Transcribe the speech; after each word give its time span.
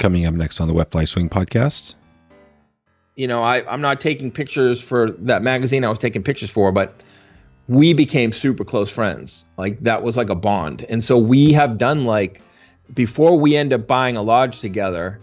Coming 0.00 0.24
up 0.24 0.32
next 0.32 0.62
on 0.62 0.66
the 0.66 0.72
Wet 0.72 0.90
Fly 0.90 1.04
Swing 1.04 1.28
podcast. 1.28 1.94
You 3.16 3.26
know, 3.26 3.42
I, 3.42 3.62
I'm 3.70 3.82
not 3.82 4.00
taking 4.00 4.30
pictures 4.30 4.80
for 4.80 5.10
that 5.10 5.42
magazine 5.42 5.84
I 5.84 5.90
was 5.90 5.98
taking 5.98 6.22
pictures 6.22 6.48
for, 6.48 6.72
but 6.72 7.02
we 7.68 7.92
became 7.92 8.32
super 8.32 8.64
close 8.64 8.90
friends. 8.90 9.44
Like 9.58 9.78
that 9.80 10.02
was 10.02 10.16
like 10.16 10.30
a 10.30 10.34
bond. 10.34 10.86
And 10.88 11.04
so 11.04 11.18
we 11.18 11.52
have 11.52 11.76
done 11.76 12.04
like 12.04 12.40
before 12.94 13.38
we 13.38 13.56
end 13.56 13.74
up 13.74 13.86
buying 13.86 14.16
a 14.16 14.22
lodge 14.22 14.60
together, 14.60 15.20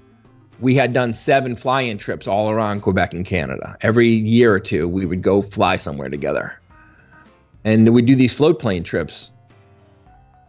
we 0.59 0.75
had 0.75 0.93
done 0.93 1.11
seven 1.11 1.55
fly-in 1.55 1.97
trips 1.97 2.27
all 2.27 2.51
around 2.51 2.81
Quebec 2.81 3.13
and 3.13 3.25
Canada. 3.25 3.77
Every 3.81 4.09
year 4.09 4.53
or 4.53 4.59
two, 4.59 4.87
we 4.87 5.07
would 5.07 5.23
go 5.23 5.41
fly 5.41 5.77
somewhere 5.77 6.09
together, 6.09 6.59
and 7.63 7.89
we'd 7.89 8.05
do 8.05 8.15
these 8.15 8.33
float 8.35 8.59
plane 8.59 8.83
trips. 8.83 9.31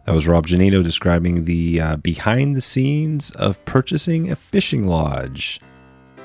That 0.09 0.15
was 0.15 0.27
Rob 0.27 0.47
Giannino 0.47 0.81
describing 0.81 1.45
the 1.45 1.79
uh, 1.79 1.95
behind 1.97 2.55
the 2.55 2.61
scenes 2.61 3.29
of 3.29 3.63
purchasing 3.65 4.31
a 4.31 4.35
fishing 4.35 4.87
lodge, 4.87 5.61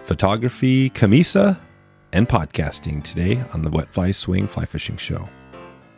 photography, 0.05 0.89
Cammisa, 0.89 1.59
and 2.15 2.27
podcasting 2.27 3.05
today 3.05 3.45
on 3.53 3.61
the 3.61 3.69
Wet 3.69 3.93
Fly 3.93 4.11
Swing 4.13 4.47
Fly 4.49 4.65
Fishing 4.65 4.97
Show. 4.97 5.29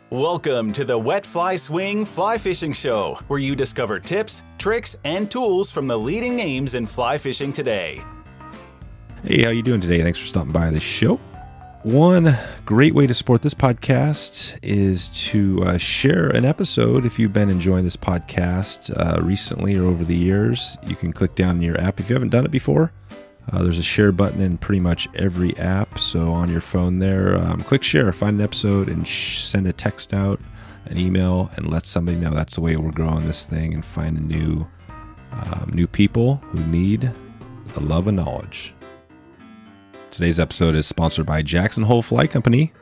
Welcome 0.09 0.73
to 0.73 0.83
the 0.83 0.97
Wet 0.97 1.25
Fly 1.25 1.55
Swing 1.55 2.03
Fly 2.03 2.37
Fishing 2.37 2.73
Show, 2.73 3.21
where 3.29 3.39
you 3.39 3.55
discover 3.55 4.01
tips, 4.01 4.43
tricks, 4.57 4.97
and 5.05 5.31
tools 5.31 5.71
from 5.71 5.87
the 5.87 5.97
leading 5.97 6.35
names 6.35 6.73
in 6.73 6.85
fly 6.85 7.17
fishing 7.17 7.53
today. 7.53 8.03
Hey, 9.23 9.43
how 9.43 9.51
you 9.51 9.63
doing 9.63 9.79
today? 9.79 10.01
Thanks 10.01 10.19
for 10.19 10.27
stopping 10.27 10.51
by 10.51 10.71
the 10.71 10.81
show. 10.81 11.21
One 11.83 12.35
great 12.65 12.95
way 12.95 13.07
to 13.07 13.13
support 13.13 13.43
this 13.43 13.53
podcast 13.53 14.57
is 14.61 15.09
to 15.29 15.63
uh, 15.63 15.77
share 15.77 16.27
an 16.27 16.43
episode. 16.43 17.05
If 17.05 17.17
you've 17.17 17.31
been 17.31 17.49
enjoying 17.49 17.85
this 17.85 17.95
podcast 17.95 18.91
uh, 18.97 19.21
recently 19.21 19.77
or 19.77 19.85
over 19.85 20.03
the 20.03 20.15
years, 20.15 20.77
you 20.85 20.95
can 20.95 21.13
click 21.13 21.35
down 21.35 21.57
in 21.57 21.61
your 21.61 21.79
app. 21.79 21.99
If 21.99 22.09
you 22.09 22.15
haven't 22.15 22.29
done 22.29 22.45
it 22.45 22.51
before, 22.51 22.91
uh, 23.53 23.63
there's 23.63 23.79
a 23.79 23.83
share 23.83 24.11
button 24.11 24.41
in 24.41 24.57
pretty 24.57 24.81
much 24.81 25.07
every 25.15 25.55
app. 25.57 25.97
So 25.99 26.33
on 26.33 26.49
your 26.49 26.61
phone 26.61 26.99
there, 26.99 27.37
um, 27.37 27.61
click 27.61 27.83
share, 27.83 28.11
find 28.11 28.37
an 28.37 28.43
episode, 28.43 28.89
and 28.89 29.07
sh- 29.07 29.43
send 29.43 29.67
a 29.67 29.71
text 29.71 30.13
out, 30.13 30.41
an 30.87 30.97
email, 30.97 31.51
and 31.55 31.69
let 31.69 31.85
somebody 31.85 32.17
know. 32.17 32.31
That's 32.31 32.55
the 32.55 32.61
way 32.61 32.75
we're 32.75 32.91
growing 32.91 33.27
this 33.27 33.45
thing 33.45 33.73
and 33.73 33.85
finding 33.85 34.27
new, 34.27 34.67
um, 35.31 35.71
new 35.73 35.87
people 35.87 36.37
who 36.47 36.59
need 36.65 37.11
the 37.75 37.81
love 37.81 38.07
and 38.07 38.17
knowledge. 38.17 38.73
Today's 40.17 40.39
episode 40.39 40.73
is 40.73 40.87
sponsored 40.87 41.27
by 41.27 41.43
Jackson 41.43 41.83
Hole 41.83 42.01
Fly 42.01 42.25
Company, 42.25 42.73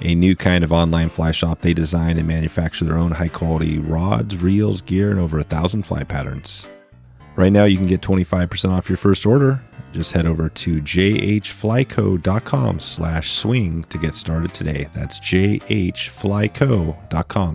a 0.00 0.14
new 0.14 0.36
kind 0.36 0.62
of 0.62 0.70
online 0.70 1.08
fly 1.08 1.32
shop. 1.32 1.60
They 1.60 1.74
design 1.74 2.18
and 2.18 2.28
manufacture 2.28 2.84
their 2.84 2.96
own 2.96 3.10
high 3.10 3.26
quality 3.26 3.80
rods, 3.80 4.36
reels, 4.36 4.80
gear, 4.82 5.10
and 5.10 5.18
over 5.18 5.40
a 5.40 5.42
thousand 5.42 5.86
fly 5.86 6.04
patterns. 6.04 6.68
Right 7.34 7.50
now, 7.50 7.64
you 7.64 7.76
can 7.76 7.88
get 7.88 8.00
25% 8.00 8.70
off 8.70 8.88
your 8.88 8.96
first 8.96 9.26
order. 9.26 9.60
Just 9.92 10.12
head 10.12 10.24
over 10.24 10.48
to 10.50 10.80
jhflyco.com 10.80 12.78
slash 12.78 13.32
swing 13.32 13.82
to 13.82 13.98
get 13.98 14.14
started 14.14 14.54
today. 14.54 14.88
That's 14.94 15.18
jhflyco.com 15.18 15.58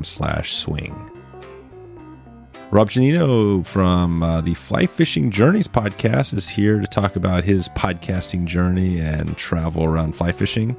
slash 0.03 0.53
swing. 0.53 1.12
Rob 2.73 2.89
Giannino 2.89 3.63
from 3.63 4.23
uh, 4.23 4.41
the 4.41 4.55
Fly 4.55 4.87
Fishing 4.87 5.29
Journeys 5.29 5.67
podcast 5.67 6.33
is 6.33 6.49
here 6.49 6.79
to 6.79 6.87
talk 6.87 7.15
about 7.15 7.43
his 7.43 7.69
podcasting 7.69 8.45
journey 8.45 8.99
and 8.99 9.37
travel 9.37 9.83
around 9.83 10.15
fly 10.15 10.31
fishing. 10.31 10.75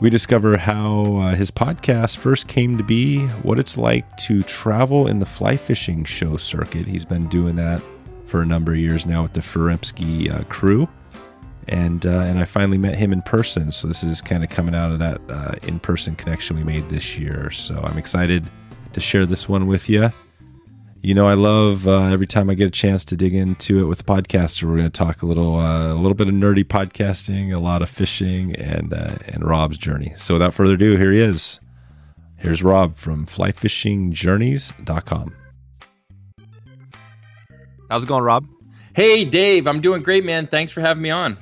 We 0.00 0.10
discover 0.10 0.58
how 0.58 1.18
uh, 1.18 1.34
his 1.36 1.52
podcast 1.52 2.16
first 2.16 2.48
came 2.48 2.76
to 2.78 2.82
be, 2.82 3.20
what 3.44 3.60
it's 3.60 3.78
like 3.78 4.16
to 4.22 4.42
travel 4.42 5.06
in 5.06 5.20
the 5.20 5.24
fly 5.24 5.56
fishing 5.56 6.02
show 6.02 6.36
circuit. 6.36 6.88
He's 6.88 7.04
been 7.04 7.28
doing 7.28 7.54
that 7.54 7.80
for 8.26 8.42
a 8.42 8.46
number 8.46 8.72
of 8.72 8.78
years 8.78 9.06
now 9.06 9.22
with 9.22 9.34
the 9.34 9.40
Furimsky 9.40 10.34
uh, 10.34 10.42
crew. 10.48 10.88
And, 11.68 12.04
uh, 12.06 12.22
and 12.22 12.40
I 12.40 12.44
finally 12.44 12.76
met 12.76 12.96
him 12.96 13.12
in 13.12 13.22
person. 13.22 13.70
So 13.70 13.86
this 13.86 14.02
is 14.02 14.20
kind 14.20 14.42
of 14.42 14.50
coming 14.50 14.74
out 14.74 14.90
of 14.90 14.98
that 14.98 15.20
uh, 15.28 15.54
in 15.62 15.78
person 15.78 16.16
connection 16.16 16.56
we 16.56 16.64
made 16.64 16.88
this 16.88 17.16
year. 17.16 17.52
So 17.52 17.80
I'm 17.84 17.98
excited 17.98 18.44
to 18.94 19.00
share 19.00 19.26
this 19.26 19.48
one 19.48 19.68
with 19.68 19.88
you 19.88 20.10
you 21.04 21.12
know, 21.12 21.28
I 21.28 21.34
love 21.34 21.86
uh, 21.86 22.04
every 22.04 22.26
time 22.26 22.48
I 22.48 22.54
get 22.54 22.66
a 22.66 22.70
chance 22.70 23.04
to 23.04 23.16
dig 23.16 23.34
into 23.34 23.78
it 23.78 23.84
with 23.84 24.00
a 24.00 24.04
podcaster. 24.04 24.62
We're 24.62 24.78
going 24.78 24.84
to 24.84 24.90
talk 24.90 25.20
a 25.20 25.26
little, 25.26 25.56
uh, 25.56 25.92
a 25.92 25.94
little 25.94 26.14
bit 26.14 26.28
of 26.28 26.34
nerdy 26.34 26.64
podcasting, 26.64 27.54
a 27.54 27.58
lot 27.58 27.82
of 27.82 27.90
fishing, 27.90 28.56
and 28.56 28.94
uh, 28.94 29.16
and 29.28 29.44
Rob's 29.44 29.76
journey. 29.76 30.14
So 30.16 30.32
without 30.32 30.54
further 30.54 30.72
ado, 30.74 30.96
here 30.96 31.12
he 31.12 31.20
is. 31.20 31.60
Here's 32.36 32.62
Rob 32.62 32.96
from 32.96 33.26
FlyFishingJourneys.com. 33.26 35.36
How's 37.90 38.04
it 38.04 38.06
going, 38.06 38.24
Rob? 38.24 38.46
Hey, 38.96 39.26
Dave. 39.26 39.66
I'm 39.66 39.82
doing 39.82 40.02
great, 40.02 40.24
man. 40.24 40.46
Thanks 40.46 40.72
for 40.72 40.80
having 40.80 41.02
me 41.02 41.10
on. 41.10 41.36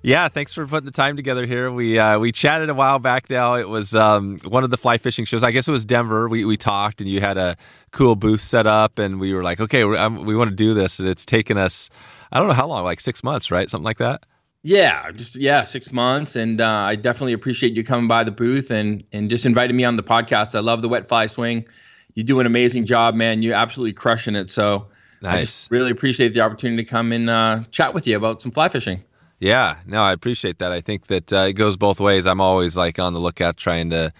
Yeah, 0.00 0.28
thanks 0.28 0.52
for 0.52 0.64
putting 0.64 0.86
the 0.86 0.92
time 0.92 1.16
together 1.16 1.44
here. 1.44 1.72
We 1.72 1.98
uh, 1.98 2.20
we 2.20 2.30
chatted 2.30 2.70
a 2.70 2.74
while 2.74 3.00
back 3.00 3.28
now. 3.28 3.54
It 3.54 3.68
was 3.68 3.96
um, 3.96 4.38
one 4.44 4.62
of 4.62 4.70
the 4.70 4.76
fly 4.76 4.96
fishing 4.96 5.24
shows. 5.24 5.42
I 5.42 5.50
guess 5.50 5.66
it 5.66 5.72
was 5.72 5.84
Denver. 5.84 6.28
We 6.28 6.44
we 6.44 6.56
talked, 6.56 7.00
and 7.00 7.10
you 7.10 7.20
had 7.20 7.36
a 7.36 7.56
cool 7.90 8.14
booth 8.14 8.40
set 8.40 8.66
up, 8.66 9.00
and 9.00 9.18
we 9.18 9.34
were 9.34 9.42
like, 9.42 9.60
okay, 9.60 9.82
um, 9.82 10.24
we 10.24 10.36
want 10.36 10.50
to 10.50 10.56
do 10.56 10.72
this. 10.72 11.00
And 11.00 11.08
it's 11.08 11.26
taken 11.26 11.58
us, 11.58 11.90
I 12.30 12.38
don't 12.38 12.46
know 12.46 12.54
how 12.54 12.68
long, 12.68 12.84
like 12.84 13.00
six 13.00 13.24
months, 13.24 13.50
right? 13.50 13.68
Something 13.68 13.84
like 13.84 13.98
that. 13.98 14.24
Yeah, 14.62 15.10
just 15.10 15.34
yeah, 15.34 15.64
six 15.64 15.92
months, 15.92 16.36
and 16.36 16.60
uh, 16.60 16.68
I 16.68 16.94
definitely 16.94 17.32
appreciate 17.32 17.74
you 17.74 17.82
coming 17.82 18.06
by 18.06 18.22
the 18.22 18.32
booth 18.32 18.70
and 18.70 19.02
and 19.12 19.28
just 19.28 19.46
inviting 19.46 19.76
me 19.76 19.84
on 19.84 19.96
the 19.96 20.02
podcast. 20.04 20.54
I 20.54 20.60
love 20.60 20.80
the 20.80 20.88
wet 20.88 21.08
fly 21.08 21.26
swing. 21.26 21.66
You 22.14 22.22
do 22.22 22.38
an 22.38 22.46
amazing 22.46 22.84
job, 22.84 23.14
man. 23.14 23.42
You're 23.42 23.54
absolutely 23.54 23.94
crushing 23.94 24.36
it. 24.36 24.50
So 24.50 24.86
nice. 25.22 25.34
I 25.34 25.40
just 25.40 25.70
really 25.72 25.90
appreciate 25.90 26.34
the 26.34 26.40
opportunity 26.40 26.84
to 26.84 26.88
come 26.88 27.10
and 27.12 27.28
uh, 27.28 27.62
chat 27.72 27.94
with 27.94 28.06
you 28.06 28.16
about 28.16 28.40
some 28.40 28.52
fly 28.52 28.68
fishing. 28.68 29.02
Yeah, 29.38 29.76
no, 29.86 30.02
I 30.02 30.12
appreciate 30.12 30.58
that. 30.58 30.72
I 30.72 30.80
think 30.80 31.06
that 31.06 31.32
uh, 31.32 31.46
it 31.48 31.52
goes 31.52 31.76
both 31.76 32.00
ways. 32.00 32.26
I'm 32.26 32.40
always 32.40 32.76
like 32.76 32.98
on 32.98 33.12
the 33.12 33.20
lookout 33.20 33.56
trying 33.56 33.90
to, 33.90 34.12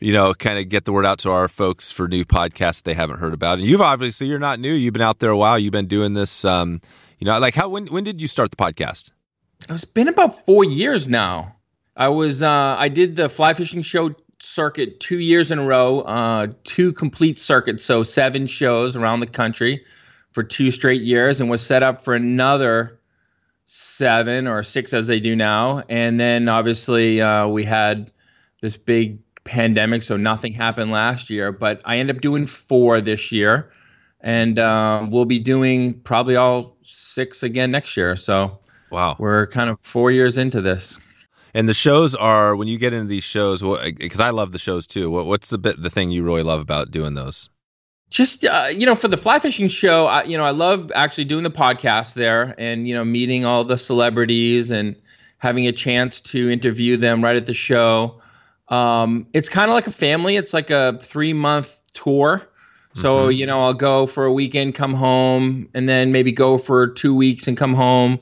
you 0.00 0.12
know, 0.12 0.34
kind 0.34 0.58
of 0.58 0.68
get 0.68 0.84
the 0.84 0.92
word 0.92 1.06
out 1.06 1.18
to 1.20 1.30
our 1.30 1.48
folks 1.48 1.90
for 1.90 2.08
new 2.08 2.24
podcasts 2.24 2.82
they 2.82 2.94
haven't 2.94 3.20
heard 3.20 3.32
about. 3.32 3.58
And 3.58 3.66
you've 3.66 3.80
obviously 3.80 4.26
you're 4.26 4.38
not 4.38 4.60
new. 4.60 4.72
You've 4.72 4.92
been 4.92 5.02
out 5.02 5.18
there 5.18 5.30
a 5.30 5.36
while. 5.36 5.58
You've 5.58 5.72
been 5.72 5.86
doing 5.86 6.12
this. 6.12 6.44
Um, 6.44 6.80
you 7.18 7.24
know, 7.24 7.38
like 7.38 7.54
how 7.54 7.68
when 7.68 7.86
when 7.86 8.04
did 8.04 8.20
you 8.20 8.28
start 8.28 8.50
the 8.50 8.56
podcast? 8.56 9.12
It's 9.68 9.84
been 9.84 10.08
about 10.08 10.44
four 10.44 10.64
years 10.64 11.08
now. 11.08 11.56
I 11.96 12.08
was 12.08 12.42
uh, 12.42 12.76
I 12.78 12.88
did 12.88 13.16
the 13.16 13.28
fly 13.28 13.54
fishing 13.54 13.82
show 13.82 14.14
circuit 14.38 15.00
two 15.00 15.18
years 15.18 15.50
in 15.50 15.58
a 15.58 15.64
row, 15.64 16.00
uh, 16.00 16.48
two 16.64 16.92
complete 16.92 17.38
circuits, 17.38 17.84
so 17.84 18.02
seven 18.02 18.46
shows 18.46 18.96
around 18.96 19.20
the 19.20 19.26
country 19.26 19.84
for 20.32 20.42
two 20.42 20.70
straight 20.70 21.02
years, 21.02 21.40
and 21.40 21.50
was 21.50 21.60
set 21.60 21.82
up 21.82 22.02
for 22.02 22.14
another 22.14 22.99
seven 23.72 24.48
or 24.48 24.64
six 24.64 24.92
as 24.92 25.06
they 25.06 25.20
do 25.20 25.36
now. 25.36 25.80
And 25.88 26.18
then 26.18 26.48
obviously 26.48 27.20
uh, 27.20 27.46
we 27.46 27.62
had 27.62 28.10
this 28.60 28.76
big 28.76 29.20
pandemic, 29.44 30.02
so 30.02 30.16
nothing 30.16 30.52
happened 30.52 30.90
last 30.90 31.30
year. 31.30 31.52
But 31.52 31.80
I 31.84 31.98
ended 31.98 32.16
up 32.16 32.20
doing 32.20 32.46
four 32.46 33.00
this 33.00 33.30
year, 33.30 33.70
and 34.20 34.58
uh, 34.58 35.06
we'll 35.08 35.24
be 35.24 35.38
doing 35.38 36.00
probably 36.00 36.34
all 36.34 36.76
six 36.82 37.44
again 37.44 37.70
next 37.70 37.96
year. 37.96 38.16
So 38.16 38.58
wow, 38.90 39.14
we're 39.20 39.46
kind 39.46 39.70
of 39.70 39.78
four 39.78 40.10
years 40.10 40.36
into 40.36 40.60
this. 40.60 40.98
And 41.54 41.68
the 41.68 41.74
shows 41.74 42.16
are 42.16 42.56
when 42.56 42.66
you 42.66 42.76
get 42.76 42.92
into 42.92 43.06
these 43.06 43.24
shows, 43.24 43.62
because 43.62 44.20
I 44.20 44.30
love 44.30 44.50
the 44.50 44.58
shows 44.58 44.88
too. 44.88 45.10
what's 45.10 45.48
the 45.48 45.58
bit 45.58 45.80
the 45.80 45.90
thing 45.90 46.10
you 46.10 46.24
really 46.24 46.42
love 46.42 46.60
about 46.60 46.90
doing 46.90 47.14
those? 47.14 47.50
Just 48.10 48.44
uh, 48.44 48.66
you 48.76 48.84
know 48.84 48.94
for 48.94 49.08
the 49.08 49.16
fly 49.16 49.38
fishing 49.38 49.68
show 49.68 50.06
I, 50.06 50.24
you 50.24 50.36
know 50.36 50.44
i 50.44 50.50
love 50.50 50.90
actually 50.94 51.24
doing 51.24 51.44
the 51.44 51.50
podcast 51.50 52.14
there 52.14 52.54
and 52.58 52.86
you 52.88 52.94
know 52.94 53.04
meeting 53.04 53.44
all 53.44 53.64
the 53.64 53.78
celebrities 53.78 54.70
and 54.70 54.96
having 55.40 55.66
a 55.66 55.72
chance 55.72 56.20
to 56.20 56.50
interview 56.50 56.98
them 56.98 57.24
right 57.24 57.36
at 57.36 57.46
the 57.46 57.54
show. 57.54 58.20
Um, 58.68 59.26
it's 59.32 59.48
kind 59.48 59.70
of 59.70 59.74
like 59.74 59.86
a 59.86 59.92
family. 59.92 60.36
It's 60.36 60.52
like 60.52 60.70
a 60.70 60.98
three 61.02 61.32
month 61.32 61.76
tour. 61.94 62.42
So 62.94 63.28
mm-hmm. 63.28 63.32
you 63.32 63.46
know 63.46 63.60
i'll 63.62 63.74
go 63.74 64.06
for 64.06 64.24
a 64.24 64.32
weekend 64.32 64.74
come 64.74 64.94
home 64.94 65.68
and 65.74 65.88
then 65.88 66.10
maybe 66.10 66.32
go 66.32 66.58
for 66.58 66.88
two 66.88 67.14
weeks 67.14 67.48
and 67.48 67.56
come 67.56 67.74
home. 67.74 68.20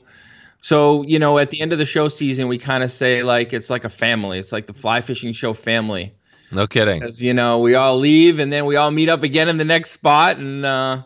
So 0.61 1.03
you 1.03 1.19
know 1.19 1.37
at 1.39 1.49
the 1.49 1.61
end 1.61 1.73
of 1.73 1.79
the 1.79 1.85
show 1.85 2.07
season 2.07 2.47
we 2.47 2.57
kind 2.57 2.83
of 2.83 2.91
say 2.91 3.23
like 3.23 3.51
it's 3.53 3.69
like 3.69 3.83
a 3.83 3.89
family. 3.89 4.39
It's 4.39 4.51
like 4.51 4.67
the 4.67 4.73
fly 4.73 5.01
fishing 5.01 5.33
show 5.33 5.53
family 5.53 6.13
no 6.51 6.67
kidding. 6.67 6.99
Because 6.99 7.21
you 7.21 7.33
know 7.33 7.59
we 7.59 7.75
all 7.75 7.97
leave 7.97 8.39
and 8.39 8.51
then 8.51 8.65
we 8.65 8.75
all 8.75 8.91
meet 8.91 9.09
up 9.09 9.23
again 9.23 9.49
in 9.49 9.57
the 9.57 9.65
next 9.65 9.91
spot 9.91 10.37
and 10.37 10.65
uh, 10.65 11.03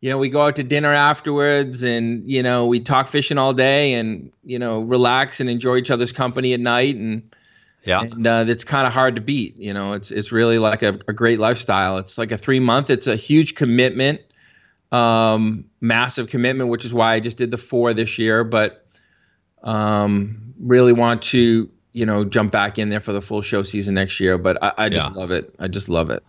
you 0.00 0.10
know 0.10 0.18
we 0.18 0.28
go 0.28 0.42
out 0.42 0.56
to 0.56 0.62
dinner 0.62 0.92
afterwards 0.92 1.82
and 1.82 2.28
you 2.28 2.42
know 2.42 2.66
we 2.66 2.80
talk 2.80 3.08
fishing 3.08 3.38
all 3.38 3.54
day 3.54 3.94
and 3.94 4.32
you 4.44 4.58
know 4.58 4.80
relax 4.80 5.40
and 5.40 5.48
enjoy 5.48 5.76
each 5.76 5.90
other's 5.90 6.12
company 6.12 6.52
at 6.52 6.60
night 6.60 6.96
and 6.96 7.34
yeah 7.84 8.02
and 8.02 8.26
uh, 8.26 8.44
it's 8.46 8.64
kind 8.64 8.86
of 8.86 8.92
hard 8.92 9.14
to 9.14 9.20
beat. 9.20 9.56
You 9.56 9.72
know 9.72 9.92
it's 9.94 10.10
it's 10.10 10.32
really 10.32 10.58
like 10.58 10.82
a, 10.82 10.98
a 11.08 11.12
great 11.12 11.38
lifestyle. 11.38 11.98
It's 11.98 12.18
like 12.18 12.32
a 12.32 12.38
three 12.38 12.60
month. 12.60 12.90
It's 12.90 13.06
a 13.06 13.16
huge 13.16 13.54
commitment, 13.54 14.20
um, 14.92 15.64
massive 15.80 16.28
commitment, 16.28 16.70
which 16.70 16.84
is 16.84 16.92
why 16.92 17.14
I 17.14 17.20
just 17.20 17.36
did 17.36 17.50
the 17.50 17.56
four 17.56 17.94
this 17.94 18.18
year. 18.18 18.44
But 18.44 18.86
um, 19.62 20.54
really 20.60 20.92
want 20.92 21.22
to 21.22 21.70
you 21.94 22.04
know, 22.04 22.24
jump 22.24 22.52
back 22.52 22.78
in 22.78 22.90
there 22.90 23.00
for 23.00 23.14
the 23.14 23.22
full 23.22 23.40
show 23.40 23.62
season 23.62 23.94
next 23.94 24.20
year. 24.20 24.36
But 24.36 24.62
I, 24.62 24.72
I 24.76 24.88
just 24.90 25.12
yeah. 25.12 25.16
love 25.16 25.30
it. 25.30 25.54
I 25.58 25.68
just 25.68 25.88
love 25.88 26.10
it. 26.10 26.22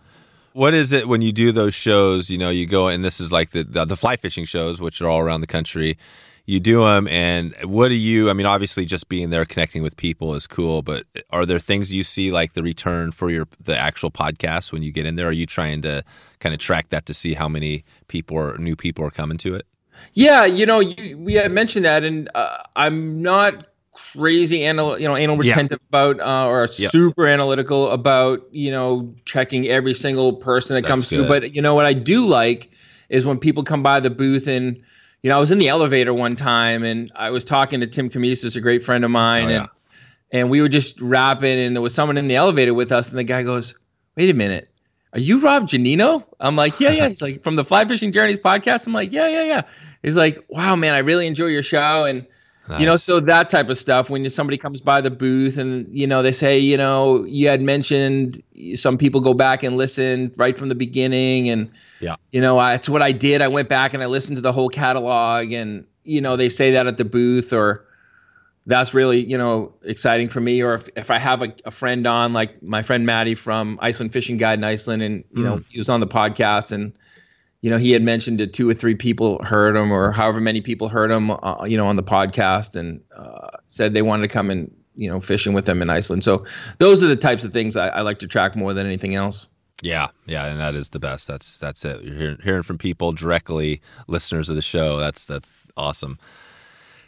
What 0.54 0.72
is 0.72 0.92
it 0.92 1.06
when 1.06 1.20
you 1.20 1.32
do 1.32 1.52
those 1.52 1.74
shows? 1.74 2.30
You 2.30 2.38
know, 2.38 2.48
you 2.48 2.64
go 2.64 2.88
and 2.88 3.04
this 3.04 3.20
is 3.20 3.30
like 3.30 3.50
the, 3.50 3.64
the, 3.64 3.84
the 3.84 3.96
fly 3.96 4.16
fishing 4.16 4.46
shows, 4.46 4.80
which 4.80 5.02
are 5.02 5.08
all 5.08 5.20
around 5.20 5.42
the 5.42 5.46
country. 5.46 5.98
you 6.46 6.60
do 6.60 6.82
them, 6.84 7.08
and 7.08 7.54
what 7.64 7.88
do 7.88 7.96
you? 7.96 8.30
I 8.30 8.32
mean, 8.32 8.46
obviously, 8.46 8.84
just 8.84 9.08
being 9.08 9.30
there, 9.30 9.44
connecting 9.44 9.82
with 9.82 9.96
people 9.96 10.34
is 10.34 10.46
cool. 10.46 10.80
But 10.80 11.04
are 11.30 11.44
there 11.44 11.58
things 11.58 11.92
you 11.92 12.04
see 12.04 12.30
like 12.30 12.54
the 12.54 12.62
return 12.62 13.10
for 13.10 13.30
your 13.30 13.48
the 13.60 13.76
actual 13.76 14.12
podcast 14.12 14.72
when 14.72 14.82
you 14.82 14.92
get 14.92 15.06
in 15.06 15.16
there? 15.16 15.26
Are 15.26 15.32
you 15.32 15.46
trying 15.46 15.82
to 15.82 16.04
kind 16.38 16.54
of 16.54 16.60
track 16.60 16.90
that 16.90 17.04
to 17.06 17.14
see 17.14 17.34
how 17.34 17.48
many 17.48 17.84
people 18.06 18.36
or 18.36 18.56
new 18.58 18.76
people 18.76 19.04
are 19.04 19.10
coming 19.10 19.38
to 19.38 19.56
it? 19.56 19.66
Yeah, 20.12 20.44
you 20.44 20.66
know, 20.66 20.80
you, 20.80 21.18
we 21.18 21.34
had 21.34 21.50
mentioned 21.50 21.84
that, 21.84 22.04
and 22.04 22.30
uh, 22.34 22.62
I'm 22.76 23.20
not 23.20 23.66
crazy 24.16 24.62
anal, 24.62 24.98
you 24.98 25.06
know, 25.06 25.16
anal 25.16 25.36
retentive 25.36 25.80
yeah. 25.80 25.88
about 25.88 26.20
uh, 26.20 26.48
or 26.48 26.68
yep. 26.78 26.90
super 26.90 27.26
analytical 27.26 27.90
about 27.90 28.46
you 28.50 28.70
know 28.70 29.14
checking 29.24 29.68
every 29.68 29.94
single 29.94 30.34
person 30.34 30.74
that 30.74 30.82
That's 30.82 30.90
comes 30.90 31.08
good. 31.08 31.26
through. 31.26 31.28
But 31.28 31.54
you 31.54 31.62
know 31.62 31.74
what 31.74 31.86
I 31.86 31.92
do 31.92 32.24
like 32.24 32.70
is 33.08 33.26
when 33.26 33.38
people 33.38 33.62
come 33.62 33.82
by 33.82 34.00
the 34.00 34.10
booth 34.10 34.48
and 34.48 34.76
you 35.22 35.30
know 35.30 35.36
I 35.36 35.40
was 35.40 35.50
in 35.50 35.58
the 35.58 35.68
elevator 35.68 36.14
one 36.14 36.36
time 36.36 36.82
and 36.82 37.10
I 37.14 37.30
was 37.30 37.44
talking 37.44 37.80
to 37.80 37.86
Tim 37.86 38.10
Cammisa's, 38.10 38.56
a 38.56 38.60
great 38.60 38.82
friend 38.82 39.04
of 39.04 39.10
mine, 39.10 39.46
oh, 39.46 39.48
yeah. 39.48 39.58
and 39.60 39.68
and 40.32 40.50
we 40.50 40.60
were 40.60 40.68
just 40.68 41.00
rapping 41.00 41.58
and 41.58 41.76
there 41.76 41.82
was 41.82 41.94
someone 41.94 42.16
in 42.16 42.28
the 42.28 42.36
elevator 42.36 42.74
with 42.74 42.92
us 42.92 43.08
and 43.08 43.18
the 43.18 43.24
guy 43.24 43.42
goes, 43.42 43.78
"Wait 44.16 44.30
a 44.30 44.34
minute." 44.34 44.70
Are 45.12 45.20
you 45.20 45.40
Rob 45.40 45.66
Giannino? 45.66 46.24
I'm 46.40 46.56
like, 46.56 46.78
yeah, 46.78 46.90
yeah. 46.90 47.08
He's 47.08 47.22
like, 47.22 47.42
from 47.42 47.56
the 47.56 47.64
Fly 47.64 47.86
Fishing 47.86 48.12
Journeys 48.12 48.38
podcast. 48.38 48.86
I'm 48.86 48.92
like, 48.92 49.12
yeah, 49.12 49.26
yeah, 49.28 49.44
yeah. 49.44 49.62
He's 50.02 50.14
like, 50.14 50.44
wow, 50.50 50.76
man, 50.76 50.92
I 50.92 50.98
really 50.98 51.26
enjoy 51.26 51.46
your 51.46 51.62
show. 51.62 52.04
And 52.04 52.26
Nice. 52.68 52.80
You 52.80 52.86
know, 52.86 52.96
so 52.96 53.20
that 53.20 53.48
type 53.48 53.68
of 53.68 53.78
stuff 53.78 54.10
when 54.10 54.28
somebody 54.28 54.56
comes 54.56 54.80
by 54.80 55.00
the 55.00 55.10
booth 55.10 55.56
and 55.56 55.86
you 55.96 56.06
know 56.06 56.22
they 56.22 56.32
say, 56.32 56.58
you 56.58 56.76
know, 56.76 57.24
you 57.24 57.48
had 57.48 57.62
mentioned 57.62 58.42
some 58.74 58.98
people 58.98 59.20
go 59.20 59.34
back 59.34 59.62
and 59.62 59.76
listen 59.76 60.32
right 60.36 60.58
from 60.58 60.68
the 60.68 60.74
beginning, 60.74 61.48
and 61.48 61.70
yeah, 62.00 62.16
you 62.32 62.40
know, 62.40 62.58
I, 62.58 62.72
that's 62.72 62.88
what 62.88 63.02
I 63.02 63.12
did. 63.12 63.40
I 63.40 63.48
went 63.48 63.68
back 63.68 63.94
and 63.94 64.02
I 64.02 64.06
listened 64.06 64.36
to 64.36 64.40
the 64.40 64.52
whole 64.52 64.68
catalog, 64.68 65.52
and 65.52 65.86
you 66.02 66.20
know, 66.20 66.34
they 66.34 66.48
say 66.48 66.72
that 66.72 66.88
at 66.88 66.96
the 66.96 67.04
booth, 67.04 67.52
or 67.52 67.84
that's 68.66 68.92
really 68.92 69.24
you 69.24 69.38
know 69.38 69.72
exciting 69.84 70.28
for 70.28 70.40
me. 70.40 70.60
Or 70.60 70.74
if 70.74 70.88
if 70.96 71.10
I 71.12 71.18
have 71.18 71.42
a, 71.42 71.54
a 71.66 71.70
friend 71.70 72.04
on, 72.04 72.32
like 72.32 72.60
my 72.64 72.82
friend 72.82 73.06
Maddie 73.06 73.36
from 73.36 73.78
Iceland 73.80 74.12
Fishing 74.12 74.38
Guide 74.38 74.58
in 74.58 74.64
Iceland, 74.64 75.02
and 75.02 75.24
you 75.30 75.42
mm. 75.42 75.44
know 75.44 75.62
he 75.68 75.78
was 75.78 75.88
on 75.88 76.00
the 76.00 76.08
podcast 76.08 76.72
and 76.72 76.98
you 77.66 77.72
know, 77.72 77.78
he 77.78 77.90
had 77.90 78.00
mentioned 78.00 78.38
that 78.38 78.52
two 78.52 78.70
or 78.70 78.74
three 78.74 78.94
people 78.94 79.42
heard 79.42 79.76
him, 79.76 79.90
or 79.90 80.12
however 80.12 80.38
many 80.38 80.60
people 80.60 80.88
heard 80.88 81.10
him, 81.10 81.32
uh, 81.32 81.64
you 81.64 81.76
know, 81.76 81.88
on 81.88 81.96
the 81.96 82.02
podcast, 82.04 82.76
and 82.76 83.00
uh, 83.16 83.48
said 83.66 83.92
they 83.92 84.02
wanted 84.02 84.22
to 84.22 84.32
come 84.32 84.50
and 84.50 84.72
you 84.94 85.10
know 85.10 85.18
fishing 85.18 85.52
with 85.52 85.68
him 85.68 85.82
in 85.82 85.90
Iceland. 85.90 86.22
So 86.22 86.44
those 86.78 87.02
are 87.02 87.08
the 87.08 87.16
types 87.16 87.42
of 87.42 87.52
things 87.52 87.76
I, 87.76 87.88
I, 87.88 88.00
like 88.02 88.20
to 88.20 88.28
track 88.28 88.54
more 88.54 88.72
than 88.72 88.86
anything 88.86 89.16
else. 89.16 89.48
Yeah, 89.82 90.10
yeah, 90.26 90.46
and 90.46 90.60
that 90.60 90.76
is 90.76 90.90
the 90.90 91.00
best. 91.00 91.26
That's 91.26 91.58
that's 91.58 91.84
it. 91.84 92.04
You're 92.04 92.14
hearing, 92.14 92.38
hearing 92.44 92.62
from 92.62 92.78
people 92.78 93.10
directly, 93.10 93.80
listeners 94.06 94.48
of 94.48 94.54
the 94.54 94.62
show. 94.62 94.98
That's 94.98 95.24
that's 95.24 95.50
awesome. 95.76 96.20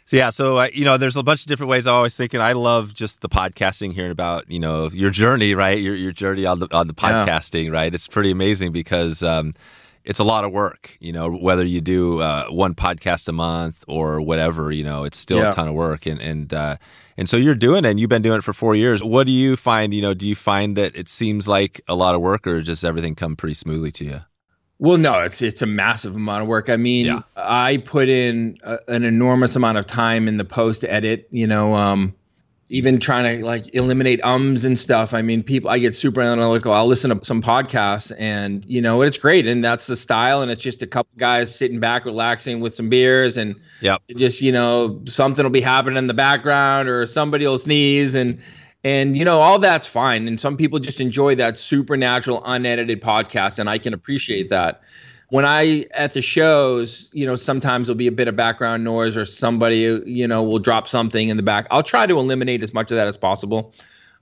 So 0.07 0.17
yeah, 0.17 0.29
so 0.29 0.57
uh, 0.57 0.67
you 0.73 0.83
know, 0.83 0.97
there's 0.97 1.15
a 1.15 1.23
bunch 1.23 1.39
of 1.39 1.47
different 1.47 1.69
ways. 1.69 1.87
I'm 1.87 1.95
always 1.95 2.17
thinking. 2.17 2.41
I 2.41 2.51
love 2.51 2.93
just 2.93 3.21
the 3.21 3.29
podcasting, 3.29 3.93
hearing 3.93 4.11
about 4.11 4.51
you 4.51 4.59
know 4.59 4.89
your 4.89 5.09
journey, 5.09 5.53
right? 5.55 5.79
Your 5.79 5.95
your 5.95 6.11
journey 6.11 6.45
on 6.45 6.59
the 6.59 6.67
on 6.75 6.87
the 6.87 6.93
podcasting, 6.93 7.67
yeah. 7.67 7.71
right? 7.71 7.95
It's 7.95 8.09
pretty 8.09 8.31
amazing 8.31 8.73
because. 8.73 9.23
Um, 9.23 9.53
it's 10.09 10.17
a 10.17 10.23
lot 10.23 10.43
of 10.43 10.51
work, 10.51 10.97
you 10.99 11.11
know, 11.11 11.29
whether 11.29 11.63
you 11.63 11.81
do 11.81 12.19
uh, 12.19 12.47
one 12.47 12.73
podcast 12.73 13.27
a 13.27 13.31
month 13.31 13.85
or 13.87 14.19
whatever, 14.19 14.71
you 14.71 14.83
know, 14.83 15.03
it's 15.03 15.19
still 15.19 15.37
yeah. 15.37 15.49
a 15.49 15.53
ton 15.53 15.67
of 15.67 15.75
work. 15.75 16.07
And, 16.07 16.19
and, 16.19 16.51
uh, 16.51 16.77
and 17.15 17.29
so 17.29 17.37
you're 17.37 17.53
doing 17.53 17.85
it 17.85 17.89
and 17.89 17.99
you've 17.99 18.09
been 18.09 18.23
doing 18.23 18.39
it 18.39 18.43
for 18.43 18.51
four 18.51 18.75
years. 18.75 19.03
What 19.03 19.27
do 19.27 19.31
you 19.31 19.55
find, 19.55 19.93
you 19.93 20.01
know, 20.01 20.15
do 20.15 20.25
you 20.25 20.35
find 20.35 20.75
that 20.77 20.95
it 20.95 21.09
seems 21.09 21.47
like 21.47 21.79
a 21.87 21.93
lot 21.93 22.15
of 22.15 22.21
work 22.21 22.47
or 22.47 22.59
does 22.63 22.83
everything 22.83 23.13
come 23.13 23.35
pretty 23.35 23.53
smoothly 23.53 23.91
to 23.91 24.03
you? 24.03 24.21
Well, 24.79 24.97
no, 24.97 25.19
it's 25.19 25.41
it's 25.41 25.61
a 25.61 25.67
massive 25.67 26.15
amount 26.15 26.41
of 26.41 26.47
work. 26.47 26.69
I 26.69 26.77
mean, 26.77 27.05
yeah. 27.05 27.21
I 27.35 27.77
put 27.77 28.07
in 28.07 28.57
a, 28.63 28.79
an 28.87 29.03
enormous 29.03 29.57
amount 29.57 29.77
of 29.77 29.85
time 29.85 30.27
in 30.29 30.37
the 30.37 30.45
post 30.45 30.85
edit. 30.85 31.27
You 31.31 31.47
know, 31.47 31.75
um, 31.75 32.15
even 32.71 32.99
trying 32.99 33.39
to 33.39 33.45
like 33.45 33.73
eliminate 33.73 34.23
ums 34.23 34.63
and 34.63 34.77
stuff. 34.77 35.13
I 35.13 35.23
mean, 35.23 35.41
people, 35.41 35.71
I 35.71 35.79
get 35.79 35.95
super 35.95 36.21
analytical. 36.21 36.71
I'll 36.71 36.85
listen 36.85 37.09
to 37.09 37.25
some 37.25 37.41
podcasts 37.41 38.15
and, 38.19 38.63
you 38.65 38.79
know, 38.79 39.01
it's 39.01 39.17
great. 39.17 39.47
And 39.47 39.63
that's 39.63 39.87
the 39.87 39.95
style. 39.95 40.43
And 40.43 40.51
it's 40.51 40.61
just 40.61 40.83
a 40.83 40.87
couple 40.87 41.11
guys 41.17 41.53
sitting 41.53 41.79
back, 41.79 42.05
relaxing 42.05 42.59
with 42.59 42.75
some 42.75 42.87
beers 42.87 43.37
and 43.37 43.55
yep. 43.81 44.03
just, 44.15 44.39
you 44.41 44.51
know, 44.51 45.01
something 45.05 45.43
will 45.43 45.49
be 45.49 45.61
happening 45.61 45.97
in 45.97 46.05
the 46.05 46.13
background 46.13 46.87
or 46.87 47.07
somebody 47.07 47.47
will 47.47 47.57
sneeze 47.57 48.13
and, 48.13 48.39
and, 48.83 49.17
you 49.17 49.25
know, 49.25 49.39
all 49.39 49.57
that's 49.57 49.87
fine. 49.87 50.27
And 50.27 50.39
some 50.39 50.55
people 50.55 50.77
just 50.77 51.01
enjoy 51.01 51.33
that 51.35 51.57
supernatural, 51.57 52.43
unedited 52.45 53.01
podcast. 53.01 53.57
And 53.57 53.67
I 53.67 53.79
can 53.79 53.95
appreciate 53.95 54.49
that 54.51 54.83
when 55.29 55.45
I 55.45 55.85
at 55.91 56.13
the 56.13 56.21
shows, 56.21 57.09
you 57.13 57.25
know, 57.25 57.35
sometimes 57.35 57.87
there'll 57.87 57.97
be 57.97 58.07
a 58.07 58.11
bit 58.11 58.27
of 58.27 58.35
background 58.35 58.83
noise 58.83 59.15
or 59.15 59.25
somebody, 59.25 60.01
you 60.05 60.27
know, 60.27 60.43
will 60.43 60.59
drop 60.59 60.87
something 60.87 61.29
in 61.29 61.37
the 61.37 61.43
back. 61.43 61.67
I'll 61.71 61.83
try 61.83 62.07
to 62.07 62.17
eliminate 62.17 62.63
as 62.63 62.73
much 62.73 62.91
of 62.91 62.97
that 62.97 63.07
as 63.07 63.17
possible 63.17 63.73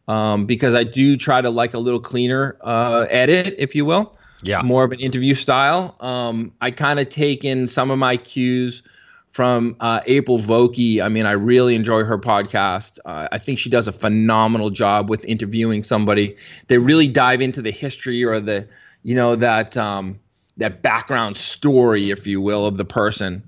um, 0.08 0.46
because 0.46 0.74
I 0.74 0.84
do 0.84 1.18
try 1.18 1.42
to 1.42 1.50
like 1.50 1.74
a 1.74 1.80
little 1.80 2.00
cleaner 2.00 2.58
uh, 2.62 3.08
edit, 3.10 3.56
if 3.58 3.74
you 3.76 3.86
will. 3.86 4.18
Yeah. 4.44 4.62
More 4.62 4.84
of 4.84 4.92
an 4.92 5.00
interview 5.00 5.34
style. 5.34 5.96
Um, 6.00 6.54
I 6.62 6.72
kind 6.72 7.00
of 7.00 7.10
take 7.10 7.44
in 7.44 7.68
some 7.68 7.90
of 7.90 7.98
my 7.98 8.18
cues 8.18 8.84
from 9.30 9.76
uh, 9.80 10.02
April 10.06 10.38
Vokey. 10.38 11.02
I 11.02 11.10
mean, 11.10 11.26
I 11.26 11.32
really 11.32 11.74
enjoy 11.74 12.04
her 12.04 12.20
podcast. 12.20 13.00
Uh, 13.06 13.30
I 13.32 13.38
think 13.38 13.60
she 13.60 13.70
does 13.70 13.88
a 13.88 13.92
phenomenal 13.92 14.70
job 14.70 15.10
with 15.10 15.26
interviewing 15.26 15.84
somebody. 15.84 16.36
They 16.68 16.78
really 16.78 17.08
dive 17.08 17.42
into 17.42 17.62
the 17.62 17.72
history 17.72 18.24
or 18.24 18.40
the, 18.40 18.68
you 19.04 19.16
know, 19.16 19.38
that. 19.38 19.78
Um, 19.78 20.20
that 20.58 20.82
background 20.82 21.38
story, 21.38 22.12
if 22.12 22.28
you 22.28 22.42
will, 22.42 22.66
of 22.66 22.78
the 22.78 22.86
person. 22.86 23.44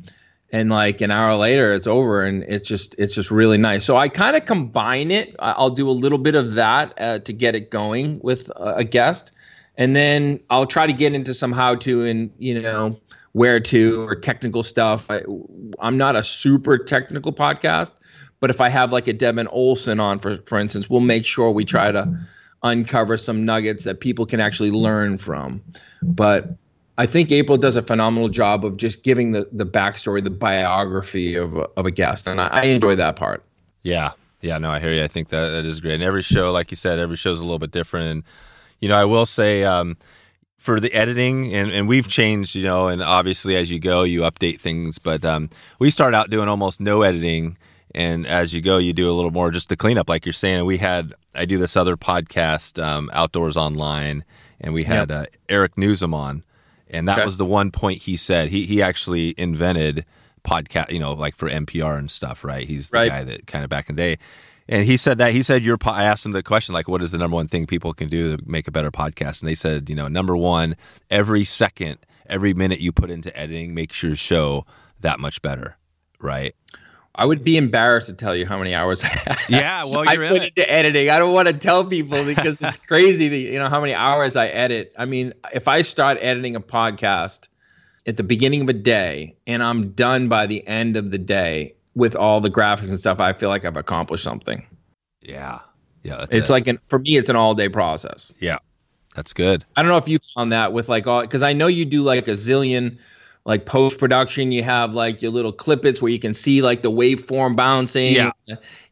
And 0.51 0.71
like 0.71 1.01
an 1.01 1.11
hour 1.11 1.35
later, 1.35 1.73
it's 1.73 1.85
over, 1.85 2.23
and 2.23 2.43
it's 2.43 2.67
just 2.67 2.95
it's 2.97 3.13
just 3.13 3.29
really 3.29 3.59
nice. 3.59 3.85
So 3.85 3.97
I 3.97 4.09
kind 4.09 4.35
of 4.35 4.45
combine 4.45 5.11
it. 5.11 5.35
I'll 5.37 5.69
do 5.69 5.87
a 5.87 5.91
little 5.91 6.17
bit 6.17 6.33
of 6.33 6.55
that 6.55 6.93
uh, 6.97 7.19
to 7.19 7.33
get 7.33 7.53
it 7.55 7.69
going 7.69 8.19
with 8.23 8.51
a 8.55 8.83
guest, 8.83 9.31
and 9.77 9.95
then 9.95 10.39
I'll 10.49 10.65
try 10.65 10.87
to 10.87 10.93
get 10.93 11.13
into 11.13 11.35
some 11.35 11.51
how 11.51 11.75
to 11.75 12.03
and 12.03 12.31
you 12.39 12.59
know 12.59 12.99
where 13.33 13.59
to 13.59 14.01
or 14.07 14.15
technical 14.15 14.63
stuff. 14.63 15.05
I, 15.11 15.21
I'm 15.79 15.97
not 15.97 16.15
a 16.15 16.23
super 16.23 16.79
technical 16.79 17.31
podcast, 17.31 17.91
but 18.39 18.49
if 18.49 18.59
I 18.59 18.69
have 18.69 18.91
like 18.91 19.07
a 19.07 19.13
Devin 19.13 19.47
Olson 19.49 19.99
on, 19.99 20.17
for 20.17 20.37
for 20.47 20.57
instance, 20.57 20.89
we'll 20.89 20.99
make 20.99 21.25
sure 21.25 21.51
we 21.51 21.63
try 21.63 21.91
to 21.91 22.11
uncover 22.63 23.17
some 23.17 23.45
nuggets 23.45 23.83
that 23.83 23.99
people 23.99 24.25
can 24.25 24.39
actually 24.39 24.71
learn 24.71 25.19
from. 25.19 25.61
But 26.01 26.55
I 26.99 27.05
think 27.05 27.31
April 27.31 27.57
does 27.57 27.77
a 27.77 27.81
phenomenal 27.81 28.27
job 28.27 28.65
of 28.65 28.75
just 28.75 29.03
giving 29.03 29.31
the 29.31 29.47
the 29.53 29.65
backstory, 29.65 30.21
the 30.21 30.29
biography 30.29 31.33
of 31.35 31.55
a, 31.55 31.61
of 31.77 31.85
a 31.85 31.91
guest, 31.91 32.27
and 32.27 32.41
I, 32.41 32.47
I 32.47 32.63
enjoy 32.65 32.97
that 32.97 33.15
part. 33.15 33.45
Yeah, 33.83 34.11
yeah, 34.41 34.57
no, 34.57 34.69
I 34.69 34.81
hear 34.81 34.91
you. 34.91 35.01
I 35.01 35.07
think 35.07 35.29
that 35.29 35.49
that 35.51 35.63
is 35.63 35.79
great. 35.79 35.93
And 35.93 36.03
every 36.03 36.23
show, 36.23 36.51
like 36.51 36.71
you 36.71 36.75
said, 36.77 36.99
every 36.99 37.15
show 37.15 37.31
is 37.31 37.39
a 37.39 37.43
little 37.43 37.57
bit 37.57 37.71
different. 37.71 38.11
And 38.11 38.23
you 38.81 38.89
know, 38.89 38.97
I 38.97 39.05
will 39.05 39.25
say. 39.25 39.63
Um, 39.63 39.97
for 40.57 40.81
the 40.81 40.93
editing 40.93 41.53
and, 41.53 41.71
and 41.71 41.87
we've 41.87 42.09
changed 42.09 42.53
you 42.53 42.63
know 42.65 42.89
and 42.89 43.01
obviously 43.01 43.55
as 43.55 43.71
you 43.71 43.79
go 43.79 44.03
you 44.03 44.23
update 44.23 44.59
things 44.59 44.99
but 44.99 45.23
um, 45.23 45.49
we 45.79 45.89
start 45.89 46.13
out 46.13 46.29
doing 46.29 46.49
almost 46.49 46.81
no 46.81 47.01
editing 47.01 47.57
and 47.95 48.27
as 48.27 48.53
you 48.53 48.59
go 48.59 48.77
you 48.77 48.91
do 48.91 49.09
a 49.09 49.13
little 49.13 49.31
more 49.31 49.51
just 49.51 49.69
the 49.69 49.77
cleanup 49.77 50.09
like 50.09 50.25
you're 50.25 50.33
saying 50.33 50.65
we 50.65 50.77
had 50.77 51.13
i 51.33 51.45
do 51.45 51.57
this 51.57 51.77
other 51.77 51.95
podcast 51.95 52.83
um, 52.83 53.09
outdoors 53.13 53.55
online 53.55 54.25
and 54.59 54.73
we 54.73 54.83
had 54.83 55.09
yep. 55.09 55.21
uh, 55.21 55.25
eric 55.47 55.75
nuzum 55.75 56.13
on 56.13 56.43
and 56.89 57.07
that 57.07 57.17
okay. 57.17 57.25
was 57.25 57.37
the 57.37 57.45
one 57.45 57.71
point 57.71 57.99
he 57.99 58.17
said 58.17 58.49
he 58.49 58.65
he 58.65 58.81
actually 58.81 59.33
invented 59.37 60.05
podcast, 60.43 60.91
you 60.91 60.99
know, 60.99 61.13
like 61.13 61.35
for 61.35 61.49
NPR 61.49 61.97
and 61.97 62.09
stuff, 62.09 62.43
right? 62.43 62.67
He's 62.67 62.89
the 62.89 62.97
right. 62.97 63.09
guy 63.09 63.23
that 63.23 63.47
kind 63.47 63.63
of 63.63 63.69
back 63.69 63.89
in 63.89 63.95
the 63.95 64.01
day. 64.01 64.17
And 64.67 64.85
he 64.85 64.97
said 64.97 65.17
that 65.17 65.33
he 65.33 65.41
said 65.41 65.63
your 65.63 65.77
I 65.85 66.03
asked 66.03 66.25
him 66.25 66.31
the 66.31 66.43
question 66.43 66.73
like 66.73 66.87
what 66.87 67.01
is 67.01 67.11
the 67.11 67.17
number 67.17 67.35
one 67.35 67.47
thing 67.47 67.65
people 67.65 67.93
can 67.93 68.07
do 68.07 68.37
to 68.37 68.43
make 68.49 68.67
a 68.67 68.71
better 68.71 68.91
podcast 68.91 69.41
and 69.41 69.49
they 69.49 69.55
said, 69.55 69.89
you 69.89 69.95
know, 69.95 70.07
number 70.07 70.37
1, 70.37 70.75
every 71.09 71.43
second, 71.43 71.97
every 72.27 72.53
minute 72.53 72.79
you 72.79 72.91
put 72.91 73.09
into 73.09 73.35
editing 73.35 73.73
makes 73.73 74.03
your 74.03 74.15
show 74.15 74.65
that 74.99 75.19
much 75.19 75.41
better, 75.41 75.77
right? 76.19 76.55
I 77.15 77.25
would 77.25 77.43
be 77.43 77.57
embarrassed 77.57 78.07
to 78.07 78.13
tell 78.13 78.35
you 78.35 78.45
how 78.45 78.57
many 78.57 78.73
hours 78.73 79.03
I 79.03 79.07
have. 79.07 79.39
Yeah, 79.49 79.83
well, 79.85 80.07
I 80.07 80.15
put 80.15 80.43
into 80.43 80.71
editing. 80.71 81.09
I 81.09 81.19
don't 81.19 81.33
want 81.33 81.47
to 81.47 81.53
tell 81.53 81.83
people 81.83 82.23
because 82.23 82.57
it's 82.61 82.77
crazy. 82.87 83.27
That, 83.29 83.37
you 83.37 83.59
know 83.59 83.69
how 83.69 83.81
many 83.81 83.93
hours 83.93 84.35
I 84.35 84.47
edit. 84.47 84.93
I 84.97 85.05
mean, 85.05 85.33
if 85.53 85.67
I 85.67 85.81
start 85.81 86.17
editing 86.21 86.55
a 86.55 86.61
podcast 86.61 87.47
at 88.05 88.17
the 88.17 88.23
beginning 88.23 88.61
of 88.61 88.69
a 88.69 88.73
day 88.73 89.35
and 89.47 89.63
I'm 89.63 89.91
done 89.91 90.29
by 90.29 90.47
the 90.47 90.65
end 90.65 90.97
of 90.97 91.11
the 91.11 91.17
day 91.17 91.75
with 91.95 92.15
all 92.15 92.41
the 92.41 92.49
graphics 92.49 92.89
and 92.89 92.99
stuff, 92.99 93.19
I 93.19 93.33
feel 93.33 93.49
like 93.49 93.65
I've 93.65 93.77
accomplished 93.77 94.23
something. 94.23 94.65
Yeah, 95.21 95.59
yeah. 96.03 96.25
it's 96.31 96.49
it. 96.49 96.51
like 96.51 96.67
an 96.67 96.79
for 96.87 96.99
me, 96.99 97.17
it's 97.17 97.29
an 97.29 97.35
all 97.35 97.55
day 97.55 97.69
process. 97.69 98.33
Yeah, 98.39 98.59
that's 99.15 99.33
good. 99.33 99.65
I 99.75 99.81
don't 99.81 99.89
know 99.89 99.97
if 99.97 100.07
you 100.07 100.19
found 100.35 100.51
that 100.53 100.73
with 100.73 100.89
like 100.89 101.07
all 101.07 101.21
because 101.21 101.43
I 101.43 101.53
know 101.53 101.67
you 101.67 101.85
do 101.85 102.03
like 102.03 102.27
a 102.27 102.33
zillion 102.33 102.99
like 103.45 103.65
post 103.65 103.97
production 103.97 104.51
you 104.51 104.63
have 104.63 104.93
like 104.93 105.21
your 105.21 105.31
little 105.31 105.53
clippets 105.53 106.01
where 106.01 106.11
you 106.11 106.19
can 106.19 106.33
see 106.33 106.61
like 106.61 106.81
the 106.81 106.91
waveform 106.91 107.55
bouncing 107.55 108.13
yeah. 108.13 108.31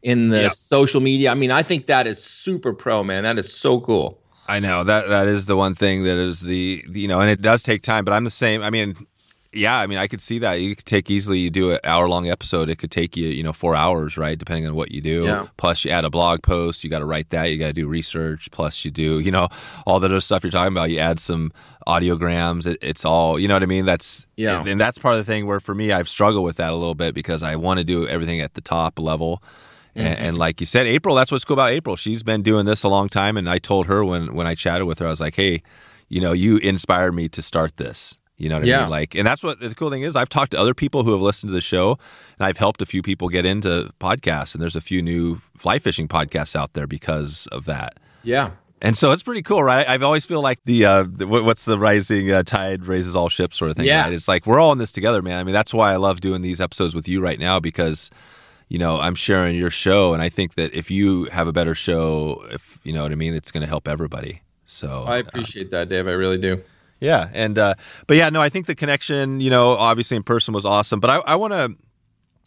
in 0.02 0.30
the 0.30 0.42
yeah. 0.42 0.48
social 0.48 1.00
media. 1.00 1.30
I 1.30 1.34
mean 1.34 1.50
i 1.50 1.62
think 1.62 1.86
that 1.86 2.06
is 2.06 2.22
super 2.22 2.72
pro 2.72 3.04
man. 3.04 3.24
That 3.24 3.38
is 3.38 3.52
so 3.52 3.80
cool. 3.80 4.18
I 4.50 4.60
know. 4.60 4.82
That 4.82 5.08
that 5.08 5.26
is 5.26 5.46
the 5.46 5.56
one 5.56 5.74
thing 5.74 6.04
that 6.04 6.16
is 6.16 6.40
the 6.40 6.84
you 6.90 7.08
know 7.08 7.20
and 7.20 7.30
it 7.30 7.40
does 7.40 7.62
take 7.62 7.82
time 7.82 8.04
but 8.04 8.12
i'm 8.12 8.24
the 8.24 8.30
same. 8.30 8.62
I 8.62 8.70
mean 8.70 8.96
Yeah, 9.54 9.78
I 9.78 9.86
mean, 9.86 9.96
I 9.96 10.08
could 10.08 10.20
see 10.20 10.38
that. 10.40 10.60
You 10.60 10.76
could 10.76 10.84
take 10.84 11.10
easily. 11.10 11.38
You 11.38 11.48
do 11.48 11.70
an 11.72 11.78
hour 11.82 12.06
long 12.06 12.28
episode. 12.28 12.68
It 12.68 12.76
could 12.76 12.90
take 12.90 13.16
you, 13.16 13.28
you 13.28 13.42
know, 13.42 13.54
four 13.54 13.74
hours, 13.74 14.18
right? 14.18 14.38
Depending 14.38 14.66
on 14.66 14.74
what 14.74 14.92
you 14.92 15.00
do. 15.00 15.24
Yeah. 15.24 15.46
Plus, 15.56 15.86
you 15.86 15.90
add 15.90 16.04
a 16.04 16.10
blog 16.10 16.42
post. 16.42 16.84
You 16.84 16.90
got 16.90 16.98
to 16.98 17.06
write 17.06 17.30
that. 17.30 17.46
You 17.46 17.58
got 17.58 17.68
to 17.68 17.72
do 17.72 17.88
research. 17.88 18.50
Plus, 18.50 18.84
you 18.84 18.90
do, 18.90 19.20
you 19.20 19.30
know, 19.30 19.48
all 19.86 20.00
the 20.00 20.06
other 20.06 20.20
stuff 20.20 20.44
you're 20.44 20.50
talking 20.50 20.74
about. 20.74 20.90
You 20.90 20.98
add 20.98 21.18
some 21.18 21.50
audiograms. 21.86 22.66
It, 22.66 22.78
it's 22.82 23.04
all, 23.04 23.38
you 23.38 23.48
know 23.48 23.54
what 23.54 23.62
I 23.62 23.66
mean? 23.66 23.86
That's 23.86 24.26
Yeah. 24.36 24.60
And, 24.60 24.68
and 24.68 24.80
that's 24.80 24.98
part 24.98 25.14
of 25.16 25.24
the 25.24 25.30
thing 25.32 25.46
where 25.46 25.60
for 25.60 25.74
me, 25.74 25.92
I've 25.92 26.08
struggled 26.08 26.44
with 26.44 26.58
that 26.58 26.70
a 26.70 26.74
little 26.76 26.94
bit 26.94 27.14
because 27.14 27.42
I 27.42 27.56
want 27.56 27.78
to 27.78 27.84
do 27.84 28.06
everything 28.06 28.40
at 28.40 28.54
the 28.54 28.60
top 28.60 28.98
level. 28.98 29.42
And, 29.94 30.06
Mm-hmm. 30.06 30.22
and 30.24 30.38
like 30.38 30.60
you 30.60 30.66
said, 30.66 30.86
April, 30.86 31.14
that's 31.16 31.32
what's 31.32 31.44
cool 31.44 31.54
about 31.54 31.70
April. 31.70 31.96
She's 31.96 32.22
been 32.22 32.42
doing 32.42 32.66
this 32.66 32.82
a 32.84 32.88
long 32.88 33.08
time. 33.08 33.36
And 33.36 33.48
I 33.50 33.58
told 33.58 33.86
her 33.86 34.04
when 34.04 34.34
when 34.34 34.46
I 34.46 34.54
chatted 34.54 34.86
with 34.86 34.98
her, 35.00 35.06
I 35.06 35.10
was 35.10 35.20
like, 35.20 35.34
hey, 35.34 35.62
you 36.08 36.20
know, 36.20 36.32
you 36.32 36.58
inspired 36.58 37.12
me 37.14 37.28
to 37.30 37.42
start 37.42 37.78
this. 37.78 38.16
You 38.38 38.48
know 38.48 38.56
what 38.56 38.64
I 38.64 38.66
Yeah. 38.68 38.80
mean? 38.82 38.90
Like, 38.90 39.14
and 39.14 39.26
that's 39.26 39.42
what 39.42 39.60
the 39.60 39.74
cool 39.74 39.90
thing 39.90 40.02
is. 40.02 40.14
I've 40.16 40.28
talked 40.28 40.52
to 40.52 40.58
other 40.58 40.72
people 40.74 41.02
who 41.04 41.12
have 41.12 41.20
listened 41.20 41.50
to 41.50 41.54
the 41.54 41.60
show, 41.60 41.98
and 42.38 42.46
I've 42.46 42.56
helped 42.56 42.80
a 42.80 42.86
few 42.86 43.02
people 43.02 43.28
get 43.28 43.44
into 43.44 43.90
podcasts. 44.00 44.54
And 44.54 44.62
there's 44.62 44.76
a 44.76 44.80
few 44.80 45.02
new 45.02 45.40
fly 45.56 45.78
fishing 45.80 46.06
podcasts 46.08 46.54
out 46.54 46.72
there 46.74 46.86
because 46.86 47.48
of 47.50 47.64
that. 47.66 47.98
Yeah. 48.22 48.50
And 48.80 48.96
so 48.96 49.10
it's 49.10 49.24
pretty 49.24 49.42
cool, 49.42 49.64
right? 49.64 49.88
I've 49.88 50.04
always 50.04 50.24
feel 50.24 50.40
like 50.40 50.60
the, 50.64 50.84
uh, 50.84 51.04
the 51.08 51.26
what's 51.26 51.64
the 51.64 51.76
rising 51.80 52.30
uh, 52.30 52.44
tide 52.44 52.86
raises 52.86 53.16
all 53.16 53.28
ships 53.28 53.56
sort 53.56 53.72
of 53.72 53.76
thing. 53.76 53.86
Yeah. 53.86 54.04
Right? 54.04 54.12
It's 54.12 54.28
like 54.28 54.46
we're 54.46 54.60
all 54.60 54.70
in 54.70 54.78
this 54.78 54.92
together, 54.92 55.20
man. 55.20 55.40
I 55.40 55.42
mean, 55.42 55.52
that's 55.52 55.74
why 55.74 55.92
I 55.92 55.96
love 55.96 56.20
doing 56.20 56.42
these 56.42 56.60
episodes 56.60 56.94
with 56.94 57.08
you 57.08 57.20
right 57.20 57.40
now 57.40 57.58
because 57.58 58.08
you 58.68 58.78
know 58.78 59.00
I'm 59.00 59.16
sharing 59.16 59.56
your 59.56 59.70
show, 59.70 60.12
and 60.14 60.22
I 60.22 60.28
think 60.28 60.54
that 60.54 60.72
if 60.74 60.92
you 60.92 61.24
have 61.32 61.48
a 61.48 61.52
better 61.52 61.74
show, 61.74 62.44
if 62.52 62.78
you 62.84 62.92
know 62.92 63.02
what 63.02 63.10
I 63.10 63.16
mean, 63.16 63.34
it's 63.34 63.50
going 63.50 63.62
to 63.62 63.66
help 63.68 63.88
everybody. 63.88 64.42
So 64.64 65.04
I 65.08 65.16
appreciate 65.18 65.72
that, 65.72 65.88
Dave. 65.88 66.06
I 66.06 66.12
really 66.12 66.38
do. 66.38 66.62
Yeah, 67.00 67.28
and 67.32 67.58
uh, 67.58 67.74
but 68.06 68.16
yeah, 68.16 68.28
no, 68.30 68.40
I 68.40 68.48
think 68.48 68.66
the 68.66 68.74
connection, 68.74 69.40
you 69.40 69.50
know, 69.50 69.70
obviously 69.70 70.16
in 70.16 70.22
person 70.22 70.54
was 70.54 70.64
awesome. 70.64 71.00
But 71.00 71.10
I, 71.10 71.16
I 71.18 71.36
want 71.36 71.52
to, 71.52 71.76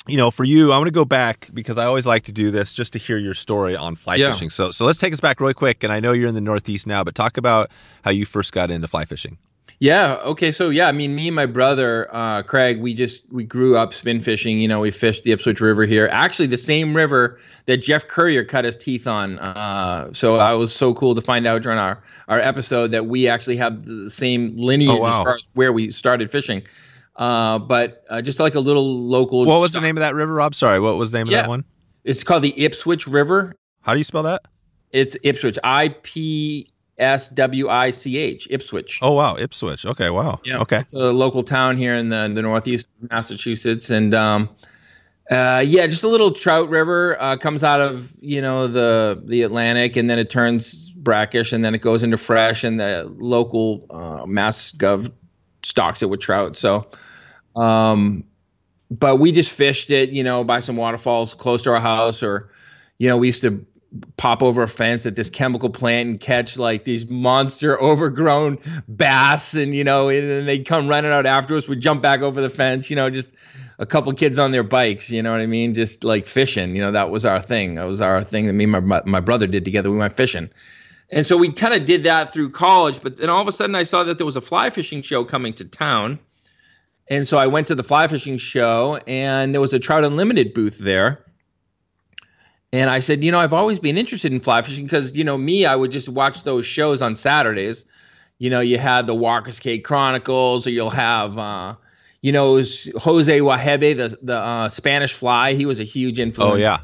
you 0.08 0.17
know, 0.17 0.31
for 0.31 0.43
you, 0.43 0.72
I 0.72 0.77
want 0.77 0.88
to 0.88 0.91
go 0.93 1.05
back 1.05 1.50
because 1.53 1.77
I 1.77 1.86
always 1.86 2.05
like 2.05 2.24
to 2.24 2.31
do 2.31 2.51
this 2.51 2.74
just 2.74 2.93
to 2.93 3.00
hear 3.00 3.17
your 3.17 3.34
story 3.34 3.75
on 3.75 3.96
fly 3.96 4.15
Yeah. 4.15 4.31
fishing. 4.31 4.50
So 4.50 4.72
so 4.72 4.86
let's 4.86 5.00
take 5.00 5.13
us 5.13 5.20
back 5.20 5.39
really 5.39 5.53
quick. 5.53 5.84
And 5.84 5.93
I 5.93 6.00
know 6.00 6.12
you're 6.12 6.27
in 6.27 6.36
the 6.36 6.41
Northeast 6.41 6.88
now, 6.88 7.03
but 7.03 7.15
talk 7.15 7.38
about 7.38 7.70
how 8.03 8.12
you 8.12 8.25
first 8.25 8.51
got 8.51 8.72
into 8.72 8.88
fly 8.88 9.05
fishing. 9.05 9.38
Yeah. 9.81 10.17
Okay. 10.23 10.51
So 10.51 10.69
yeah, 10.69 10.88
I 10.88 10.91
mean, 10.91 11.15
me 11.15 11.27
and 11.27 11.35
my 11.35 11.47
brother 11.47 12.07
uh, 12.15 12.43
Craig, 12.43 12.79
we 12.79 12.93
just 12.93 13.23
we 13.31 13.43
grew 13.43 13.75
up 13.75 13.95
spin 13.95 14.21
fishing. 14.21 14.59
You 14.59 14.67
know, 14.67 14.79
we 14.79 14.91
fished 14.91 15.23
the 15.23 15.31
Ipswich 15.31 15.59
River 15.59 15.88
here. 15.88 16.07
Actually, 16.11 16.45
the 16.45 16.57
same 16.57 16.95
river 16.95 17.39
that 17.65 17.77
Jeff 17.77 18.07
Currier 18.07 18.43
cut 18.43 18.63
his 18.63 18.77
teeth 18.77 19.07
on. 19.07 19.39
Uh, 19.39 20.13
so 20.13 20.35
I 20.35 20.53
was 20.53 20.71
so 20.71 20.93
cool 20.93 21.15
to 21.15 21.21
find 21.21 21.47
out 21.47 21.63
during 21.63 21.79
our 21.79 22.00
our 22.27 22.39
episode 22.39 22.91
that 22.91 23.07
we 23.07 23.27
actually 23.27 23.57
have 23.57 23.85
the 23.85 24.07
same 24.07 24.55
lineage 24.55 24.91
Oh, 24.91 24.97
wow. 25.01 25.21
as 25.21 25.23
far 25.23 25.35
as 25.38 25.50
where 25.55 25.73
we 25.73 25.89
started 25.89 26.29
fishing. 26.29 26.61
Uh, 27.15 27.57
but 27.57 28.05
uh, 28.11 28.21
just 28.21 28.39
like 28.39 28.53
a 28.53 28.59
little 28.59 29.01
local. 29.03 29.45
What 29.45 29.61
was 29.61 29.71
the 29.73 29.81
name 29.81 29.97
of 29.97 30.01
that 30.01 30.13
river, 30.13 30.33
Rob? 30.33 30.53
Sorry, 30.53 30.79
what 30.79 30.97
was 30.97 31.09
the 31.11 31.17
name 31.17 31.27
of 31.27 31.31
that 31.31 31.50
one? 31.50 31.65
It's 32.03 32.23
called 32.23 32.43
the 32.43 32.53
Ipswich 32.55 33.07
River. 33.07 33.55
How 33.81 33.93
do 33.93 33.97
you 34.00 34.03
spell 34.03 34.23
that? 34.23 34.43
It's 34.91 35.17
Ipswich. 35.23 35.57
I 35.63 35.89
P 36.03 36.67
S 37.01 37.29
W 37.29 37.67
I 37.67 37.91
C 37.91 38.17
H. 38.17 38.48
Ipswich. 38.50 39.00
Oh 39.01 39.13
wow, 39.13 39.36
Ipswich. 39.36 39.86
Okay, 39.86 40.10
wow. 40.10 40.39
Yeah. 40.46 40.60
Okay. 40.60 40.79
It's 40.79 40.93
a 40.93 41.12
local 41.12 41.43
town 41.43 41.77
here 41.77 41.96
in 41.96 42.10
the, 42.10 42.31
the 42.34 42.41
northeast 42.41 42.96
of 43.01 43.10
Massachusetts. 43.10 43.89
And 43.89 44.13
um, 44.13 44.50
uh, 45.29 45.63
yeah, 45.65 45.88
just 45.88 46.03
a 46.03 46.08
little 46.08 46.31
trout 46.31 46.70
river 46.70 47.20
uh, 47.20 47.38
comes 47.38 47.63
out 47.63 47.81
of, 47.81 48.13
you 48.22 48.41
know, 48.41 48.67
the 48.67 49.22
the 49.25 49.41
Atlantic 49.41 49.96
and 49.96 50.10
then 50.10 50.20
it 50.20 50.29
turns 50.29 50.89
brackish 50.91 51.53
and 51.53 51.65
then 51.65 51.74
it 51.74 51.81
goes 51.81 52.03
into 52.03 52.17
fresh 52.17 52.63
and 52.63 52.79
the 52.79 53.12
local 53.17 53.88
uh, 53.89 54.25
Mass 54.25 54.72
Gov 54.72 55.12
stocks 55.63 56.03
it 56.03 56.10
with 56.10 56.20
trout. 56.20 56.55
So, 56.55 56.88
um, 57.55 58.25
but 58.91 59.15
we 59.17 59.31
just 59.31 59.51
fished 59.55 59.89
it, 59.89 60.10
you 60.10 60.24
know, 60.24 60.43
by 60.43 60.60
some 60.60 60.77
waterfalls 60.77 61.34
close 61.34 61.63
to 61.63 61.72
our 61.72 61.79
house 61.79 62.22
or, 62.24 62.51
you 62.98 63.08
know, 63.08 63.17
we 63.17 63.27
used 63.27 63.41
to 63.41 63.65
pop 64.15 64.41
over 64.41 64.63
a 64.63 64.67
fence 64.67 65.05
at 65.05 65.15
this 65.15 65.29
chemical 65.29 65.69
plant 65.69 66.10
and 66.10 66.19
catch 66.19 66.57
like 66.57 66.86
these 66.86 67.10
monster 67.10 67.81
overgrown 67.81 68.57
bass 68.88 69.53
and 69.53 69.75
you 69.75 69.83
know 69.83 70.07
and 70.07 70.29
then 70.29 70.45
they'd 70.45 70.65
come 70.65 70.88
running 70.88 71.12
out 71.12 71.25
after 71.25 71.57
us. 71.57 71.67
We'd 71.67 71.81
jump 71.81 72.01
back 72.01 72.21
over 72.21 72.39
the 72.39 72.50
fence 72.50 72.89
you 72.89 72.95
know 72.95 73.10
just 73.10 73.33
a 73.79 73.86
couple 73.86 74.13
kids 74.13 74.39
on 74.39 74.51
their 74.51 74.63
bikes 74.63 75.10
you 75.10 75.21
know 75.21 75.31
what 75.31 75.41
i 75.41 75.45
mean? 75.45 75.74
Just 75.74 76.05
like 76.05 76.25
fishing 76.25 76.75
you 76.75 76.81
know 76.81 76.91
that 76.93 77.10
was 77.10 77.25
our 77.25 77.41
thing. 77.41 77.75
That 77.75 77.83
was 77.83 78.00
our 78.00 78.24
thing 78.24 78.48
that 78.48 78.53
me 78.53 78.63
and 78.63 78.88
my, 78.88 79.01
my 79.05 79.19
brother 79.19 79.48
did 79.48 79.65
together. 79.65 79.91
We 79.91 79.98
went 79.98 80.15
fishing. 80.15 80.50
And 81.10 81.25
so 81.25 81.36
we 81.36 81.51
kind 81.51 81.74
of 81.74 81.86
did 81.86 82.03
that 82.03 82.31
through 82.31 82.51
college 82.51 83.03
but 83.03 83.17
then 83.17 83.29
all 83.29 83.41
of 83.41 83.48
a 83.50 83.51
sudden 83.51 83.75
i 83.75 83.83
saw 83.83 84.03
that 84.05 84.17
there 84.17 84.25
was 84.25 84.38
a 84.38 84.41
fly 84.41 84.69
fishing 84.69 85.01
show 85.01 85.25
coming 85.25 85.53
to 85.55 85.65
town. 85.65 86.19
And 87.10 87.27
so 87.27 87.38
i 87.38 87.48
went 87.48 87.67
to 87.67 87.75
the 87.75 87.83
fly 87.83 88.07
fishing 88.07 88.38
show 88.38 89.01
and 89.05 89.53
there 89.53 89.60
was 89.60 89.74
a 89.74 89.79
trout 89.79 90.05
unlimited 90.05 90.53
booth 90.53 90.77
there 90.77 91.25
and 92.73 92.89
I 92.89 92.99
said, 92.99 93.23
you 93.23 93.31
know, 93.31 93.39
I've 93.39 93.53
always 93.53 93.79
been 93.79 93.97
interested 93.97 94.31
in 94.31 94.39
fly 94.39 94.61
fishing 94.61 94.85
because, 94.85 95.13
you 95.13 95.23
know, 95.23 95.37
me, 95.37 95.65
I 95.65 95.75
would 95.75 95.91
just 95.91 96.07
watch 96.07 96.43
those 96.43 96.65
shows 96.65 97.01
on 97.01 97.15
Saturdays. 97.15 97.85
You 98.39 98.49
know, 98.49 98.61
you 98.61 98.77
had 98.77 99.07
the 99.07 99.15
Walker's 99.15 99.59
Cay 99.59 99.79
Chronicles, 99.79 100.65
or 100.65 100.71
you'll 100.71 100.89
have, 100.89 101.37
uh, 101.37 101.75
you 102.21 102.31
know, 102.31 102.55
Jose 102.55 103.39
Wejebe, 103.39 103.95
the 103.97 104.17
the 104.21 104.37
uh, 104.37 104.69
Spanish 104.69 105.13
Fly. 105.13 105.53
He 105.53 105.65
was 105.65 105.79
a 105.79 105.83
huge 105.83 106.19
influence. 106.19 106.53
Oh 106.53 106.55
yeah. 106.55 106.79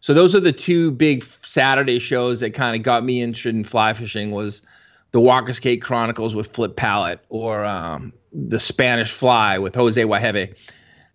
So 0.00 0.14
those 0.14 0.34
are 0.34 0.40
the 0.40 0.52
two 0.52 0.90
big 0.90 1.22
Saturday 1.22 1.98
shows 1.98 2.40
that 2.40 2.54
kind 2.54 2.74
of 2.74 2.82
got 2.82 3.04
me 3.04 3.22
interested 3.22 3.54
in 3.54 3.64
fly 3.64 3.92
fishing. 3.92 4.30
Was 4.30 4.62
the 5.10 5.20
Walker's 5.20 5.60
Cay 5.60 5.76
Chronicles 5.76 6.34
with 6.34 6.46
Flip 6.46 6.74
Pallot, 6.76 7.20
or 7.28 7.64
um, 7.64 8.12
the 8.32 8.60
Spanish 8.60 9.12
Fly 9.12 9.58
with 9.58 9.74
Jose 9.74 10.02
Wejebe. 10.02 10.54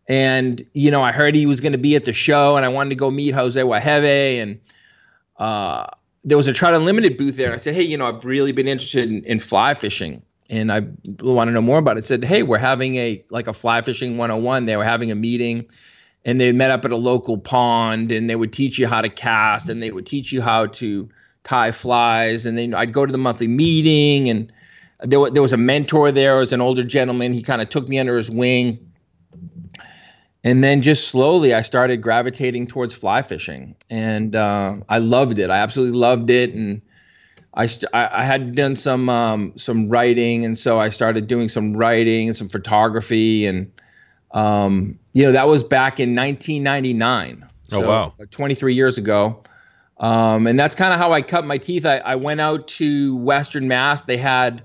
And 0.08 0.66
you 0.74 0.90
know, 0.90 1.02
I 1.02 1.12
heard 1.12 1.36
he 1.36 1.46
was 1.46 1.60
going 1.60 1.74
to 1.74 1.78
be 1.78 1.96
at 1.96 2.06
the 2.06 2.14
show, 2.14 2.56
and 2.56 2.66
I 2.66 2.70
wanted 2.70 2.90
to 2.90 2.96
go 2.96 3.12
meet 3.12 3.32
Jose 3.32 3.62
Wejebe. 3.62 4.42
And 4.42 4.60
uh, 5.38 5.88
there 6.24 6.38
was 6.38 6.48
a 6.48 6.54
Trout 6.54 6.74
Unlimited 6.74 7.18
booth 7.18 7.36
there. 7.36 7.48
And 7.48 7.56
I 7.56 7.58
said, 7.58 7.76
hey, 7.76 7.84
you 7.84 7.98
know, 7.98 8.08
I've 8.08 8.24
really 8.24 8.54
been 8.54 8.68
interested 8.68 9.12
in, 9.12 9.24
in 9.26 9.40
fly 9.40 9.74
fishing, 9.74 10.22
and 10.50 10.72
I 10.72 10.82
want 11.22 11.50
to 11.50 11.52
know 11.52 11.62
more 11.62 11.78
about 11.78 11.98
it. 11.98 12.04
I 12.04 12.08
said, 12.08 12.24
hey, 12.24 12.44
we're 12.44 12.58
having 12.58 12.96
a 12.96 13.24
like 13.30 13.48
a 13.48 13.54
fly 13.54 13.82
fishing 13.82 14.18
101. 14.18 14.66
They 14.66 14.78
were 14.78 14.86
having 14.86 15.12
a 15.12 15.16
meeting, 15.16 15.66
and 16.24 16.40
they 16.40 16.54
met 16.54 16.72
up 16.72 16.86
at 16.86 16.92
a 16.92 16.98
local 16.98 17.38
pond, 17.38 18.12
and 18.14 18.30
they 18.30 18.38
would 18.38 18.54
teach 18.54 18.80
you 18.80 18.88
how 18.88 19.02
to 19.02 19.10
cast, 19.10 19.70
and 19.70 19.84
they 19.84 19.92
would 19.92 20.06
teach 20.06 20.32
you 20.32 20.42
how 20.42 20.68
to 20.68 21.10
tie 21.44 21.72
flies, 21.72 22.46
and 22.46 22.58
then 22.58 22.74
I'd 22.74 22.94
go 22.94 23.06
to 23.06 23.12
the 23.12 23.18
monthly 23.18 23.48
meeting, 23.48 24.30
and 24.30 24.52
there, 25.02 25.30
there 25.30 25.42
was 25.42 25.54
a 25.54 25.58
mentor 25.58 26.12
there, 26.12 26.38
it 26.38 26.40
was 26.40 26.54
an 26.54 26.62
older 26.62 26.84
gentleman. 26.84 27.34
He 27.34 27.44
kind 27.44 27.62
of 27.62 27.70
took 27.70 27.88
me 27.88 28.00
under 28.00 28.18
his 28.18 28.32
wing 28.32 28.87
and 30.48 30.64
then 30.64 30.82
just 30.82 31.10
slowly 31.10 31.54
i 31.54 31.62
started 31.62 31.98
gravitating 31.98 32.68
towards 32.68 32.94
fly 32.96 33.22
fishing. 33.22 33.76
And 33.90 34.36
uh, 34.36 34.78
i 34.88 34.98
loved 35.00 35.40
it. 35.40 35.50
I 35.50 35.58
absolutely 35.58 35.98
loved 36.00 36.30
it. 36.30 36.54
And 36.54 36.82
i 37.54 37.66
st- 37.66 37.94
I, 37.94 38.22
I 38.22 38.24
had 38.24 38.56
done 38.56 38.76
some 38.78 39.10
um, 39.10 39.54
some 39.58 39.90
writing. 39.90 40.46
And 40.46 40.58
so 40.58 40.80
i 40.80 40.90
started 40.90 41.28
doing 41.28 41.50
some 41.50 41.76
writing 41.76 42.30
and 42.30 42.36
some 42.36 42.48
photography. 42.50 43.46
And 43.46 43.72
um, 44.32 44.98
you 45.14 45.24
know 45.24 45.34
that 45.34 45.48
was 45.48 45.64
back 45.64 46.00
in 46.00 46.16
1999 46.16 47.46
Oh, 47.74 47.82
wow. 47.82 48.14
23 48.32 48.74
years 48.74 48.98
ago. 48.98 49.44
Um, 49.98 50.48
and 50.48 50.58
that's 50.58 50.76
kind 50.76 50.94
of 50.94 51.00
how 51.00 51.12
i 51.12 51.22
cut 51.22 51.46
my 51.46 51.58
teeth. 51.58 51.86
I, 51.86 51.98
I 51.98 52.16
went 52.16 52.40
out 52.40 52.70
to 52.80 53.18
western 53.18 53.68
mass. 53.68 54.04
They 54.04 54.16
had 54.16 54.64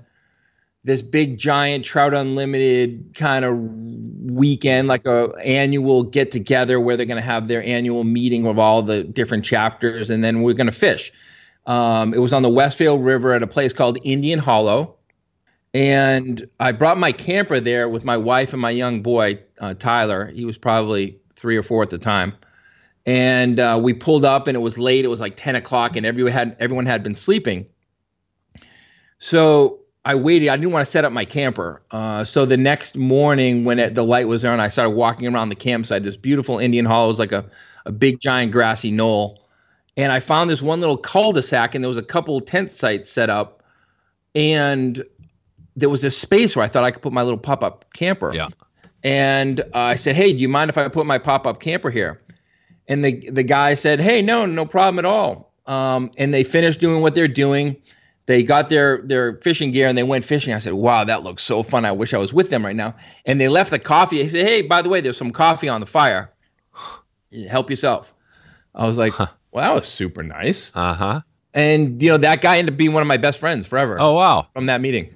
this 0.83 1.01
big 1.01 1.37
giant 1.37 1.85
trout 1.85 2.13
unlimited 2.13 3.13
kind 3.15 3.45
of 3.45 3.57
weekend 3.57 4.87
like 4.87 5.05
a 5.05 5.33
annual 5.43 6.03
get 6.03 6.31
together 6.31 6.79
where 6.79 6.97
they're 6.97 7.05
going 7.05 7.21
to 7.21 7.25
have 7.25 7.47
their 7.47 7.63
annual 7.63 8.03
meeting 8.03 8.45
of 8.45 8.59
all 8.59 8.81
the 8.81 9.03
different 9.03 9.45
chapters 9.45 10.09
and 10.09 10.23
then 10.23 10.41
we're 10.41 10.53
going 10.53 10.67
to 10.67 10.73
fish. 10.73 11.11
Um, 11.65 12.13
it 12.13 12.19
was 12.19 12.33
on 12.33 12.41
the 12.41 12.49
westfield 12.49 13.03
river 13.03 13.33
at 13.33 13.43
a 13.43 13.47
place 13.47 13.71
called 13.71 13.97
indian 14.03 14.39
hollow 14.39 14.95
and 15.73 16.45
i 16.59 16.73
brought 16.73 16.97
my 16.97 17.13
camper 17.13 17.61
there 17.61 17.87
with 17.87 18.03
my 18.03 18.17
wife 18.17 18.51
and 18.51 18.61
my 18.61 18.69
young 18.69 19.01
boy 19.01 19.39
uh, 19.63 19.73
tyler. 19.75 20.27
He 20.27 20.45
was 20.45 20.57
probably 20.57 21.17
three 21.35 21.55
or 21.55 21.63
four 21.63 21.83
at 21.83 21.89
the 21.89 21.97
time. 21.97 22.33
And 23.05 23.59
uh, 23.59 23.79
we 23.81 23.93
pulled 23.93 24.25
up 24.25 24.47
and 24.47 24.55
it 24.55 24.59
was 24.59 24.77
late. 24.77 25.05
It 25.05 25.09
was 25.09 25.21
like 25.21 25.35
10 25.35 25.55
o'clock 25.55 25.95
and 25.95 26.05
everyone 26.05 26.33
had 26.33 26.55
everyone 26.59 26.85
had 26.85 27.03
been 27.03 27.15
sleeping. 27.15 27.65
So 29.19 29.79
I 30.05 30.15
waited. 30.15 30.49
I 30.49 30.57
didn't 30.57 30.71
want 30.71 30.85
to 30.85 30.91
set 30.91 31.05
up 31.05 31.13
my 31.13 31.25
camper. 31.25 31.81
Uh, 31.89 32.25
so 32.25 32.45
the 32.45 32.57
next 32.57 32.97
morning, 32.97 33.63
when 33.63 33.79
it, 33.79 33.95
the 33.95 34.03
light 34.03 34.27
was 34.27 34.43
on, 34.43 34.59
I 34.59 34.67
started 34.67 34.91
walking 34.91 35.33
around 35.33 35.49
the 35.49 35.55
campsite. 35.55 36.03
This 36.03 36.17
beautiful 36.17 36.59
Indian 36.59 36.85
Hollow 36.85 37.07
was 37.07 37.19
like 37.19 37.31
a, 37.31 37.49
a 37.85 37.91
big 37.91 38.19
giant 38.19 38.51
grassy 38.51 38.91
knoll. 38.91 39.45
And 39.95 40.11
I 40.11 40.19
found 40.19 40.49
this 40.49 40.61
one 40.61 40.81
little 40.81 40.97
cul-de-sac, 40.97 41.75
and 41.75 41.83
there 41.83 41.87
was 41.87 41.97
a 41.97 42.03
couple 42.03 42.41
tent 42.41 42.71
sites 42.71 43.09
set 43.09 43.29
up. 43.29 43.63
And 44.35 45.03
there 45.75 45.89
was 45.89 46.01
this 46.01 46.17
space 46.17 46.55
where 46.55 46.65
I 46.65 46.67
thought 46.67 46.83
I 46.83 46.91
could 46.91 47.01
put 47.01 47.13
my 47.13 47.23
little 47.23 47.39
pop-up 47.39 47.93
camper. 47.93 48.33
Yeah. 48.33 48.49
And 49.03 49.59
uh, 49.61 49.65
I 49.73 49.95
said, 49.95 50.15
"Hey, 50.15 50.33
do 50.33 50.39
you 50.39 50.49
mind 50.49 50.69
if 50.69 50.77
I 50.77 50.87
put 50.87 51.05
my 51.05 51.17
pop-up 51.17 51.59
camper 51.59 51.89
here?" 51.89 52.21
And 52.87 53.03
the 53.03 53.29
the 53.29 53.43
guy 53.43 53.73
said, 53.75 53.99
"Hey, 53.99 54.21
no, 54.21 54.45
no 54.45 54.65
problem 54.65 54.99
at 54.99 55.05
all." 55.05 55.53
Um, 55.65 56.11
and 56.17 56.33
they 56.33 56.43
finished 56.43 56.79
doing 56.79 57.01
what 57.01 57.15
they're 57.15 57.27
doing. 57.27 57.75
They 58.25 58.43
got 58.43 58.69
their 58.69 59.01
their 59.03 59.37
fishing 59.37 59.71
gear 59.71 59.87
and 59.87 59.97
they 59.97 60.03
went 60.03 60.23
fishing. 60.23 60.53
I 60.53 60.59
said, 60.59 60.73
"Wow, 60.73 61.03
that 61.03 61.23
looks 61.23 61.43
so 61.43 61.63
fun! 61.63 61.85
I 61.85 61.91
wish 61.91 62.13
I 62.13 62.17
was 62.17 62.33
with 62.33 62.49
them 62.49 62.65
right 62.65 62.75
now." 62.75 62.95
And 63.25 63.39
they 63.39 63.49
left 63.49 63.71
the 63.71 63.79
coffee. 63.79 64.21
I 64.21 64.27
said, 64.27 64.47
"Hey, 64.47 64.61
by 64.61 64.81
the 64.81 64.89
way, 64.89 65.01
there's 65.01 65.17
some 65.17 65.31
coffee 65.31 65.69
on 65.69 65.81
the 65.81 65.87
fire. 65.87 66.31
Help 67.49 67.69
yourself." 67.69 68.13
I 68.73 68.85
was 68.85 68.97
like, 68.97 69.17
"Well, 69.19 69.29
that 69.53 69.73
was 69.73 69.87
super 69.87 70.23
nice." 70.23 70.71
Uh 70.75 70.93
huh. 70.93 71.21
And 71.53 72.01
you 72.01 72.09
know 72.09 72.17
that 72.17 72.41
guy 72.41 72.57
ended 72.57 72.73
up 72.73 72.77
being 72.77 72.93
one 72.93 73.01
of 73.01 73.07
my 73.07 73.17
best 73.17 73.39
friends 73.39 73.67
forever. 73.67 73.97
Oh 73.99 74.13
wow. 74.13 74.47
From 74.53 74.67
that 74.67 74.81
meeting. 74.81 75.15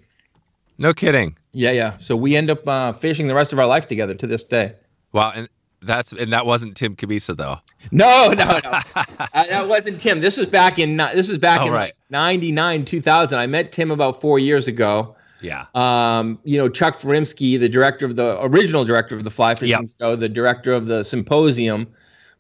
No 0.78 0.94
kidding. 0.94 1.38
Yeah, 1.54 1.72
yeah. 1.72 1.98
So 1.98 2.16
we 2.16 2.36
end 2.36 2.52
up 2.52 2.68
uh, 2.68 2.94
fishing 2.94 3.28
the 3.28 3.34
rest 3.34 3.52
of 3.52 3.60
our 3.60 3.66
life 3.66 3.88
together 3.88 4.14
to 4.14 4.28
this 4.28 4.44
day. 4.44 4.76
Wow, 5.12 5.32
and 5.34 5.50
that's 5.82 6.12
and 6.12 6.34
that 6.34 6.46
wasn't 6.46 6.76
Tim 6.76 6.96
Cammisa 6.96 7.36
though. 7.38 7.58
No, 7.92 8.30
no, 8.36 8.60
no. 8.64 8.82
uh, 8.96 9.04
that 9.34 9.68
wasn't 9.68 10.00
Tim. 10.00 10.22
This 10.22 10.38
was 10.38 10.48
back 10.48 10.80
in 10.80 10.98
this 10.98 11.28
was 11.30 11.38
back 11.38 11.62
Oh, 11.62 11.68
in 11.68 11.72
right. 11.74 11.80
like 11.88 11.96
99, 12.10 12.86
2000. 12.86 13.38
I 13.40 13.48
met 13.48 13.72
Tim 13.72 13.92
about 13.92 14.20
4 14.22 14.40
years 14.40 14.68
ago. 14.68 15.16
Yeah. 15.42 15.66
Um, 15.76 16.40
you 16.44 16.58
know, 16.58 16.68
Chuck 16.68 16.98
Furimsky, 17.00 17.60
the 17.60 17.70
director 17.70 18.06
of 18.08 18.16
the 18.16 18.42
original 18.44 18.86
director 18.86 19.16
of 19.16 19.24
the 19.24 19.30
fly 19.30 19.54
fishing 19.56 19.70
Yep. 19.82 19.90
show, 20.00 20.16
the 20.16 20.30
director 20.30 20.74
of 20.74 20.88
the 20.88 21.04
symposium, 21.04 21.88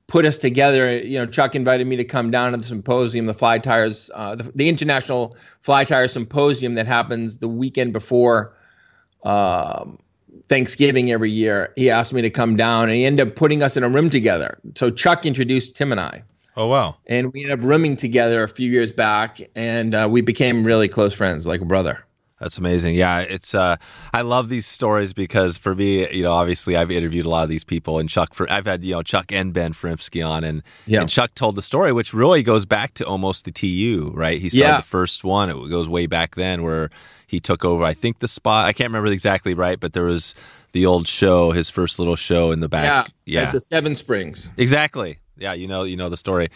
put 0.08 0.26
us 0.26 0.40
together. 0.40 0.98
You 0.98 1.20
know, 1.20 1.28
Chuck 1.28 1.54
invited 1.54 1.86
me 1.86 1.96
to 1.98 2.04
come 2.04 2.32
down 2.32 2.54
to 2.54 2.58
the 2.58 2.64
symposium, 2.64 3.28
the 3.28 3.36
fly 3.36 3.60
tyers, 3.60 4.10
uh, 4.16 4.34
the, 4.34 4.52
the 4.56 4.68
international 4.68 5.38
fly 5.62 5.84
tire 5.84 6.08
symposium 6.08 6.74
that 6.74 6.88
happens 6.88 7.38
the 7.38 7.48
weekend 7.48 7.94
before 7.94 8.56
um, 9.24 10.00
Thanksgiving 10.48 11.12
every 11.12 11.32
year. 11.32 11.74
He 11.76 11.90
asked 11.90 12.14
me 12.14 12.22
to 12.22 12.30
come 12.30 12.56
down, 12.56 12.84
and 12.86 12.94
he 12.96 13.06
ended 13.06 13.28
up 13.28 13.36
putting 13.36 13.64
us 13.64 13.78
in 13.78 13.84
a 13.84 13.90
room 13.90 14.10
together. 14.10 14.58
So 14.76 14.90
Chuck 14.90 15.26
introduced 15.26 15.76
Tim 15.76 15.92
and 15.92 16.00
I 16.02 16.24
Oh 16.56 16.68
wow. 16.68 16.96
and 17.06 17.32
we 17.34 17.44
ended 17.44 17.60
up 17.60 17.66
rooming 17.66 17.96
together 17.96 18.44
a 18.44 18.48
few 18.48 18.70
years 18.72 18.92
back, 18.94 19.40
and 19.56 19.94
uh, 19.94 20.08
we 20.10 20.22
became 20.22 20.64
really 20.64 20.88
close 20.88 21.14
friends, 21.14 21.46
like 21.46 21.62
a 21.62 21.66
brother. 21.66 22.04
That's 22.40 22.60
amazing. 22.60 22.94
Yeah, 22.94 23.22
it's 23.22 23.56
uh 23.56 23.78
I 24.14 24.22
love 24.22 24.48
these 24.50 24.68
stories 24.68 25.12
because 25.12 25.58
for 25.58 25.74
me, 25.74 26.08
you 26.16 26.22
know, 26.22 26.34
obviously 26.34 26.76
I've 26.78 26.92
interviewed 26.92 27.26
a 27.26 27.30
lot 27.30 27.42
of 27.42 27.50
these 27.50 27.64
people 27.64 27.98
and 27.98 28.08
Chuck 28.08 28.36
for 28.36 28.48
I've 28.52 28.68
had, 28.68 28.86
you 28.86 28.94
know, 28.94 29.02
Chuck 29.02 29.32
and 29.32 29.52
Ben 29.54 29.74
Furimsky 29.74 30.24
on 30.28 30.44
and, 30.44 30.62
Yeah. 30.86 31.02
and 31.02 31.10
Chuck 31.10 31.34
told 31.34 31.56
the 31.56 31.64
story 31.64 31.92
which 31.92 32.14
really 32.14 32.44
goes 32.44 32.64
back 32.68 32.94
to 32.96 33.08
almost 33.08 33.46
the 33.46 33.52
TU, 33.52 34.12
right? 34.14 34.40
He 34.40 34.50
started 34.50 34.68
Yeah. 34.70 34.78
the 34.78 34.84
first 34.84 35.24
one. 35.24 35.50
It 35.50 35.56
goes 35.72 35.90
way 35.90 36.06
back 36.06 36.36
then 36.36 36.62
where 36.62 36.92
he 37.28 37.40
took 37.40 37.64
over 37.66 37.84
I 37.84 37.94
think 37.94 38.20
the 38.20 38.28
spot. 38.28 38.66
I 38.66 38.74
can't 38.74 38.90
remember 38.90 39.12
exactly 39.12 39.54
right, 39.54 39.80
but 39.80 39.94
there 39.94 40.06
was 40.06 40.34
the 40.72 40.86
old 40.86 41.08
show, 41.08 41.52
his 41.52 41.70
first 41.70 42.00
little 42.00 42.16
show 42.16 42.52
in 42.52 42.60
the 42.62 42.70
back. 42.70 43.10
yeah, 43.26 43.42
Yeah. 43.42 43.48
at 43.48 43.52
the 43.54 43.60
Seven 43.62 43.96
Springs. 43.96 44.50
Exactly. 44.58 45.18
Yeah, 45.38 45.54
you 45.54 45.68
know, 45.68 45.84
you 45.84 45.96
know 45.96 46.10
the 46.10 46.18
story. 46.18 46.50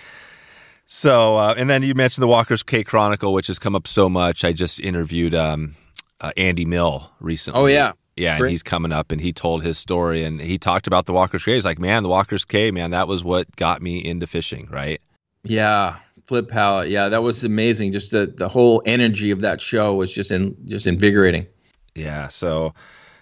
So, 0.88 1.38
uh, 1.38 1.54
and 1.58 1.70
then 1.70 1.84
you 1.84 1.94
mentioned 1.96 2.22
the 2.24 2.28
Walker's 2.28 2.64
Cay 2.64 2.84
Chronicle, 2.84 3.32
which 3.34 3.48
has 3.48 3.60
come 3.60 3.76
up 3.76 3.88
so 3.88 4.10
much. 4.10 4.44
I 4.44 4.52
just 4.52 4.80
interviewed 4.80 5.34
um, 5.34 5.76
uh, 6.20 6.32
Andy 6.36 6.66
Mill 6.66 7.10
recently. 7.22 7.62
Oh, 7.62 7.66
yeah. 7.68 7.94
yeah, 8.18 8.38
and 8.38 8.50
he's 8.50 8.64
coming 8.64 8.92
up, 8.92 9.12
and 9.12 9.22
he 9.22 9.32
told 9.32 9.64
his 9.64 9.78
story, 9.78 10.24
and 10.24 10.42
he 10.42 10.58
talked 10.58 10.88
about 10.88 11.06
the 11.06 11.14
Walker's 11.14 11.46
Cay. 11.46 11.54
He's 11.54 11.64
like, 11.66 11.80
man, 11.80 12.04
the 12.04 12.10
Walker's 12.10 12.44
Cay, 12.44 12.72
man, 12.72 12.92
that 12.92 13.08
was 13.08 13.24
what 13.24 13.56
got 13.56 13.82
me 13.82 14.04
into 14.04 14.28
fishing, 14.28 14.68
right? 14.70 15.02
Yeah, 15.44 15.98
Flip 16.32 16.48
Pallot. 16.48 16.90
Yeah, 16.90 17.10
that 17.10 17.24
was 17.24 17.44
amazing. 17.44 17.92
Just 17.92 18.12
the 18.12 18.26
the 18.26 18.48
whole 18.48 18.82
energy 18.86 19.32
of 19.32 19.42
that 19.42 19.60
show 19.60 19.94
was 19.96 20.14
just 20.14 20.32
in 20.32 20.56
just 20.66 20.88
invigorating. 20.88 21.46
Yeah. 21.94 22.30
So, 22.30 22.74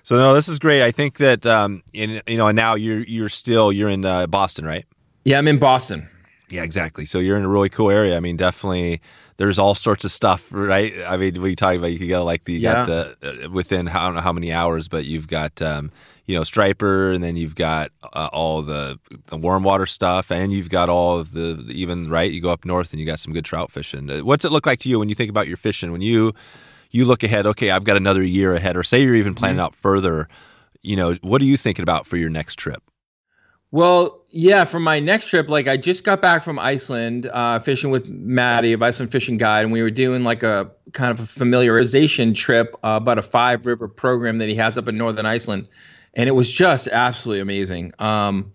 so 0.03 0.15
no, 0.15 0.35
this 0.35 0.47
is 0.47 0.59
great. 0.59 0.83
I 0.83 0.91
think 0.91 1.17
that, 1.17 1.43
um, 1.43 1.81
in, 1.91 2.21
you 2.27 2.37
know, 2.37 2.49
and 2.49 2.55
now 2.55 2.75
you're 2.75 2.99
you're 2.99 3.27
still 3.29 3.71
you're 3.71 3.89
in 3.89 4.05
uh, 4.05 4.27
Boston, 4.27 4.63
right? 4.63 4.85
Yeah, 5.25 5.39
I'm 5.39 5.47
in 5.47 5.57
Boston. 5.57 6.07
Yeah, 6.51 6.61
exactly. 6.61 7.03
So 7.03 7.17
you're 7.17 7.35
in 7.35 7.43
a 7.43 7.49
really 7.49 7.69
cool 7.69 7.89
area. 7.89 8.15
I 8.15 8.19
mean, 8.19 8.37
definitely 8.37 9.01
there's 9.39 9.57
all 9.57 9.73
sorts 9.73 10.03
of 10.03 10.11
stuff, 10.11 10.49
right? 10.51 10.93
I 11.07 11.15
mean, 11.15 11.35
what 11.35 11.45
are 11.45 11.49
you 11.49 11.55
talking 11.55 11.79
about? 11.79 11.93
You 11.93 11.97
could 11.97 12.09
go 12.09 12.25
like 12.25 12.43
the 12.43 12.53
you 12.53 12.59
got 12.59 12.87
the 12.87 13.45
uh, 13.45 13.49
within 13.49 13.87
I 13.87 14.05
don't 14.05 14.15
know 14.15 14.21
how 14.21 14.33
many 14.33 14.51
hours, 14.51 14.89
but 14.89 15.05
you've 15.05 15.29
got 15.29 15.61
um, 15.61 15.91
you 16.25 16.35
know 16.35 16.43
striper, 16.43 17.13
and 17.13 17.23
then 17.23 17.37
you've 17.37 17.55
got 17.55 17.91
uh, 18.11 18.29
all 18.33 18.61
the 18.61 18.99
the 19.27 19.37
warm 19.37 19.63
water 19.63 19.85
stuff, 19.85 20.29
and 20.29 20.51
you've 20.51 20.69
got 20.69 20.89
all 20.89 21.17
of 21.17 21.31
the, 21.31 21.53
the 21.53 21.73
even 21.73 22.09
right. 22.09 22.29
You 22.29 22.41
go 22.41 22.49
up 22.49 22.65
north, 22.65 22.91
and 22.91 22.99
you 22.99 23.05
got 23.05 23.19
some 23.19 23.33
good 23.33 23.45
trout 23.45 23.71
fishing. 23.71 24.11
Uh, 24.11 24.19
What's 24.19 24.43
it 24.43 24.51
look 24.51 24.65
like 24.65 24.79
to 24.79 24.89
you 24.89 24.99
when 24.99 25.07
you 25.07 25.15
think 25.15 25.29
about 25.29 25.47
your 25.47 25.57
fishing? 25.57 25.93
When 25.93 26.01
you 26.01 26.33
you 26.91 27.05
look 27.05 27.23
ahead, 27.23 27.47
okay, 27.47 27.71
I've 27.71 27.85
got 27.85 27.95
another 27.95 28.21
year 28.21 28.53
ahead, 28.53 28.75
or 28.75 28.83
say 28.83 29.01
you're 29.01 29.15
even 29.15 29.35
planning 29.35 29.61
out 29.61 29.73
further. 29.73 30.27
You 30.81 30.97
know, 30.97 31.13
what 31.21 31.41
are 31.41 31.45
you 31.45 31.55
thinking 31.55 31.83
about 31.83 32.05
for 32.07 32.17
your 32.17 32.29
next 32.29 32.55
trip? 32.55 32.83
Well, 33.71 34.23
yeah, 34.29 34.65
for 34.65 34.79
my 34.79 34.99
next 34.99 35.27
trip, 35.27 35.47
like 35.47 35.67
I 35.67 35.77
just 35.77 36.03
got 36.03 36.21
back 36.21 36.43
from 36.43 36.57
Iceland, 36.57 37.27
uh, 37.31 37.59
fishing 37.59 37.91
with 37.91 38.07
Maddie 38.07 38.73
of 38.73 38.81
Iceland 38.81 39.11
Fishing 39.11 39.37
Guide, 39.37 39.63
and 39.63 39.71
we 39.71 39.83
were 39.83 39.91
doing 39.91 40.23
like 40.23 40.41
a 40.41 40.71
kind 40.91 41.11
of 41.11 41.19
a 41.19 41.23
familiarization 41.23 42.33
trip 42.33 42.73
uh, 42.83 42.97
about 43.01 43.19
a 43.19 43.21
five 43.21 43.67
river 43.67 43.87
program 43.87 44.39
that 44.39 44.49
he 44.49 44.55
has 44.55 44.77
up 44.77 44.87
in 44.87 44.97
northern 44.97 45.27
Iceland, 45.27 45.67
and 46.15 46.27
it 46.27 46.31
was 46.31 46.51
just 46.51 46.87
absolutely 46.87 47.41
amazing. 47.41 47.93
Um, 47.99 48.53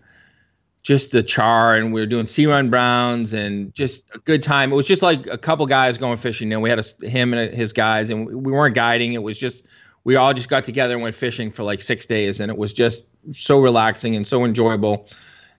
just 0.83 1.13
the 1.13 1.23
char, 1.23 1.75
and 1.75 1.93
we 1.93 2.01
were 2.01 2.07
doing 2.07 2.25
sea 2.25 2.47
run 2.47 2.69
browns, 2.69 3.33
and 3.33 3.73
just 3.73 4.13
a 4.13 4.19
good 4.19 4.43
time. 4.43 4.73
It 4.73 4.75
was 4.75 4.85
just 4.85 5.01
like 5.01 5.27
a 5.27 5.37
couple 5.37 5.65
guys 5.65 5.97
going 5.97 6.17
fishing, 6.17 6.51
and 6.51 6.61
we 6.61 6.69
had 6.69 6.79
a, 6.79 7.07
him 7.07 7.33
and 7.33 7.53
his 7.53 7.71
guys, 7.71 8.09
and 8.09 8.25
we 8.27 8.51
weren't 8.51 8.75
guiding. 8.75 9.13
It 9.13 9.23
was 9.23 9.37
just 9.37 9.65
we 10.05 10.15
all 10.15 10.33
just 10.33 10.47
got 10.49 10.63
together 10.63 10.93
and 10.93 11.03
went 11.03 11.15
fishing 11.15 11.51
for 11.51 11.63
like 11.63 11.81
six 11.81 12.05
days, 12.05 12.39
and 12.39 12.49
it 12.49 12.57
was 12.57 12.71
just 12.71 13.05
so 13.33 13.59
relaxing 13.59 14.15
and 14.15 14.25
so 14.25 14.45
enjoyable. 14.45 15.09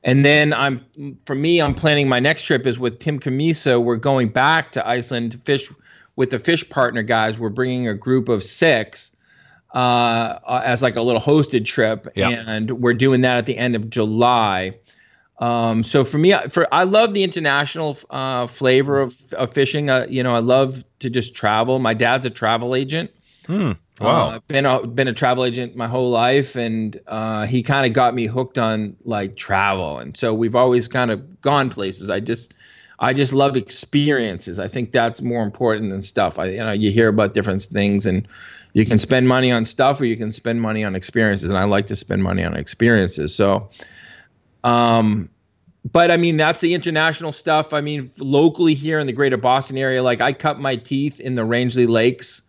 And 0.02 0.24
then 0.24 0.52
I'm 0.54 0.87
for 1.26 1.35
me, 1.35 1.61
I'm 1.61 1.74
planning 1.74 2.09
my 2.09 2.20
next 2.20 2.44
trip 2.44 2.66
is 2.66 2.78
with 2.78 2.98
Tim 3.00 3.18
Cammisa. 3.20 3.82
We're 3.82 3.96
going 3.96 4.28
back 4.28 4.72
to 4.72 4.88
Iceland 4.88 5.32
to 5.32 5.38
fish 5.38 5.70
with 6.14 6.30
the 6.30 6.38
fish 6.38 6.66
partner 6.70 7.02
guys. 7.02 7.38
We're 7.38 7.48
bringing 7.50 7.88
a 7.88 7.94
group 7.94 8.28
of 8.28 8.42
six 8.42 9.14
uh, 9.74 9.78
uh, 9.78 10.62
as 10.64 10.80
like 10.80 10.96
a 10.96 11.02
little 11.02 11.20
hosted 11.20 11.64
trip, 11.66 12.06
Yeah. 12.14 12.30
and 12.30 12.70
we're 12.80 12.94
doing 12.94 13.22
that 13.22 13.37
at 13.37 13.46
the 13.46 13.59
end 13.59 13.74
of 13.74 13.90
July. 13.90 14.76
Um, 15.38 15.82
so 15.82 16.02
for 16.04 16.16
me, 16.16 16.35
for 16.48 16.66
I 16.72 16.85
love 16.85 17.12
the 17.12 17.22
international 17.24 17.98
uh, 18.09 18.46
flavor 18.46 19.00
of, 19.02 19.20
of 19.35 19.52
fishing. 19.52 19.90
Uh, 19.90 20.06
you 20.09 20.22
know, 20.22 20.35
I 20.35 20.38
love 20.38 20.82
to 21.00 21.11
just 21.11 21.35
travel. 21.35 21.78
My 21.78 21.92
dad's 21.92 22.24
a 22.24 22.30
travel 22.30 22.74
agent. 22.74 23.11
Wow. 24.00 24.28
Uh, 24.28 24.35
I've 24.37 24.48
been 24.48 24.66
a, 24.66 24.87
been 24.87 25.09
a 25.09 25.14
travel 25.14 25.44
agent 25.44 25.74
my 25.74 25.88
whole 25.88 26.11
life, 26.11 26.54
and 26.54 27.00
uh, 27.06 27.46
he 27.46 27.62
kind 27.62 27.87
of 27.87 27.92
got 27.92 28.14
me 28.14 28.26
hooked 28.26 28.59
on 28.59 28.96
like 29.04 29.37
travel, 29.37 29.98
and 29.98 30.16
so 30.16 30.35
we've 30.35 30.56
always 30.56 30.87
kind 30.87 31.11
of 31.11 31.40
gone 31.40 31.70
places. 31.70 32.11
I 32.11 32.20
just 32.20 32.52
I 32.98 33.14
just 33.14 33.32
love 33.32 33.56
experiences. 33.56 34.59
I 34.59 34.68
think 34.68 34.92
that's 34.92 35.22
more 35.22 35.42
important 35.42 35.90
than 35.90 36.02
stuff. 36.02 36.38
I 36.38 36.46
you 36.50 36.59
know 36.59 36.72
you 36.72 36.90
hear 36.90 37.09
about 37.09 37.32
different 37.32 37.62
things, 37.62 38.04
and 38.06 38.28
you 38.74 38.85
can 38.85 38.98
spend 38.98 39.28
money 39.28 39.50
on 39.50 39.64
stuff 39.64 39.98
or 40.02 40.04
you 40.04 40.18
can 40.18 40.30
spend 40.30 40.61
money 40.61 40.85
on 40.85 40.94
experiences, 40.94 41.50
and 41.50 41.59
I 41.59 41.64
like 41.64 41.87
to 41.87 41.96
spend 41.96 42.22
money 42.22 42.44
on 42.44 42.54
experiences. 42.54 43.35
So, 43.35 43.70
um, 44.62 45.30
but 45.90 46.11
I 46.11 46.18
mean 46.18 46.37
that's 46.37 46.61
the 46.61 46.74
international 46.74 47.32
stuff. 47.32 47.72
I 47.72 47.80
mean 47.80 48.11
locally 48.18 48.74
here 48.74 48.98
in 48.98 49.06
the 49.06 49.14
greater 49.14 49.38
Boston 49.38 49.78
area, 49.78 50.02
like 50.02 50.20
I 50.20 50.35
cut 50.35 50.61
my 50.61 50.76
teeth 50.76 51.18
in 51.18 51.35
the 51.35 51.46
Rangeley 51.46 51.87
Lakes 51.87 52.42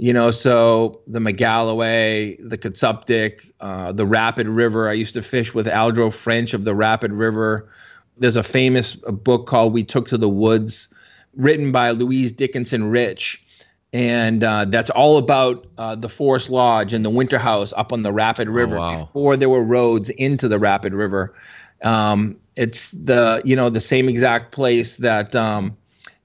you 0.00 0.14
know 0.14 0.30
so 0.30 1.02
the 1.06 1.18
magalloway 1.18 2.38
the 2.40 2.56
Cupsuptic, 2.56 3.52
uh, 3.60 3.92
the 3.92 4.06
rapid 4.06 4.48
river. 4.48 4.88
I 4.88 4.94
used 4.94 5.12
to 5.12 5.20
fish 5.20 5.52
with 5.52 5.66
aldro 5.66 6.10
french 6.10 6.54
of 6.54 6.64
the 6.64 6.74
rapid 6.74 7.12
river. 7.12 7.68
There's 8.16 8.36
a 8.36 8.42
famous 8.42 8.96
book 8.96 9.46
called 9.46 9.74
we 9.74 9.84
took 9.84 10.08
to 10.08 10.16
the 10.16 10.28
woods 10.28 10.88
written 11.36 11.70
by 11.70 11.90
louise 11.90 12.32
dickinson 12.32 12.90
rich. 12.90 13.44
And 13.92 14.42
uh, 14.42 14.64
that's 14.66 14.88
all 14.88 15.18
about 15.18 15.66
uh, 15.76 15.96
the 15.96 16.08
forest 16.08 16.48
lodge 16.48 16.94
and 16.94 17.04
the 17.04 17.10
winter 17.10 17.38
house 17.38 17.74
up 17.76 17.92
on 17.92 18.02
the 18.02 18.12
rapid 18.12 18.48
river 18.48 18.78
wow. 18.78 19.04
before 19.04 19.36
there 19.36 19.50
were 19.50 19.64
roads 19.64 20.08
into 20.08 20.48
the 20.48 20.58
rapid 20.58 20.94
river. 20.94 21.34
Um, 21.82 22.40
it's 22.56 22.90
the 22.92 23.42
you 23.44 23.54
know 23.54 23.68
the 23.68 23.80
same 23.80 24.08
exact 24.08 24.52
place 24.52 24.96
that 24.98 25.36
um, 25.36 25.76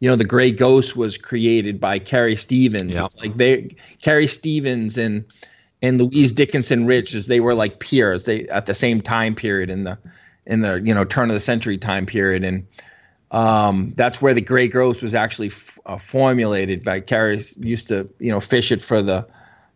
you 0.06 0.12
know 0.12 0.16
the 0.16 0.24
gray 0.24 0.52
ghost 0.52 0.96
was 0.96 1.18
created 1.18 1.80
by 1.80 1.98
carrie 1.98 2.36
stevens. 2.36 2.94
Yep. 2.94 3.06
it's 3.06 3.18
like 3.18 3.38
they 3.38 3.76
carrie 4.04 4.28
stevens 4.28 5.00
and 5.00 5.26
and 5.82 6.00
louise 6.00 6.32
dickinson 6.32 6.86
rich 6.86 7.16
as 7.16 7.26
they 7.26 7.40
were 7.40 7.56
like 7.56 7.80
peers. 7.80 8.26
They 8.26 8.48
at 8.50 8.68
the 8.68 8.76
same 8.76 9.02
time 9.02 9.34
period 9.34 9.72
in 9.72 9.84
the 9.84 9.98
in 10.46 10.62
the 10.62 10.80
you 10.84 10.94
know 10.94 11.06
turn 11.06 11.32
of 11.32 11.34
the 11.34 11.40
century 11.40 11.80
time 11.80 12.06
period. 12.06 12.44
And 12.44 12.68
um, 13.32 13.94
that's 13.96 14.22
where 14.22 14.36
the 14.36 14.42
gray 14.42 14.68
ghost 14.68 15.02
was 15.02 15.16
actually 15.16 15.48
f- 15.48 15.80
uh, 15.88 15.98
formulated 15.98 16.84
by 16.84 17.00
carrie. 17.00 17.42
Used 17.58 17.88
to 17.88 18.08
you 18.20 18.32
know 18.32 18.40
fish 18.40 18.72
it 18.72 18.84
for 18.84 19.02
the 19.02 19.26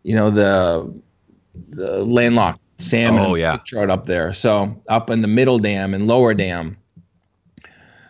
you 0.04 0.14
know 0.14 0.30
the 0.30 0.94
the 1.70 2.04
landlocked 2.04 2.60
salmon 2.78 3.24
Oh, 3.26 3.34
yeah. 3.34 3.56
chart 3.64 3.90
up 3.90 4.06
there. 4.06 4.32
So 4.32 4.80
up 4.88 5.10
in 5.10 5.22
the 5.22 5.28
middle 5.28 5.58
dam 5.58 5.92
and 5.92 6.06
lower 6.06 6.34
dam. 6.34 6.76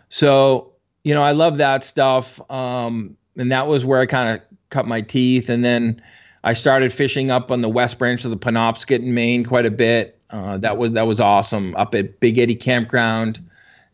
So, 0.09 0.70
you 1.03 1.13
know, 1.13 1.21
I 1.21 1.31
love 1.31 1.57
that 1.57 1.83
stuff. 1.83 2.39
Um, 2.51 3.17
and 3.37 3.51
that 3.51 3.67
was 3.67 3.85
where 3.85 3.99
I 3.99 4.05
kind 4.05 4.35
of 4.35 4.41
cut 4.69 4.87
my 4.87 5.01
teeth. 5.01 5.49
And 5.49 5.63
then 5.63 6.01
I 6.43 6.53
started 6.53 6.91
fishing 6.91 7.31
up 7.31 7.51
on 7.51 7.61
the 7.61 7.69
west 7.69 7.99
branch 7.99 8.25
of 8.25 8.31
the 8.31 8.37
Penobscot 8.37 8.99
in 8.99 9.13
Maine 9.13 9.43
quite 9.43 9.65
a 9.65 9.71
bit. 9.71 10.17
Uh, 10.29 10.57
that 10.57 10.77
was 10.77 10.93
that 10.93 11.03
was 11.03 11.19
awesome 11.19 11.75
up 11.75 11.93
at 11.93 12.19
Big 12.19 12.37
Eddy 12.37 12.55
Campground, 12.55 13.39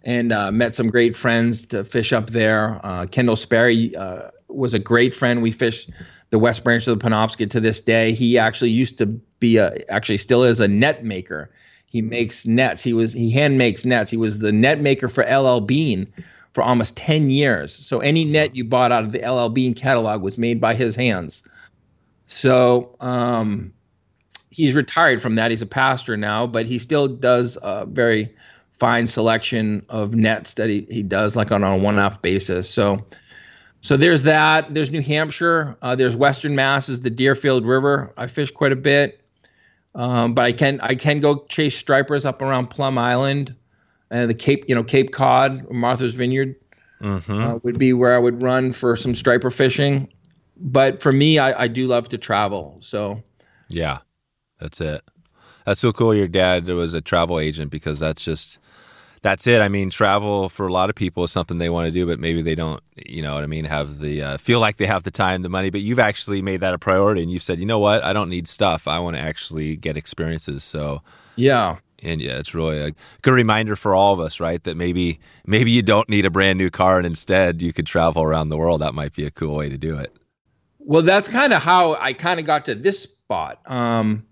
and 0.03 0.31
uh, 0.31 0.51
met 0.51 0.75
some 0.75 0.89
great 0.89 1.15
friends 1.15 1.65
to 1.67 1.83
fish 1.83 2.13
up 2.13 2.29
there. 2.29 2.79
Uh, 2.83 3.07
Kendall 3.07 3.35
Sperry 3.35 3.95
uh, 3.95 4.29
was 4.47 4.75
a 4.75 4.79
great 4.79 5.15
friend. 5.15 5.41
We 5.41 5.51
fished 5.51 5.89
the 6.29 6.37
West 6.37 6.63
Branch 6.63 6.85
of 6.87 6.99
the 6.99 7.03
Penobscot 7.03 7.49
to 7.51 7.59
this 7.59 7.81
day. 7.81 8.13
He 8.13 8.37
actually 8.37 8.69
used 8.69 8.99
to 8.99 9.07
be 9.07 9.57
a, 9.57 9.83
actually 9.89 10.17
still 10.17 10.43
is 10.43 10.59
a 10.59 10.67
net 10.67 11.03
maker. 11.03 11.49
He 11.87 12.03
makes 12.03 12.45
nets. 12.45 12.83
He 12.83 12.93
was 12.93 13.13
he 13.13 13.31
hand 13.31 13.57
makes 13.57 13.83
nets. 13.83 14.11
He 14.11 14.17
was 14.17 14.37
the 14.37 14.51
net 14.51 14.79
maker 14.79 15.07
for 15.07 15.23
LL 15.23 15.61
Bean 15.61 16.13
for 16.57 16.63
almost 16.63 16.97
10 16.97 17.29
years. 17.29 17.71
So 17.71 17.99
any 17.99 18.25
net 18.25 18.55
you 18.55 18.63
bought 18.63 18.91
out 18.91 19.03
of 19.03 19.11
the 19.11 19.19
LL 19.19 19.49
Bean 19.49 19.75
catalog 19.75 20.23
was 20.23 20.39
made 20.39 20.59
by 20.59 20.73
his 20.73 20.95
hands. 20.95 21.47
So 22.25 22.95
um, 22.99 23.75
he's 24.49 24.73
retired 24.73 25.21
from 25.21 25.35
that. 25.35 25.51
He's 25.51 25.61
a 25.61 25.67
pastor 25.67 26.17
now, 26.17 26.47
but 26.47 26.65
he 26.65 26.79
still 26.79 27.09
does 27.09 27.59
a 27.61 27.85
very 27.85 28.33
fine 28.71 29.05
selection 29.05 29.85
of 29.87 30.15
nets 30.15 30.55
that 30.55 30.67
he, 30.67 30.87
he 30.89 31.03
does 31.03 31.35
like 31.35 31.51
on 31.51 31.63
a 31.63 31.77
one-off 31.77 32.23
basis. 32.23 32.67
So 32.67 33.05
so 33.81 33.95
there's 33.95 34.23
that. 34.23 34.73
There's 34.73 34.89
New 34.89 35.03
Hampshire. 35.03 35.77
Uh, 35.79 35.93
there's 35.93 36.15
Western 36.15 36.55
Mass 36.55 36.89
is 36.89 37.01
the 37.01 37.11
Deerfield 37.11 37.67
River. 37.67 38.11
I 38.17 38.25
fish 38.25 38.49
quite 38.49 38.71
a 38.71 38.75
bit, 38.75 39.21
um, 39.93 40.33
but 40.33 40.45
I 40.45 40.53
can 40.53 40.81
I 40.81 40.95
can 40.95 41.19
go 41.19 41.45
chase 41.47 41.77
stripers 41.77 42.25
up 42.25 42.41
around 42.41 42.71
Plum 42.71 42.97
Island, 42.97 43.55
and 44.09 44.29
the 44.29 44.33
Cape 44.33 44.65
you 44.67 44.75
know 44.75 44.83
Cape 44.83 45.11
Cod, 45.11 45.69
Martha's 45.69 46.13
Vineyard 46.13 46.55
mm-hmm. 47.01 47.31
uh, 47.31 47.55
would 47.63 47.77
be 47.77 47.93
where 47.93 48.15
I 48.15 48.19
would 48.19 48.41
run 48.41 48.71
for 48.71 48.95
some 48.95 49.15
striper 49.15 49.49
fishing. 49.49 50.11
But 50.59 51.01
for 51.01 51.13
me, 51.13 51.37
I, 51.37 51.63
I 51.63 51.67
do 51.67 51.87
love 51.87 52.09
to 52.09 52.17
travel. 52.17 52.77
So 52.81 53.21
yeah, 53.67 53.99
that's 54.59 54.81
it. 54.81 55.01
That's 55.65 55.81
so 55.81 55.91
cool. 55.91 56.15
Your 56.15 56.27
dad 56.27 56.67
was 56.67 56.93
a 56.93 57.01
travel 57.01 57.39
agent 57.39 57.71
because 57.71 57.99
that's 57.99 58.23
just 58.23 58.59
that's 59.21 59.47
it. 59.47 59.61
I 59.61 59.67
mean, 59.67 59.89
travel 59.89 60.47
for 60.49 60.67
a 60.67 60.71
lot 60.71 60.89
of 60.89 60.95
people 60.95 61.23
is 61.23 61.31
something 61.31 61.57
they 61.57 61.69
want 61.69 61.87
to 61.87 61.91
do, 61.91 62.05
but 62.05 62.19
maybe 62.19 62.41
they 62.41 62.55
don't, 62.55 62.81
you 62.95 63.21
know 63.21 63.33
what 63.33 63.43
I 63.43 63.47
mean, 63.47 63.65
have 63.65 63.99
the 63.99 64.21
uh, 64.21 64.37
feel 64.37 64.59
like 64.59 64.77
they 64.77 64.85
have 64.85 65.03
the 65.03 65.11
time, 65.11 65.41
the 65.41 65.49
money. 65.49 65.69
But 65.69 65.81
you've 65.81 65.99
actually 65.99 66.41
made 66.41 66.61
that 66.61 66.73
a 66.73 66.79
priority, 66.79 67.21
and 67.21 67.31
you've 67.31 67.43
said, 67.43 67.59
you 67.59 67.65
know 67.65 67.79
what, 67.79 68.03
I 68.03 68.13
don't 68.13 68.29
need 68.29 68.47
stuff. 68.47 68.87
I 68.87 68.99
want 68.99 69.15
to 69.17 69.21
actually 69.21 69.75
get 69.75 69.97
experiences. 69.97 70.63
So 70.63 71.01
yeah, 71.35 71.77
and 72.03 72.21
yeah, 72.21 72.37
it's 72.37 72.53
really 72.53 72.79
a 72.79 72.91
good 73.21 73.33
reminder 73.33 73.75
for 73.75 73.95
all 73.95 74.13
of 74.13 74.19
us, 74.19 74.39
right? 74.39 74.63
That 74.63 74.77
maybe 74.77 75.19
maybe 75.45 75.71
you 75.71 75.81
don't 75.81 76.07
need 76.09 76.25
a 76.25 76.29
brand 76.29 76.57
new 76.57 76.69
car, 76.69 76.97
and 76.97 77.05
instead 77.05 77.61
you 77.61 77.73
could 77.73 77.85
travel 77.85 78.23
around 78.23 78.49
the 78.49 78.57
world. 78.57 78.81
That 78.81 78.93
might 78.93 79.13
be 79.13 79.25
a 79.25 79.31
cool 79.31 79.55
way 79.55 79.69
to 79.69 79.77
do 79.77 79.97
it. 79.97 80.15
Well, 80.79 81.01
that's 81.01 81.27
kind 81.27 81.53
of 81.53 81.61
how 81.61 81.95
I 81.95 82.13
kind 82.13 82.39
of 82.39 82.45
got 82.45 82.65
to 82.65 82.75
this 82.75 83.03
spot. 83.03 83.59
Um, 83.65 84.25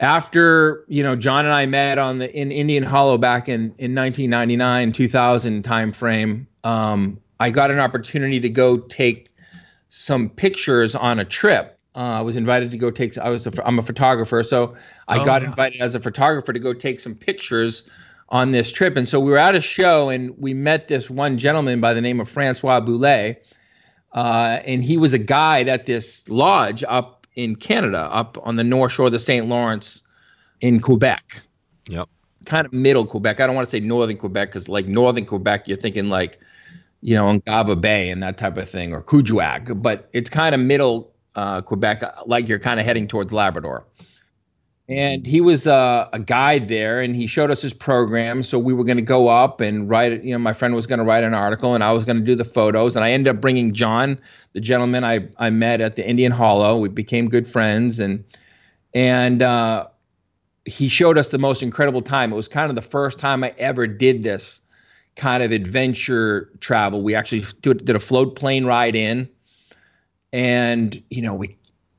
after 0.00 0.84
you 0.88 1.02
know 1.02 1.14
John 1.14 1.44
and 1.44 1.54
I 1.54 1.66
met 1.66 1.98
on 1.98 2.18
the 2.18 2.34
in 2.34 2.50
Indian 2.50 2.82
Hollow 2.82 3.18
back 3.18 3.48
in 3.48 3.74
in 3.78 3.94
1999 3.94 4.92
2000 4.92 5.62
timeframe, 5.62 6.46
um, 6.64 7.20
I 7.38 7.50
got 7.50 7.70
an 7.70 7.78
opportunity 7.78 8.40
to 8.40 8.50
go 8.50 8.78
take 8.78 9.30
some 9.88 10.28
pictures 10.28 10.94
on 10.94 11.18
a 11.18 11.24
trip. 11.24 11.78
Uh, 11.94 11.98
I 11.98 12.20
was 12.20 12.36
invited 12.36 12.70
to 12.70 12.76
go 12.76 12.90
take. 12.90 13.18
I 13.18 13.28
was 13.30 13.46
a, 13.46 13.66
I'm 13.66 13.78
a 13.78 13.82
photographer, 13.82 14.42
so 14.42 14.76
I 15.08 15.18
oh, 15.18 15.24
got 15.24 15.42
invited 15.42 15.80
as 15.80 15.94
a 15.94 16.00
photographer 16.00 16.52
to 16.52 16.58
go 16.58 16.72
take 16.72 17.00
some 17.00 17.14
pictures 17.14 17.88
on 18.28 18.52
this 18.52 18.70
trip. 18.70 18.96
And 18.96 19.08
so 19.08 19.18
we 19.18 19.30
were 19.30 19.38
at 19.38 19.56
a 19.56 19.60
show, 19.60 20.08
and 20.08 20.36
we 20.38 20.54
met 20.54 20.86
this 20.88 21.10
one 21.10 21.36
gentleman 21.36 21.80
by 21.80 21.94
the 21.94 22.00
name 22.00 22.20
of 22.20 22.28
Francois 22.28 22.80
Boulet, 22.80 23.44
uh, 24.12 24.60
and 24.64 24.84
he 24.84 24.96
was 24.96 25.12
a 25.12 25.18
guide 25.18 25.68
at 25.68 25.86
this 25.86 26.28
lodge 26.28 26.84
up 26.86 27.26
in 27.34 27.56
Canada, 27.56 28.08
up 28.12 28.38
on 28.42 28.56
the 28.56 28.64
north 28.64 28.92
shore 28.92 29.06
of 29.06 29.12
the 29.12 29.18
St. 29.18 29.48
Lawrence 29.48 30.02
in 30.60 30.78
Quebec. 30.78 31.42
Yep. 31.88 32.08
Kind 32.44 32.66
of 32.66 32.72
middle 32.72 33.04
Quebec. 33.04 33.40
I 33.40 33.46
don't 33.46 33.56
want 33.56 33.66
to 33.66 33.70
say 33.70 33.80
northern 33.80 34.16
Quebec 34.16 34.50
because, 34.50 34.68
like, 34.68 34.86
northern 34.86 35.26
Quebec, 35.26 35.66
you're 35.66 35.76
thinking 35.76 36.08
like, 36.08 36.40
you 37.02 37.16
know, 37.16 37.26
Ungava 37.26 37.80
Bay 37.80 38.10
and 38.10 38.22
that 38.22 38.38
type 38.38 38.56
of 38.56 38.68
thing, 38.68 38.92
or 38.92 39.02
Kuujjuaq, 39.02 39.82
but 39.82 40.08
it's 40.12 40.30
kind 40.30 40.54
of 40.54 40.60
middle 40.60 41.09
uh, 41.34 41.62
Quebec, 41.62 42.02
like 42.26 42.48
you're 42.48 42.58
kind 42.58 42.80
of 42.80 42.86
heading 42.86 43.08
towards 43.08 43.32
Labrador. 43.32 43.86
And 44.88 45.24
he 45.24 45.40
was 45.40 45.68
uh, 45.68 46.08
a 46.12 46.18
guide 46.18 46.66
there 46.66 47.00
and 47.00 47.14
he 47.14 47.28
showed 47.28 47.52
us 47.52 47.62
his 47.62 47.72
program. 47.72 48.42
So 48.42 48.58
we 48.58 48.74
were 48.74 48.82
going 48.82 48.96
to 48.96 49.02
go 49.02 49.28
up 49.28 49.60
and 49.60 49.88
write 49.88 50.24
you 50.24 50.32
know 50.32 50.38
my 50.38 50.52
friend 50.52 50.74
was 50.74 50.88
going 50.88 50.98
to 50.98 51.04
write 51.04 51.22
an 51.22 51.32
article 51.32 51.76
and 51.76 51.84
i 51.84 51.92
was 51.92 52.04
going 52.04 52.18
to 52.18 52.24
do 52.24 52.34
the 52.34 52.44
photos. 52.44 52.96
And 52.96 53.04
i 53.04 53.12
ended 53.12 53.36
up 53.36 53.40
bringing 53.40 53.72
john 53.72 54.18
the 54.52 54.60
gentleman 54.60 55.04
i, 55.04 55.28
I 55.38 55.50
met 55.50 55.80
at 55.80 55.94
the 55.94 56.06
indian 56.06 56.32
hollow. 56.32 56.76
We 56.76 56.88
became 56.88 57.28
good 57.28 57.46
friends 57.46 58.00
and 58.00 58.24
and 58.92 59.42
uh, 59.42 59.86
he 60.64 60.88
showed 60.88 61.16
us 61.16 61.28
the 61.28 61.38
most 61.38 61.62
incredible 61.62 62.00
time. 62.00 62.32
It 62.32 62.36
was 62.36 62.48
kind 62.48 62.68
of 62.68 62.74
the 62.74 62.82
first 62.82 63.20
time 63.20 63.44
i 63.44 63.54
ever 63.58 63.86
did 63.86 64.24
this 64.24 64.60
kind 65.14 65.44
of 65.44 65.52
adventure 65.52 66.50
travel. 66.58 67.00
We 67.02 67.14
actually 67.14 67.44
did 67.62 67.90
a 67.90 68.00
float 68.00 68.34
plane 68.34 68.64
ride 68.64 68.96
in 68.96 69.28
and 70.32 71.02
you 71.10 71.22
know 71.22 71.34
we 71.34 71.56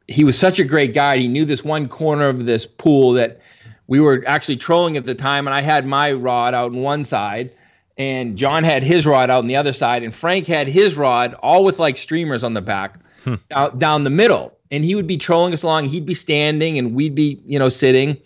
he 0.07 0.23
was 0.23 0.37
such 0.37 0.59
a 0.59 0.63
great 0.63 0.93
guide. 0.93 1.19
He 1.19 1.27
knew 1.27 1.45
this 1.45 1.63
one 1.63 1.87
corner 1.87 2.27
of 2.27 2.45
this 2.45 2.65
pool 2.65 3.13
that 3.13 3.39
we 3.87 3.99
were 3.99 4.23
actually 4.27 4.57
trolling 4.57 4.97
at 4.97 5.05
the 5.05 5.15
time, 5.15 5.47
and 5.47 5.53
I 5.53 5.61
had 5.61 5.85
my 5.85 6.11
rod 6.11 6.53
out 6.53 6.71
on 6.71 6.81
one 6.81 7.03
side, 7.03 7.51
and 7.97 8.37
John 8.37 8.63
had 8.63 8.83
his 8.83 9.05
rod 9.05 9.29
out 9.29 9.39
on 9.39 9.47
the 9.47 9.55
other 9.55 9.73
side, 9.73 10.03
and 10.03 10.13
Frank 10.13 10.47
had 10.47 10.67
his 10.67 10.95
rod 10.97 11.33
all 11.35 11.63
with 11.63 11.79
like 11.79 11.97
streamers 11.97 12.43
on 12.43 12.53
the 12.53 12.61
back 12.61 12.99
hmm. 13.23 13.35
out, 13.51 13.79
down 13.79 14.03
the 14.03 14.09
middle. 14.09 14.57
And 14.69 14.85
he 14.85 14.95
would 14.95 15.07
be 15.07 15.17
trolling 15.17 15.51
us 15.51 15.63
along. 15.63 15.89
He'd 15.89 16.05
be 16.05 16.13
standing, 16.13 16.77
and 16.77 16.95
we'd 16.95 17.15
be, 17.15 17.41
you 17.45 17.59
know, 17.59 17.67
sitting. 17.67 18.17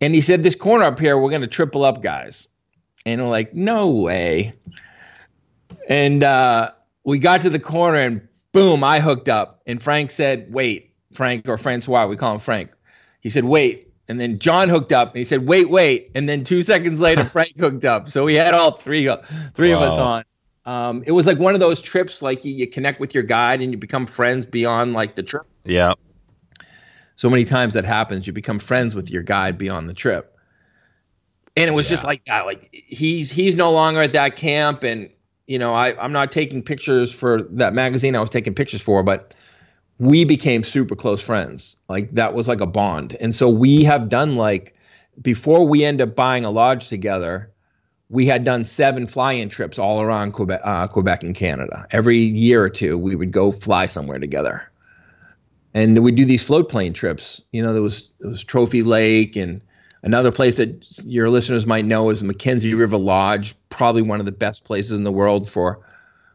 And 0.00 0.14
he 0.14 0.22
said, 0.22 0.42
"This 0.42 0.54
corner 0.54 0.84
up 0.84 0.98
here, 0.98 1.18
we're 1.18 1.28
going 1.28 1.42
to 1.42 1.46
triple 1.46 1.84
up, 1.84 2.02
guys." 2.02 2.48
And 3.04 3.20
we're 3.20 3.28
like, 3.28 3.54
"No 3.54 3.90
way!" 3.90 4.54
And 5.88 6.24
uh, 6.24 6.70
we 7.04 7.18
got 7.18 7.42
to 7.42 7.50
the 7.50 7.58
corner, 7.58 7.98
and 7.98 8.26
boom, 8.52 8.84
I 8.84 9.00
hooked 9.00 9.28
up. 9.28 9.62
And 9.66 9.82
Frank 9.82 10.10
said, 10.10 10.52
"Wait." 10.52 10.92
Frank 11.12 11.48
or 11.48 11.58
Francois, 11.58 12.06
we 12.06 12.16
call 12.16 12.34
him 12.34 12.40
Frank. 12.40 12.70
He 13.20 13.28
said, 13.28 13.44
wait. 13.44 13.88
And 14.08 14.20
then 14.20 14.38
John 14.38 14.68
hooked 14.68 14.92
up 14.92 15.10
and 15.10 15.18
he 15.18 15.24
said, 15.24 15.46
wait, 15.46 15.70
wait. 15.70 16.10
And 16.14 16.28
then 16.28 16.44
two 16.44 16.62
seconds 16.62 17.00
later, 17.00 17.24
Frank 17.32 17.58
hooked 17.58 17.84
up. 17.84 18.08
So 18.08 18.24
we 18.24 18.34
had 18.34 18.54
all 18.54 18.72
three, 18.72 19.06
uh, 19.08 19.18
three 19.54 19.70
wow. 19.70 19.76
of 19.76 19.82
us 19.82 19.98
on. 19.98 20.24
Um, 20.64 21.02
it 21.06 21.12
was 21.12 21.26
like 21.26 21.38
one 21.38 21.54
of 21.54 21.60
those 21.60 21.80
trips, 21.80 22.22
like 22.22 22.44
you, 22.44 22.52
you 22.52 22.66
connect 22.66 23.00
with 23.00 23.14
your 23.14 23.24
guide 23.24 23.60
and 23.60 23.72
you 23.72 23.78
become 23.78 24.06
friends 24.06 24.46
beyond 24.46 24.92
like 24.92 25.16
the 25.16 25.22
trip. 25.22 25.46
Yeah. 25.64 25.94
So 27.16 27.30
many 27.30 27.44
times 27.44 27.74
that 27.74 27.84
happens, 27.84 28.26
you 28.26 28.32
become 28.32 28.58
friends 28.58 28.94
with 28.94 29.10
your 29.10 29.22
guide 29.22 29.58
beyond 29.58 29.88
the 29.88 29.94
trip. 29.94 30.36
And 31.56 31.68
it 31.68 31.72
was 31.72 31.86
yeah. 31.86 31.90
just 31.90 32.04
like 32.04 32.24
that. 32.24 32.46
Like 32.46 32.70
he's 32.72 33.30
he's 33.30 33.54
no 33.54 33.72
longer 33.72 34.00
at 34.00 34.14
that 34.14 34.36
camp, 34.36 34.84
and 34.84 35.10
you 35.46 35.58
know 35.58 35.74
I 35.74 35.94
I'm 36.02 36.12
not 36.12 36.32
taking 36.32 36.62
pictures 36.62 37.12
for 37.12 37.42
that 37.42 37.74
magazine 37.74 38.16
I 38.16 38.20
was 38.20 38.30
taking 38.30 38.54
pictures 38.54 38.82
for, 38.82 39.02
but 39.02 39.34
we 39.98 40.24
became 40.24 40.64
super 40.64 40.96
close 40.96 41.22
friends. 41.22 41.76
Like 41.88 42.12
that 42.14 42.34
was 42.34 42.48
like 42.48 42.60
a 42.60 42.66
bond. 42.66 43.16
And 43.20 43.34
so 43.34 43.48
we 43.48 43.84
have 43.84 44.08
done 44.08 44.34
like 44.34 44.74
before 45.20 45.66
we 45.66 45.84
end 45.84 46.00
up 46.00 46.16
buying 46.16 46.44
a 46.44 46.50
lodge 46.50 46.88
together, 46.88 47.52
we 48.08 48.26
had 48.26 48.44
done 48.44 48.64
seven 48.64 49.06
fly-in 49.06 49.48
trips 49.48 49.78
all 49.78 50.00
around 50.00 50.32
Quebec, 50.32 50.60
uh, 50.64 50.86
Quebec 50.88 51.22
and 51.22 51.34
Canada. 51.34 51.86
Every 51.90 52.18
year 52.18 52.62
or 52.62 52.68
two, 52.68 52.98
we 52.98 53.16
would 53.16 53.30
go 53.30 53.52
fly 53.52 53.86
somewhere 53.86 54.18
together, 54.18 54.70
and 55.72 55.98
we'd 55.98 56.16
do 56.16 56.24
these 56.24 56.44
float 56.44 56.68
plane 56.68 56.92
trips. 56.92 57.40
You 57.52 57.62
know, 57.62 57.72
there 57.72 57.82
was 57.82 58.12
there 58.20 58.30
was 58.30 58.44
Trophy 58.44 58.82
Lake 58.82 59.36
and 59.36 59.60
another 60.02 60.32
place 60.32 60.56
that 60.56 61.04
your 61.04 61.30
listeners 61.30 61.66
might 61.66 61.84
know 61.84 62.10
is 62.10 62.22
Mackenzie 62.22 62.74
River 62.74 62.98
Lodge, 62.98 63.54
probably 63.68 64.02
one 64.02 64.20
of 64.20 64.26
the 64.26 64.32
best 64.32 64.64
places 64.64 64.92
in 64.92 65.04
the 65.04 65.12
world 65.12 65.48
for 65.48 65.80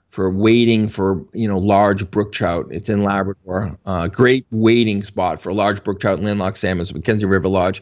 for 0.10 0.30
waiting 0.30 0.88
for 0.88 1.23
you 1.34 1.47
know 1.47 1.58
large 1.58 2.10
brook 2.10 2.32
trout. 2.32 2.67
It's 2.71 2.89
in 2.89 3.03
Labrador. 3.03 3.77
Uh, 3.86 4.08
great 4.08 4.45
waiting 4.51 5.03
spot 5.03 5.41
for 5.41 5.53
large 5.53 5.84
brook 5.84 5.99
trout 5.99 6.17
and 6.17 6.25
landlocked 6.25 6.58
salmon. 6.58 6.86
Mackenzie 6.93 7.25
River 7.25 7.47
Lodge. 7.47 7.82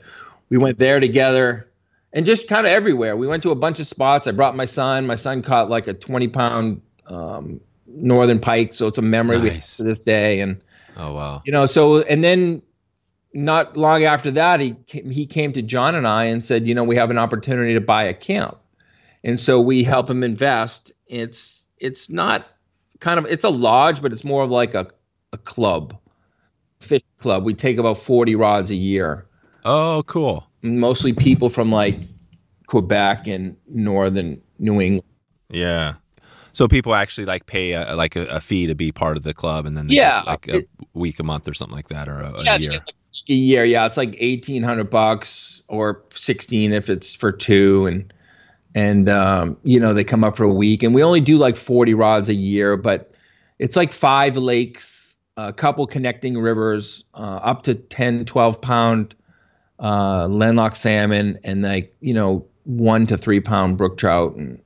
We 0.50 0.58
went 0.58 0.78
there 0.78 1.00
together, 1.00 1.70
and 2.14 2.26
just 2.26 2.48
kind 2.48 2.66
of 2.66 2.72
everywhere. 2.72 3.16
We 3.16 3.28
went 3.28 3.44
to 3.44 3.52
a 3.52 3.56
bunch 3.56 3.80
of 3.80 3.88
spots. 3.88 4.28
I 4.28 4.32
brought 4.32 4.56
my 4.56 4.66
son. 4.66 5.08
My 5.08 5.16
son 5.16 5.42
caught 5.42 5.70
like 5.70 5.88
a 5.88 5.94
twenty 5.94 6.28
pound 6.28 6.82
um, 7.08 7.62
northern 7.88 8.40
pike, 8.40 8.74
so 8.74 8.88
it's 8.88 8.98
a 8.98 9.04
memory 9.04 9.40
nice. 9.40 9.78
to 9.78 9.84
this 9.84 10.00
day. 10.00 10.40
And 10.40 10.62
oh 10.98 11.14
wow, 11.14 11.42
you 11.46 11.52
know. 11.52 11.66
So 11.66 12.02
and 12.02 12.24
then 12.24 12.62
not 13.36 13.76
long 13.76 14.06
after 14.06 14.32
that, 14.32 14.60
he 14.62 14.76
he 14.88 15.26
came 15.26 15.52
to 15.54 15.62
John 15.62 15.94
and 15.94 16.08
I 16.08 16.26
and 16.26 16.44
said, 16.44 16.68
you 16.68 16.74
know, 16.74 16.86
we 16.86 16.96
have 16.96 17.12
an 17.12 17.18
opportunity 17.18 17.74
to 17.74 17.82
buy 17.82 18.04
a 18.04 18.14
camp, 18.14 18.58
and 19.24 19.40
so 19.40 19.60
we 19.60 19.84
help 19.84 20.10
him 20.10 20.24
invest. 20.24 20.94
It's 21.08 21.68
it's 21.78 22.10
not 22.10 22.48
kind 23.00 23.20
of 23.20 23.26
it's 23.26 23.44
a 23.44 23.50
lodge, 23.50 24.02
but 24.02 24.14
it's 24.14 24.24
more 24.24 24.44
of 24.44 24.50
like 24.50 24.74
a 24.74 24.88
a 25.34 25.38
club, 25.38 25.98
fish 26.80 27.04
club. 27.20 27.44
We 27.44 27.54
take 27.54 27.78
about 27.78 27.98
forty 27.98 28.36
rods 28.36 28.72
a 28.72 28.76
year. 28.76 29.28
Oh, 29.66 30.04
cool. 30.08 30.48
Mostly 30.62 31.12
people 31.12 31.50
from 31.50 31.72
like 31.72 32.00
Quebec 32.68 33.28
and 33.28 33.58
northern 33.68 34.42
New 34.60 34.80
England. 34.80 35.04
Yeah. 35.50 35.96
So 36.54 36.70
people 36.70 36.96
actually 36.96 37.26
like 37.26 37.48
pay 37.48 37.74
a, 37.74 37.98
like 37.98 38.16
a, 38.16 38.26
a 38.28 38.40
fee 38.40 38.68
to 38.68 38.76
be 38.76 38.94
part 38.94 39.18
of 39.18 39.24
the 39.24 39.34
club, 39.34 39.66
and 39.66 39.76
then 39.76 39.88
yeah, 39.90 40.24
like 40.26 40.48
a 40.48 40.60
it, 40.60 40.70
week, 40.94 41.20
a 41.20 41.24
month, 41.24 41.50
or 41.50 41.54
something 41.54 41.76
like 41.76 41.90
that, 41.90 42.08
or 42.08 42.22
a, 42.22 42.44
yeah, 42.44 42.56
a 42.56 42.60
year. 42.60 42.72
Like 42.72 42.96
a 43.30 43.34
year, 43.34 43.66
yeah, 43.66 43.86
it's 43.86 43.98
like 43.98 44.16
eighteen 44.20 44.64
hundred 44.64 44.90
bucks 44.90 45.64
or 45.68 46.04
sixteen 46.12 46.74
if 46.74 46.90
it's 46.90 47.16
for 47.16 47.32
two, 47.32 47.86
and 47.88 48.14
and 48.74 49.10
um, 49.10 49.58
you 49.64 49.80
know 49.80 49.94
they 49.94 50.04
come 50.04 50.24
up 50.24 50.38
for 50.38 50.44
a 50.44 50.54
week 50.54 50.84
and 50.84 50.94
we 50.94 51.04
only 51.04 51.22
do 51.22 51.38
like 51.38 51.56
40 51.56 51.94
rods 51.94 52.28
a 52.28 52.34
year 52.34 52.76
but 52.76 53.16
it's 53.60 53.76
like 53.76 53.92
five 53.92 54.38
lakes, 54.38 55.18
a 55.38 55.54
couple 55.54 55.88
connecting 55.88 56.38
rivers, 56.38 57.04
uh, 57.14 57.40
up 57.42 57.64
to 57.64 57.76
10, 57.76 58.26
12 58.26 58.62
pound 58.62 59.16
uh, 59.80 60.28
landlocked 60.28 60.78
salmon, 60.78 61.40
and 61.44 61.62
like 61.62 61.96
you 62.00 62.14
know 62.14 62.46
one 62.64 63.08
to 63.08 63.18
three 63.18 63.42
pound 63.42 63.78
brook 63.78 63.98
trout, 63.98 64.36
and 64.36 64.62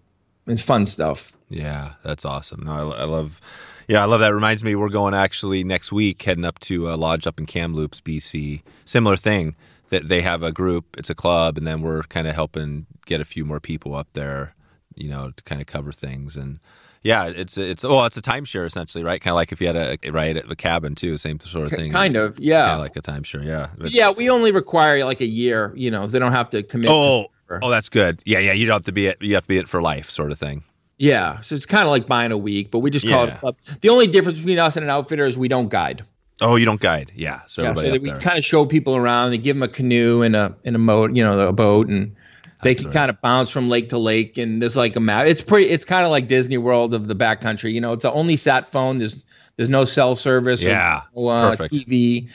it's 0.48 0.62
fun 0.62 0.86
stuff. 0.86 1.32
Yeah, 1.50 1.94
that's 2.04 2.26
awesome. 2.26 2.64
No, 2.64 2.72
I, 2.72 3.02
I 3.02 3.04
love. 3.06 3.42
Yeah, 3.90 4.04
I 4.04 4.06
love 4.06 4.20
that. 4.20 4.36
Reminds 4.36 4.64
me, 4.64 4.76
we're 4.76 4.90
going 4.90 5.16
actually 5.16 5.64
next 5.64 5.92
week, 5.92 6.22
heading 6.22 6.46
up 6.46 6.60
to 6.60 6.92
a 6.92 6.94
lodge 6.94 7.26
up 7.26 7.40
in 7.40 7.48
Kamloops, 7.48 8.02
BC. 8.02 8.62
Similar 8.86 9.18
thing 9.18 9.56
that 9.90 10.08
they 10.08 10.22
have 10.22 10.44
a 10.44 10.52
group, 10.52 10.96
it's 10.96 11.10
a 11.10 11.16
club, 11.16 11.58
and 11.58 11.66
then 11.66 11.82
we're 11.82 12.04
kind 12.04 12.28
of 12.28 12.36
helping 12.36 12.86
get 13.08 13.20
a 13.20 13.26
few 13.26 13.44
more 13.44 13.60
people 13.60 13.96
up 13.96 14.08
there, 14.14 14.54
you 14.94 15.10
know, 15.10 15.32
to 15.36 15.42
kind 15.42 15.60
of 15.60 15.66
cover 15.66 15.92
things. 15.92 16.36
And 16.36 16.60
yeah, 17.02 17.26
it's 17.26 17.58
it's 17.58 17.84
well, 17.84 18.06
it's 18.06 18.16
a 18.16 18.22
timeshare 18.22 18.68
essentially, 18.68 19.04
right? 19.04 19.20
Kind 19.20 19.32
of 19.32 19.38
like 19.38 19.52
if 19.52 19.60
you 19.60 19.66
had 19.66 19.76
a 19.76 20.12
right 20.12 20.38
a 20.38 20.56
cabin 20.56 20.94
too, 20.94 21.18
same 21.18 21.40
sort 21.40 21.66
of 21.66 21.72
thing. 21.72 21.92
Kind 21.92 22.16
of, 22.16 22.40
yeah, 22.40 22.68
kind 22.68 22.74
of 22.74 22.82
like 22.82 22.96
a 22.96 23.02
timeshare, 23.02 23.44
yeah. 23.44 23.70
It's, 23.80 23.96
yeah, 23.96 24.12
we 24.12 24.30
only 24.30 24.52
require 24.52 25.04
like 25.04 25.22
a 25.22 25.26
year. 25.26 25.74
You 25.76 25.90
know, 25.90 26.06
they 26.06 26.20
don't 26.20 26.32
have 26.32 26.52
to 26.52 26.62
commit. 26.62 26.92
Oh, 26.92 27.24
to 27.48 27.60
oh, 27.64 27.72
that's 27.72 27.90
good. 27.90 28.22
Yeah, 28.24 28.38
yeah, 28.38 28.54
you 28.54 28.68
don't 28.68 28.76
have 28.76 28.84
to 28.84 28.92
be 28.92 29.08
it. 29.08 29.20
You 29.20 29.34
have 29.34 29.46
to 29.46 29.50
be 29.50 29.58
it 29.58 29.68
for 29.68 29.82
life, 29.82 30.12
sort 30.12 30.32
of 30.32 30.38
thing. 30.38 30.62
Yeah, 31.00 31.40
so 31.40 31.56
it's 31.56 31.66
kind 31.66 31.84
of 31.84 31.92
like 31.92 32.08
buying 32.08 32.34
a 32.34 32.38
week, 32.38 32.72
but 32.72 32.80
we 32.80 32.92
just 32.92 33.08
call 33.08 33.26
yeah. 33.26 33.34
it 33.34 33.40
club. 33.40 33.56
The 33.80 33.88
only 33.88 34.06
difference 34.06 34.38
between 34.38 34.60
us 34.60 34.76
and 34.76 34.84
an 34.84 34.90
outfitter 34.90 35.26
is 35.26 35.38
we 35.38 35.48
don't 35.48 35.70
guide. 35.70 36.04
Oh, 36.42 36.58
you 36.58 36.66
don't 36.66 36.80
guide, 36.80 37.14
yeah. 37.16 37.42
So, 37.48 37.64
yeah, 37.64 37.74
so 37.74 37.92
we 37.98 38.12
kind 38.12 38.38
of 38.38 38.44
show 38.44 38.66
people 38.66 38.98
around. 38.98 39.32
They 39.32 39.38
give 39.38 39.56
them 39.56 39.64
a 39.64 39.70
canoe 39.70 40.22
and 40.22 40.36
a 40.36 40.56
in 40.66 40.76
a 40.76 40.80
boat, 40.80 41.16
you 41.16 41.24
know, 41.24 41.40
a 41.48 41.54
boat, 41.54 41.88
and 41.88 42.16
they 42.64 42.74
That's 42.74 42.82
can 42.82 42.88
right. 42.88 42.94
kind 42.94 43.10
of 43.10 43.22
bounce 43.22 43.50
from 43.50 43.70
lake 43.70 43.90
to 43.90 43.98
lake. 43.98 44.38
And 44.38 44.62
there's 44.62 44.76
like 44.76 44.98
a 44.98 45.00
map. 45.00 45.26
It's 45.26 45.42
pretty. 45.42 45.70
It's 45.70 45.86
kind 45.86 46.06
of 46.06 46.12
like 46.12 46.28
Disney 46.28 46.58
World 46.58 46.94
of 46.94 47.08
the 47.08 47.16
backcountry. 47.16 47.74
You 47.74 47.80
know, 47.80 47.94
it's 47.94 48.04
the 48.04 48.12
only 48.12 48.36
sat 48.36 48.70
phone. 48.70 49.00
There's 49.00 49.24
there's 49.56 49.70
no 49.70 49.86
cell 49.86 50.18
service. 50.18 50.62
Yeah, 50.62 51.04
or, 51.14 51.34
uh. 51.34 51.56
TV. 51.56 52.30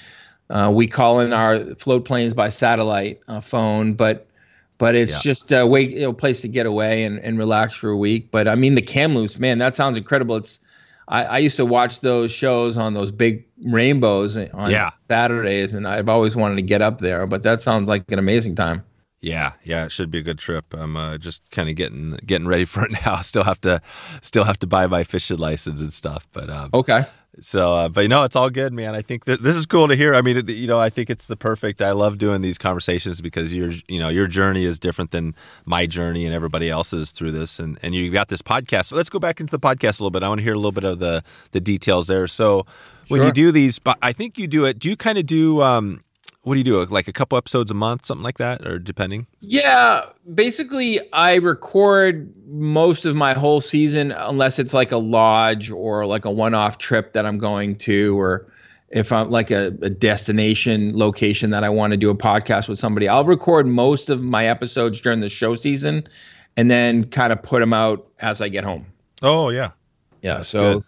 Uh, 0.51 0.71
we 0.73 0.87
call 0.87 1.21
in 1.21 1.33
our 1.33 1.75
float 1.77 2.05
planes 2.05 2.35
by 2.35 2.51
satellite 2.51 3.21
uh, 3.29 3.41
phone, 3.41 3.95
but 3.95 4.27
but 4.85 4.95
it's 4.95 5.15
yeah. 5.15 5.21
just 5.23 5.51
a 5.51 5.67
way, 5.67 5.81
you 5.81 6.03
know, 6.03 6.13
place 6.13 6.43
to 6.43 6.49
get 6.49 6.67
away 6.67 7.05
and, 7.05 7.19
and 7.21 7.39
relax 7.39 7.75
for 7.75 7.89
a 7.89 7.97
week. 7.97 8.31
But 8.31 8.47
I 8.47 8.55
mean, 8.55 8.75
the 8.75 8.83
Kamloops, 8.83 9.39
man, 9.39 9.57
that 9.57 9.75
sounds 9.75 9.97
incredible. 9.97 10.37
It's 10.37 10.59
I, 11.09 11.25
I 11.25 11.39
used 11.39 11.57
to 11.57 11.65
watch 11.65 12.03
those 12.03 12.31
shows 12.31 12.77
on 12.77 12.93
those 12.93 13.11
big 13.11 13.47
rainbows 13.65 14.37
on 14.37 14.71
yeah. 14.71 14.91
Saturdays, 14.99 15.75
and 15.75 15.89
I've 15.89 16.11
always 16.11 16.37
wanted 16.37 16.57
to 16.57 16.63
get 16.63 16.83
up 16.83 16.99
there. 16.99 17.27
But 17.27 17.45
that 17.45 17.63
sounds 17.63 17.89
like 17.89 18.13
an 18.13 18.19
amazing 18.19 18.57
time. 18.57 18.85
Yeah, 19.23 19.53
yeah, 19.63 19.87
it 19.87 19.91
should 19.91 20.11
be 20.11 20.19
a 20.19 20.23
good 20.23 20.39
trip. 20.39 20.75
I'm 20.75 20.99
uh, 20.99 21.17
just 21.17 21.51
kind 21.51 21.71
of 21.71 21.77
getting 21.77 22.19
getting 22.27 22.47
ready 22.47 22.67
for 22.67 22.85
it 22.85 22.93
now. 23.07 23.23
Still 23.23 23.45
have 23.45 23.63
to 23.63 23.81
still 24.21 24.45
have 24.45 24.59
to 24.59 24.67
buy 24.67 24.87
my 24.87 25.03
fishing 25.03 25.39
license 25.39 25.81
and 25.81 25.95
stuff. 25.95 26.29
But 26.35 26.51
um, 26.51 26.69
okay, 26.75 27.07
so, 27.41 27.75
uh, 27.75 27.89
but 27.89 28.03
you 28.03 28.09
know, 28.09 28.25
it's 28.25 28.37
all 28.37 28.51
good, 28.51 28.73
man. 28.73 28.95
I 28.95 29.03
think 29.03 29.25
that 29.25 29.43
this 29.43 29.57
is 29.57 29.67
cool 29.67 29.89
to 29.89 29.97
hear. 29.97 30.15
I 30.15 30.23
mean, 30.23 30.37
it, 30.37 30.49
you 30.49 30.67
know, 30.67 30.79
I 30.79 30.91
think 30.91 31.11
it's 31.11 31.27
the 31.27 31.37
perfect. 31.37 31.83
I 31.83 31.93
love 31.93 32.19
doing 32.19 32.43
these 32.43 32.59
conversations 32.59 33.21
because 33.21 33.53
your, 33.53 33.73
you 33.89 33.99
know, 33.99 34.09
your 34.09 34.27
journey 34.27 34.65
is 34.65 34.79
different 34.79 35.11
than 35.11 35.35
my 35.65 35.87
journey 35.87 36.25
and 36.25 36.35
everybody 36.35 36.71
else's 36.71 37.11
through 37.11 37.33
this. 37.33 37.59
And 37.59 37.79
and 37.83 37.95
you 37.95 38.11
got 38.11 38.29
this 38.29 38.43
podcast. 38.43 38.87
So 38.87 38.97
let's 38.97 39.11
go 39.11 39.19
back 39.19 39.41
into 39.41 39.51
the 39.51 39.59
podcast 39.59 40.01
a 40.01 40.05
little 40.05 40.11
bit. 40.11 40.23
I 40.23 40.29
want 40.29 40.39
to 40.41 40.45
hear 40.45 40.55
a 40.55 40.59
little 40.59 40.73
bit 40.73 40.85
of 40.85 40.99
the 40.99 41.25
the 41.53 41.61
details 41.61 42.07
there. 42.07 42.29
So 42.29 42.67
when 43.09 43.19
sure. 43.19 43.27
you 43.27 43.33
do 43.33 43.53
these, 43.53 43.79
but 43.79 43.99
I 44.01 44.13
think 44.13 44.39
you 44.39 44.47
do 44.47 44.65
it. 44.65 44.79
Do 44.79 44.89
you 44.89 44.97
kind 44.97 45.19
of 45.19 45.27
do? 45.27 45.63
Um, 45.63 46.01
what 46.45 46.55
do 46.55 46.61
you 46.61 46.65
do? 46.65 46.85
Like 46.85 47.09
a 47.09 47.13
couple 47.13 47.37
episodes 47.39 47.71
a 47.71 47.75
month, 47.75 48.07
something 48.07 48.23
like 48.23 48.39
that, 48.39 48.67
or 48.67 48.79
depending? 48.79 49.27
Yeah, 49.41 50.07
basically, 50.33 51.01
I 51.13 51.37
record 51.37 52.33
most 52.47 53.07
of 53.07 53.17
my 53.17 53.33
whole 53.33 53.61
season, 53.61 54.13
unless 54.13 54.59
it's 54.59 54.75
like 54.75 54.93
a 54.93 54.99
lodge 54.99 55.71
or 55.71 56.07
like 56.07 56.25
a 56.25 56.31
one-off 56.31 56.79
trip 56.79 57.15
that 57.15 57.27
I'm 57.27 57.39
going 57.39 57.77
to, 57.79 58.19
or 58.19 58.47
if 58.91 59.11
I'm 59.11 59.31
like 59.31 59.51
a, 59.51 59.67
a 59.83 59.91
destination 59.91 60.97
location 60.97 61.51
that 61.51 61.65
I 61.65 61.71
want 61.71 61.93
to 61.93 61.97
do 61.97 62.11
a 62.11 62.15
podcast 62.15 62.69
with 62.69 62.79
somebody. 62.79 63.09
I'll 63.09 63.25
record 63.25 63.67
most 63.67 64.11
of 64.11 64.23
my 64.23 64.47
episodes 64.47 65.01
during 65.01 65.21
the 65.21 65.31
show 65.31 65.55
season, 65.55 66.07
and 66.57 66.71
then 66.71 67.05
kind 67.05 67.33
of 67.33 67.43
put 67.43 67.61
them 67.61 67.73
out 67.73 68.07
as 68.21 68.41
I 68.41 68.49
get 68.49 68.65
home. 68.65 68.87
Oh 69.23 69.49
yeah, 69.49 69.73
yeah. 70.23 70.37
That's 70.37 70.49
so. 70.49 70.75
Good 70.75 70.85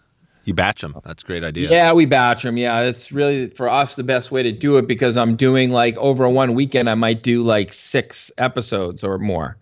you 0.47 0.53
batch 0.53 0.81
them. 0.81 0.95
That's 1.03 1.23
a 1.23 1.25
great 1.25 1.43
idea. 1.43 1.69
Yeah, 1.69 1.91
we 1.91 2.05
batch 2.05 2.43
them. 2.43 2.55
Yeah, 2.55 2.83
it's 2.83 3.11
really 3.11 3.49
for 3.49 3.67
us 3.67 3.97
the 3.97 4.03
best 4.03 4.31
way 4.31 4.43
to 4.43 4.53
do 4.53 4.77
it 4.77 4.87
because 4.87 5.17
I'm 5.17 5.35
doing 5.35 5.71
like 5.71 5.97
over 5.97 6.27
one 6.29 6.53
weekend, 6.53 6.89
I 6.89 6.95
might 6.95 7.21
do 7.21 7.43
like 7.43 7.73
six 7.73 8.31
episodes 8.37 9.03
or 9.03 9.19
more. 9.19 9.57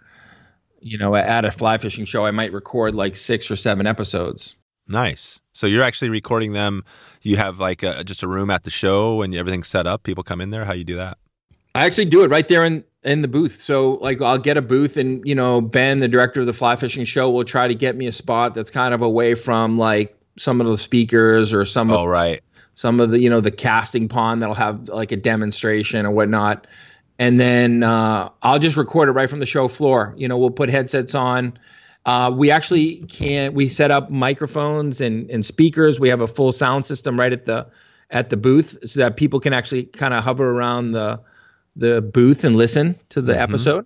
You 0.82 1.00
know, 1.00 1.16
at 1.16 1.44
a 1.44 1.50
fly 1.50 1.80
fishing 1.80 2.06
show, 2.06 2.24
I 2.24 2.30
might 2.30 2.54
record 2.54 2.94
like 2.94 3.18
six 3.18 3.50
or 3.50 3.56
seven 3.56 3.88
episodes. 3.88 4.56
Nice. 4.88 5.40
So 5.54 5.66
you're 5.66 5.82
actually 5.82 6.10
recording 6.10 6.54
them. 6.54 6.86
You 7.24 7.38
have 7.38 7.60
like 7.60 7.82
a, 7.82 8.04
just 8.04 8.22
a 8.22 8.28
room 8.28 8.52
at 8.52 8.64
the 8.64 8.70
show 8.70 9.24
and 9.24 9.34
everything's 9.34 9.68
set 9.68 9.88
up. 9.88 10.04
People 10.04 10.24
come 10.24 10.40
in 10.40 10.52
there. 10.52 10.66
How 10.66 10.74
you 10.74 10.84
do 10.84 10.98
that? 10.98 11.18
I 11.74 11.88
actually 11.88 12.06
do 12.06 12.24
it 12.24 12.30
right 12.30 12.48
there 12.48 12.64
in 12.64 12.84
in 13.04 13.24
the 13.24 13.28
booth. 13.28 13.60
So 13.60 13.94
like 13.94 14.22
I'll 14.22 14.38
get 14.38 14.58
a 14.58 14.62
booth 14.62 14.98
and 14.98 15.26
you 15.26 15.34
know 15.34 15.62
Ben, 15.62 16.00
the 16.00 16.08
director 16.08 16.42
of 16.42 16.46
the 16.46 16.54
fly 16.54 16.76
fishing 16.76 17.06
show, 17.06 17.32
will 17.32 17.44
try 17.44 17.68
to 17.68 17.74
get 17.74 17.96
me 17.96 18.06
a 18.06 18.12
spot 18.12 18.54
that's 18.54 18.70
kind 18.70 18.94
of 18.94 19.02
away 19.02 19.34
from 19.34 19.80
like 19.80 20.15
some 20.38 20.62
of 20.62 20.68
the 20.68 20.78
speakers 20.78 21.54
or 21.54 21.66
some 21.66 21.92
oh 21.92 22.04
of, 22.04 22.08
right. 22.08 22.42
some 22.74 23.00
of 23.00 23.12
the 23.12 23.20
you 23.20 23.30
know 23.30 23.42
the 23.42 23.52
casting 23.52 24.08
pond 24.08 24.42
that'll 24.42 24.56
have 24.56 24.90
like 24.90 25.12
a 25.12 25.18
demonstration 25.18 26.06
or 26.06 26.12
whatnot. 26.12 26.68
And 27.18 27.40
then 27.40 27.82
uh, 27.82 28.30
i'll 28.42 28.60
just 28.60 28.76
record 28.76 29.08
it 29.08 29.14
right 29.14 29.30
from 29.30 29.40
the 29.40 29.46
show 29.46 29.68
floor. 29.68 30.14
You 30.18 30.28
know 30.28 30.38
we'll 30.38 30.52
put 30.52 30.70
headsets 30.70 31.16
on. 31.16 31.58
Uh, 32.06 32.32
we 32.36 32.52
actually 32.52 32.98
can 33.08 33.54
we 33.54 33.68
set 33.68 33.92
up 33.92 34.12
microphones 34.12 35.02
and, 35.02 35.30
and 35.32 35.44
speakers. 35.46 36.00
We 36.00 36.10
have 36.10 36.22
a 36.22 36.28
full 36.28 36.52
sound 36.52 36.86
system 36.86 37.20
right 37.20 37.34
at 37.34 37.46
the 37.46 37.68
at 38.12 38.30
the 38.30 38.38
booth 38.38 38.78
so 38.88 39.00
that 39.00 39.18
people 39.18 39.40
can 39.40 39.54
actually 39.54 39.84
kind 39.84 40.14
of 40.14 40.24
hover 40.24 40.50
around 40.50 40.92
the 40.92 41.22
the 41.76 42.02
booth 42.02 42.44
and 42.44 42.56
listen 42.56 42.98
to 43.10 43.22
the 43.22 43.34
mm-hmm. 43.34 43.42
episode. 43.42 43.86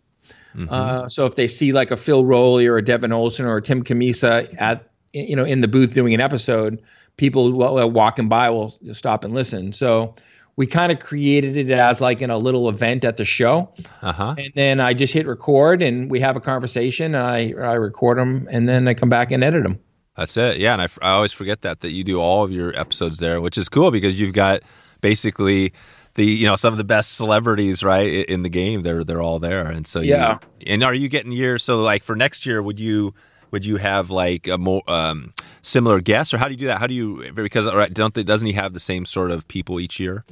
Mm-hmm. 0.56 0.68
Uh, 0.70 1.10
so 1.10 1.26
if 1.26 1.36
they 1.36 1.48
see 1.48 1.74
like 1.74 1.92
a 1.92 1.98
phil 1.98 2.26
rowley 2.26 2.68
or 2.68 2.78
a 2.78 2.84
devin 2.84 3.12
olson 3.12 3.46
or 3.46 3.58
a 3.58 3.62
tim 3.62 3.84
cammisa 3.84 4.54
at 4.60 4.89
you 5.14 5.36
know 5.36 5.46
in 5.46 5.62
the 5.62 5.68
booth 5.68 5.94
doing 5.94 6.14
an 6.14 6.22
episode, 6.22 6.80
people 7.18 7.52
walking 7.90 8.30
by 8.30 8.50
will 8.50 8.70
stop 8.94 9.24
and 9.24 9.34
listen. 9.34 9.74
So 9.74 10.16
we 10.56 10.68
kind 10.68 10.92
of 10.92 11.00
created 11.00 11.56
it 11.56 11.70
as 11.72 12.02
like 12.02 12.22
in 12.22 12.30
a 12.30 12.38
little 12.38 12.68
event 12.70 13.06
at 13.06 13.18
the 13.18 13.26
show, 13.26 13.72
uh-huh. 14.02 14.36
and 14.38 14.52
then 14.56 14.80
I 14.80 14.94
just 14.94 15.14
hit 15.14 15.26
record 15.28 15.82
and 15.82 16.12
we 16.12 16.20
have 16.20 16.36
a 16.36 16.42
conversation. 16.42 17.16
And 17.16 17.24
I 17.24 17.54
I 17.54 17.74
record 17.74 18.18
them 18.18 18.48
and 18.52 18.68
then 18.68 18.88
I 18.88 18.94
come 18.94 19.10
back 19.10 19.32
and 19.32 19.44
edit 19.44 19.64
them. 19.64 19.80
That's 20.16 20.36
it. 20.36 20.58
Yeah, 20.58 20.74
and 20.74 20.82
I, 20.82 20.88
I 21.02 21.12
always 21.12 21.32
forget 21.32 21.62
that 21.62 21.80
that 21.80 21.92
you 21.92 22.04
do 22.04 22.20
all 22.20 22.44
of 22.44 22.52
your 22.52 22.78
episodes 22.78 23.20
there, 23.20 23.40
which 23.40 23.58
is 23.58 23.70
cool 23.70 23.90
because 23.90 24.20
you've 24.20 24.34
got 24.34 24.64
basically 25.00 25.72
the 26.16 26.26
you 26.26 26.46
know 26.46 26.58
some 26.58 26.74
of 26.74 26.78
the 26.78 26.84
best 26.84 27.16
celebrities 27.16 27.84
right 27.84 28.26
in 28.28 28.44
the 28.44 28.50
game. 28.50 28.84
They're 28.84 29.06
they're 29.06 29.22
all 29.22 29.40
there, 29.40 29.66
and 29.66 29.88
so 29.88 30.02
yeah. 30.02 30.40
You, 30.60 30.74
and 30.74 30.84
are 30.84 30.94
you 30.94 31.08
getting 31.08 31.32
your 31.32 31.58
so 31.58 31.82
like 31.82 32.04
for 32.04 32.18
next 32.18 32.46
year? 32.46 32.62
Would 32.62 32.80
you 32.80 33.14
would 33.52 33.66
you 33.66 33.78
have 33.78 34.10
like 34.10 34.48
a 34.48 34.58
more 34.58 34.82
um, 34.88 35.34
similar 35.62 36.02
guests, 36.02 36.34
or 36.34 36.38
how 36.38 36.46
do 36.46 36.52
you 36.52 36.58
do 36.58 36.66
that? 36.68 36.80
How 36.80 36.88
do 36.88 36.94
you 36.94 37.32
because 37.34 37.66
right, 37.74 37.94
don't 37.94 38.14
they, 38.14 38.24
doesn't 38.24 38.46
he 38.46 38.54
have 38.54 38.74
the 38.74 38.80
same 38.80 39.06
sort 39.06 39.32
of 39.32 39.48
people 39.48 39.80
each 39.80 40.00
year? 40.00 40.26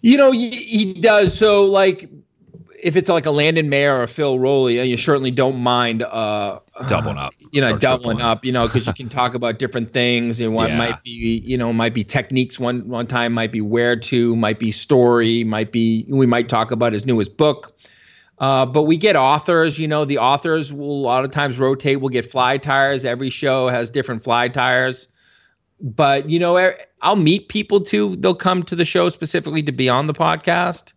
You 0.00 0.16
know, 0.16 0.30
he, 0.30 0.50
he 0.50 0.94
does. 0.94 1.36
So 1.36 1.64
like 1.64 2.08
if 2.82 2.96
it's 2.96 3.08
like 3.08 3.26
a 3.26 3.30
Landon 3.30 3.68
Mayer 3.68 3.96
or 3.96 4.02
a 4.04 4.08
Phil 4.08 4.38
Rowley, 4.38 4.80
you 4.82 4.96
certainly 4.96 5.30
don't 5.30 5.58
mind 5.58 6.02
uh, 6.02 6.60
doubling 6.88 7.18
up. 7.18 7.34
You 7.52 7.60
know, 7.60 7.76
doubling 7.76 8.20
up. 8.20 8.44
You 8.44 8.52
know, 8.52 8.66
because 8.66 8.86
you 8.86 8.92
can 8.92 9.08
talk 9.08 9.34
about 9.34 9.58
different 9.58 9.92
things. 9.92 10.40
And 10.40 10.54
one 10.54 10.70
yeah. 10.70 10.78
might 10.78 11.02
be, 11.02 11.42
you 11.44 11.58
know, 11.58 11.72
might 11.72 11.94
be 11.94 12.04
techniques. 12.04 12.58
One 12.58 12.86
one 12.88 13.06
time 13.06 13.32
might 13.32 13.52
be 13.52 13.60
where 13.60 13.96
to, 13.96 14.36
might 14.36 14.58
be 14.58 14.70
story, 14.70 15.44
might 15.44 15.72
be. 15.72 16.06
We 16.08 16.26
might 16.26 16.48
talk 16.48 16.70
about 16.70 16.92
his 16.92 17.04
newest 17.04 17.36
book. 17.36 17.76
Uh, 18.40 18.64
but 18.66 18.84
we 18.84 18.96
get 18.96 19.16
authors, 19.16 19.78
you 19.78 19.88
know, 19.88 20.04
the 20.04 20.18
authors 20.18 20.72
will 20.72 20.90
a 20.90 21.04
lot 21.04 21.24
of 21.24 21.30
times 21.32 21.58
rotate. 21.58 22.00
We'll 22.00 22.10
get 22.10 22.24
fly 22.24 22.58
tyers. 22.58 23.04
Every 23.04 23.30
show 23.30 23.68
has 23.68 23.90
different 23.90 24.22
fly 24.22 24.48
tyers. 24.48 25.08
But, 25.80 26.28
you 26.28 26.38
know, 26.38 26.72
I'll 27.02 27.16
meet 27.16 27.48
people 27.48 27.80
too. 27.80 28.16
They'll 28.16 28.34
come 28.34 28.62
to 28.64 28.76
the 28.76 28.84
show 28.84 29.08
specifically 29.08 29.62
to 29.64 29.72
be 29.72 29.88
on 29.88 30.06
the 30.06 30.14
podcast. 30.14 30.92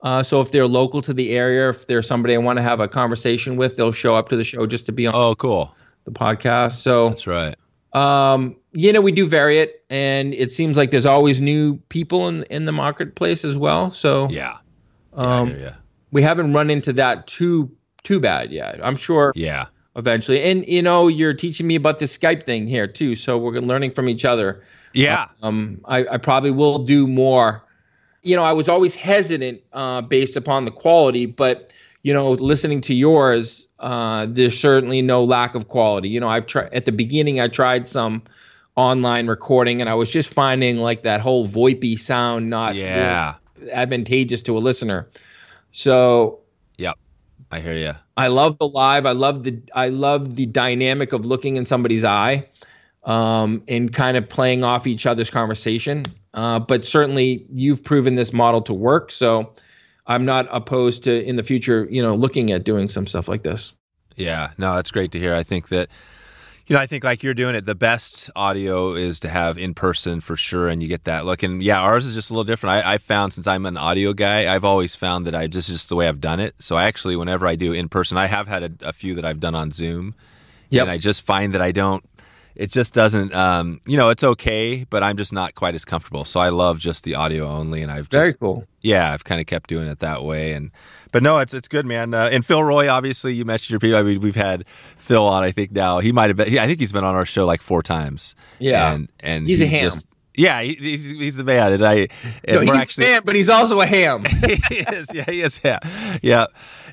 Uh, 0.00 0.22
so 0.22 0.40
if 0.40 0.52
they're 0.52 0.68
local 0.68 1.02
to 1.02 1.12
the 1.12 1.32
area, 1.32 1.68
if 1.68 1.86
there's 1.86 2.06
somebody 2.06 2.34
I 2.34 2.38
want 2.38 2.58
to 2.58 2.62
have 2.62 2.80
a 2.80 2.88
conversation 2.88 3.56
with, 3.56 3.76
they'll 3.76 3.92
show 3.92 4.14
up 4.14 4.28
to 4.28 4.36
the 4.36 4.44
show 4.44 4.66
just 4.66 4.86
to 4.86 4.92
be 4.92 5.06
on. 5.06 5.14
Oh, 5.14 5.34
cool. 5.34 5.74
The 6.04 6.12
podcast. 6.12 6.72
So 6.72 7.08
that's 7.08 7.26
right. 7.26 7.56
Um, 7.92 8.56
you 8.72 8.92
know, 8.92 9.00
we 9.00 9.12
do 9.12 9.26
vary 9.26 9.58
it, 9.58 9.84
and 9.90 10.34
it 10.34 10.52
seems 10.52 10.76
like 10.76 10.90
there's 10.90 11.06
always 11.06 11.40
new 11.40 11.78
people 11.88 12.28
in 12.28 12.44
in 12.44 12.64
the 12.64 12.72
marketplace 12.72 13.44
as 13.44 13.58
well. 13.58 13.90
So 13.90 14.28
yeah, 14.28 14.58
um, 15.14 15.50
yeah, 15.50 15.74
we 16.10 16.22
haven't 16.22 16.52
run 16.52 16.70
into 16.70 16.92
that 16.94 17.26
too 17.26 17.70
too 18.02 18.20
bad 18.20 18.50
yet. 18.50 18.80
I'm 18.82 18.96
sure. 18.96 19.32
Yeah. 19.34 19.66
Eventually, 19.96 20.42
and 20.44 20.66
you 20.68 20.80
know, 20.80 21.08
you're 21.08 21.34
teaching 21.34 21.66
me 21.66 21.74
about 21.74 21.98
this 21.98 22.16
Skype 22.16 22.44
thing 22.44 22.68
here 22.68 22.86
too, 22.86 23.16
so 23.16 23.36
we're 23.36 23.58
learning 23.58 23.90
from 23.92 24.08
each 24.08 24.24
other. 24.24 24.62
Yeah. 24.92 25.26
Um, 25.42 25.80
I, 25.86 26.06
I 26.06 26.16
probably 26.18 26.52
will 26.52 26.78
do 26.78 27.08
more. 27.08 27.64
You 28.22 28.36
know, 28.36 28.44
I 28.44 28.52
was 28.52 28.68
always 28.68 28.94
hesitant 28.94 29.60
uh, 29.72 30.02
based 30.02 30.36
upon 30.36 30.66
the 30.66 30.70
quality, 30.70 31.26
but 31.26 31.72
you 32.02 32.14
know, 32.14 32.32
listening 32.32 32.80
to 32.82 32.94
yours, 32.94 33.68
uh, 33.80 34.26
there's 34.28 34.58
certainly 34.58 35.02
no 35.02 35.24
lack 35.24 35.56
of 35.56 35.66
quality. 35.66 36.08
You 36.08 36.20
know, 36.20 36.28
I've 36.28 36.46
tried 36.46 36.72
at 36.72 36.84
the 36.84 36.92
beginning. 36.92 37.40
I 37.40 37.48
tried 37.48 37.88
some 37.88 38.22
online 38.76 39.26
recording, 39.26 39.80
and 39.80 39.90
I 39.90 39.94
was 39.94 40.12
just 40.12 40.32
finding 40.32 40.78
like 40.78 41.02
that 41.02 41.20
whole 41.20 41.44
VoIP 41.44 41.98
sound 41.98 42.48
not 42.48 42.76
yeah 42.76 43.34
really 43.58 43.72
advantageous 43.72 44.42
to 44.42 44.56
a 44.56 44.60
listener. 44.60 45.08
So 45.70 46.40
yep, 46.76 46.98
I 47.50 47.60
hear 47.60 47.74
you. 47.74 47.92
I 48.16 48.28
love 48.28 48.58
the 48.58 48.68
live. 48.68 49.06
I 49.06 49.12
love 49.12 49.44
the 49.44 49.60
I 49.74 49.88
love 49.88 50.36
the 50.36 50.46
dynamic 50.46 51.12
of 51.12 51.24
looking 51.24 51.56
in 51.56 51.66
somebody's 51.66 52.04
eye, 52.04 52.48
um, 53.04 53.62
and 53.68 53.92
kind 53.92 54.16
of 54.16 54.28
playing 54.28 54.64
off 54.64 54.86
each 54.86 55.06
other's 55.06 55.30
conversation. 55.30 56.04
Uh, 56.34 56.58
but 56.58 56.84
certainly, 56.84 57.46
you've 57.52 57.82
proven 57.82 58.14
this 58.14 58.32
model 58.32 58.62
to 58.62 58.74
work. 58.74 59.10
So 59.10 59.54
I'm 60.06 60.24
not 60.24 60.48
opposed 60.50 61.04
to 61.04 61.24
in 61.24 61.36
the 61.36 61.42
future, 61.42 61.86
you 61.90 62.02
know, 62.02 62.14
looking 62.14 62.52
at 62.52 62.64
doing 62.64 62.88
some 62.88 63.06
stuff 63.06 63.28
like 63.28 63.42
this. 63.42 63.74
Yeah, 64.16 64.50
no, 64.58 64.74
that's 64.74 64.90
great 64.90 65.12
to 65.12 65.18
hear. 65.18 65.34
I 65.34 65.42
think 65.42 65.68
that 65.68 65.88
you 66.68 66.76
know, 66.76 66.80
I 66.80 66.86
think 66.86 67.02
like 67.02 67.22
you're 67.22 67.34
doing 67.34 67.54
it, 67.54 67.64
the 67.64 67.74
best 67.74 68.28
audio 68.36 68.92
is 68.92 69.20
to 69.20 69.28
have 69.28 69.56
in 69.56 69.72
person 69.72 70.20
for 70.20 70.36
sure, 70.36 70.68
and 70.68 70.82
you 70.82 70.88
get 70.88 71.04
that 71.04 71.24
look. 71.24 71.42
And 71.42 71.62
yeah, 71.62 71.80
ours 71.80 72.04
is 72.04 72.14
just 72.14 72.28
a 72.28 72.34
little 72.34 72.44
different. 72.44 72.84
I, 72.84 72.94
I 72.94 72.98
found 72.98 73.32
since 73.32 73.46
I'm 73.46 73.64
an 73.64 73.78
audio 73.78 74.12
guy, 74.12 74.54
I've 74.54 74.66
always 74.66 74.94
found 74.94 75.26
that 75.26 75.34
I 75.34 75.46
just 75.46 75.68
just 75.68 75.88
the 75.88 75.96
way 75.96 76.06
I've 76.06 76.20
done 76.20 76.40
it. 76.40 76.54
So 76.58 76.76
I 76.76 76.84
actually, 76.84 77.16
whenever 77.16 77.46
I 77.46 77.56
do 77.56 77.72
in 77.72 77.88
person, 77.88 78.18
I 78.18 78.26
have 78.26 78.48
had 78.48 78.62
a, 78.62 78.88
a 78.88 78.92
few 78.92 79.14
that 79.14 79.24
I've 79.24 79.40
done 79.40 79.54
on 79.54 79.72
Zoom, 79.72 80.14
yep. 80.68 80.82
and 80.82 80.90
I 80.90 80.98
just 80.98 81.24
find 81.24 81.54
that 81.54 81.62
I 81.62 81.72
don't. 81.72 82.04
It 82.54 82.70
just 82.70 82.92
doesn't, 82.92 83.32
um, 83.34 83.80
you 83.86 83.96
know, 83.96 84.10
it's 84.10 84.24
okay, 84.24 84.84
but 84.90 85.02
I'm 85.04 85.16
just 85.16 85.32
not 85.32 85.54
quite 85.54 85.76
as 85.76 85.84
comfortable. 85.84 86.24
So 86.24 86.40
I 86.40 86.48
love 86.48 86.80
just 86.80 87.04
the 87.04 87.14
audio 87.14 87.46
only, 87.46 87.82
and 87.82 87.90
I've 87.90 88.10
just, 88.10 88.20
very 88.20 88.34
cool. 88.34 88.66
Yeah, 88.82 89.12
I've 89.12 89.22
kind 89.22 89.40
of 89.40 89.46
kept 89.46 89.70
doing 89.70 89.86
it 89.86 90.00
that 90.00 90.24
way, 90.24 90.52
and 90.52 90.72
but 91.12 91.22
no, 91.22 91.38
it's 91.38 91.54
it's 91.54 91.68
good, 91.68 91.86
man. 91.86 92.14
Uh, 92.14 92.28
and 92.30 92.44
Phil 92.44 92.62
Rowley, 92.62 92.88
obviously, 92.88 93.34
you 93.34 93.44
mentioned 93.44 93.70
your 93.70 93.80
people. 93.80 93.98
I 93.98 94.02
mean, 94.02 94.20
we've 94.20 94.36
had 94.36 94.64
Phil 94.96 95.24
on. 95.24 95.42
I 95.42 95.50
think 95.50 95.72
now 95.72 95.98
he 95.98 96.12
might 96.12 96.28
have 96.28 96.36
been. 96.36 96.48
He, 96.48 96.58
I 96.58 96.66
think 96.66 96.80
he's 96.80 96.92
been 96.92 97.04
on 97.04 97.14
our 97.14 97.26
show 97.26 97.46
like 97.46 97.62
four 97.62 97.82
times. 97.82 98.34
Yeah, 98.58 98.94
and 98.94 99.08
and 99.20 99.46
he's, 99.46 99.60
he's 99.60 99.68
a 99.68 99.70
ham. 99.70 99.82
Just, 99.82 100.06
yeah, 100.34 100.60
he, 100.62 100.74
he's 100.74 101.10
he's 101.10 101.36
the 101.36 101.44
man, 101.44 101.72
and 101.72 101.84
I. 101.84 102.08
And 102.44 102.54
no, 102.54 102.60
he's 102.60 102.70
actually, 102.70 103.06
a 103.06 103.10
man, 103.10 103.22
but 103.24 103.34
he's 103.34 103.48
also 103.48 103.80
a 103.80 103.86
ham. 103.86 104.24
he 104.46 104.78
is, 104.78 105.12
yeah, 105.12 105.24
he 105.24 105.40
is, 105.42 105.60
yeah, 105.64 105.78
yeah. 106.22 106.46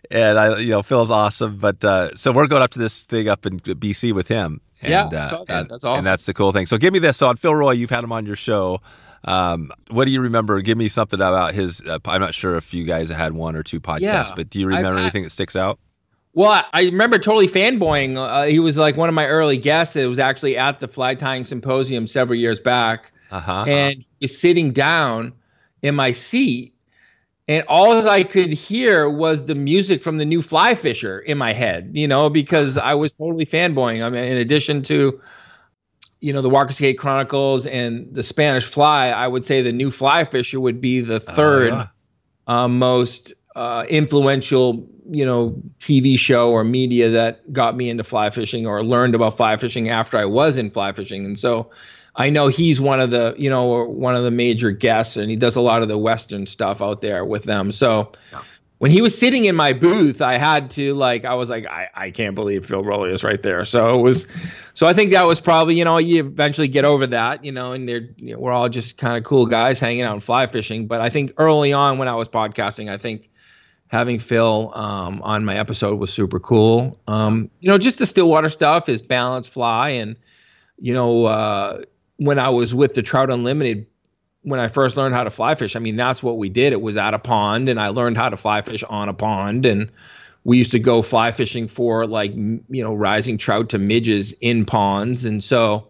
And 0.10 0.40
I, 0.40 0.58
you 0.58 0.72
know, 0.72 0.82
Phil's 0.82 1.12
awesome. 1.12 1.58
But 1.58 1.84
uh, 1.84 2.16
so 2.16 2.32
we're 2.32 2.48
going 2.48 2.64
up 2.64 2.72
to 2.72 2.80
this 2.80 3.04
thing 3.04 3.30
up 3.30 3.46
in 3.46 3.60
BC 3.60 4.14
with 4.14 4.28
him. 4.28 4.62
And, 4.82 4.92
yeah, 4.92 5.06
uh, 5.06 5.10
that. 5.10 5.50
and, 5.50 5.70
that's 5.70 5.84
awesome. 5.84 5.98
And 6.00 6.06
that's 6.06 6.26
the 6.26 6.34
cool 6.34 6.52
thing. 6.52 6.66
So 6.66 6.78
give 6.78 6.94
me 6.94 7.00
this. 7.00 7.18
So 7.18 7.28
on 7.28 7.38
Phil 7.38 7.54
Rowley, 7.54 7.78
you've 7.78 7.90
had 7.90 8.04
him 8.04 8.12
on 8.12 8.26
your 8.26 8.36
show. 8.36 8.82
Um, 9.26 9.72
what 9.90 10.06
do 10.06 10.12
you 10.12 10.22
remember? 10.22 10.62
Give 10.62 10.78
me 10.78 10.88
something 10.88 11.20
about 11.20 11.54
his. 11.54 11.82
Uh, 11.82 11.98
I'm 12.06 12.22
not 12.22 12.34
sure 12.34 12.56
if 12.56 12.74
you 12.74 12.86
guys 12.86 13.10
had 13.10 13.34
one 13.34 13.56
or 13.56 13.64
two 13.64 13.82
podcasts, 13.82 14.02
yeah, 14.02 14.32
but 14.36 14.50
do 14.50 14.60
you 14.60 14.68
remember 14.68 15.00
I, 15.00 15.02
anything 15.02 15.24
that 15.24 15.32
sticks 15.32 15.56
out? 15.56 15.80
Well, 16.34 16.52
I, 16.52 16.66
I 16.74 16.84
remember 16.84 17.18
totally 17.18 17.48
fanboying. 17.48 18.18
Uh, 18.18 18.46
he 18.46 18.60
was 18.60 18.78
like 18.78 18.98
one 18.98 19.10
of 19.10 19.16
my 19.16 19.26
early 19.28 19.58
guests. 19.58 19.96
It 19.96 20.06
was 20.06 20.20
actually 20.20 20.58
at 20.58 20.80
the 20.80 20.88
fly 20.88 21.16
tying 21.16 21.44
symposium 21.44 22.06
several 22.06 22.38
years 22.38 22.60
back, 22.60 23.12
uh-huh. 23.32 23.66
and 23.68 23.96
he 23.96 24.26
was 24.26 24.40
sitting 24.40 24.72
down 24.72 25.34
in 25.82 25.96
my 25.96 26.12
seat, 26.12 26.76
and 27.48 27.66
all 27.68 28.08
I 28.08 28.24
could 28.24 28.54
hear 28.54 29.10
was 29.10 29.46
the 29.46 29.56
music 29.56 30.04
from 30.04 30.18
the 30.18 30.26
new 30.26 30.44
Fly 30.44 30.76
Fisher 30.76 31.20
in 31.20 31.40
my 31.40 31.52
head. 31.52 31.92
You 31.94 32.08
know, 32.08 32.30
because 32.30 32.78
I 32.92 32.94
was 32.94 33.14
totally 33.14 33.48
fanboying. 33.48 34.06
I 34.06 34.10
mean, 34.10 34.24
in 34.26 34.38
addition 34.38 34.84
to 34.84 35.20
you 36.22 36.34
know 36.34 36.42
the 36.42 36.50
Walker's 36.50 36.80
Cay 36.80 36.94
Chronicles 36.94 37.66
and 37.66 38.14
the 38.14 38.24
Spanish 38.24 38.66
Fly, 38.66 39.10
I 39.10 39.28
would 39.28 39.46
say 39.46 39.62
the 39.62 39.72
new 39.72 39.92
Fly 39.92 40.24
Fisher 40.24 40.60
would 40.60 40.82
be 40.82 41.02
the 41.02 41.16
oh, 41.16 41.20
third 41.20 41.74
uh, 41.74 41.88
yeah. 42.48 42.64
uh, 42.64 42.68
most 42.68 43.34
uh, 43.56 43.86
influential 43.90 44.88
you 45.10 45.26
know 45.26 45.50
TV 45.80 46.18
show 46.18 46.52
or 46.52 46.64
media 46.64 47.10
that 47.10 47.52
got 47.54 47.76
me 47.76 47.90
into 47.90 48.04
fly 48.04 48.30
fishing 48.30 48.66
or 48.66 48.84
learned 48.84 49.16
about 49.16 49.38
fly 49.38 49.56
fishing 49.58 49.90
after 49.90 50.18
I 50.18 50.26
was 50.26 50.58
in 50.58 50.72
fly 50.72 50.94
fishing, 50.94 51.26
and 51.26 51.38
so 51.38 51.70
I 52.16 52.30
know 52.30 52.48
he's 52.48 52.82
one 52.82 53.00
of 53.00 53.12
the 53.12 53.36
you 53.38 53.50
know 53.50 53.86
one 53.86 54.16
of 54.16 54.24
the 54.24 54.32
major 54.32 54.72
guests, 54.72 55.18
and 55.18 55.30
he 55.30 55.36
does 55.36 55.56
a 55.56 55.62
lot 55.62 55.84
of 55.84 55.90
the 55.90 55.98
Western 55.98 56.46
stuff 56.46 56.82
out 56.82 57.02
there 57.02 57.26
with 57.26 57.44
them. 57.44 57.72
So. 57.72 58.12
Yeah 58.32 58.42
when 58.78 58.92
he 58.92 59.02
was 59.02 59.18
sitting 59.18 59.46
in 59.46 59.56
my 59.56 59.74
booth, 59.74 60.22
I 60.22 60.38
had 60.38 60.70
to 60.72 60.94
like 60.94 61.24
I 61.24 61.34
was 61.36 61.50
like 61.50 61.66
I, 61.66 61.90
I 61.96 62.12
can't 62.12 62.36
believe 62.36 62.66
Phil 62.66 62.84
Rowley 62.84 63.12
is 63.12 63.24
right 63.24 63.42
there. 63.42 63.64
So 63.64 63.98
it 63.98 64.02
was, 64.02 64.28
so 64.74 64.86
I 64.86 64.94
think 64.94 65.12
that 65.12 65.26
was 65.26 65.40
probably 65.40 65.76
you 65.76 65.86
know 65.86 65.98
you 65.98 66.20
eventually 66.20 66.68
get 66.68 66.84
over 66.84 67.08
that 67.08 67.46
you 67.46 67.52
know 67.52 67.72
and 67.72 67.88
they're 67.88 68.10
you 68.18 68.34
know, 68.34 68.40
we're 68.40 68.52
all 68.52 68.68
just 68.68 68.98
kind 68.98 69.18
of 69.18 69.24
cool 69.24 69.46
guys 69.46 69.80
hanging 69.80 70.02
out 70.02 70.14
and 70.14 70.24
fly 70.24 70.48
fishing. 70.48 70.88
But 70.88 71.02
I 71.02 71.10
think 71.10 71.34
early 71.38 71.72
on 71.72 71.98
when 71.98 72.08
I 72.08 72.16
was 72.16 72.28
podcasting, 72.28 72.90
I 72.90 72.98
think 72.98 73.30
having 73.88 74.20
Phil 74.20 74.72
um, 74.76 75.22
on 75.22 75.46
my 75.46 75.58
episode 75.58 75.98
was 75.98 76.12
super 76.12 76.40
cool. 76.40 77.00
Um, 77.08 77.50
you 77.62 77.70
know, 77.70 77.78
just 77.78 78.00
the 78.00 78.06
Stillwater 78.06 78.50
stuff 78.50 78.90
is 78.90 79.02
balance 79.02 79.48
fly 79.48 79.90
and 79.90 80.18
you 80.78 80.94
know 80.94 81.26
uh, 81.26 81.82
when 82.18 82.40
I 82.40 82.50
was 82.50 82.76
with 82.76 82.94
the 82.94 83.02
Trout 83.02 83.30
Unlimited 83.30 83.88
when 84.46 84.60
I 84.60 84.68
first 84.68 84.96
learned 84.96 85.16
how 85.16 85.24
to 85.24 85.32
fly 85.32 85.56
fish, 85.56 85.76
I 85.76 85.80
mean, 85.80 85.96
that's 85.96 86.22
what 86.22 86.38
we 86.38 86.50
did. 86.50 86.72
It 86.72 86.82
was 86.82 86.98
at 86.98 87.16
a 87.16 87.20
pond, 87.20 87.68
and 87.68 87.80
I 87.80 87.90
learned 87.90 88.16
how 88.16 88.30
to 88.30 88.38
fly 88.38 88.62
fish 88.62 88.84
on 88.84 89.10
a 89.10 89.14
pond. 89.14 89.66
And 89.66 89.90
we 90.44 90.60
used 90.60 90.72
to 90.72 90.80
go 90.80 91.02
fly 91.02 91.32
fishing 91.32 91.68
for 91.68 92.06
like, 92.06 92.34
you 92.36 92.64
know, 92.70 92.94
rising 92.94 93.40
trout 93.40 93.70
to 93.70 93.80
midges 93.80 94.34
in 94.34 94.64
ponds. 94.64 95.26
And 95.26 95.44
so 95.44 95.88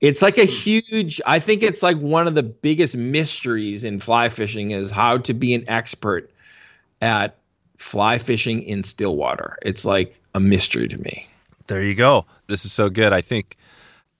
it's 0.00 0.22
like 0.22 0.38
a 0.38 0.44
huge, 0.44 1.20
I 1.26 1.40
think 1.40 1.64
it's 1.64 1.82
like 1.82 1.98
one 1.98 2.28
of 2.28 2.36
the 2.36 2.44
biggest 2.44 2.96
mysteries 2.96 3.82
in 3.82 3.98
fly 3.98 4.28
fishing 4.28 4.70
is 4.70 4.92
how 4.92 5.18
to 5.18 5.34
be 5.34 5.52
an 5.52 5.64
expert 5.68 6.30
at 7.00 7.36
fly 7.76 8.18
fishing 8.18 8.62
in 8.62 8.84
Stillwater. 8.84 9.58
It's 9.62 9.84
like 9.84 10.20
a 10.34 10.40
mystery 10.40 10.86
to 10.86 10.98
me. 10.98 11.26
There 11.66 11.82
you 11.82 11.96
go. 11.96 12.26
This 12.46 12.64
is 12.64 12.72
so 12.72 12.88
good. 12.88 13.12
I 13.12 13.20
think 13.20 13.56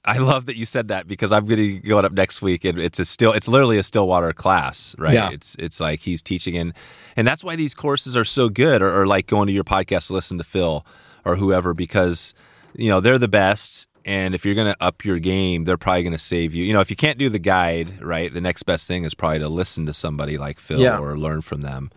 I 0.04 0.18
love 0.18 0.46
that 0.46 0.56
you 0.56 0.64
said 0.64 0.88
that 0.88 1.06
because 1.06 1.30
I'm 1.30 1.46
going 1.46 1.58
to 1.58 1.78
go 1.78 1.98
up 1.98 2.12
next 2.12 2.42
week 2.42 2.64
and 2.64 2.78
it's 2.78 2.98
a 2.98 3.04
still 3.04 3.32
it's 3.32 3.46
literally 3.46 3.78
a 3.78 3.82
Stillwater 3.82 4.32
class, 4.32 4.96
right? 4.98 5.14
Yeah. 5.14 5.30
It's 5.30 5.54
it's 5.56 5.80
like 5.80 6.00
he's 6.00 6.22
teaching 6.22 6.56
and 6.56 6.74
and 7.16 7.26
that's 7.26 7.44
why 7.44 7.54
these 7.54 7.74
courses 7.74 8.16
are 8.16 8.24
so 8.24 8.48
good 8.48 8.82
or, 8.82 9.00
or 9.00 9.06
like 9.06 9.26
going 9.26 9.46
to 9.46 9.52
your 9.52 9.64
podcast 9.64 10.08
to 10.08 10.14
listen 10.14 10.38
to 10.38 10.44
Phil 10.44 10.84
or 11.24 11.36
whoever 11.36 11.72
because 11.72 12.34
you 12.74 12.88
know 12.88 12.98
they're 12.98 13.18
the 13.18 13.28
best 13.28 13.86
and 14.04 14.34
if 14.34 14.44
you're 14.44 14.56
going 14.56 14.72
to 14.72 14.82
up 14.82 15.04
your 15.04 15.20
game, 15.20 15.62
they're 15.62 15.76
probably 15.76 16.02
going 16.02 16.12
to 16.12 16.18
save 16.18 16.52
you. 16.54 16.64
You 16.64 16.72
know, 16.72 16.80
if 16.80 16.90
you 16.90 16.96
can't 16.96 17.18
do 17.18 17.28
the 17.28 17.38
guide, 17.38 18.02
right, 18.02 18.34
the 18.34 18.40
next 18.40 18.64
best 18.64 18.88
thing 18.88 19.04
is 19.04 19.14
probably 19.14 19.38
to 19.38 19.48
listen 19.48 19.86
to 19.86 19.92
somebody 19.92 20.36
like 20.38 20.58
Phil 20.58 20.80
yeah. 20.80 20.98
or 20.98 21.16
learn 21.16 21.40
from 21.40 21.62
them 21.62 21.92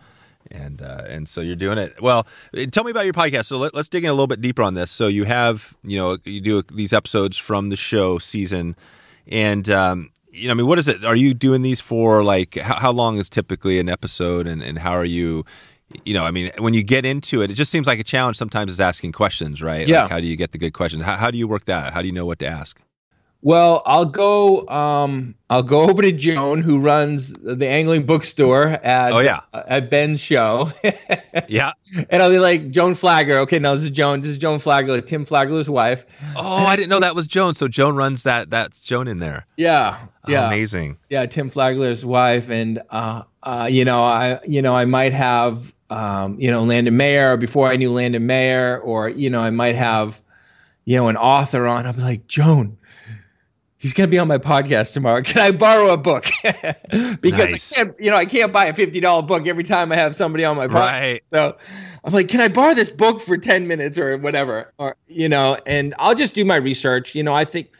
and 0.50 0.82
uh, 0.82 1.04
and 1.08 1.28
so 1.28 1.40
you're 1.40 1.56
doing 1.56 1.78
it 1.78 2.00
well. 2.00 2.26
Tell 2.70 2.84
me 2.84 2.90
about 2.90 3.04
your 3.04 3.14
podcast. 3.14 3.46
So 3.46 3.58
let, 3.58 3.74
us 3.74 3.88
dig 3.88 4.04
in 4.04 4.10
a 4.10 4.12
little 4.12 4.26
bit 4.26 4.40
deeper 4.40 4.62
on 4.62 4.74
this. 4.74 4.90
So 4.90 5.08
you 5.08 5.24
have 5.24 5.76
you 5.82 5.98
know 5.98 6.18
you 6.24 6.40
do 6.40 6.62
these 6.62 6.92
episodes 6.92 7.36
from 7.36 7.68
the 7.68 7.76
show 7.76 8.18
season, 8.18 8.76
and 9.26 9.68
um, 9.70 10.10
you 10.30 10.46
know 10.46 10.52
I 10.52 10.54
mean 10.54 10.66
what 10.66 10.78
is 10.78 10.88
it? 10.88 11.04
Are 11.04 11.16
you 11.16 11.34
doing 11.34 11.62
these 11.62 11.80
for 11.80 12.22
like 12.22 12.56
how, 12.56 12.76
how 12.76 12.92
long 12.92 13.18
is 13.18 13.28
typically 13.28 13.78
an 13.78 13.88
episode, 13.88 14.46
and 14.46 14.62
and 14.62 14.78
how 14.78 14.92
are 14.92 15.04
you? 15.04 15.44
You 16.04 16.14
know, 16.14 16.24
I 16.24 16.32
mean, 16.32 16.50
when 16.58 16.74
you 16.74 16.82
get 16.82 17.06
into 17.06 17.42
it, 17.42 17.50
it 17.52 17.54
just 17.54 17.70
seems 17.70 17.86
like 17.86 18.00
a 18.00 18.04
challenge. 18.04 18.36
Sometimes 18.36 18.72
is 18.72 18.80
asking 18.80 19.12
questions, 19.12 19.62
right? 19.62 19.86
Yeah. 19.86 20.02
Like 20.02 20.10
how 20.10 20.20
do 20.20 20.26
you 20.26 20.36
get 20.36 20.50
the 20.50 20.58
good 20.58 20.72
questions? 20.72 21.04
How, 21.04 21.16
how 21.16 21.30
do 21.30 21.38
you 21.38 21.46
work 21.46 21.66
that? 21.66 21.92
How 21.92 22.02
do 22.02 22.08
you 22.08 22.12
know 22.12 22.26
what 22.26 22.40
to 22.40 22.46
ask? 22.46 22.80
Well, 23.42 23.82
I'll 23.86 24.06
go. 24.06 24.66
Um, 24.68 25.34
I'll 25.48 25.62
go 25.62 25.82
over 25.88 26.02
to 26.02 26.12
Joan, 26.12 26.62
who 26.62 26.78
runs 26.78 27.32
the 27.34 27.66
angling 27.66 28.04
bookstore 28.04 28.64
at 28.64 29.12
oh 29.12 29.20
yeah 29.20 29.40
at 29.52 29.90
Ben's 29.90 30.20
show. 30.20 30.70
yeah, 31.48 31.72
and 32.10 32.22
I'll 32.22 32.30
be 32.30 32.38
like 32.38 32.70
Joan 32.70 32.94
Flagler. 32.94 33.38
Okay, 33.40 33.58
now 33.58 33.74
this 33.74 33.84
is 33.84 33.90
Joan. 33.90 34.20
This 34.20 34.32
is 34.32 34.38
Joan 34.38 34.58
Flagler, 34.58 35.00
Tim 35.00 35.24
Flagler's 35.24 35.70
wife. 35.70 36.04
Oh, 36.34 36.66
I 36.66 36.76
didn't 36.76 36.88
know 36.88 37.00
that 37.00 37.14
was 37.14 37.26
Joan. 37.26 37.54
So 37.54 37.68
Joan 37.68 37.94
runs 37.94 38.24
that. 38.24 38.50
That's 38.50 38.84
Joan 38.84 39.06
in 39.06 39.18
there. 39.18 39.46
Yeah, 39.56 39.98
oh, 40.02 40.08
yeah, 40.30 40.46
amazing. 40.46 40.98
Yeah, 41.10 41.26
Tim 41.26 41.50
Flagler's 41.50 42.04
wife, 42.04 42.50
and 42.50 42.82
uh, 42.90 43.22
uh, 43.42 43.68
you 43.70 43.84
know, 43.84 44.02
I, 44.02 44.40
you 44.44 44.60
know, 44.60 44.74
I 44.74 44.86
might 44.86 45.12
have, 45.12 45.72
um, 45.88 46.40
you 46.40 46.50
know, 46.50 46.64
Landon 46.64 46.96
Mayer 46.96 47.36
before 47.36 47.68
I 47.68 47.76
knew 47.76 47.92
Landon 47.92 48.26
Mayer, 48.26 48.80
or 48.80 49.08
you 49.08 49.30
know, 49.30 49.40
I 49.40 49.50
might 49.50 49.76
have, 49.76 50.20
you 50.84 50.96
know, 50.96 51.06
an 51.06 51.16
author 51.16 51.66
on. 51.68 51.86
I'm 51.86 51.98
like 51.98 52.26
Joan 52.26 52.76
he's 53.78 53.94
going 53.94 54.08
to 54.08 54.10
be 54.10 54.18
on 54.18 54.28
my 54.28 54.38
podcast 54.38 54.92
tomorrow. 54.92 55.22
Can 55.22 55.40
I 55.40 55.50
borrow 55.52 55.90
a 55.90 55.96
book? 55.96 56.26
because 56.42 57.22
nice. 57.22 57.72
I 57.72 57.76
can't, 57.76 57.94
you 57.98 58.10
know, 58.10 58.16
I 58.16 58.24
can't 58.24 58.52
buy 58.52 58.66
a 58.66 58.74
fifty 58.74 59.00
dollar 59.00 59.22
book 59.22 59.46
every 59.46 59.64
time 59.64 59.92
I 59.92 59.96
have 59.96 60.14
somebody 60.14 60.44
on 60.44 60.56
my 60.56 60.66
podcast. 60.66 60.74
Right. 60.74 61.22
So 61.30 61.56
I'm 62.04 62.12
like, 62.12 62.28
can 62.28 62.40
I 62.40 62.48
borrow 62.48 62.74
this 62.74 62.90
book 62.90 63.20
for 63.20 63.36
ten 63.36 63.66
minutes 63.66 63.98
or 63.98 64.16
whatever, 64.18 64.72
or 64.78 64.96
you 65.06 65.28
know? 65.28 65.58
And 65.66 65.94
I'll 65.98 66.14
just 66.14 66.34
do 66.34 66.44
my 66.44 66.56
research. 66.56 67.14
You 67.14 67.22
know, 67.22 67.34
I 67.34 67.44
think, 67.44 67.70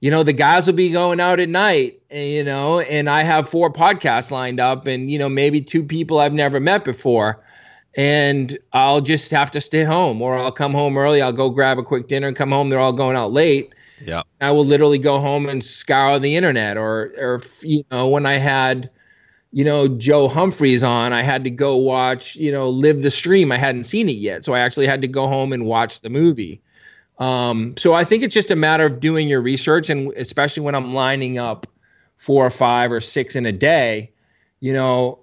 you 0.00 0.10
know, 0.10 0.22
the 0.22 0.32
guys 0.32 0.66
will 0.66 0.74
be 0.74 0.90
going 0.90 1.20
out 1.20 1.40
at 1.40 1.48
night, 1.48 2.00
and, 2.10 2.28
you 2.28 2.44
know, 2.44 2.80
and 2.80 3.08
I 3.08 3.22
have 3.22 3.48
four 3.48 3.72
podcasts 3.72 4.30
lined 4.30 4.60
up, 4.60 4.86
and 4.86 5.10
you 5.10 5.18
know, 5.18 5.28
maybe 5.28 5.60
two 5.60 5.82
people 5.82 6.18
I've 6.18 6.34
never 6.34 6.60
met 6.60 6.84
before. 6.84 7.42
And 7.98 8.58
I'll 8.74 9.00
just 9.00 9.30
have 9.30 9.52
to 9.52 9.60
stay 9.62 9.82
home, 9.82 10.20
or 10.20 10.36
I'll 10.36 10.52
come 10.52 10.74
home 10.74 10.98
early. 10.98 11.22
I'll 11.22 11.32
go 11.32 11.48
grab 11.48 11.78
a 11.78 11.82
quick 11.82 12.08
dinner 12.08 12.28
and 12.28 12.36
come 12.36 12.50
home. 12.50 12.68
They're 12.68 12.78
all 12.78 12.92
going 12.92 13.16
out 13.16 13.32
late 13.32 13.72
yeah. 14.00 14.22
I 14.40 14.50
will 14.50 14.64
literally 14.64 14.98
go 14.98 15.18
home 15.18 15.48
and 15.48 15.62
scour 15.62 16.18
the 16.18 16.36
internet 16.36 16.76
or 16.76 17.12
or 17.18 17.42
you 17.62 17.82
know 17.90 18.08
when 18.08 18.26
I 18.26 18.34
had 18.34 18.90
you 19.52 19.64
know 19.64 19.88
Joe 19.88 20.28
Humphreys 20.28 20.82
on, 20.82 21.12
I 21.12 21.22
had 21.22 21.44
to 21.44 21.50
go 21.50 21.76
watch, 21.76 22.36
you 22.36 22.52
know, 22.52 22.68
Live 22.68 23.02
the 23.02 23.10
Stream. 23.10 23.52
I 23.52 23.58
hadn't 23.58 23.84
seen 23.84 24.08
it 24.08 24.16
yet. 24.16 24.44
So 24.44 24.54
I 24.54 24.60
actually 24.60 24.86
had 24.86 25.02
to 25.02 25.08
go 25.08 25.26
home 25.26 25.52
and 25.52 25.64
watch 25.64 26.00
the 26.00 26.10
movie. 26.10 26.62
Um, 27.18 27.74
so 27.78 27.94
I 27.94 28.04
think 28.04 28.22
it's 28.22 28.34
just 28.34 28.50
a 28.50 28.56
matter 28.56 28.84
of 28.84 29.00
doing 29.00 29.28
your 29.28 29.40
research, 29.40 29.88
and 29.88 30.12
especially 30.12 30.62
when 30.62 30.74
I'm 30.74 30.92
lining 30.92 31.38
up 31.38 31.66
four 32.16 32.44
or 32.44 32.50
five 32.50 32.92
or 32.92 33.00
six 33.00 33.36
in 33.36 33.46
a 33.46 33.52
day, 33.52 34.12
you 34.60 34.72
know, 34.72 35.20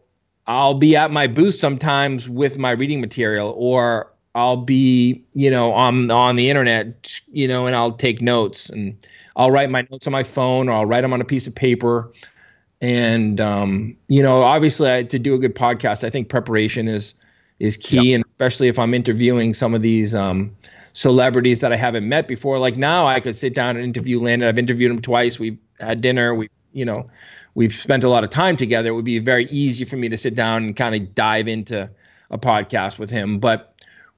I'll 0.48 0.74
be 0.74 0.96
at 0.96 1.12
my 1.12 1.28
booth 1.28 1.56
sometimes 1.56 2.28
with 2.28 2.58
my 2.58 2.72
reading 2.72 3.02
material, 3.02 3.54
or 3.56 4.13
I'll 4.36 4.58
be, 4.58 5.24
you 5.34 5.52
know, 5.52 5.74
on 5.74 6.10
on 6.10 6.36
the 6.36 6.50
internet, 6.50 7.20
you 7.32 7.48
know, 7.48 7.68
and 7.68 7.76
I'll 7.76 7.92
take 7.92 8.22
notes 8.22 8.70
and 8.70 8.98
I'll 9.36 9.52
write 9.52 9.70
my 9.70 9.86
notes 9.90 10.08
on 10.08 10.12
my 10.12 10.24
phone 10.24 10.70
or 10.70 10.74
I'll 10.74 10.86
write 10.86 11.02
them 11.02 11.14
on 11.14 11.22
a 11.22 11.26
piece 11.26 11.48
of 11.48 11.56
paper. 11.56 12.12
And 12.82 13.40
um, 13.40 13.96
you 14.08 14.22
know, 14.22 14.42
obviously, 14.42 14.92
I, 14.92 15.04
to 15.04 15.20
do 15.20 15.36
a 15.36 15.40
good 15.40 15.56
podcast, 15.56 16.04
I 16.04 16.10
think 16.10 16.30
preparation 16.30 16.88
is 16.88 17.16
is 17.60 17.78
key, 17.78 18.12
yep. 18.12 18.16
and 18.16 18.26
especially 18.28 18.68
if 18.68 18.80
I'm 18.80 18.94
interviewing 18.94 19.54
some 19.54 19.74
of 19.74 19.82
these 19.82 20.14
um, 20.16 20.56
celebrities 20.94 21.60
that 21.62 21.72
I 21.72 21.76
haven't 21.76 22.08
met 22.08 22.28
before. 22.28 22.58
Like 22.60 22.76
now, 22.76 23.06
I 23.06 23.20
could 23.20 23.36
sit 23.36 23.54
down 23.54 23.76
and 23.76 23.86
interview 23.86 24.20
Landon. 24.20 24.50
I've 24.50 24.58
interviewed 24.58 24.92
him 24.92 25.02
twice. 25.02 25.40
We've 25.40 25.58
had 25.80 26.02
dinner. 26.02 26.34
We, 26.34 26.50
you 26.74 26.86
know, 26.86 27.10
we've 27.56 27.74
spent 27.74 28.04
a 28.04 28.10
lot 28.10 28.24
of 28.24 28.32
time 28.32 28.58
together. 28.58 28.90
It 28.90 28.94
would 28.94 29.06
be 29.06 29.20
very 29.20 29.46
easy 29.46 29.86
for 29.86 29.96
me 29.96 30.10
to 30.10 30.18
sit 30.18 30.36
down 30.36 30.64
and 30.64 30.76
kind 30.76 30.96
of 30.96 31.16
dive 31.16 31.48
into 31.48 31.90
a 32.32 32.38
podcast 32.38 33.00
with 33.00 33.10
him. 33.10 33.40
But 33.40 33.73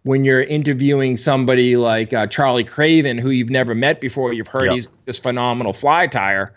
when 0.06 0.24
you're 0.24 0.44
interviewing 0.44 1.18
somebody 1.18 1.78
like 1.78 2.14
uh, 2.14 2.28
Charlie 2.28 2.64
Craven, 2.64 3.18
who 3.18 3.32
you've 3.32 3.50
never 3.50 3.74
met 3.74 4.00
before, 4.00 4.32
you've 4.34 4.48
heard 4.48 4.66
yep. 4.66 4.76
he's 4.76 4.92
this 5.06 5.18
phenomenal 5.18 5.74
fly 5.74 6.08
tyer, 6.08 6.52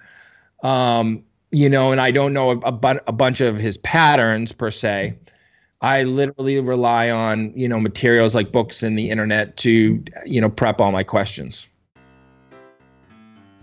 um, 0.63 1.25
you 1.51 1.71
know, 1.71 1.91
and 1.91 1.99
I 1.99 2.11
don't 2.11 2.35
know 2.35 2.51
a, 2.51 2.59
a, 2.59 3.01
a 3.07 3.13
bunch 3.13 3.41
of 3.41 3.59
his 3.59 3.79
patterns 3.79 4.53
per 4.53 4.71
se. 4.71 5.17
I 5.81 6.03
literally 6.03 6.61
rely 6.61 7.09
on 7.09 7.55
you 7.57 7.69
know 7.69 7.81
materials 7.81 8.35
like 8.35 8.53
books 8.53 8.83
and 8.83 8.99
the 8.99 9.09
internet 9.09 9.57
to 9.59 10.05
you 10.27 10.41
know 10.43 10.51
prep 10.51 10.79
all 10.83 10.93
my 10.93 11.03
questions. 11.03 11.69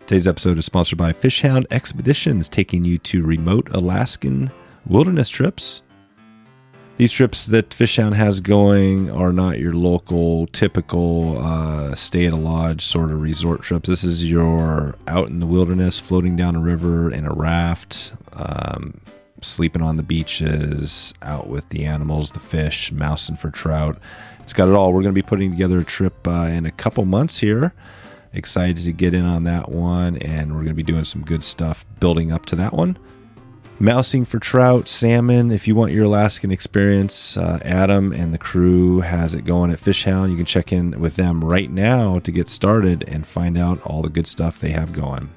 Today's 0.07 0.25
episode 0.25 0.57
is 0.57 0.65
sponsored 0.65 0.97
by 0.97 1.13
Fishhound 1.13 1.67
Expeditions, 1.69 2.49
taking 2.49 2.85
you 2.85 2.97
to 2.99 3.23
remote 3.23 3.69
Alaskan 3.71 4.49
wilderness 4.87 5.29
trips. 5.29 5.83
These 6.97 7.11
trips 7.11 7.47
that 7.47 7.73
Fishhound 7.73 8.15
has 8.15 8.39
going 8.39 9.11
are 9.11 9.33
not 9.33 9.59
your 9.59 9.73
local, 9.73 10.47
typical 10.47 11.37
uh, 11.39 11.93
stay 11.93 12.25
at 12.25 12.31
a 12.31 12.37
lodge 12.37 12.85
sort 12.85 13.11
of 13.11 13.21
resort 13.21 13.63
trips. 13.63 13.89
This 13.89 14.05
is 14.05 14.29
your 14.29 14.95
out 15.05 15.27
in 15.27 15.41
the 15.41 15.45
wilderness, 15.45 15.99
floating 15.99 16.37
down 16.37 16.55
a 16.55 16.61
river 16.61 17.11
in 17.11 17.25
a 17.25 17.33
raft, 17.33 18.13
um, 18.37 19.01
sleeping 19.41 19.81
on 19.81 19.97
the 19.97 20.03
beaches, 20.03 21.13
out 21.21 21.47
with 21.47 21.67
the 21.67 21.83
animals, 21.83 22.31
the 22.31 22.39
fish, 22.39 22.93
mousing 22.93 23.35
for 23.35 23.49
trout. 23.51 23.99
It's 24.39 24.53
got 24.53 24.69
it 24.69 24.73
all. 24.73 24.93
We're 24.93 25.01
going 25.01 25.13
to 25.13 25.21
be 25.21 25.27
putting 25.27 25.51
together 25.51 25.79
a 25.79 25.83
trip 25.83 26.25
uh, 26.25 26.47
in 26.49 26.65
a 26.65 26.71
couple 26.71 27.03
months 27.03 27.39
here. 27.39 27.73
Excited 28.31 28.85
to 28.85 28.93
get 28.93 29.13
in 29.13 29.25
on 29.25 29.43
that 29.43 29.67
one, 29.67 30.15
and 30.17 30.53
we're 30.53 30.63
going 30.63 30.67
to 30.69 30.73
be 30.73 30.83
doing 30.83 31.03
some 31.03 31.23
good 31.23 31.43
stuff 31.43 31.85
building 31.99 32.31
up 32.31 32.45
to 32.45 32.55
that 32.55 32.71
one. 32.71 32.97
Mousing 33.77 34.25
for 34.25 34.39
trout, 34.39 34.87
salmon. 34.87 35.51
If 35.51 35.67
you 35.67 35.75
want 35.75 35.91
your 35.91 36.05
Alaskan 36.05 36.51
experience, 36.51 37.35
uh, 37.35 37.59
Adam 37.61 38.13
and 38.13 38.33
the 38.33 38.37
crew 38.37 39.01
has 39.01 39.35
it 39.35 39.43
going 39.43 39.69
at 39.69 39.79
Fishhound. 39.79 40.31
You 40.31 40.37
can 40.37 40.45
check 40.45 40.71
in 40.71 40.99
with 40.99 41.17
them 41.17 41.43
right 41.43 41.69
now 41.69 42.19
to 42.19 42.31
get 42.31 42.47
started 42.47 43.03
and 43.09 43.27
find 43.27 43.57
out 43.57 43.81
all 43.81 44.01
the 44.01 44.09
good 44.09 44.27
stuff 44.27 44.59
they 44.59 44.71
have 44.71 44.93
going 44.93 45.29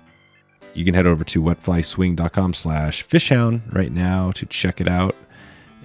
you 0.79 0.85
can 0.85 0.95
head 0.95 1.07
over 1.07 1.25
to 1.25 1.43
wetflyswing.com 1.43 2.55
slash 2.55 3.03
fishhound 3.03 3.63
right 3.73 3.91
now 3.91 4.31
to 4.31 4.47
check 4.47 4.81
it 4.81 4.87
out 4.87 5.17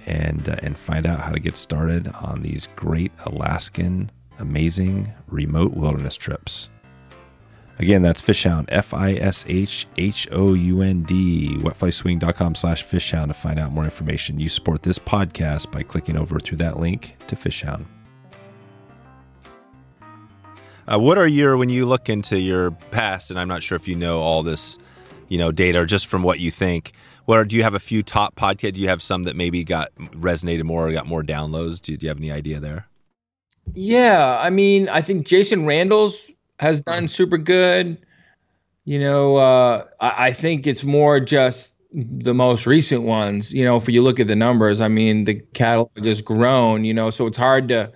and 0.06 0.48
uh, 0.48 0.56
and 0.62 0.78
find 0.78 1.04
out 1.04 1.20
how 1.20 1.32
to 1.32 1.40
get 1.40 1.56
started 1.56 2.08
on 2.20 2.42
these 2.42 2.68
great 2.76 3.10
Alaskan 3.26 4.10
amazing 4.38 5.12
remote 5.26 5.72
wilderness 5.72 6.16
trips. 6.16 6.68
Again, 7.78 8.02
that's 8.02 8.20
Fishhound, 8.20 8.68
F 8.70 8.94
I 8.94 9.14
S 9.14 9.44
H 9.48 9.86
H 9.96 10.28
O 10.30 10.54
U 10.54 10.80
N 10.80 11.02
D, 11.02 11.56
wetflyswing.com 11.58 12.54
slash 12.54 12.84
fishhound 12.84 13.30
to 13.30 13.34
find 13.34 13.58
out 13.58 13.72
more 13.72 13.84
information. 13.84 14.38
You 14.38 14.48
support 14.48 14.84
this 14.84 14.98
podcast 14.98 15.72
by 15.72 15.82
clicking 15.82 16.16
over 16.16 16.38
through 16.38 16.58
that 16.58 16.78
link 16.78 17.16
to 17.26 17.34
Fishhound. 17.36 17.86
Uh, 20.86 20.98
what 20.98 21.18
are 21.18 21.26
your 21.26 21.56
when 21.56 21.68
you 21.68 21.86
look 21.86 22.08
into 22.08 22.38
your 22.38 22.70
past, 22.90 23.30
and 23.30 23.40
I'm 23.40 23.48
not 23.48 23.62
sure 23.62 23.76
if 23.76 23.88
you 23.88 23.96
know 23.96 24.20
all 24.20 24.42
this, 24.42 24.78
you 25.28 25.38
know, 25.38 25.50
data 25.50 25.80
or 25.80 25.86
just 25.86 26.06
from 26.06 26.22
what 26.22 26.38
you 26.38 26.50
think. 26.50 26.92
What 27.24 27.38
are, 27.38 27.44
do 27.46 27.56
you 27.56 27.62
have 27.62 27.74
a 27.74 27.80
few 27.80 28.02
top 28.02 28.36
podcasts? 28.36 28.74
Do 28.74 28.82
you 28.82 28.88
have 28.88 29.02
some 29.02 29.22
that 29.22 29.34
maybe 29.34 29.64
got 29.64 29.94
resonated 29.96 30.64
more 30.64 30.86
or 30.86 30.92
got 30.92 31.06
more 31.06 31.22
downloads? 31.22 31.80
Do, 31.80 31.96
do 31.96 32.04
you 32.04 32.08
have 32.08 32.18
any 32.18 32.30
idea 32.30 32.60
there? 32.60 32.86
Yeah, 33.72 34.38
I 34.38 34.50
mean, 34.50 34.90
I 34.90 35.00
think 35.00 35.26
Jason 35.26 35.64
Randall's 35.64 36.30
has 36.60 36.82
done 36.82 37.08
super 37.08 37.38
good. 37.38 37.98
You 38.84 39.00
know, 39.00 39.36
uh, 39.36 39.86
I, 40.00 40.26
I 40.26 40.32
think 40.32 40.66
it's 40.66 40.84
more 40.84 41.20
just 41.20 41.74
the 41.92 42.34
most 42.34 42.66
recent 42.66 43.02
ones. 43.02 43.54
You 43.54 43.64
know, 43.64 43.76
if 43.76 43.88
you 43.88 44.02
look 44.02 44.20
at 44.20 44.26
the 44.26 44.36
numbers, 44.36 44.80
I 44.80 44.88
mean, 44.88 45.24
the 45.24 45.34
catalog 45.34 46.04
has 46.04 46.20
grown. 46.22 46.84
You 46.84 46.94
know, 46.94 47.10
so 47.10 47.26
it's 47.26 47.38
hard 47.38 47.68
to 47.68 47.92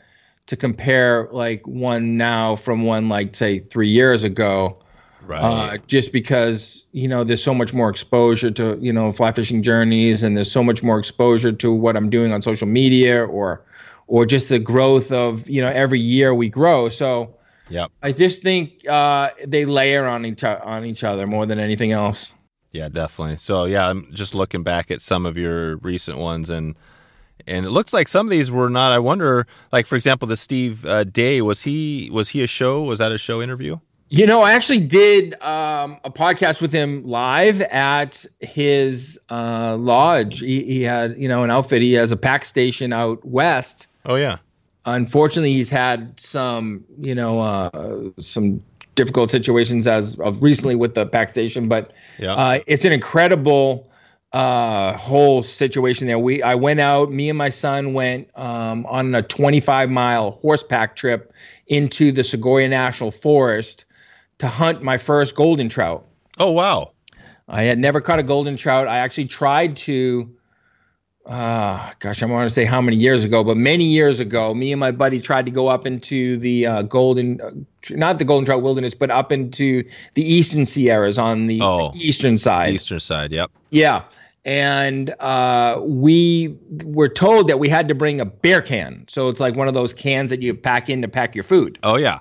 to 0.46 0.56
compare 0.56 1.28
like 1.30 1.66
one 1.66 2.16
now 2.16 2.56
from 2.56 2.82
one 2.82 3.08
like 3.08 3.34
say 3.34 3.58
three 3.58 3.90
years 3.90 4.24
ago. 4.24 4.78
Right. 5.26 5.42
Uh, 5.42 5.76
just 5.86 6.10
because 6.10 6.88
you 6.92 7.06
know 7.06 7.22
there's 7.22 7.42
so 7.42 7.52
much 7.52 7.74
more 7.74 7.90
exposure 7.90 8.50
to 8.52 8.78
you 8.80 8.92
know 8.92 9.12
fly 9.12 9.32
fishing 9.32 9.62
journeys, 9.62 10.22
and 10.22 10.36
there's 10.36 10.50
so 10.50 10.62
much 10.62 10.82
more 10.82 10.98
exposure 10.98 11.52
to 11.52 11.72
what 11.72 11.96
I'm 11.96 12.08
doing 12.08 12.32
on 12.32 12.40
social 12.40 12.66
media, 12.66 13.26
or 13.26 13.62
or 14.06 14.24
just 14.24 14.48
the 14.48 14.58
growth 14.58 15.12
of 15.12 15.48
you 15.50 15.60
know 15.60 15.68
every 15.68 16.00
year 16.00 16.34
we 16.34 16.48
grow. 16.48 16.88
So 16.88 17.34
yeah, 17.68 17.86
I 18.02 18.12
just 18.12 18.42
think 18.42 18.86
uh, 18.88 19.30
they 19.46 19.64
layer 19.64 20.06
on 20.06 20.24
each 20.26 20.44
on 20.44 20.84
each 20.84 21.04
other 21.04 21.26
more 21.26 21.46
than 21.46 21.58
anything 21.58 21.92
else. 21.92 22.34
Yeah, 22.72 22.88
definitely. 22.88 23.38
So 23.38 23.64
yeah, 23.64 23.88
I'm 23.88 24.12
just 24.12 24.34
looking 24.34 24.62
back 24.62 24.90
at 24.90 25.00
some 25.00 25.26
of 25.26 25.36
your 25.36 25.76
recent 25.76 26.18
ones 26.18 26.50
and 26.50 26.76
and 27.46 27.64
it 27.64 27.70
looks 27.70 27.92
like 27.92 28.08
some 28.08 28.26
of 28.26 28.30
these 28.30 28.50
were 28.50 28.68
not. 28.68 28.92
I 28.92 28.98
wonder, 28.98 29.46
like 29.72 29.86
for 29.86 29.96
example, 29.96 30.28
the 30.28 30.36
Steve 30.36 30.84
uh, 30.84 31.04
Day 31.04 31.40
was 31.40 31.62
he 31.62 32.10
was 32.12 32.30
he 32.30 32.42
a 32.42 32.46
show? 32.46 32.82
Was 32.82 32.98
that 32.98 33.12
a 33.12 33.18
show 33.18 33.40
interview? 33.40 33.78
You 34.10 34.26
know, 34.26 34.40
I 34.40 34.52
actually 34.52 34.80
did 34.80 35.34
um, 35.42 35.98
a 36.02 36.10
podcast 36.10 36.62
with 36.62 36.72
him 36.72 37.04
live 37.04 37.60
at 37.60 38.24
his 38.40 39.20
uh, 39.28 39.76
lodge. 39.76 40.40
He, 40.40 40.64
he, 40.64 40.82
had, 40.82 41.18
you 41.18 41.28
know, 41.28 41.44
an 41.44 41.50
outfit. 41.50 41.82
He 41.82 41.92
has 41.92 42.10
a 42.10 42.16
pack 42.16 42.46
station 42.46 42.94
out 42.94 43.22
west. 43.22 43.86
Oh 44.06 44.14
yeah. 44.14 44.38
Unfortunately, 44.84 45.52
he's 45.52 45.70
had 45.70 46.18
some, 46.18 46.84
you 47.00 47.14
know, 47.14 47.40
uh, 47.40 48.10
some 48.20 48.62
difficult 48.94 49.30
situations 49.30 49.86
as 49.86 50.18
of 50.18 50.42
recently 50.42 50.74
with 50.74 50.94
the 50.94 51.06
pack 51.06 51.28
station. 51.28 51.68
But 51.68 51.92
yeah. 52.18 52.34
Uh, 52.34 52.60
it's 52.66 52.84
an 52.84 52.92
incredible 52.92 53.90
uh 54.30 54.92
whole 54.92 55.42
situation 55.42 56.06
there 56.06 56.18
we 56.18 56.42
i 56.42 56.54
went 56.54 56.78
out 56.80 57.10
me 57.10 57.30
and 57.30 57.38
my 57.38 57.48
son 57.48 57.94
went 57.94 58.28
um 58.34 58.84
on 58.84 59.14
a 59.14 59.22
25 59.22 59.88
mile 59.88 60.32
horseback 60.32 60.94
trip 60.94 61.32
into 61.68 62.12
the 62.12 62.24
Sequoia 62.24 62.68
National 62.68 63.10
Forest 63.10 63.84
to 64.38 64.48
hunt 64.48 64.82
my 64.82 64.98
first 64.98 65.34
golden 65.34 65.68
trout. 65.68 66.06
Oh 66.38 66.52
wow. 66.52 66.92
I 67.48 67.62
had 67.62 67.78
never 67.78 68.00
caught 68.00 68.18
a 68.18 68.22
golden 68.22 68.56
trout. 68.56 68.88
I 68.88 68.98
actually 68.98 69.26
tried 69.26 69.76
to 69.78 70.34
uh 71.28 71.92
gosh, 72.00 72.22
I 72.22 72.26
want 72.26 72.48
to 72.48 72.54
say 72.54 72.64
how 72.64 72.80
many 72.80 72.96
years 72.96 73.24
ago, 73.24 73.44
but 73.44 73.56
many 73.56 73.84
years 73.84 74.18
ago, 74.18 74.54
me 74.54 74.72
and 74.72 74.80
my 74.80 74.90
buddy 74.90 75.20
tried 75.20 75.44
to 75.44 75.52
go 75.52 75.68
up 75.68 75.86
into 75.86 76.38
the 76.38 76.66
uh, 76.66 76.82
golden 76.82 77.40
uh, 77.40 77.50
not 77.90 78.18
the 78.18 78.24
golden 78.24 78.46
trout 78.46 78.62
wilderness, 78.62 78.94
but 78.94 79.10
up 79.10 79.30
into 79.30 79.84
the 80.14 80.22
eastern 80.22 80.66
Sierras 80.66 81.18
on 81.18 81.46
the 81.46 81.60
oh, 81.62 81.92
eastern 81.94 82.38
side. 82.38 82.74
Eastern 82.74 83.00
side, 83.00 83.32
yep. 83.32 83.50
Yeah 83.70 84.04
and 84.48 85.10
uh, 85.20 85.78
we 85.82 86.56
were 86.84 87.08
told 87.10 87.48
that 87.48 87.58
we 87.58 87.68
had 87.68 87.86
to 87.88 87.94
bring 87.94 88.18
a 88.18 88.24
bear 88.24 88.62
can. 88.62 89.04
So 89.06 89.28
it's 89.28 89.40
like 89.40 89.56
one 89.56 89.68
of 89.68 89.74
those 89.74 89.92
cans 89.92 90.30
that 90.30 90.40
you 90.40 90.54
pack 90.54 90.88
in 90.88 91.02
to 91.02 91.08
pack 91.08 91.34
your 91.34 91.44
food. 91.44 91.78
Oh 91.82 91.96
yeah. 91.96 92.20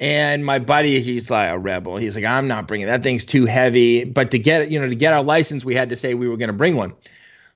And 0.00 0.46
my 0.46 0.58
buddy, 0.58 1.00
he's 1.02 1.30
like 1.30 1.50
a 1.50 1.58
rebel. 1.58 1.98
He's 1.98 2.16
like, 2.16 2.24
I'm 2.24 2.48
not 2.48 2.66
bringing 2.66 2.86
that 2.86 3.02
thing's 3.02 3.26
too 3.26 3.44
heavy. 3.44 4.04
But 4.04 4.30
to 4.30 4.38
get 4.38 4.70
you 4.70 4.80
know 4.80 4.88
to 4.88 4.94
get 4.94 5.12
our 5.12 5.22
license, 5.22 5.62
we 5.62 5.74
had 5.74 5.90
to 5.90 5.96
say 5.96 6.14
we 6.14 6.26
were 6.26 6.38
going 6.38 6.48
to 6.48 6.54
bring 6.54 6.74
one. 6.74 6.94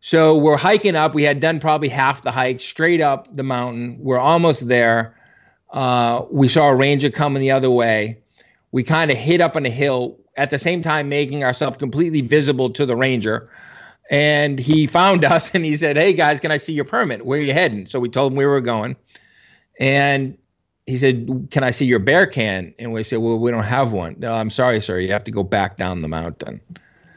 So 0.06 0.36
we're 0.36 0.56
hiking 0.56 0.94
up. 0.94 1.16
We 1.16 1.24
had 1.24 1.40
done 1.40 1.58
probably 1.58 1.88
half 1.88 2.22
the 2.22 2.30
hike 2.30 2.60
straight 2.60 3.00
up 3.00 3.34
the 3.34 3.42
mountain. 3.42 3.98
We're 3.98 4.20
almost 4.20 4.68
there. 4.68 5.16
Uh, 5.68 6.24
we 6.30 6.46
saw 6.46 6.68
a 6.68 6.76
ranger 6.76 7.10
coming 7.10 7.40
the 7.40 7.50
other 7.50 7.68
way. 7.68 8.18
We 8.70 8.84
kind 8.84 9.10
of 9.10 9.16
hid 9.16 9.40
up 9.40 9.56
on 9.56 9.66
a 9.66 9.68
hill 9.68 10.18
at 10.36 10.50
the 10.50 10.60
same 10.60 10.82
time, 10.82 11.08
making 11.08 11.42
ourselves 11.42 11.76
completely 11.76 12.20
visible 12.20 12.70
to 12.74 12.86
the 12.86 12.94
ranger 12.94 13.50
and 14.08 14.60
he 14.60 14.86
found 14.86 15.24
us 15.34 15.52
and 15.56 15.64
he 15.64 15.76
said, 15.76 15.96
"Hey 15.96 16.12
guys, 16.12 16.38
can 16.38 16.52
I 16.52 16.58
see 16.58 16.72
your 16.72 16.84
permit? 16.84 17.26
Where 17.26 17.40
are 17.40 17.42
you 17.42 17.52
heading?" 17.52 17.88
So 17.88 17.98
we 17.98 18.08
told 18.08 18.30
him 18.30 18.36
where 18.36 18.46
we 18.46 18.52
were 18.52 18.60
going, 18.60 18.94
and 19.80 20.38
he 20.86 20.98
said, 20.98 21.48
"Can 21.50 21.64
I 21.64 21.72
see 21.72 21.86
your 21.86 21.98
bear 21.98 22.28
can?" 22.28 22.74
And 22.78 22.92
we 22.92 23.02
said, 23.02 23.18
"Well, 23.18 23.40
we 23.40 23.50
don't 23.50 23.64
have 23.64 23.92
one." 23.92 24.16
No, 24.20 24.32
I'm 24.32 24.50
sorry, 24.50 24.80
sir. 24.80 25.00
You 25.00 25.12
have 25.12 25.24
to 25.24 25.32
go 25.32 25.42
back 25.42 25.76
down 25.76 26.02
the 26.02 26.08
mountain. 26.08 26.60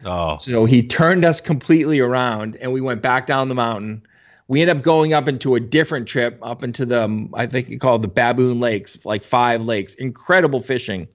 Oh. 0.05 0.37
So 0.37 0.65
he 0.65 0.83
turned 0.87 1.25
us 1.25 1.41
completely 1.41 1.99
around, 1.99 2.55
and 2.57 2.71
we 2.71 2.81
went 2.81 3.01
back 3.01 3.27
down 3.27 3.49
the 3.49 3.55
mountain. 3.55 4.03
we 4.47 4.61
ended 4.61 4.77
up 4.77 4.83
going 4.83 5.13
up 5.13 5.27
into 5.27 5.55
a 5.55 5.59
different 5.59 6.07
trip 6.07 6.39
up 6.41 6.63
into 6.63 6.85
the 6.85 7.03
um, 7.03 7.29
I 7.33 7.45
think 7.47 7.69
it 7.69 7.79
the 7.79 8.07
Baboon 8.07 8.59
Lakes, 8.59 9.05
like 9.05 9.23
five 9.23 9.63
lakes. 9.63 9.95
Incredible 9.95 10.61
fishing, 10.61 11.07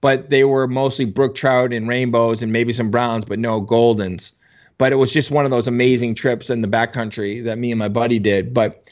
but 0.00 0.30
they 0.30 0.44
were 0.44 0.66
mostly 0.66 1.04
brook 1.04 1.34
trout 1.34 1.72
and 1.72 1.88
rainbows 1.88 2.42
and 2.42 2.52
maybe 2.52 2.72
some 2.72 2.90
browns, 2.90 3.24
but 3.24 3.38
no 3.38 3.62
goldens. 3.62 4.32
But 4.76 4.92
it 4.92 4.96
was 4.96 5.12
just 5.12 5.30
one 5.30 5.44
of 5.44 5.52
those 5.52 5.68
amazing 5.68 6.16
trips 6.16 6.50
in 6.50 6.60
the 6.60 6.68
backcountry 6.68 7.44
that 7.44 7.58
me 7.58 7.70
and 7.70 7.78
my 7.78 7.88
buddy 7.88 8.18
did. 8.18 8.52
But 8.52 8.90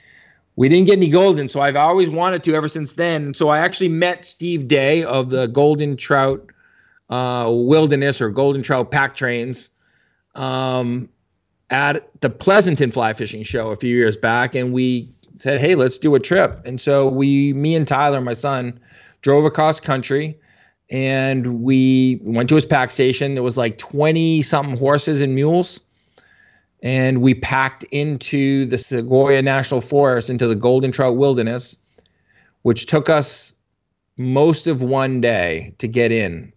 we 0.55 0.69
didn't 0.69 0.87
get 0.87 0.97
any 0.99 1.09
golden, 1.09 1.49
so 1.49 1.61
I've 1.61 1.77
always 1.77 2.09
wanted 2.09 2.45
to 2.45 2.55
ever 2.55 2.69
since 2.69 2.93
then. 2.93 3.35
So 3.35 3.49
I 3.49 3.59
actually 3.59 3.89
met 3.89 4.25
Steve 4.25 4.69
Day 4.69 5.03
of 5.03 5.31
the 5.31 5.49
Golden 5.49 5.97
Trout 5.97 6.47
uh, 7.11 7.51
Wilderness 7.53 8.21
or 8.21 8.31
Golden 8.31 8.63
Trout 8.63 8.91
Pack 8.91 9.17
Trains 9.17 9.71
um, 10.35 11.09
at 11.71 12.09
the 12.21 12.31
Pleasanton 12.31 12.91
Fly 12.91 13.13
Fishing 13.13 13.43
Show 13.43 13.71
a 13.71 13.77
few 13.77 13.97
years 13.97 14.17
back, 14.17 14.55
and 14.55 14.73
we 14.73 15.11
said, 15.39 15.61
"Hey, 15.61 15.75
let's 15.75 15.99
do 15.99 16.15
a 16.15 16.21
trip." 16.21 16.63
And 16.65 16.81
so 16.81 17.09
we, 17.09 17.53
me 17.53 17.75
and 17.75 17.87
Tyler, 17.87 18.21
my 18.21 18.35
son, 18.35 18.81
drove 19.21 19.45
across 19.45 19.81
country, 19.81 20.39
and 20.91 21.63
we 21.63 22.21
went 22.23 22.49
to 22.49 22.55
his 22.55 22.67
pack 22.67 22.91
station. 22.91 23.35
There 23.35 23.43
was 23.43 23.59
like 23.59 23.79
twenty 23.79 24.43
something 24.43 24.77
horses 24.77 25.21
and 25.21 25.35
mules 25.35 25.81
and 26.83 27.23
we 27.23 27.35
packed 27.35 27.85
into 27.85 28.67
the 28.67 28.77
Sequoia 28.77 29.41
National 29.41 29.81
Forest 29.81 30.31
into 30.31 30.49
the 30.49 30.57
Golden 30.57 30.91
Trout 30.91 31.17
Wilderness, 31.17 31.77
which 32.63 32.87
took 32.87 33.09
us 33.09 33.55
most 34.17 34.67
of 34.67 34.83
one 34.83 35.21
day 35.21 35.75
to 35.79 35.87
get 35.87 36.11
in. 36.11 36.53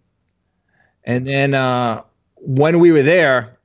And 1.06 1.26
then 1.26 1.54
uh, 1.54 2.02
when 2.34 2.80
we 2.80 2.90
were 2.90 3.02
there, 3.04 3.56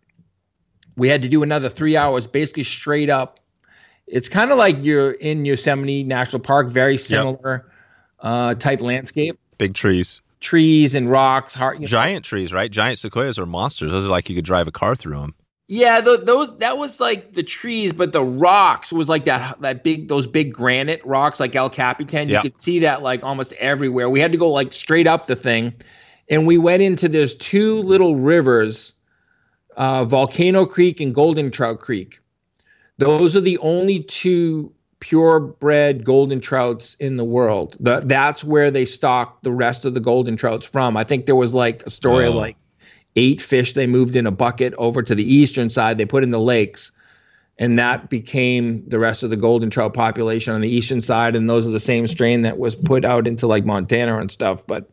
we 0.96 1.10
had 1.10 1.24
to 1.24 1.28
do 1.28 1.44
another 1.44 1.70
three 1.70 1.98
hours, 1.98 2.28
basically 2.28 2.64
straight 2.64 3.10
up. 3.10 3.40
It's 4.08 4.30
kind 4.30 4.52
of 4.52 4.58
like 4.58 4.84
you're 4.84 5.12
in 5.12 5.46
Yosemite 5.46 6.04
National 6.04 6.40
Park, 6.40 6.68
very 6.68 6.98
similar 6.98 7.66
yep. 7.66 7.74
uh, 8.20 8.56
type 8.56 8.82
landscape. 8.82 9.40
Big 9.58 9.74
trees. 9.74 10.22
Trees 10.40 10.96
and 10.96 11.10
rocks. 11.10 11.54
Hard, 11.54 11.84
Giant 11.86 12.26
know. 12.26 12.30
trees, 12.30 12.54
right? 12.54 12.70
Giant 12.70 13.00
sequoias 13.00 13.40
are 13.40 13.46
monsters. 13.46 13.92
Those 13.92 14.06
are 14.06 14.10
like 14.10 14.30
you 14.30 14.36
could 14.36 14.46
drive 14.46 14.68
a 14.68 14.72
car 14.72 14.96
through 14.96 15.20
them. 15.20 15.36
Yeah, 15.68 16.02
the, 16.02 16.18
those 16.18 16.58
that 16.58 16.78
was 16.78 17.00
like 17.00 17.32
the 17.32 17.44
trees, 17.44 17.94
but 17.94 18.12
the 18.12 18.24
rocks 18.24 18.92
was 18.92 19.08
like 19.08 19.24
that 19.26 19.62
that 19.62 19.86
big 19.86 20.10
those 20.10 20.28
big 20.28 20.52
granite 20.54 21.02
rocks 21.06 21.40
like 21.40 21.56
El 21.56 21.70
Capitan. 21.70 22.28
You 22.28 22.42
could 22.42 22.56
see 22.56 22.80
that 22.80 23.02
like 23.02 23.24
almost 23.24 23.54
everywhere. 23.54 24.10
We 24.10 24.20
had 24.20 24.34
to 24.34 24.38
go 24.38 24.50
like 24.50 24.74
straight 24.74 25.08
up 25.08 25.28
the 25.28 25.36
thing, 25.38 25.74
and 26.32 26.48
we 26.48 26.58
went 26.58 26.82
into 26.82 27.10
there's 27.10 27.36
two 27.36 27.82
little 27.82 28.16
rivers, 28.16 28.94
uh, 29.76 30.06
Volcano 30.06 30.66
Creek 30.66 31.02
and 31.02 31.14
Golden 31.14 31.52
Trout 31.52 31.80
Creek. 31.80 32.22
Those 32.98 33.36
are 33.36 33.42
the 33.42 33.58
only 33.58 34.02
two 34.02 34.74
purebred 35.02 36.06
golden 36.06 36.40
trouts 36.40 36.96
in 36.96 37.18
the 37.18 37.26
world. 37.26 37.76
The, 37.80 38.00
that's 38.00 38.44
where 38.44 38.72
they 38.72 38.86
stock 38.86 39.42
the 39.44 39.52
rest 39.52 39.84
of 39.84 39.94
the 39.94 40.00
golden 40.00 40.38
trouts 40.38 40.66
from. 40.66 40.96
I 40.96 41.04
think 41.04 41.26
there 41.26 41.36
was 41.36 41.54
like 41.54 41.84
a 41.84 41.90
story 41.90 42.26
oh. 42.26 42.30
of 42.30 42.36
like 42.36 42.56
eight 43.18 43.42
fish 43.42 43.74
they 43.74 43.88
moved 43.88 44.16
in 44.16 44.26
a 44.26 44.32
bucket 44.32 44.74
over 44.78 45.04
to 45.04 45.14
the 45.14 45.36
eastern 45.36 45.70
side. 45.70 45.98
They 45.98 46.06
put 46.06 46.24
in 46.24 46.32
the 46.32 46.40
lakes, 46.40 46.94
and 47.58 47.78
that 47.78 48.10
became 48.10 48.88
the 48.88 49.00
rest 49.00 49.24
of 49.24 49.32
the 49.32 49.38
golden 49.38 49.70
trout 49.70 49.94
population 49.94 50.54
on 50.54 50.62
the 50.62 50.70
eastern 50.70 51.02
side. 51.02 51.36
And 51.36 51.50
those 51.50 51.68
are 51.68 51.72
the 51.72 51.80
same 51.80 52.08
strain 52.08 52.44
that 52.44 52.58
was 52.58 52.76
put 52.76 53.04
out 53.04 53.28
into 53.28 53.48
like 53.48 53.66
Montana 53.66 54.20
and 54.20 54.32
stuff. 54.32 54.66
But 54.66 54.90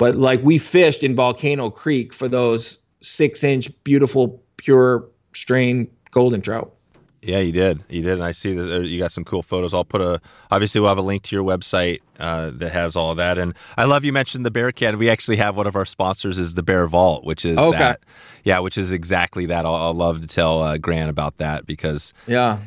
but 0.00 0.16
like 0.16 0.42
we 0.42 0.56
fished 0.56 1.02
in 1.02 1.14
Volcano 1.14 1.68
Creek 1.68 2.14
for 2.14 2.26
those 2.26 2.80
six 3.02 3.44
inch 3.44 3.70
beautiful 3.84 4.42
pure 4.56 5.06
strain 5.34 5.90
golden 6.10 6.40
trout. 6.40 6.72
Yeah, 7.20 7.40
you 7.40 7.52
did. 7.52 7.84
You 7.90 8.00
did. 8.00 8.14
And 8.14 8.24
I 8.24 8.32
see 8.32 8.54
that 8.54 8.86
you 8.86 8.98
got 8.98 9.12
some 9.12 9.24
cool 9.24 9.42
photos. 9.42 9.74
I'll 9.74 9.84
put 9.84 10.00
a, 10.00 10.22
obviously, 10.50 10.80
we'll 10.80 10.88
have 10.88 10.96
a 10.96 11.02
link 11.02 11.22
to 11.24 11.36
your 11.36 11.44
website 11.44 12.00
uh, 12.18 12.50
that 12.54 12.72
has 12.72 12.96
all 12.96 13.10
of 13.10 13.18
that. 13.18 13.36
And 13.36 13.52
I 13.76 13.84
love 13.84 14.02
you 14.02 14.12
mentioned 14.14 14.46
the 14.46 14.50
Bear 14.50 14.72
Can. 14.72 14.96
We 14.96 15.10
actually 15.10 15.36
have 15.36 15.54
one 15.54 15.66
of 15.66 15.76
our 15.76 15.84
sponsors 15.84 16.38
is 16.38 16.54
the 16.54 16.62
Bear 16.62 16.86
Vault, 16.86 17.24
which 17.24 17.44
is 17.44 17.58
okay. 17.58 17.78
that. 17.78 18.00
Yeah, 18.42 18.60
which 18.60 18.78
is 18.78 18.92
exactly 18.92 19.44
that. 19.46 19.66
I'll, 19.66 19.74
I'll 19.74 19.92
love 19.92 20.22
to 20.22 20.26
tell 20.26 20.62
uh, 20.62 20.78
Grant 20.78 21.10
about 21.10 21.36
that 21.36 21.66
because. 21.66 22.14
Yeah. 22.26 22.60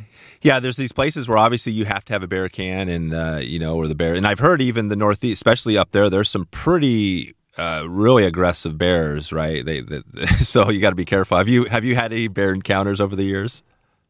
Yeah, 0.44 0.60
there's 0.60 0.76
these 0.76 0.92
places 0.92 1.28
where 1.28 1.38
obviously 1.38 1.72
you 1.72 1.86
have 1.86 2.04
to 2.06 2.14
have 2.14 2.22
a 2.22 2.28
bear 2.28 2.50
can, 2.50 2.90
and 2.90 3.14
uh, 3.14 3.40
you 3.42 3.60
know, 3.60 3.78
or 3.78 3.88
the 3.88 3.96
bear. 3.96 4.14
And 4.14 4.28
I've 4.28 4.40
heard 4.40 4.62
even 4.62 4.90
the 4.90 4.96
Northeast, 4.96 5.40
especially 5.40 5.78
up 5.78 5.92
there, 5.92 6.10
there's 6.10 6.30
some 6.30 6.46
pretty 6.46 7.34
uh, 7.58 7.86
really 7.88 8.26
aggressive 8.26 8.78
bears, 8.78 9.32
right? 9.32 9.66
They, 9.66 9.82
they 9.82 10.02
so 10.40 10.70
you 10.70 10.82
got 10.82 10.90
to 10.90 10.96
be 10.96 11.06
careful. 11.06 11.38
Have 11.38 11.48
you 11.48 11.64
have 11.66 11.86
you 11.86 11.96
had 11.96 12.12
any 12.12 12.28
bear 12.28 12.54
encounters 12.54 13.00
over 13.00 13.16
the 13.16 13.24
years? 13.24 13.64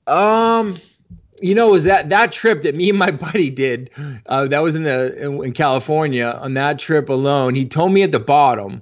Um, 0.07 0.75
you 1.39 1.53
know, 1.53 1.69
was 1.69 1.84
that 1.84 2.09
that 2.09 2.31
trip 2.31 2.63
that 2.63 2.73
me 2.73 2.89
and 2.89 2.97
my 2.97 3.11
buddy 3.11 3.51
did? 3.51 3.91
Uh, 4.25 4.47
that 4.47 4.59
was 4.59 4.75
in 4.75 4.84
the 4.84 5.15
in, 5.23 5.43
in, 5.43 5.53
California. 5.53 6.39
On 6.41 6.55
that 6.55 6.79
trip 6.79 7.09
alone, 7.09 7.53
he 7.53 7.65
told 7.65 7.93
me 7.93 8.01
at 8.01 8.11
the 8.11 8.19
bottom, 8.19 8.81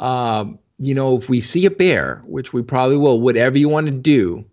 um, 0.00 0.58
you 0.78 0.94
know, 0.94 1.16
if 1.16 1.28
we 1.28 1.40
see 1.40 1.64
a 1.64 1.70
bear, 1.70 2.22
which 2.26 2.52
we 2.52 2.62
probably 2.62 2.96
will, 2.96 3.20
whatever 3.20 3.56
you 3.56 3.68
want 3.68 3.86
to 3.86 3.92
do, 3.92 4.44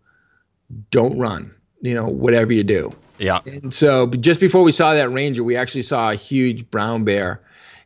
don't 0.91 1.17
run. 1.17 1.53
You 1.83 1.93
know, 1.93 2.07
whatever 2.07 2.51
you 2.51 2.63
do. 2.63 2.91
Yeah. 3.19 3.41
And 3.45 3.71
so, 3.71 4.07
just 4.07 4.39
before 4.39 4.63
we 4.63 4.71
saw 4.71 4.95
that 4.95 5.09
ranger, 5.09 5.43
we 5.43 5.55
actually 5.55 5.83
saw 5.83 6.09
a 6.09 6.15
huge 6.15 6.69
brown 6.71 7.03
bear 7.03 7.39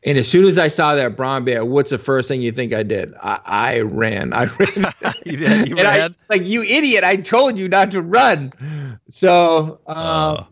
and 0.07 0.17
as 0.17 0.25
soon 0.25 0.45
as 0.45 0.57
I 0.57 0.69
saw 0.69 0.95
that 0.95 1.17
brown 1.17 1.43
bear, 1.43 1.65
what's 1.65 1.89
the 1.89 1.97
first 1.97 2.29
thing 2.29 2.41
you 2.41 2.53
think 2.53 2.71
I 2.71 2.81
did? 2.83 3.13
I, 3.21 3.39
I 3.45 3.79
ran. 3.81 4.31
I 4.31 4.45
ran. 4.59 4.93
you 5.25 5.37
did. 5.37 5.67
You 5.67 5.75
and 5.77 5.85
ran. 5.85 6.01
I, 6.01 6.07
like 6.29 6.45
you 6.45 6.63
idiot! 6.63 7.03
I 7.03 7.17
told 7.17 7.57
you 7.57 7.67
not 7.67 7.91
to 7.91 8.01
run. 8.01 8.51
So, 9.09 9.81
uh, 9.85 9.89
uh. 9.89 10.45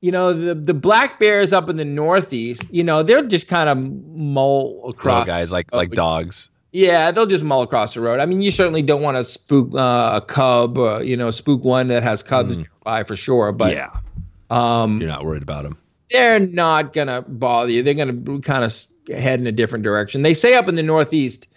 you 0.00 0.10
know, 0.10 0.32
the 0.32 0.54
the 0.54 0.74
black 0.74 1.18
bears 1.18 1.52
up 1.52 1.68
in 1.68 1.76
the 1.76 1.84
northeast, 1.84 2.72
you 2.72 2.82
know, 2.82 3.02
they're 3.02 3.26
just 3.26 3.46
kind 3.46 3.68
of 3.68 3.76
mull 3.78 4.88
across. 4.88 5.26
Little 5.26 5.38
guys 5.40 5.52
like 5.52 5.72
like 5.74 5.90
dogs. 5.90 6.48
Yeah, 6.74 7.10
they'll 7.12 7.24
just 7.24 7.44
mull 7.44 7.62
across 7.62 7.94
the 7.94 8.00
road. 8.00 8.20
I 8.20 8.26
mean, 8.26 8.42
you 8.42 8.50
certainly 8.50 8.82
don't 8.82 9.00
want 9.00 9.16
to 9.16 9.24
spook 9.24 9.74
uh, 9.74 10.20
a 10.20 10.20
cub, 10.20 10.76
or, 10.76 11.02
you 11.02 11.16
know, 11.16 11.30
spook 11.30 11.64
one 11.64 11.88
that 11.88 12.02
has 12.02 12.22
cubs 12.22 12.56
mm. 12.56 12.66
nearby 12.66 13.04
for 13.04 13.16
sure. 13.16 13.52
But 13.52 13.74
yeah, 13.74 13.90
um, 14.50 14.98
you're 14.98 15.08
not 15.08 15.24
worried 15.24 15.42
about 15.42 15.62
them 15.62 15.78
they're 16.14 16.38
not 16.38 16.92
gonna 16.92 17.22
bother 17.22 17.70
you. 17.70 17.82
They're 17.82 17.94
gonna 17.94 18.40
kind 18.40 18.64
of 18.64 18.84
head 19.08 19.40
in 19.40 19.46
a 19.46 19.52
different 19.52 19.82
direction. 19.82 20.22
They 20.22 20.32
say 20.32 20.54
up 20.54 20.68
in 20.68 20.76
the 20.76 20.82
Northeast, 20.82 21.48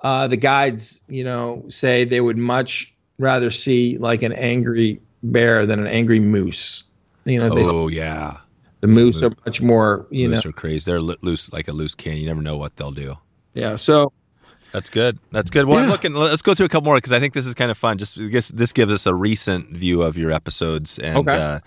uh, 0.00 0.26
the 0.26 0.36
guides, 0.38 1.02
you 1.08 1.22
know, 1.22 1.64
say 1.68 2.04
they 2.04 2.20
would 2.20 2.38
much 2.38 2.94
rather 3.18 3.50
see 3.50 3.98
like 3.98 4.22
an 4.22 4.32
angry 4.32 5.00
bear 5.22 5.66
than 5.66 5.80
an 5.80 5.86
angry 5.86 6.20
moose. 6.20 6.84
You 7.24 7.40
know, 7.40 7.50
oh 7.52 7.88
yeah, 7.88 8.38
the 8.80 8.86
moose 8.86 9.22
are 9.22 9.32
much 9.44 9.60
more. 9.60 10.06
You 10.10 10.30
moose 10.30 10.44
know, 10.44 10.50
are 10.50 10.52
crazy. 10.52 10.90
They're 10.90 11.00
loose 11.00 11.52
like 11.52 11.68
a 11.68 11.72
loose 11.72 11.94
can. 11.94 12.16
You 12.16 12.26
never 12.26 12.42
know 12.42 12.56
what 12.56 12.76
they'll 12.76 12.92
do. 12.92 13.16
Yeah. 13.52 13.76
So 13.76 14.12
that's 14.72 14.90
good. 14.90 15.18
That's 15.30 15.50
good. 15.50 15.66
Well, 15.66 15.78
yeah. 15.78 15.84
I'm 15.84 15.90
looking. 15.90 16.14
Let's 16.14 16.42
go 16.42 16.54
through 16.54 16.66
a 16.66 16.68
couple 16.68 16.86
more 16.86 16.96
because 16.96 17.12
I 17.12 17.20
think 17.20 17.34
this 17.34 17.46
is 17.46 17.54
kind 17.54 17.70
of 17.70 17.78
fun. 17.78 17.98
Just 17.98 18.16
this, 18.16 18.48
this 18.48 18.72
gives 18.72 18.92
us 18.92 19.06
a 19.06 19.14
recent 19.14 19.70
view 19.70 20.02
of 20.02 20.16
your 20.16 20.30
episodes, 20.30 20.98
and 20.98 21.18
okay. 21.18 21.32
uh, 21.32 21.60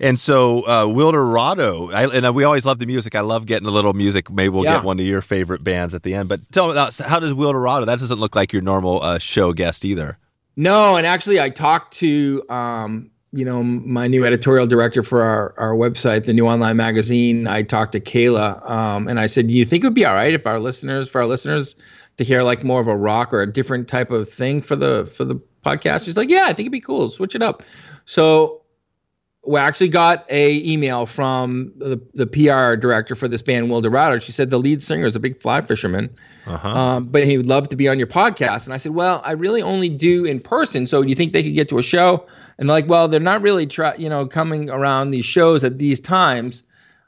and 0.00 0.18
so 0.18 0.62
uh, 0.62 0.86
Wilderado, 0.86 1.92
I, 1.92 2.04
and 2.04 2.34
we 2.34 2.44
always 2.44 2.64
love 2.64 2.78
the 2.78 2.86
music. 2.86 3.14
I 3.14 3.20
love 3.20 3.46
getting 3.46 3.66
a 3.66 3.70
little 3.70 3.92
music. 3.92 4.30
Maybe 4.30 4.48
we'll 4.48 4.64
yeah. 4.64 4.76
get 4.76 4.84
one 4.84 5.00
of 5.00 5.06
your 5.06 5.20
favorite 5.20 5.64
bands 5.64 5.92
at 5.94 6.04
the 6.04 6.14
end. 6.14 6.28
But 6.28 6.40
tell 6.52 6.68
me, 6.68 6.74
how 6.74 7.20
does 7.20 7.32
Wilderado? 7.32 7.86
That 7.86 7.98
doesn't 7.98 8.20
look 8.20 8.36
like 8.36 8.52
your 8.52 8.62
normal 8.62 9.02
uh, 9.02 9.18
show 9.18 9.52
guest 9.52 9.84
either. 9.84 10.18
No, 10.56 10.96
and 10.96 11.06
actually, 11.06 11.40
I 11.40 11.50
talked 11.50 11.94
to 11.98 12.44
um, 12.48 13.10
you 13.32 13.44
know 13.44 13.62
my 13.62 14.06
new 14.06 14.24
editorial 14.24 14.66
director 14.66 15.02
for 15.02 15.22
our, 15.22 15.54
our 15.58 15.74
website, 15.74 16.24
the 16.24 16.32
new 16.32 16.46
online 16.46 16.76
magazine. 16.76 17.46
I 17.46 17.62
talked 17.62 17.92
to 17.92 18.00
Kayla, 18.00 18.68
um, 18.68 19.08
and 19.08 19.18
I 19.18 19.26
said, 19.26 19.48
"Do 19.48 19.52
you 19.52 19.64
think 19.64 19.84
it 19.84 19.86
would 19.88 19.94
be 19.94 20.04
all 20.04 20.14
right 20.14 20.32
if 20.32 20.46
our 20.46 20.60
listeners, 20.60 21.08
for 21.08 21.20
our 21.20 21.26
listeners, 21.26 21.74
to 22.18 22.24
hear 22.24 22.42
like 22.42 22.62
more 22.62 22.80
of 22.80 22.86
a 22.86 22.96
rock 22.96 23.32
or 23.32 23.42
a 23.42 23.50
different 23.50 23.88
type 23.88 24.10
of 24.10 24.28
thing 24.28 24.60
for 24.60 24.76
the 24.76 25.06
for 25.06 25.24
the 25.24 25.36
podcast?" 25.64 26.04
She's 26.04 26.16
like, 26.16 26.30
"Yeah, 26.30 26.44
I 26.44 26.52
think 26.52 26.60
it'd 26.60 26.72
be 26.72 26.80
cool. 26.80 27.08
Switch 27.08 27.34
it 27.34 27.42
up." 27.42 27.62
So 28.04 28.62
we 29.48 29.58
actually 29.58 29.88
got 29.88 30.26
a 30.30 30.62
email 30.70 31.06
from 31.06 31.72
the, 31.76 31.98
the 32.12 32.26
PR 32.26 32.76
director 32.76 33.14
for 33.14 33.28
this 33.28 33.40
band, 33.40 33.68
Wilderado. 33.68 34.20
She 34.20 34.30
said 34.30 34.50
the 34.50 34.58
lead 34.58 34.82
singer 34.82 35.06
is 35.06 35.16
a 35.16 35.20
big 35.20 35.40
fly 35.40 35.62
fisherman, 35.62 36.14
uh-huh. 36.46 36.68
um, 36.68 37.04
but 37.06 37.24
he 37.24 37.38
would 37.38 37.46
love 37.46 37.68
to 37.70 37.76
be 37.76 37.88
on 37.88 37.98
your 37.98 38.08
podcast. 38.08 38.66
And 38.66 38.74
I 38.74 38.76
said, 38.76 38.92
well, 38.92 39.22
I 39.24 39.32
really 39.32 39.62
only 39.62 39.88
do 39.88 40.26
in 40.26 40.38
person. 40.40 40.86
So 40.86 41.02
do 41.02 41.08
you 41.08 41.14
think 41.14 41.32
they 41.32 41.42
could 41.42 41.54
get 41.54 41.70
to 41.70 41.78
a 41.78 41.82
show? 41.82 42.26
And 42.58 42.68
like, 42.68 42.88
well, 42.88 43.08
they're 43.08 43.20
not 43.20 43.40
really 43.40 43.66
try, 43.66 43.94
you 43.94 44.10
know, 44.10 44.26
coming 44.26 44.68
around 44.68 45.08
these 45.08 45.24
shows 45.24 45.64
at 45.64 45.78
these 45.78 45.98
times. 45.98 46.62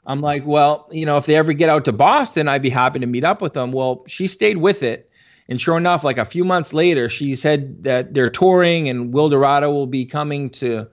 I'm 0.05 0.21
like, 0.21 0.45
well, 0.45 0.87
you 0.91 1.05
know, 1.05 1.17
if 1.17 1.25
they 1.25 1.35
ever 1.35 1.53
get 1.53 1.69
out 1.69 1.85
to 1.85 1.91
Boston, 1.91 2.47
I'd 2.47 2.61
be 2.61 2.69
happy 2.69 2.99
to 2.99 3.05
meet 3.05 3.23
up 3.23 3.41
with 3.41 3.53
them. 3.53 3.71
Well, 3.71 4.03
she 4.07 4.27
stayed 4.27 4.57
with 4.57 4.83
it. 4.83 5.09
And 5.47 5.59
sure 5.59 5.77
enough, 5.77 6.03
like 6.03 6.17
a 6.17 6.25
few 6.25 6.45
months 6.45 6.73
later, 6.73 7.09
she 7.09 7.35
said 7.35 7.83
that 7.83 8.13
they're 8.13 8.29
touring 8.29 8.89
and 8.89 9.13
Wilderado 9.13 9.67
will 9.67 9.87
be 9.87 10.05
coming 10.05 10.49
to 10.51 10.87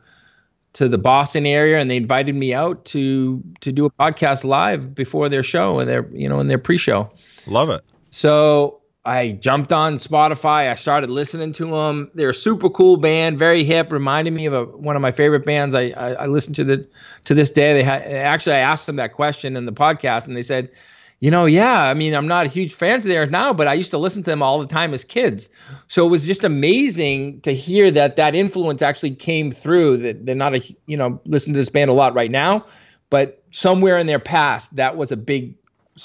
to 0.74 0.88
the 0.88 0.98
Boston 0.98 1.46
area, 1.46 1.78
and 1.78 1.90
they 1.90 1.96
invited 1.96 2.34
me 2.34 2.52
out 2.52 2.84
to 2.86 3.42
to 3.60 3.72
do 3.72 3.86
a 3.86 3.90
podcast 3.90 4.44
live 4.44 4.94
before 4.94 5.28
their 5.28 5.42
show 5.42 5.78
and 5.78 5.88
their 5.88 6.08
you 6.12 6.28
know 6.28 6.40
in 6.40 6.48
their 6.48 6.58
pre-show. 6.58 7.10
Love 7.46 7.70
it. 7.70 7.82
So 8.10 8.77
I 9.08 9.32
jumped 9.32 9.72
on 9.72 9.98
Spotify. 9.98 10.70
I 10.70 10.74
started 10.74 11.08
listening 11.08 11.52
to 11.52 11.66
them. 11.66 12.10
They're 12.12 12.28
a 12.28 12.34
super 12.34 12.68
cool 12.68 12.98
band, 12.98 13.38
very 13.38 13.64
hip. 13.64 13.90
Reminded 13.90 14.34
me 14.34 14.44
of 14.44 14.52
a, 14.52 14.64
one 14.64 14.96
of 14.96 15.02
my 15.02 15.12
favorite 15.12 15.46
bands. 15.46 15.74
I, 15.74 15.88
I 15.96 16.12
I 16.12 16.26
listen 16.26 16.52
to 16.54 16.64
the 16.64 16.86
to 17.24 17.32
this 17.32 17.50
day. 17.50 17.72
They 17.72 17.82
had 17.82 18.02
actually 18.02 18.56
I 18.56 18.58
asked 18.58 18.86
them 18.86 18.96
that 18.96 19.14
question 19.14 19.56
in 19.56 19.64
the 19.64 19.72
podcast, 19.72 20.26
and 20.26 20.36
they 20.36 20.42
said, 20.42 20.70
you 21.20 21.30
know, 21.30 21.46
yeah. 21.46 21.84
I 21.84 21.94
mean, 21.94 22.12
I'm 22.12 22.28
not 22.28 22.44
a 22.44 22.50
huge 22.50 22.74
fan 22.74 22.96
of 22.96 23.02
theirs 23.04 23.30
now, 23.30 23.54
but 23.54 23.66
I 23.66 23.72
used 23.72 23.90
to 23.92 23.98
listen 23.98 24.22
to 24.24 24.30
them 24.30 24.42
all 24.42 24.58
the 24.58 24.66
time 24.66 24.92
as 24.92 25.04
kids. 25.04 25.48
So 25.86 26.06
it 26.06 26.10
was 26.10 26.26
just 26.26 26.44
amazing 26.44 27.40
to 27.40 27.54
hear 27.54 27.90
that 27.90 28.16
that 28.16 28.34
influence 28.34 28.82
actually 28.82 29.14
came 29.14 29.50
through. 29.50 29.96
That 29.98 30.26
they're 30.26 30.34
not 30.34 30.54
a 30.54 30.76
you 30.84 30.98
know 30.98 31.18
listen 31.26 31.54
to 31.54 31.58
this 31.58 31.70
band 31.70 31.90
a 31.90 31.94
lot 31.94 32.12
right 32.12 32.30
now, 32.30 32.66
but 33.08 33.42
somewhere 33.52 33.96
in 33.96 34.06
their 34.06 34.18
past 34.18 34.76
that 34.76 34.98
was 34.98 35.12
a 35.12 35.16
big. 35.16 35.54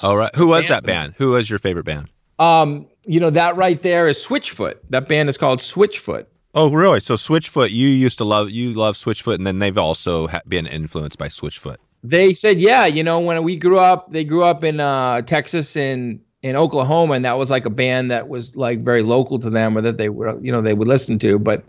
All 0.01 0.15
right. 0.15 0.33
Who 0.35 0.47
was 0.47 0.69
that 0.69 0.85
band? 0.85 1.15
Who 1.17 1.31
was 1.31 1.49
your 1.49 1.59
favorite 1.59 1.83
band? 1.83 2.09
Um, 2.39 2.87
you 3.05 3.19
know, 3.19 3.29
that 3.29 3.55
right 3.55 3.81
there 3.81 4.07
is 4.07 4.17
Switchfoot. 4.17 4.75
That 4.89 5.07
band 5.07 5.29
is 5.29 5.37
called 5.37 5.59
Switchfoot. 5.59 6.25
Oh, 6.55 6.71
really? 6.71 6.99
So 6.99 7.15
Switchfoot, 7.15 7.71
you 7.71 7.87
used 7.87 8.19
to 8.19 8.23
love 8.23 8.51
you 8.51 8.73
love 8.73 8.95
Switchfoot, 8.95 9.35
and 9.35 9.47
then 9.47 9.59
they've 9.59 9.77
also 9.77 10.27
ha- 10.27 10.41
been 10.47 10.67
influenced 10.67 11.17
by 11.17 11.27
Switchfoot. 11.27 11.77
They 12.03 12.33
said, 12.33 12.59
yeah, 12.59 12.85
you 12.85 13.03
know, 13.03 13.19
when 13.19 13.41
we 13.43 13.55
grew 13.55 13.79
up, 13.79 14.11
they 14.11 14.23
grew 14.23 14.43
up 14.43 14.63
in 14.63 14.79
uh, 14.79 15.21
Texas 15.21 15.75
and 15.75 16.19
in 16.41 16.55
Oklahoma, 16.55 17.13
and 17.13 17.25
that 17.25 17.37
was 17.37 17.49
like 17.49 17.65
a 17.65 17.69
band 17.69 18.11
that 18.11 18.27
was 18.27 18.55
like 18.55 18.83
very 18.83 19.01
local 19.01 19.39
to 19.39 19.49
them, 19.49 19.77
or 19.77 19.81
that 19.81 19.97
they 19.97 20.09
were, 20.09 20.37
you 20.41 20.51
know, 20.51 20.61
they 20.61 20.73
would 20.73 20.87
listen 20.87 21.17
to. 21.19 21.39
But, 21.39 21.63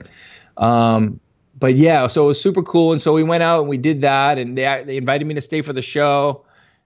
um, 0.56 1.20
but 1.58 1.76
yeah, 1.76 2.08
so 2.08 2.24
it 2.24 2.26
was 2.26 2.40
super 2.40 2.62
cool, 2.62 2.92
and 2.92 3.00
so 3.00 3.14
we 3.14 3.22
went 3.22 3.42
out 3.42 3.60
and 3.60 3.68
we 3.68 3.78
did 3.78 4.00
that, 4.02 4.38
and 4.38 4.58
they 4.58 4.82
they 4.84 4.96
invited 4.96 5.26
me 5.26 5.34
to 5.34 5.40
stay 5.40 5.62
for 5.62 5.72
the 5.72 5.82
show 5.82 6.44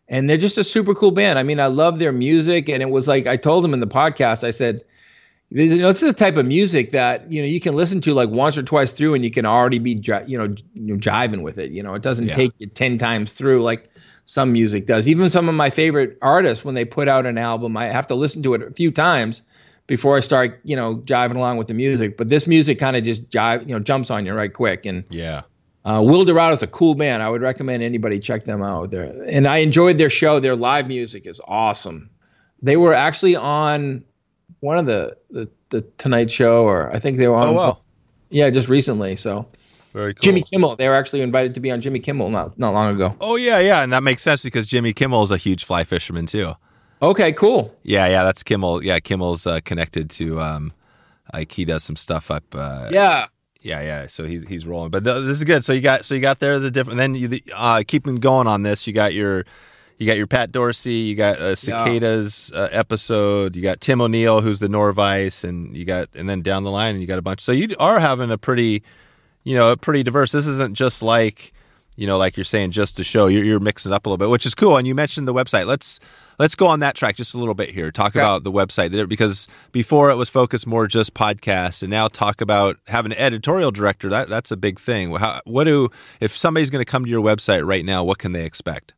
and 0.09 0.29
they're 0.29 0.37
just 0.37 0.59
a 0.59 0.65
super 0.65 0.95
cool 0.95 1.11
band. 1.11 1.39
I 1.39 1.43
mean, 1.43 1.61
I 1.61 1.67
love 1.67 1.99
their 1.99 2.13
music, 2.13 2.69
and 2.69 2.83
it 2.83 2.91
was 2.91 3.07
like 3.07 3.27
I 3.27 3.37
told 3.37 3.65
them 3.65 3.75
in 3.75 3.81
the 3.81 3.87
podcast. 3.87 4.45
I 4.45 4.51
said, 4.51 4.83
you 5.51 5.79
know, 5.79 5.89
this 5.89 6.03
is 6.03 6.09
the 6.09 6.19
type 6.19 6.37
of 6.37 6.47
music 6.47 6.91
that 6.91 7.31
you 7.31 7.43
know 7.43 7.49
you 7.49 7.61
can 7.61 7.75
listen 7.75 8.01
to 8.03 8.15
like 8.15 8.31
once 8.31 8.57
or 8.57 8.63
twice 8.63 8.93
through, 8.93 9.15
and 9.15 9.25
you 9.25 9.31
can 9.31 9.47
already 9.47 9.79
be 9.79 9.93
you 10.27 10.39
know, 10.39 10.53
you 10.75 10.95
know 10.95 10.97
jiving 10.97 11.43
with 11.43 11.59
it. 11.59 11.71
You 11.71 11.83
know, 11.83 11.95
it 11.95 12.03
doesn't 12.03 12.29
yeah. 12.29 12.35
take 12.35 12.53
you 12.59 12.67
ten 12.67 12.99
times 12.99 13.33
through 13.33 13.63
like 13.63 13.91
some 14.25 14.53
music 14.53 14.87
does. 14.87 15.09
Even 15.09 15.31
some 15.31 15.49
of 15.49 15.55
my 15.55 15.71
favorite 15.71 16.19
artists, 16.21 16.65
when 16.65 16.75
they 16.75 16.85
put 16.85 17.09
out 17.09 17.25
an 17.25 17.39
album, 17.39 17.77
I 17.77 17.87
have 17.87 18.07
to 18.09 18.15
listen 18.15 18.43
to 18.43 18.55
it 18.55 18.63
a 18.63 18.71
few 18.71 18.91
times 18.91 19.43
before 19.87 20.19
I 20.19 20.21
start, 20.21 20.61
you 20.65 20.77
know, 20.77 20.97
jiving 20.97 21.37
along 21.37 21.57
with 21.57 21.69
the 21.69 21.75
music. 21.75 22.19
But 22.19 22.29
this 22.29 22.47
music 22.47 22.79
kind 22.79 22.95
of 22.95 23.05
just 23.05 23.31
jive, 23.31 23.67
you 23.67 23.75
know, 23.75 23.81
jumps 23.81 24.11
on 24.11 24.27
you 24.27 24.35
right 24.35 24.53
quick. 24.53 24.85
And 24.85 25.05
yeah, 25.09 25.43
uh, 25.85 26.01
Wilderado 26.01 26.53
is 26.53 26.63
a 26.63 26.67
cool 26.67 26.95
man. 26.95 27.21
I 27.21 27.29
would 27.29 27.41
recommend 27.41 27.83
anybody 27.83 28.19
check 28.19 28.45
them 28.45 28.63
out. 28.63 28.91
There, 28.91 29.05
and 29.27 29.47
I 29.47 29.59
enjoyed 29.59 29.99
their 29.99 30.11
show. 30.11 30.41
Their 30.41 30.57
live 30.57 30.89
music 30.89 31.27
is 31.27 31.41
awesome. 31.47 32.11
They 32.61 32.77
were 32.77 32.95
actually 32.95 33.37
on 33.37 34.05
one 34.61 34.79
of 34.79 34.87
the 34.87 35.17
the, 35.31 35.49
the 35.71 35.83
Tonight 35.99 36.31
Show, 36.31 36.65
or 36.65 36.95
I 36.95 36.99
think 36.99 37.17
they 37.19 37.29
were 37.29 37.37
on. 37.37 37.49
Oh 37.49 37.53
wow! 37.53 37.79
Yeah, 38.31 38.51
just 38.51 38.69
recently. 38.69 39.17
So 39.17 39.47
very 39.93 40.15
cool. 40.15 40.21
Jimmy 40.23 40.43
Kimmel. 40.43 40.77
They 40.77 40.89
were 40.89 40.95
actually 40.95 41.23
invited 41.23 41.55
to 41.55 41.61
be 41.61 41.71
on 41.71 41.81
Jimmy 41.81 42.01
Kimmel 42.01 42.31
not 42.31 42.59
not 42.59 42.75
long 42.75 42.95
ago. 42.95 43.15
Oh 43.21 43.37
yeah, 43.37 43.59
yeah, 43.59 43.83
and 43.83 43.93
that 43.93 44.03
makes 44.03 44.23
sense 44.23 44.43
because 44.43 44.67
Jimmy 44.67 44.93
Kimmel 44.93 45.23
is 45.23 45.31
a 45.31 45.37
huge 45.37 45.65
fly 45.65 45.85
fisherman 45.85 46.27
too. 46.27 46.55
Okay, 47.01 47.33
cool. 47.33 47.75
Yeah, 47.83 48.07
yeah, 48.09 48.25
that's 48.25 48.43
Kimmel. 48.43 48.83
Yeah, 48.83 48.99
Kimmel's 48.99 49.47
uh, 49.47 49.61
connected 49.65 50.11
to 50.11 50.41
um, 50.41 50.73
like 51.33 51.53
he 51.53 51.65
does 51.65 51.85
some 51.85 51.97
stuff 51.97 52.31
up. 52.31 52.45
Uh, 52.53 52.89
yeah, 52.91 53.27
yeah, 53.61 53.81
yeah. 53.81 54.07
So 54.07 54.25
he's 54.25 54.45
he's 54.45 54.67
rolling, 54.67 54.91
but 54.91 55.05
th- 55.05 55.25
this 55.25 55.39
is 55.39 55.45
good. 55.45 55.65
So 55.65 55.73
you 55.73 55.81
got 55.81 56.05
so 56.05 56.15
you 56.15 56.21
got 56.21 56.39
there 56.39 56.59
the 56.59 56.71
different. 56.71 56.99
Then 56.99 57.15
you 57.15 57.41
uh, 57.55 57.83
keeping 57.87 58.17
going 58.17 58.47
on 58.47 58.63
this. 58.63 58.87
You 58.87 58.93
got 58.93 59.15
your 59.15 59.45
you 59.99 60.07
got 60.07 60.17
your 60.17 60.29
Pat 60.29 60.53
Dorsey. 60.53 60.93
You 60.93 61.17
got 61.17 61.41
a 61.41 61.57
cicadas 61.57 62.53
yeah. 62.55 62.61
uh, 62.61 62.69
episode. 62.71 63.57
You 63.57 63.63
got 63.63 63.81
Tim 63.81 64.01
O'Neill, 64.01 64.41
who's 64.41 64.61
the 64.61 64.69
Norvise, 64.69 65.43
and 65.43 65.77
you 65.77 65.85
got 65.85 66.09
and 66.15 66.29
then 66.29 66.41
down 66.41 66.63
the 66.63 66.71
line 66.71 67.01
you 67.01 67.07
got 67.07 67.19
a 67.19 67.23
bunch. 67.23 67.41
So 67.41 67.51
you 67.51 67.75
are 67.81 67.99
having 67.99 68.31
a 68.31 68.39
pretty, 68.39 68.85
you 69.43 69.57
know, 69.57 69.73
a 69.73 69.77
pretty 69.77 70.05
diverse. 70.05 70.31
This 70.31 70.47
isn't 70.47 70.75
just 70.75 71.03
like 71.03 71.53
you 71.99 72.07
know, 72.07 72.17
like 72.17 72.37
you're 72.37 72.45
saying, 72.45 72.71
just 72.71 72.97
to 72.99 73.05
show 73.05 73.27
you're, 73.27 73.43
you're 73.43 73.59
mixing 73.59 73.91
it 73.91 73.95
up 73.95 74.07
a 74.07 74.09
little 74.09 74.19
bit, 74.19 74.31
which 74.31 74.47
is 74.47 74.55
cool. 74.55 74.77
And 74.77 74.87
you 74.87 74.95
mentioned 74.95 75.27
the 75.27 75.35
website. 75.35 75.67
Let's 75.67 75.99
let's 76.39 76.55
go 76.55 76.69
on 76.69 76.79
that 76.79 76.95
track 76.95 77.17
just 77.17 77.35
a 77.35 77.39
little 77.39 77.55
bit 77.55 77.71
here. 77.71 77.91
Talk 77.91 78.13
okay. 78.13 78.21
about 78.21 78.45
the 78.45 78.53
website 78.53 78.93
there 78.93 79.09
because 79.09 79.49
before 79.73 80.09
it 80.11 80.15
was 80.15 80.29
focused 80.29 80.65
more 80.65 80.87
just 80.87 81.13
podcasts, 81.13 81.83
and 81.83 81.91
now 81.91 82.07
talk 82.07 82.41
about 82.41 82.77
having 82.87 83.11
an 83.11 83.19
editorial 83.19 83.73
director. 83.73 84.09
That 84.11 84.29
that's 84.29 84.53
a 84.53 84.57
big 84.57 84.79
thing. 84.79 85.13
How, 85.17 85.41
what 85.45 85.65
do 85.65 85.91
if 86.21 86.39
somebody's 86.39 86.71
going 86.71 86.85
to 86.85 86.91
come 86.91 87.05
to 87.05 87.11
your 87.11 87.21
website 87.21 87.67
right 87.67 87.85
now? 87.85 88.05
What 88.05 88.19
can 88.19 88.31
they 88.31 88.45
expect? 88.45 88.95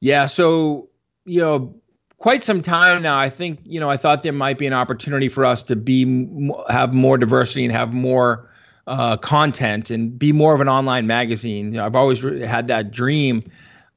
Yeah, 0.00 0.26
so 0.26 0.88
you 1.26 1.40
know, 1.40 1.76
quite 2.16 2.42
some 2.42 2.62
time 2.62 3.00
now. 3.02 3.16
I 3.16 3.30
think 3.30 3.60
you 3.62 3.78
know, 3.78 3.88
I 3.88 3.96
thought 3.96 4.24
there 4.24 4.32
might 4.32 4.58
be 4.58 4.66
an 4.66 4.72
opportunity 4.72 5.28
for 5.28 5.44
us 5.44 5.62
to 5.64 5.76
be 5.76 6.50
have 6.68 6.94
more 6.94 7.16
diversity 7.16 7.64
and 7.64 7.72
have 7.72 7.92
more 7.92 8.49
uh, 8.90 9.16
content 9.16 9.90
and 9.90 10.18
be 10.18 10.32
more 10.32 10.52
of 10.52 10.60
an 10.60 10.68
online 10.68 11.06
magazine. 11.06 11.66
You 11.66 11.78
know, 11.78 11.86
I've 11.86 11.94
always 11.94 12.24
re- 12.24 12.40
had 12.40 12.66
that 12.66 12.90
dream. 12.90 13.44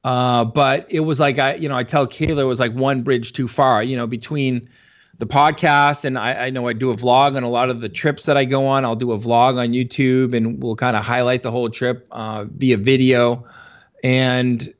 Uh, 0.04 0.44
but 0.44 0.86
it 0.88 1.00
was 1.00 1.18
like 1.18 1.38
I, 1.38 1.54
you 1.54 1.68
know, 1.68 1.76
I 1.76 1.82
tell 1.82 2.06
Kayla 2.06 2.38
it 2.38 2.44
was 2.44 2.60
like 2.60 2.72
one 2.72 3.02
bridge 3.02 3.32
too 3.32 3.48
far. 3.48 3.82
You 3.82 3.96
know, 3.96 4.06
between 4.06 4.68
the 5.18 5.26
podcast 5.26 6.04
and 6.04 6.16
I, 6.16 6.46
I, 6.46 6.50
know 6.50 6.68
I 6.68 6.74
do 6.74 6.90
a 6.90 6.94
vlog 6.94 7.36
on 7.36 7.42
a 7.42 7.48
lot 7.48 7.70
of 7.70 7.80
the 7.80 7.88
trips 7.88 8.26
that 8.26 8.36
I 8.36 8.44
go 8.44 8.66
on. 8.66 8.84
I'll 8.84 8.96
do 8.96 9.12
a 9.12 9.18
vlog 9.18 9.58
on 9.58 9.70
YouTube 9.70 10.32
and 10.32 10.62
we'll 10.62 10.76
kind 10.76 10.96
of 10.96 11.04
highlight 11.04 11.42
the 11.42 11.50
whole 11.50 11.70
trip 11.70 12.06
uh, 12.10 12.44
via 12.48 12.76
video. 12.76 13.46
And 14.04 14.72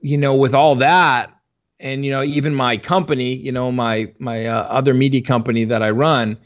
you 0.00 0.16
know, 0.16 0.34
with 0.34 0.54
all 0.54 0.76
that, 0.76 1.30
and 1.78 2.06
you 2.06 2.10
know, 2.10 2.22
even 2.22 2.54
my 2.54 2.78
company, 2.78 3.34
you 3.34 3.52
know, 3.52 3.70
my 3.70 4.12
my 4.18 4.46
uh, 4.46 4.62
other 4.62 4.94
media 4.94 5.20
company 5.20 5.64
that 5.64 5.82
I 5.82 5.90
run, 5.90 6.38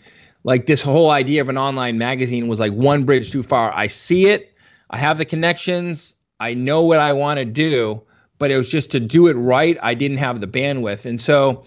like 0.47 0.67
this 0.67 0.81
whole 0.81 1.11
idea 1.11 1.41
of 1.41 1.49
an 1.49 1.59
online 1.59 1.99
magazine 1.99 2.47
was 2.47 2.61
like 2.61 2.73
one 2.73 3.03
bridge 3.03 3.33
too 3.33 3.43
far. 3.43 3.73
I 3.75 3.89
see 3.89 4.29
it, 4.29 4.55
I 4.89 4.97
have 4.97 5.19
the 5.19 5.25
connections, 5.25 6.15
I 6.39 6.55
know 6.55 6.83
what 6.83 7.01
I 7.01 7.13
want 7.15 7.39
to 7.39 7.45
do, 7.45 8.01
but 8.39 8.53
it 8.53 8.57
was 8.57 8.69
just 8.69 8.93
to 8.93 9.01
do 9.01 9.27
it 9.27 9.35
right. 9.35 9.77
I 9.83 9.95
didn't 9.95 10.19
have 10.19 10.41
the 10.41 10.47
bandwidth, 10.47 11.05
and 11.05 11.21
so 11.21 11.65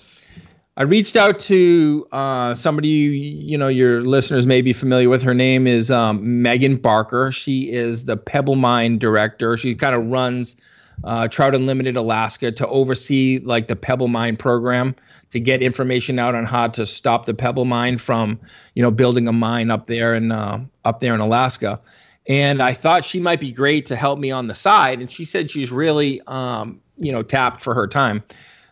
I 0.78 0.84
reached 0.84 1.18
out 1.18 1.40
to 1.42 2.08
uh, 2.14 2.56
somebody 2.56 2.88
you 2.88 3.58
know 3.58 3.68
your 3.68 4.02
listeners 4.06 4.48
may 4.48 4.62
be 4.62 4.72
familiar 4.72 5.10
with. 5.10 5.24
Her 5.24 5.34
name 5.34 5.68
is 5.68 5.92
um, 5.92 6.42
Megan 6.42 6.78
Barker. 6.78 7.34
She 7.34 7.70
is 7.70 8.06
the 8.06 8.16
Pebble 8.16 8.56
Mine 8.56 8.98
director. 8.98 9.58
She 9.58 9.76
kind 9.76 9.94
of 9.94 10.06
runs 10.06 10.56
uh, 11.04 11.28
Trout 11.28 11.56
Unlimited 11.56 11.96
Alaska 11.96 12.52
to 12.52 12.68
oversee 12.68 13.40
like 13.44 13.68
the 13.68 13.76
Pebble 13.76 14.08
Mine 14.08 14.38
program 14.38 14.96
to 15.32 15.40
get 15.40 15.62
information 15.62 16.20
out 16.20 16.36
on 16.36 16.46
how 16.46 16.68
to 16.68 16.86
stop 16.86 17.26
the 17.26 17.34
Pebble 17.34 17.66
Mine 17.66 17.98
from, 17.98 18.40
you 18.76 18.84
know, 18.84 18.92
building 18.92 19.28
a 19.28 19.34
mine 19.34 19.72
up 19.72 19.86
there 19.86 20.14
in 20.14 20.32
uh, 20.32 20.64
up 20.86 21.00
there 21.00 21.14
in 21.14 21.20
Alaska. 21.20 21.80
And 22.28 22.62
I 22.62 22.74
thought 22.74 23.04
she 23.04 23.20
might 23.20 23.40
be 23.40 23.52
great 23.52 23.86
to 23.88 23.96
help 23.96 24.20
me 24.20 24.30
on 24.30 24.48
the 24.48 24.56
side. 24.56 25.00
And 25.00 25.10
she 25.10 25.26
said 25.26 25.50
she's 25.50 25.72
really, 25.72 26.22
um, 26.28 26.80
you 26.98 27.12
know, 27.12 27.24
tapped 27.24 27.64
for 27.64 27.74
her 27.74 27.88
time. 27.88 28.24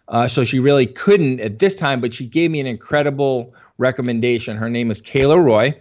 Uh, 0.09 0.28
so 0.28 0.43
she 0.43 0.59
really 0.59 0.86
couldn't 0.86 1.41
at 1.41 1.59
this 1.59 1.75
time, 1.75 1.99
but 1.99 2.13
she 2.13 2.25
gave 2.25 2.51
me 2.51 2.59
an 2.59 2.67
incredible 2.67 3.53
recommendation. 3.78 4.55
Her 4.55 4.69
name 4.69 4.89
is 4.89 5.01
Kayla 5.01 5.43
Roy 5.43 5.75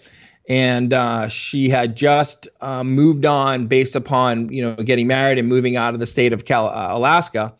and 0.48 0.92
uh, 0.92 1.28
she 1.28 1.68
had 1.68 1.96
just 1.96 2.48
uh, 2.60 2.84
moved 2.84 3.24
on 3.24 3.66
based 3.66 3.96
upon 3.96 4.52
you 4.52 4.62
know 4.62 4.74
getting 4.76 5.06
married 5.06 5.38
and 5.38 5.48
moving 5.48 5.76
out 5.76 5.94
of 5.94 6.00
the 6.00 6.06
state 6.06 6.32
of 6.32 6.44
Cal- 6.44 6.68
uh, 6.68 6.88
Alaska. 6.96 7.54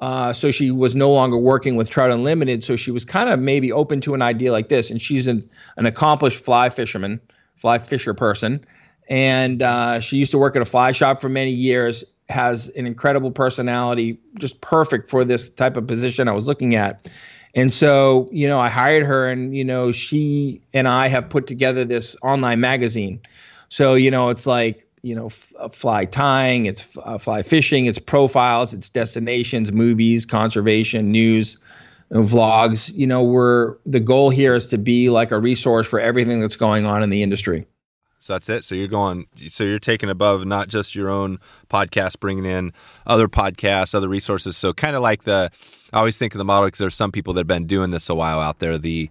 Uh, 0.00 0.32
so 0.32 0.52
she 0.52 0.70
was 0.70 0.94
no 0.94 1.10
longer 1.10 1.36
working 1.36 1.74
with 1.74 1.90
Trout 1.90 2.12
Unlimited. 2.12 2.62
So 2.62 2.76
she 2.76 2.92
was 2.92 3.04
kind 3.04 3.28
of 3.28 3.40
maybe 3.40 3.72
open 3.72 4.00
to 4.02 4.14
an 4.14 4.22
idea 4.22 4.52
like 4.52 4.68
this. 4.68 4.90
And 4.92 5.02
she's 5.02 5.26
an, 5.26 5.50
an 5.76 5.86
accomplished 5.86 6.44
fly 6.44 6.70
fisherman, 6.70 7.20
fly 7.56 7.78
fisher 7.78 8.14
person, 8.14 8.64
and 9.08 9.60
uh, 9.60 9.98
she 9.98 10.16
used 10.16 10.30
to 10.30 10.38
work 10.38 10.54
at 10.54 10.62
a 10.62 10.66
fly 10.66 10.92
shop 10.92 11.20
for 11.20 11.28
many 11.28 11.50
years. 11.50 12.04
Has 12.28 12.68
an 12.68 12.86
incredible 12.86 13.30
personality, 13.30 14.20
just 14.38 14.60
perfect 14.60 15.08
for 15.08 15.24
this 15.24 15.48
type 15.48 15.78
of 15.78 15.86
position 15.86 16.28
I 16.28 16.32
was 16.32 16.46
looking 16.46 16.74
at. 16.74 17.10
And 17.54 17.72
so, 17.72 18.28
you 18.30 18.46
know, 18.46 18.58
I 18.60 18.68
hired 18.68 19.06
her, 19.06 19.28
and 19.28 19.56
you 19.56 19.64
know, 19.64 19.90
she 19.92 20.60
and 20.74 20.86
I 20.86 21.08
have 21.08 21.28
put 21.28 21.46
together 21.46 21.84
this 21.84 22.16
online 22.22 22.60
magazine. 22.60 23.20
So, 23.68 23.94
you 23.94 24.10
know, 24.10 24.30
it's 24.30 24.46
like 24.46 24.88
you 25.02 25.14
know, 25.14 25.26
f- 25.26 25.52
uh, 25.58 25.68
fly 25.68 26.04
tying, 26.04 26.66
it's 26.66 26.96
uh, 27.02 27.18
fly 27.18 27.42
fishing, 27.42 27.86
it's 27.86 27.98
profiles, 27.98 28.74
it's 28.74 28.90
destinations, 28.90 29.72
movies, 29.72 30.26
conservation, 30.26 31.12
news, 31.12 31.58
vlogs. 32.10 32.92
You 32.94 33.06
know, 33.06 33.22
we're 33.22 33.76
the 33.86 34.00
goal 34.00 34.30
here 34.30 34.54
is 34.54 34.68
to 34.68 34.78
be 34.78 35.10
like 35.10 35.30
a 35.30 35.40
resource 35.40 35.88
for 35.88 36.00
everything 36.00 36.40
that's 36.40 36.56
going 36.56 36.86
on 36.86 37.02
in 37.02 37.10
the 37.10 37.22
industry. 37.22 37.66
So 38.20 38.32
that's 38.32 38.48
it. 38.48 38.64
So 38.64 38.74
you're 38.74 38.88
going. 38.88 39.26
So 39.48 39.64
you're 39.64 39.78
taking 39.78 40.10
above 40.10 40.44
not 40.44 40.68
just 40.68 40.94
your 40.94 41.08
own 41.08 41.38
podcast, 41.70 42.18
bringing 42.20 42.44
in 42.44 42.72
other 43.06 43.28
podcasts, 43.28 43.94
other 43.94 44.08
resources. 44.08 44.56
So 44.56 44.72
kind 44.72 44.96
of 44.96 45.02
like 45.02 45.24
the. 45.24 45.50
I 45.92 45.98
always 45.98 46.18
think 46.18 46.34
of 46.34 46.38
the 46.38 46.44
model 46.44 46.66
because 46.66 46.78
there's 46.78 46.94
some 46.94 47.12
people 47.12 47.34
that 47.34 47.40
have 47.40 47.46
been 47.46 47.66
doing 47.66 47.90
this 47.90 48.08
a 48.08 48.14
while 48.14 48.40
out 48.40 48.58
there. 48.58 48.78
The, 48.78 49.08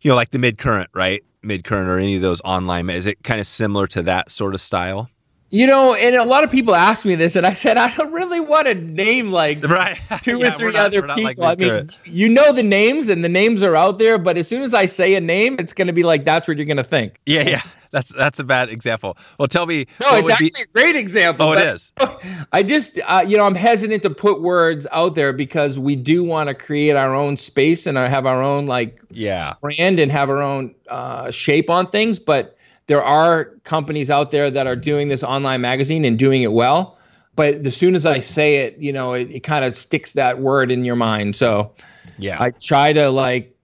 you 0.00 0.10
know, 0.10 0.16
like 0.16 0.30
the 0.30 0.38
MidCurrent, 0.38 0.88
right? 0.94 1.22
MidCurrent 1.42 1.86
or 1.86 1.98
any 1.98 2.16
of 2.16 2.22
those 2.22 2.40
online. 2.40 2.90
Is 2.90 3.06
it 3.06 3.22
kind 3.22 3.40
of 3.40 3.46
similar 3.46 3.86
to 3.88 4.02
that 4.02 4.30
sort 4.30 4.54
of 4.54 4.60
style? 4.60 5.10
You 5.56 5.66
know, 5.66 5.94
and 5.94 6.14
a 6.14 6.24
lot 6.24 6.44
of 6.44 6.50
people 6.50 6.74
ask 6.74 7.06
me 7.06 7.14
this, 7.14 7.34
and 7.34 7.46
I 7.46 7.54
said 7.54 7.78
I 7.78 7.90
don't 7.94 8.12
really 8.12 8.40
want 8.40 8.66
to 8.66 8.74
name 8.74 9.32
like 9.32 9.64
right. 9.68 9.98
two 10.20 10.40
yeah, 10.40 10.54
or 10.54 10.58
three 10.58 10.72
not, 10.72 10.94
other 10.94 11.00
people. 11.14 11.42
Like 11.42 11.62
I 11.62 11.80
mean, 11.80 11.88
you 12.04 12.28
know 12.28 12.52
the 12.52 12.62
names, 12.62 13.08
and 13.08 13.24
the 13.24 13.30
names 13.30 13.62
are 13.62 13.74
out 13.74 13.96
there, 13.96 14.18
but 14.18 14.36
as 14.36 14.46
soon 14.46 14.62
as 14.62 14.74
I 14.74 14.84
say 14.84 15.14
a 15.14 15.20
name, 15.22 15.56
it's 15.58 15.72
going 15.72 15.86
to 15.86 15.94
be 15.94 16.02
like 16.02 16.26
that's 16.26 16.46
what 16.46 16.58
you're 16.58 16.66
going 16.66 16.76
to 16.76 16.84
think. 16.84 17.14
Yeah, 17.24 17.48
yeah. 17.48 17.62
That's 17.90 18.12
that's 18.12 18.38
a 18.38 18.44
bad 18.44 18.68
example. 18.68 19.16
Well, 19.38 19.48
tell 19.48 19.64
me. 19.64 19.86
No, 20.02 20.16
it's 20.16 20.28
actually 20.28 20.50
be... 20.56 20.62
a 20.62 20.66
great 20.74 20.96
example. 20.96 21.46
Oh, 21.46 21.52
it 21.52 21.60
is. 21.60 21.94
I 22.52 22.62
just, 22.62 23.00
uh, 23.06 23.24
you 23.26 23.38
know, 23.38 23.46
I'm 23.46 23.54
hesitant 23.54 24.02
to 24.02 24.10
put 24.10 24.42
words 24.42 24.86
out 24.92 25.14
there 25.14 25.32
because 25.32 25.78
we 25.78 25.96
do 25.96 26.22
want 26.22 26.48
to 26.48 26.54
create 26.54 26.96
our 26.96 27.14
own 27.14 27.38
space 27.38 27.86
and 27.86 27.96
have 27.96 28.26
our 28.26 28.42
own 28.42 28.66
like 28.66 29.00
yeah 29.08 29.54
brand 29.62 30.00
and 30.00 30.12
have 30.12 30.28
our 30.28 30.42
own 30.42 30.74
uh, 30.88 31.30
shape 31.30 31.70
on 31.70 31.88
things, 31.88 32.18
but 32.18 32.55
there 32.86 33.02
are 33.02 33.46
companies 33.64 34.10
out 34.10 34.30
there 34.30 34.50
that 34.50 34.66
are 34.66 34.76
doing 34.76 35.08
this 35.08 35.22
online 35.22 35.60
magazine 35.60 36.04
and 36.04 36.18
doing 36.18 36.42
it 36.42 36.52
well. 36.52 36.98
But 37.34 37.66
as 37.66 37.76
soon 37.76 37.94
as 37.94 38.06
I 38.06 38.20
say 38.20 38.64
it, 38.64 38.78
you 38.78 38.92
know, 38.92 39.12
it, 39.12 39.30
it 39.30 39.40
kind 39.40 39.64
of 39.64 39.74
sticks 39.74 40.12
that 40.12 40.40
word 40.40 40.70
in 40.70 40.84
your 40.84 40.96
mind. 40.96 41.36
So 41.36 41.74
yeah, 42.18 42.40
I 42.40 42.50
try 42.50 42.94
to 42.94 43.10
like, 43.10 43.54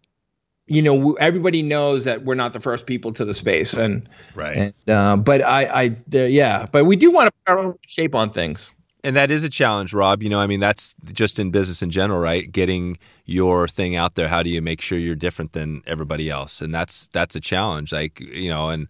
you 0.66 0.82
know, 0.82 1.14
everybody 1.14 1.62
knows 1.62 2.04
that 2.04 2.24
we're 2.24 2.34
not 2.34 2.52
the 2.52 2.60
first 2.60 2.86
people 2.86 3.12
to 3.12 3.24
the 3.24 3.34
space, 3.34 3.72
and 3.72 4.08
right. 4.34 4.74
And, 4.86 4.90
uh, 4.90 5.16
but 5.16 5.40
I, 5.40 5.64
I, 5.64 5.96
yeah, 6.10 6.66
but 6.70 6.84
we 6.84 6.96
do 6.96 7.10
want 7.10 7.28
to 7.28 7.32
put 7.44 7.52
our 7.52 7.58
own 7.64 7.78
shape 7.86 8.14
on 8.14 8.30
things. 8.30 8.72
And 9.04 9.16
that 9.16 9.30
is 9.30 9.42
a 9.42 9.48
challenge, 9.48 9.92
Rob. 9.92 10.22
You 10.22 10.28
know, 10.28 10.38
I 10.38 10.46
mean, 10.46 10.60
that's 10.60 10.94
just 11.12 11.38
in 11.38 11.50
business 11.50 11.82
in 11.82 11.90
general, 11.90 12.20
right? 12.20 12.50
Getting 12.50 12.98
your 13.24 13.66
thing 13.66 13.96
out 13.96 14.14
there. 14.14 14.28
How 14.28 14.42
do 14.42 14.50
you 14.50 14.62
make 14.62 14.80
sure 14.80 14.96
you're 14.98 15.16
different 15.16 15.54
than 15.54 15.82
everybody 15.86 16.30
else? 16.30 16.60
And 16.60 16.72
that's 16.74 17.08
that's 17.08 17.34
a 17.34 17.40
challenge. 17.40 17.92
Like, 17.92 18.20
you 18.20 18.48
know, 18.48 18.68
and 18.68 18.86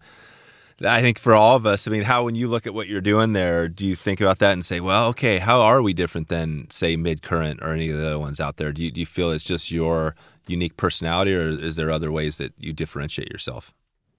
I 0.81 1.01
think 1.01 1.19
for 1.19 1.33
all 1.33 1.55
of 1.55 1.65
us, 1.65 1.87
I 1.87 1.91
mean, 1.91 2.03
how 2.03 2.23
when 2.25 2.35
you 2.35 2.47
look 2.47 2.65
at 2.65 2.73
what 2.73 2.87
you're 2.87 3.01
doing 3.01 3.33
there, 3.33 3.67
do 3.67 3.87
you 3.87 3.95
think 3.95 4.21
about 4.21 4.39
that 4.39 4.53
and 4.53 4.65
say, 4.65 4.79
well, 4.79 5.07
okay, 5.09 5.37
how 5.37 5.61
are 5.61 5.81
we 5.81 5.93
different 5.93 6.29
than 6.29 6.69
say 6.69 6.97
MidCurrent 6.97 7.61
or 7.61 7.73
any 7.73 7.89
of 7.89 7.97
the 7.97 8.07
other 8.07 8.19
ones 8.19 8.39
out 8.39 8.57
there? 8.57 8.71
Do 8.71 8.83
you, 8.83 8.91
do 8.91 8.99
you 8.99 9.05
feel 9.05 9.31
it's 9.31 9.43
just 9.43 9.71
your 9.71 10.15
unique 10.47 10.75
personality, 10.77 11.33
or 11.33 11.49
is 11.49 11.75
there 11.75 11.91
other 11.91 12.11
ways 12.11 12.37
that 12.37 12.53
you 12.57 12.73
differentiate 12.73 13.31
yourself? 13.31 13.73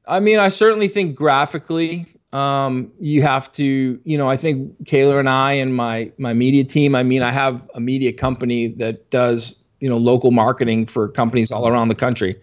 I 0.07 0.21
mean, 0.21 0.39
I 0.39 0.49
certainly 0.49 0.89
think 0.89 1.17
graphically, 1.17 2.07
um, 2.33 2.93
you 2.99 3.23
have 3.23 3.51
to, 3.53 4.01
you 4.05 4.19
know, 4.19 4.29
I 4.29 4.37
think 4.37 4.85
Kayla 4.85 5.19
and 5.21 5.29
I 5.29 5.53
and 5.53 5.75
my 5.75 6.13
my 6.19 6.33
media 6.33 6.65
team. 6.65 6.95
I 6.95 7.03
mean, 7.03 7.23
I 7.23 7.31
have 7.31 7.69
a 7.75 7.81
media 7.81 8.13
company 8.13 8.69
that 8.69 9.11
does, 9.11 9.65
you 9.81 9.89
know, 9.89 9.97
local 9.97 10.31
marketing 10.31 10.87
for 10.87 11.09
companies 11.09 11.53
all 11.53 11.69
around 11.69 11.89
the 11.89 11.95
country. 11.95 12.37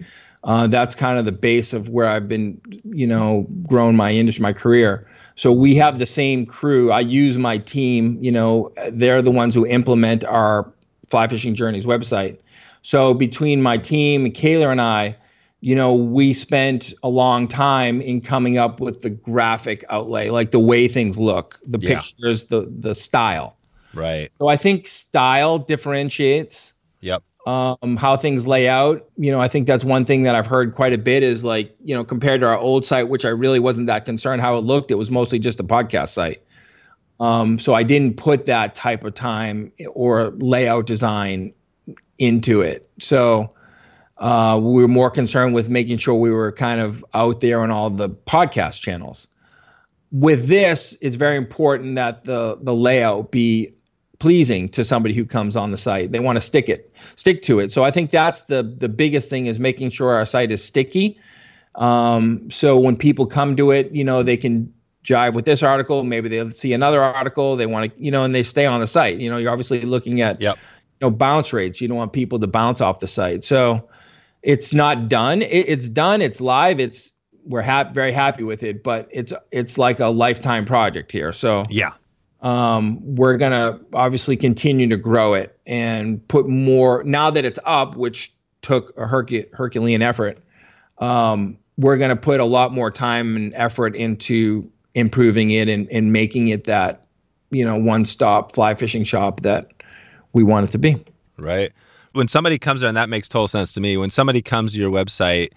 Uh, 0.43 0.65
that's 0.67 0.95
kind 0.95 1.19
of 1.19 1.25
the 1.25 1.31
base 1.31 1.71
of 1.71 1.89
where 1.89 2.07
I've 2.07 2.27
been, 2.27 2.59
you 2.83 3.05
know, 3.05 3.45
grown 3.67 3.95
my 3.95 4.11
industry, 4.11 4.41
my 4.41 4.53
career. 4.53 5.07
So 5.35 5.51
we 5.51 5.75
have 5.75 5.99
the 5.99 6.05
same 6.05 6.45
crew. 6.45 6.91
I 6.91 7.01
use 7.01 7.37
my 7.37 7.59
team. 7.59 8.17
You 8.21 8.31
know, 8.31 8.73
they're 8.91 9.21
the 9.21 9.31
ones 9.31 9.53
who 9.53 9.65
implement 9.67 10.23
our 10.23 10.71
fly 11.09 11.27
fishing 11.27 11.53
journeys 11.53 11.85
website. 11.85 12.39
So 12.81 13.13
between 13.13 13.61
my 13.61 13.77
team, 13.77 14.25
Kayla 14.31 14.71
and 14.71 14.81
I, 14.81 15.15
you 15.59 15.75
know, 15.75 15.93
we 15.93 16.33
spent 16.33 16.93
a 17.03 17.09
long 17.09 17.47
time 17.47 18.01
in 18.01 18.21
coming 18.21 18.57
up 18.57 18.79
with 18.79 19.01
the 19.01 19.11
graphic 19.11 19.85
outlay, 19.89 20.29
like 20.29 20.49
the 20.49 20.59
way 20.59 20.87
things 20.87 21.19
look, 21.19 21.59
the 21.67 21.77
yeah. 21.79 22.01
pictures, 22.01 22.45
the 22.45 22.67
the 22.79 22.95
style. 22.95 23.57
Right. 23.93 24.31
So 24.35 24.47
I 24.47 24.57
think 24.57 24.87
style 24.87 25.59
differentiates. 25.59 26.73
Yep. 27.01 27.23
Um, 27.45 27.97
how 27.97 28.17
things 28.17 28.45
lay 28.45 28.69
out. 28.69 29.09
You 29.17 29.31
know, 29.31 29.39
I 29.39 29.47
think 29.47 29.65
that's 29.65 29.83
one 29.83 30.05
thing 30.05 30.23
that 30.23 30.35
I've 30.35 30.45
heard 30.45 30.75
quite 30.75 30.93
a 30.93 30.97
bit 30.97 31.23
is 31.23 31.43
like, 31.43 31.75
you 31.83 31.95
know, 31.95 32.03
compared 32.03 32.41
to 32.41 32.47
our 32.47 32.57
old 32.57 32.85
site, 32.85 33.09
which 33.09 33.25
I 33.25 33.29
really 33.29 33.59
wasn't 33.59 33.87
that 33.87 34.05
concerned 34.05 34.41
how 34.41 34.57
it 34.57 34.61
looked. 34.61 34.91
It 34.91 34.95
was 34.95 35.09
mostly 35.09 35.39
just 35.39 35.59
a 35.59 35.63
podcast 35.63 36.09
site. 36.09 36.43
Um, 37.19 37.57
so 37.57 37.73
I 37.73 37.83
didn't 37.83 38.17
put 38.17 38.45
that 38.45 38.75
type 38.75 39.03
of 39.03 39.15
time 39.15 39.71
or 39.93 40.31
layout 40.37 40.85
design 40.85 41.53
into 42.19 42.61
it. 42.61 42.89
So 42.99 43.53
uh, 44.17 44.59
we 44.61 44.81
were 44.83 44.87
more 44.87 45.09
concerned 45.09 45.55
with 45.55 45.67
making 45.67 45.97
sure 45.97 46.13
we 46.13 46.29
were 46.29 46.51
kind 46.51 46.79
of 46.79 47.03
out 47.13 47.39
there 47.39 47.61
on 47.61 47.71
all 47.71 47.89
the 47.89 48.09
podcast 48.09 48.81
channels. 48.81 49.27
With 50.11 50.47
this, 50.47 50.95
it's 51.01 51.15
very 51.15 51.37
important 51.37 51.95
that 51.95 52.23
the 52.23 52.57
the 52.61 52.75
layout 52.75 53.31
be 53.31 53.73
pleasing 54.21 54.69
to 54.69 54.83
somebody 54.83 55.15
who 55.15 55.25
comes 55.25 55.55
on 55.55 55.71
the 55.71 55.77
site. 55.77 56.11
They 56.11 56.19
want 56.19 56.35
to 56.35 56.41
stick 56.41 56.69
it, 56.69 56.93
stick 57.15 57.41
to 57.43 57.57
it. 57.59 57.71
So 57.71 57.83
I 57.83 57.89
think 57.89 58.11
that's 58.11 58.43
the 58.43 58.61
the 58.61 58.87
biggest 58.87 59.31
thing 59.31 59.47
is 59.47 59.57
making 59.57 59.89
sure 59.89 60.13
our 60.13 60.25
site 60.25 60.51
is 60.51 60.63
sticky. 60.63 61.19
Um, 61.73 62.51
so 62.51 62.77
when 62.77 62.97
people 62.97 63.25
come 63.25 63.55
to 63.55 63.71
it, 63.71 63.91
you 63.91 64.03
know, 64.03 64.21
they 64.21 64.37
can 64.37 64.71
jive 65.03 65.33
with 65.33 65.45
this 65.45 65.63
article. 65.63 66.03
Maybe 66.03 66.29
they'll 66.29 66.51
see 66.51 66.71
another 66.73 67.01
article. 67.01 67.55
They 67.55 67.65
want 67.65 67.91
to, 67.91 68.03
you 68.03 68.11
know, 68.11 68.23
and 68.23 68.35
they 68.35 68.43
stay 68.43 68.67
on 68.67 68.79
the 68.79 68.85
site. 68.85 69.17
You 69.17 69.31
know, 69.31 69.37
you're 69.37 69.51
obviously 69.51 69.81
looking 69.81 70.21
at, 70.21 70.39
yep. 70.39 70.55
you 70.99 71.07
know, 71.07 71.09
bounce 71.09 71.51
rates. 71.51 71.81
You 71.81 71.87
don't 71.87 71.97
want 71.97 72.13
people 72.13 72.37
to 72.41 72.47
bounce 72.47 72.79
off 72.79 72.99
the 72.99 73.07
site. 73.07 73.43
So 73.43 73.89
it's 74.43 74.71
not 74.71 75.09
done. 75.09 75.41
It, 75.41 75.65
it's 75.67 75.89
done. 75.89 76.21
It's 76.21 76.39
live. 76.39 76.79
It's 76.79 77.11
we're 77.43 77.63
very 77.91 78.11
happy 78.11 78.43
with 78.43 78.61
it, 78.61 78.83
but 78.83 79.07
it's 79.09 79.33
it's 79.49 79.79
like 79.79 79.99
a 79.99 80.09
lifetime 80.09 80.65
project 80.65 81.11
here. 81.11 81.31
So 81.31 81.63
yeah, 81.69 81.93
um, 82.41 82.99
we're 83.15 83.37
gonna 83.37 83.79
obviously 83.93 84.35
continue 84.35 84.87
to 84.89 84.97
grow 84.97 85.33
it 85.33 85.57
and 85.65 86.25
put 86.27 86.47
more. 86.47 87.03
Now 87.03 87.29
that 87.31 87.45
it's 87.45 87.59
up, 87.65 87.95
which 87.95 88.33
took 88.61 88.89
a 88.97 89.05
Hercu- 89.05 89.53
Herculean 89.53 90.01
effort, 90.01 90.39
um, 90.97 91.57
we're 91.77 91.97
gonna 91.97 92.15
put 92.15 92.39
a 92.39 92.45
lot 92.45 92.73
more 92.73 92.91
time 92.91 93.35
and 93.35 93.53
effort 93.55 93.95
into 93.95 94.69
improving 94.93 95.51
it 95.51 95.69
and, 95.69 95.89
and 95.91 96.11
making 96.11 96.49
it 96.49 96.65
that 96.65 97.05
you 97.49 97.63
know 97.63 97.75
one 97.77 98.05
stop 98.05 98.53
fly 98.53 98.75
fishing 98.75 99.03
shop 99.03 99.41
that 99.41 99.67
we 100.33 100.43
want 100.43 100.67
it 100.67 100.71
to 100.71 100.77
be. 100.77 101.03
Right 101.37 101.71
when 102.13 102.27
somebody 102.27 102.57
comes 102.57 102.81
there, 102.81 102.87
and 102.87 102.97
that 102.97 103.09
makes 103.09 103.27
total 103.27 103.47
sense 103.47 103.73
to 103.73 103.81
me. 103.81 103.97
When 103.97 104.09
somebody 104.09 104.41
comes 104.41 104.73
to 104.73 104.79
your 104.79 104.91
website, 104.91 105.49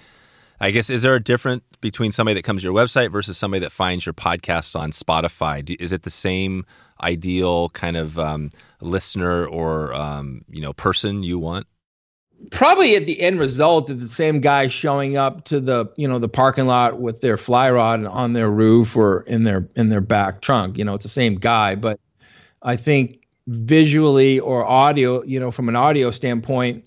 I 0.60 0.70
guess 0.70 0.90
is 0.90 1.02
there 1.02 1.14
a 1.14 1.22
difference 1.22 1.62
between 1.80 2.12
somebody 2.12 2.34
that 2.34 2.42
comes 2.42 2.62
to 2.62 2.66
your 2.66 2.74
website 2.74 3.10
versus 3.10 3.36
somebody 3.36 3.60
that 3.60 3.72
finds 3.72 4.06
your 4.06 4.12
podcasts 4.12 4.78
on 4.78 4.90
Spotify? 4.92 5.76
Is 5.80 5.92
it 5.92 6.02
the 6.02 6.10
same 6.10 6.64
ideal 7.02 7.70
kind 7.70 7.96
of 7.96 8.18
um, 8.18 8.50
listener 8.80 9.46
or 9.46 9.92
um, 9.94 10.44
you 10.48 10.60
know 10.60 10.72
person 10.72 11.22
you 11.22 11.38
want? 11.38 11.66
Probably 12.50 12.94
at 12.94 13.06
the 13.06 13.20
end 13.20 13.40
result, 13.40 13.88
it's 13.88 14.02
the 14.02 14.08
same 14.08 14.40
guy 14.40 14.66
showing 14.66 15.16
up 15.16 15.44
to 15.46 15.60
the 15.60 15.86
you 15.96 16.06
know 16.06 16.18
the 16.18 16.28
parking 16.28 16.66
lot 16.66 17.00
with 17.00 17.20
their 17.20 17.36
fly 17.36 17.70
rod 17.70 18.04
on 18.04 18.32
their 18.32 18.50
roof 18.50 18.96
or 18.96 19.22
in 19.22 19.44
their 19.44 19.68
in 19.76 19.88
their 19.88 20.00
back 20.00 20.40
trunk. 20.40 20.78
You 20.78 20.84
know, 20.84 20.94
it's 20.94 21.04
the 21.04 21.10
same 21.10 21.36
guy, 21.36 21.74
but 21.74 22.00
I 22.62 22.76
think 22.76 23.24
visually 23.46 24.40
or 24.40 24.64
audio, 24.64 25.22
you 25.24 25.38
know, 25.38 25.50
from 25.50 25.68
an 25.68 25.76
audio 25.76 26.10
standpoint, 26.10 26.84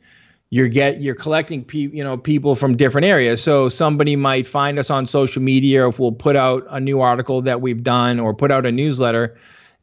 you're 0.50 0.68
get 0.68 1.02
you're 1.02 1.16
collecting 1.16 1.64
pe- 1.64 1.89
you 1.89 2.04
know 2.04 2.18
people 2.18 2.56
from 2.56 2.78
different 2.78 3.06
areas. 3.06 3.43
So 3.43 3.70
somebody 3.70 4.16
might 4.16 4.48
find 4.48 4.80
us 4.80 4.89
on 4.89 5.06
social 5.06 5.41
media 5.41 5.88
if 5.88 6.00
we'll 6.00 6.12
put 6.14 6.36
out 6.36 6.66
a 6.70 6.80
new 6.80 7.02
article 7.02 7.41
that 7.41 7.62
we've 7.62 7.84
done 7.84 8.20
or 8.20 8.34
put 8.34 8.52
out 8.52 8.66
a 8.66 8.72
newsletter 8.72 9.38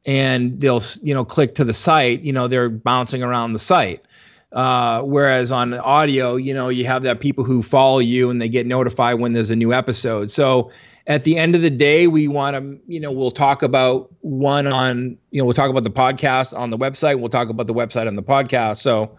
and 0.07 0.61
they'll 0.61 0.83
you 1.03 1.15
know 1.15 1.25
click 1.25 1.55
to 1.57 1.65
the 1.65 1.75
site, 1.75 2.23
you 2.23 2.33
know, 2.33 2.49
they're 2.49 2.71
bouncing 2.71 3.23
around 3.23 3.53
the 3.53 3.59
site. 3.59 4.05
Uh, 4.53 5.03
whereas 5.03 5.51
on 5.51 5.71
the 5.71 5.83
audio, 5.83 6.37
you 6.37 6.55
know, 6.55 6.69
you 6.69 6.87
have 6.87 7.03
that 7.03 7.19
people 7.19 7.43
who 7.43 7.61
follow 7.61 7.99
you 7.99 8.31
and 8.31 8.41
they 8.41 8.49
get 8.49 8.67
notified 8.67 9.19
when 9.19 9.33
there's 9.33 9.51
a 9.51 9.57
new 9.57 9.73
episode. 9.73 10.31
So 10.31 10.71
at 11.09 11.25
the 11.25 11.37
end 11.37 11.57
of 11.57 11.61
the 11.61 11.71
day, 11.71 12.07
we 12.07 12.29
want 12.29 12.57
to, 12.57 12.79
you 12.87 13.01
know, 13.01 13.11
we'll 13.11 13.33
talk 13.33 13.65
about 13.65 14.15
one 14.21 14.69
on, 14.69 15.19
you 15.33 15.41
know, 15.41 15.45
we'll 15.45 15.55
talk 15.55 15.71
about 15.71 15.83
the 15.83 15.91
podcast 15.91 16.57
on 16.57 16.71
the 16.71 16.79
website. 16.79 17.19
We'll 17.19 17.31
talk 17.31 17.49
about 17.49 17.67
the 17.67 17.75
website 17.75 18.07
on 18.07 18.15
the 18.15 18.23
podcast. 18.23 18.77
So 18.77 19.19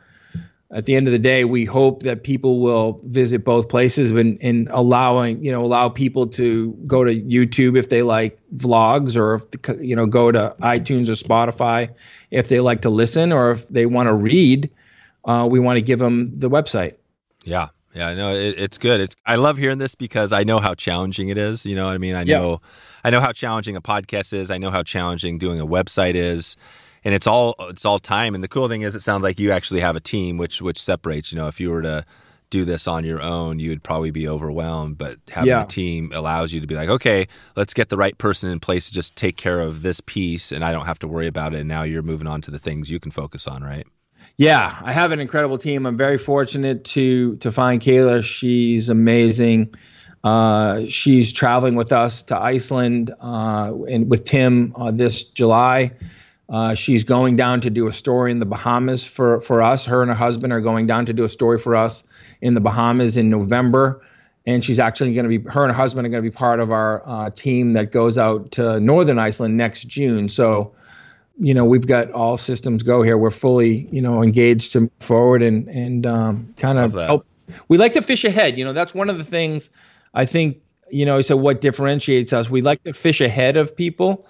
at 0.72 0.86
the 0.86 0.96
end 0.96 1.08
of 1.08 1.12
the 1.12 1.20
day, 1.20 1.46
we 1.46 1.64
hope 1.64 2.04
that 2.04 2.24
people 2.24 2.60
will 2.60 3.00
visit 3.04 3.44
both 3.44 3.70
places 3.70 4.12
and, 4.12 4.38
and 4.42 4.68
allowing, 4.72 5.44
you 5.44 5.52
know, 5.52 5.64
allow 5.64 5.90
people 5.90 6.28
to 6.28 6.72
go 6.88 7.04
to 7.04 7.12
YouTube 7.12 7.78
if 7.78 7.90
they 7.90 8.02
like 8.02 8.40
vlogs 8.56 9.16
or 9.16 9.36
if, 9.36 9.80
you 9.80 9.96
know, 9.96 10.06
go 10.08 10.32
to 10.32 10.56
iTunes 10.62 11.08
or 11.08 11.14
Spotify 11.14 11.94
if 12.32 12.50
they 12.50 12.60
like 12.60 12.82
to 12.82 12.90
listen 12.90 13.32
or 13.32 13.52
if 13.52 13.68
they 13.68 13.86
want 13.86 14.08
to 14.08 14.14
read. 14.14 14.70
Uh, 15.24 15.48
we 15.50 15.60
want 15.60 15.78
to 15.78 15.82
give 15.82 16.00
them 16.00 16.36
the 16.36 16.50
website. 16.50 16.96
Yeah. 17.44 17.70
Yeah, 17.94 18.14
no, 18.14 18.34
it, 18.34 18.60
it's 18.60 18.78
good. 18.78 19.00
It's 19.00 19.16
I 19.26 19.38
love 19.38 19.58
hearing 19.58 19.78
this 19.78 19.96
because 19.96 20.34
I 20.34 20.44
know 20.44 20.60
how 20.60 20.76
challenging 20.76 21.30
it 21.30 21.38
is. 21.38 21.66
You 21.66 21.76
know 21.76 21.86
what 21.86 21.94
I 21.94 21.98
mean? 21.98 22.14
I 22.14 22.26
know, 22.26 22.52
yeah. 22.52 22.70
I 23.06 23.10
know 23.10 23.22
how 23.22 23.32
challenging 23.32 23.78
a 23.78 23.82
podcast 23.82 24.34
is. 24.34 24.52
I 24.52 24.58
know 24.58 24.70
how 24.70 24.84
challenging 24.84 25.38
doing 25.38 25.62
a 25.62 25.66
website 25.66 26.16
is, 26.16 26.58
and 27.06 27.14
it's 27.14 27.28
all 27.28 27.56
it's 27.70 27.86
all 27.86 28.00
time. 28.00 28.36
And 28.36 28.44
the 28.44 28.48
cool 28.48 28.68
thing 28.68 28.82
is, 28.82 28.96
it 28.96 29.02
sounds 29.02 29.24
like 29.24 29.40
you 29.40 29.52
actually 29.52 29.80
have 29.82 29.96
a 29.96 30.02
team, 30.02 30.38
which 30.38 30.62
which 30.62 30.82
separates. 30.82 31.32
You 31.32 31.38
know, 31.38 31.48
if 31.48 31.60
you 31.60 31.70
were 31.70 31.84
to 31.84 32.04
do 32.50 32.66
this 32.66 32.88
on 32.88 33.06
your 33.06 33.22
own, 33.22 33.60
you 33.60 33.70
would 33.70 33.84
probably 33.84 34.12
be 34.12 34.28
overwhelmed. 34.28 34.98
But 34.98 35.20
having 35.30 35.50
yeah. 35.50 35.64
a 35.64 35.68
team 35.68 36.12
allows 36.14 36.52
you 36.52 36.60
to 36.60 36.68
be 36.68 36.76
like, 36.76 36.90
okay, 36.90 37.28
let's 37.56 37.74
get 37.74 37.90
the 37.90 37.98
right 37.98 38.18
person 38.18 38.50
in 38.50 38.60
place 38.60 38.88
to 38.88 38.94
just 38.94 39.16
take 39.16 39.38
care 39.38 39.60
of 39.62 39.84
this 39.84 40.02
piece, 40.02 40.52
and 40.52 40.66
I 40.66 40.72
don't 40.72 40.88
have 40.88 41.00
to 41.00 41.08
worry 41.08 41.28
about 41.28 41.54
it. 41.54 41.60
And 41.60 41.70
now 41.70 41.84
you're 41.84 42.04
moving 42.04 42.28
on 42.28 42.42
to 42.42 42.52
the 42.52 42.60
things 42.60 42.92
you 42.92 43.00
can 43.00 43.12
focus 43.12 43.48
on, 43.48 43.64
right? 43.64 43.86
Yeah, 44.38 44.76
I 44.84 44.92
have 44.92 45.12
an 45.12 45.20
incredible 45.20 45.58
team. 45.58 45.86
I'm 45.86 45.96
very 45.96 46.18
fortunate 46.18 46.84
to 46.86 47.38
to 47.38 47.52
find 47.52 47.82
Kayla. 47.82 48.24
She's 48.24 48.90
amazing. 48.90 49.76
Uh, 50.24 50.88
she's 50.88 51.32
traveling 51.32 51.76
with 51.76 51.92
us 51.92 52.24
to 52.24 52.36
Iceland 52.36 53.14
uh, 53.22 53.72
and 53.88 54.10
with 54.10 54.24
Tim 54.24 54.74
uh, 54.76 54.90
this 54.90 55.24
July. 55.24 55.92
Uh, 56.48 56.76
she's 56.76 57.04
going 57.04 57.36
down 57.36 57.62
to 57.62 57.70
do 57.70 57.88
a 57.88 57.94
story 57.94 58.32
in 58.32 58.40
the 58.40 58.46
Bahamas 58.46 59.04
for, 59.04 59.40
for 59.40 59.64
us. 59.64 59.86
Her 59.86 60.02
and 60.02 60.12
her 60.12 60.16
husband 60.16 60.54
are 60.54 60.62
going 60.62 60.86
down 60.86 61.06
to 61.08 61.14
do 61.14 61.24
a 61.24 61.30
story 61.30 61.58
for 61.58 61.76
us 61.76 62.08
in 62.42 62.54
the 62.54 62.62
Bahamas 62.62 63.18
in 63.18 63.30
November. 63.30 64.02
And 64.46 64.64
she's 64.64 64.78
actually 64.78 65.16
going 65.16 65.28
to 65.28 65.40
be, 65.40 65.50
her 65.50 65.64
and 65.64 65.72
her 65.72 65.78
husband 65.78 66.06
are 66.06 66.10
going 66.12 66.24
to 66.24 66.30
be 66.30 66.36
part 66.36 66.60
of 66.60 66.72
our 66.72 67.02
uh, 67.08 67.32
team 67.32 67.74
that 67.74 67.92
goes 67.92 68.20
out 68.20 68.52
to 68.52 68.80
Northern 68.80 69.18
Iceland 69.18 69.58
next 69.58 69.86
June. 69.88 70.30
So, 70.30 70.72
you 71.40 71.54
know, 71.56 71.66
we've 71.66 71.88
got 71.88 72.12
all 72.12 72.38
systems 72.38 72.84
go 72.84 73.02
here. 73.02 73.18
We're 73.18 73.32
fully, 73.32 73.88
you 73.92 74.02
know, 74.02 74.22
engaged 74.22 74.74
to 74.74 74.82
move 74.82 74.92
forward 75.00 75.42
and, 75.42 75.68
and 75.68 76.06
um, 76.06 76.54
kind 76.58 76.78
of 76.78 76.94
help. 76.94 77.26
We 77.70 77.80
like 77.80 77.94
to 77.94 78.04
fish 78.04 78.24
ahead. 78.24 78.58
You 78.58 78.66
know, 78.66 78.74
that's 78.74 78.94
one 78.94 79.10
of 79.10 79.18
the 79.18 79.24
things 79.24 79.72
I 80.14 80.26
think, 80.26 80.62
you 80.92 81.06
know, 81.06 81.22
so 81.22 81.36
what 81.36 81.60
differentiates 81.60 82.32
us, 82.32 82.48
we 82.48 82.62
like 82.62 82.84
to 82.84 82.94
fish 82.94 83.20
ahead 83.20 83.58
of 83.58 83.76
people. 83.76 84.28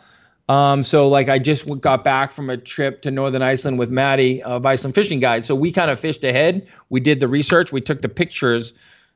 Um, 0.48 0.84
so 0.84 1.08
like 1.08 1.28
I 1.28 1.40
just 1.40 1.68
got 1.82 2.04
back 2.04 2.32
from 2.32 2.50
a 2.50 2.58
trip 2.58 3.02
to 3.04 3.12
Northern 3.12 3.42
Iceland 3.42 3.80
with 3.80 3.90
Maddie 3.90 4.44
of 4.44 4.66
Iceland 4.66 4.94
Fishing 4.94 5.20
Guide. 5.20 5.46
So 5.46 5.56
we 5.56 5.72
kind 5.72 5.90
of 5.90 6.00
fished 6.00 6.24
ahead. 6.24 6.68
We 6.90 7.00
did 7.00 7.20
the 7.20 7.28
research, 7.28 7.72
we 7.72 7.82
took 7.82 8.02
the 8.02 8.10
pictures. 8.10 8.74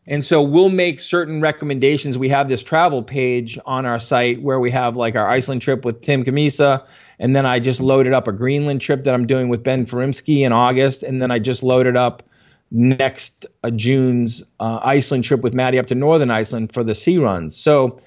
And 0.07 0.25
so 0.25 0.41
we'll 0.41 0.69
make 0.69 0.99
certain 0.99 1.39
recommendations. 1.39 2.17
We 2.17 2.29
have 2.29 2.47
this 2.47 2.63
travel 2.63 3.03
page 3.03 3.59
on 3.63 3.85
our 3.85 3.99
site 3.99 4.41
where 4.41 4.59
we 4.59 4.71
have 4.71 4.95
like 4.95 5.15
our 5.15 5.29
Iceland 5.29 5.61
trip 5.61 5.85
with 5.85 6.01
Tim 6.01 6.25
Cammisa. 6.25 6.87
And 7.19 7.35
then 7.35 7.45
I 7.45 7.59
just 7.59 7.79
loaded 7.79 8.13
up 8.13 8.27
a 8.27 8.31
Greenland 8.31 8.81
trip 8.81 9.03
that 9.03 9.13
I'm 9.13 9.27
doing 9.27 9.49
with 9.49 9.61
Ben 9.61 9.85
Furimsky 9.85 10.39
in 10.39 10.51
August. 10.51 11.03
And 11.03 11.21
then 11.21 11.29
I 11.29 11.37
just 11.37 11.61
loaded 11.61 11.95
up 11.95 12.23
next 12.71 13.45
uh, 13.63 13.69
June's 13.69 14.43
uh, 14.59 14.79
Iceland 14.81 15.25
trip 15.25 15.41
with 15.41 15.53
Maddie 15.53 15.77
up 15.77 15.87
to 15.87 15.95
Northern 15.95 16.31
Iceland 16.31 16.73
for 16.73 16.83
the 16.83 16.95
sea 16.95 17.19
runs. 17.19 17.55
So 17.55 17.99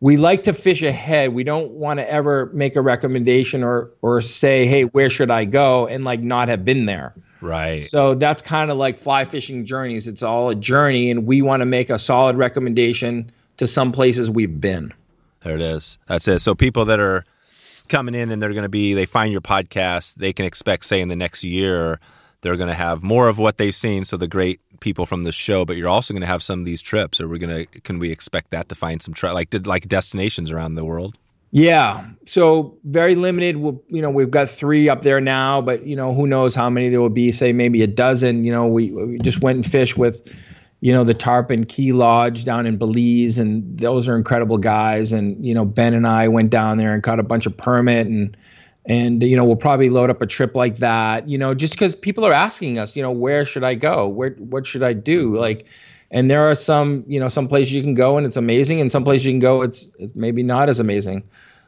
we 0.00 0.16
like 0.16 0.44
to 0.44 0.52
fish 0.52 0.82
ahead. 0.82 1.32
We 1.32 1.44
don't 1.44 1.72
want 1.72 1.98
to 1.98 2.10
ever 2.10 2.50
make 2.52 2.76
a 2.76 2.80
recommendation 2.80 3.62
or 3.62 3.90
or 4.02 4.20
say, 4.20 4.66
"Hey, 4.66 4.84
where 4.84 5.10
should 5.10 5.30
I 5.30 5.44
go?" 5.44 5.86
and 5.86 6.04
like 6.04 6.20
not 6.20 6.48
have 6.48 6.64
been 6.64 6.86
there. 6.86 7.14
Right. 7.40 7.84
So 7.84 8.14
that's 8.14 8.40
kind 8.42 8.70
of 8.70 8.76
like 8.76 8.98
fly 8.98 9.24
fishing 9.24 9.66
journeys. 9.66 10.08
It's 10.08 10.22
all 10.22 10.50
a 10.50 10.54
journey, 10.54 11.10
and 11.10 11.26
we 11.26 11.42
want 11.42 11.60
to 11.60 11.66
make 11.66 11.90
a 11.90 11.98
solid 11.98 12.36
recommendation 12.36 13.30
to 13.58 13.66
some 13.66 13.92
places 13.92 14.30
we've 14.30 14.60
been. 14.60 14.92
There 15.42 15.54
it 15.54 15.60
is. 15.60 15.98
That's 16.06 16.26
it. 16.26 16.40
So 16.40 16.54
people 16.54 16.86
that 16.86 17.00
are 17.00 17.24
coming 17.88 18.14
in 18.14 18.30
and 18.30 18.42
they're 18.42 18.54
going 18.54 18.62
to 18.62 18.70
be, 18.70 18.94
they 18.94 19.04
find 19.04 19.30
your 19.30 19.42
podcast, 19.42 20.14
they 20.14 20.32
can 20.32 20.46
expect, 20.46 20.86
say, 20.86 21.02
in 21.02 21.08
the 21.08 21.16
next 21.16 21.44
year 21.44 22.00
they're 22.44 22.56
going 22.56 22.68
to 22.68 22.74
have 22.74 23.02
more 23.02 23.28
of 23.28 23.38
what 23.38 23.58
they've 23.58 23.74
seen. 23.74 24.04
So 24.04 24.16
the 24.16 24.28
great 24.28 24.60
people 24.78 25.06
from 25.06 25.24
the 25.24 25.32
show, 25.32 25.64
but 25.64 25.76
you're 25.76 25.88
also 25.88 26.12
going 26.12 26.20
to 26.20 26.26
have 26.28 26.42
some 26.42 26.60
of 26.60 26.66
these 26.66 26.82
trips. 26.82 27.20
Are 27.20 27.26
we 27.26 27.38
going 27.40 27.66
to? 27.66 27.80
Can 27.80 27.98
we 27.98 28.12
expect 28.12 28.50
that 28.50 28.68
to 28.68 28.74
find 28.74 29.02
some 29.02 29.14
tri- 29.14 29.32
like 29.32 29.50
did 29.50 29.66
like 29.66 29.88
destinations 29.88 30.52
around 30.52 30.76
the 30.76 30.84
world? 30.84 31.16
Yeah. 31.50 32.06
So 32.26 32.76
very 32.84 33.14
limited. 33.14 33.56
We'll, 33.56 33.82
you 33.88 34.02
know, 34.02 34.10
we've 34.10 34.30
got 34.30 34.50
three 34.50 34.88
up 34.88 35.02
there 35.02 35.20
now, 35.20 35.60
but 35.62 35.86
you 35.86 35.96
know, 35.96 36.12
who 36.12 36.26
knows 36.26 36.54
how 36.54 36.68
many 36.68 36.90
there 36.90 37.00
will 37.00 37.10
be? 37.10 37.32
Say 37.32 37.52
maybe 37.52 37.82
a 37.82 37.86
dozen. 37.86 38.44
You 38.44 38.52
know, 38.52 38.66
we, 38.66 38.90
we 38.90 39.18
just 39.18 39.40
went 39.40 39.56
and 39.56 39.66
fished 39.66 39.96
with, 39.96 40.34
you 40.80 40.92
know, 40.92 41.04
the 41.04 41.14
Tarpon 41.14 41.64
Caye 41.64 41.92
Lodge 41.92 42.44
down 42.44 42.66
in 42.66 42.76
Belize, 42.76 43.38
and 43.38 43.78
those 43.78 44.06
are 44.06 44.16
incredible 44.16 44.58
guys. 44.58 45.12
And 45.12 45.46
you 45.46 45.54
know, 45.54 45.64
Ben 45.64 45.94
and 45.94 46.06
I 46.06 46.28
went 46.28 46.50
down 46.50 46.76
there 46.76 46.92
and 46.92 47.02
caught 47.02 47.20
a 47.20 47.22
bunch 47.24 47.46
of 47.46 47.56
permit 47.56 48.06
and 48.06 48.36
and 48.86 49.22
you 49.22 49.36
know 49.36 49.44
we'll 49.44 49.56
probably 49.56 49.88
load 49.88 50.10
up 50.10 50.20
a 50.20 50.26
trip 50.26 50.54
like 50.54 50.76
that 50.76 51.28
you 51.28 51.38
know 51.38 51.54
just 51.54 51.72
because 51.72 51.94
people 51.94 52.24
are 52.24 52.32
asking 52.32 52.78
us 52.78 52.94
you 52.94 53.02
know 53.02 53.10
where 53.10 53.44
should 53.44 53.64
i 53.64 53.74
go? 53.74 54.06
Where 54.06 54.30
what 54.32 54.66
should 54.66 54.82
i 54.82 54.92
do? 54.92 55.36
Like 55.36 55.66
and 56.10 56.30
there 56.30 56.48
are 56.48 56.54
some 56.54 57.04
you 57.06 57.18
know 57.18 57.28
some 57.28 57.48
places 57.48 57.74
you 57.74 57.82
can 57.82 57.94
go 57.94 58.16
and 58.16 58.26
it's 58.26 58.36
amazing 58.36 58.80
and 58.80 58.90
some 58.90 59.04
places 59.04 59.26
you 59.26 59.32
can 59.32 59.40
go 59.40 59.62
it's, 59.62 59.90
it's 59.98 60.14
maybe 60.14 60.42
not 60.42 60.68
as 60.68 60.80
amazing. 60.80 61.22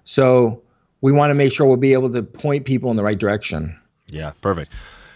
So 0.04 0.62
we 1.00 1.12
want 1.12 1.30
to 1.30 1.34
make 1.34 1.52
sure 1.52 1.66
we'll 1.66 1.76
be 1.76 1.92
able 1.92 2.10
to 2.10 2.22
point 2.22 2.64
people 2.64 2.90
in 2.90 2.96
the 2.96 3.04
right 3.04 3.18
direction. 3.18 3.78
Yeah 4.08 4.32
perfect. 4.40 4.72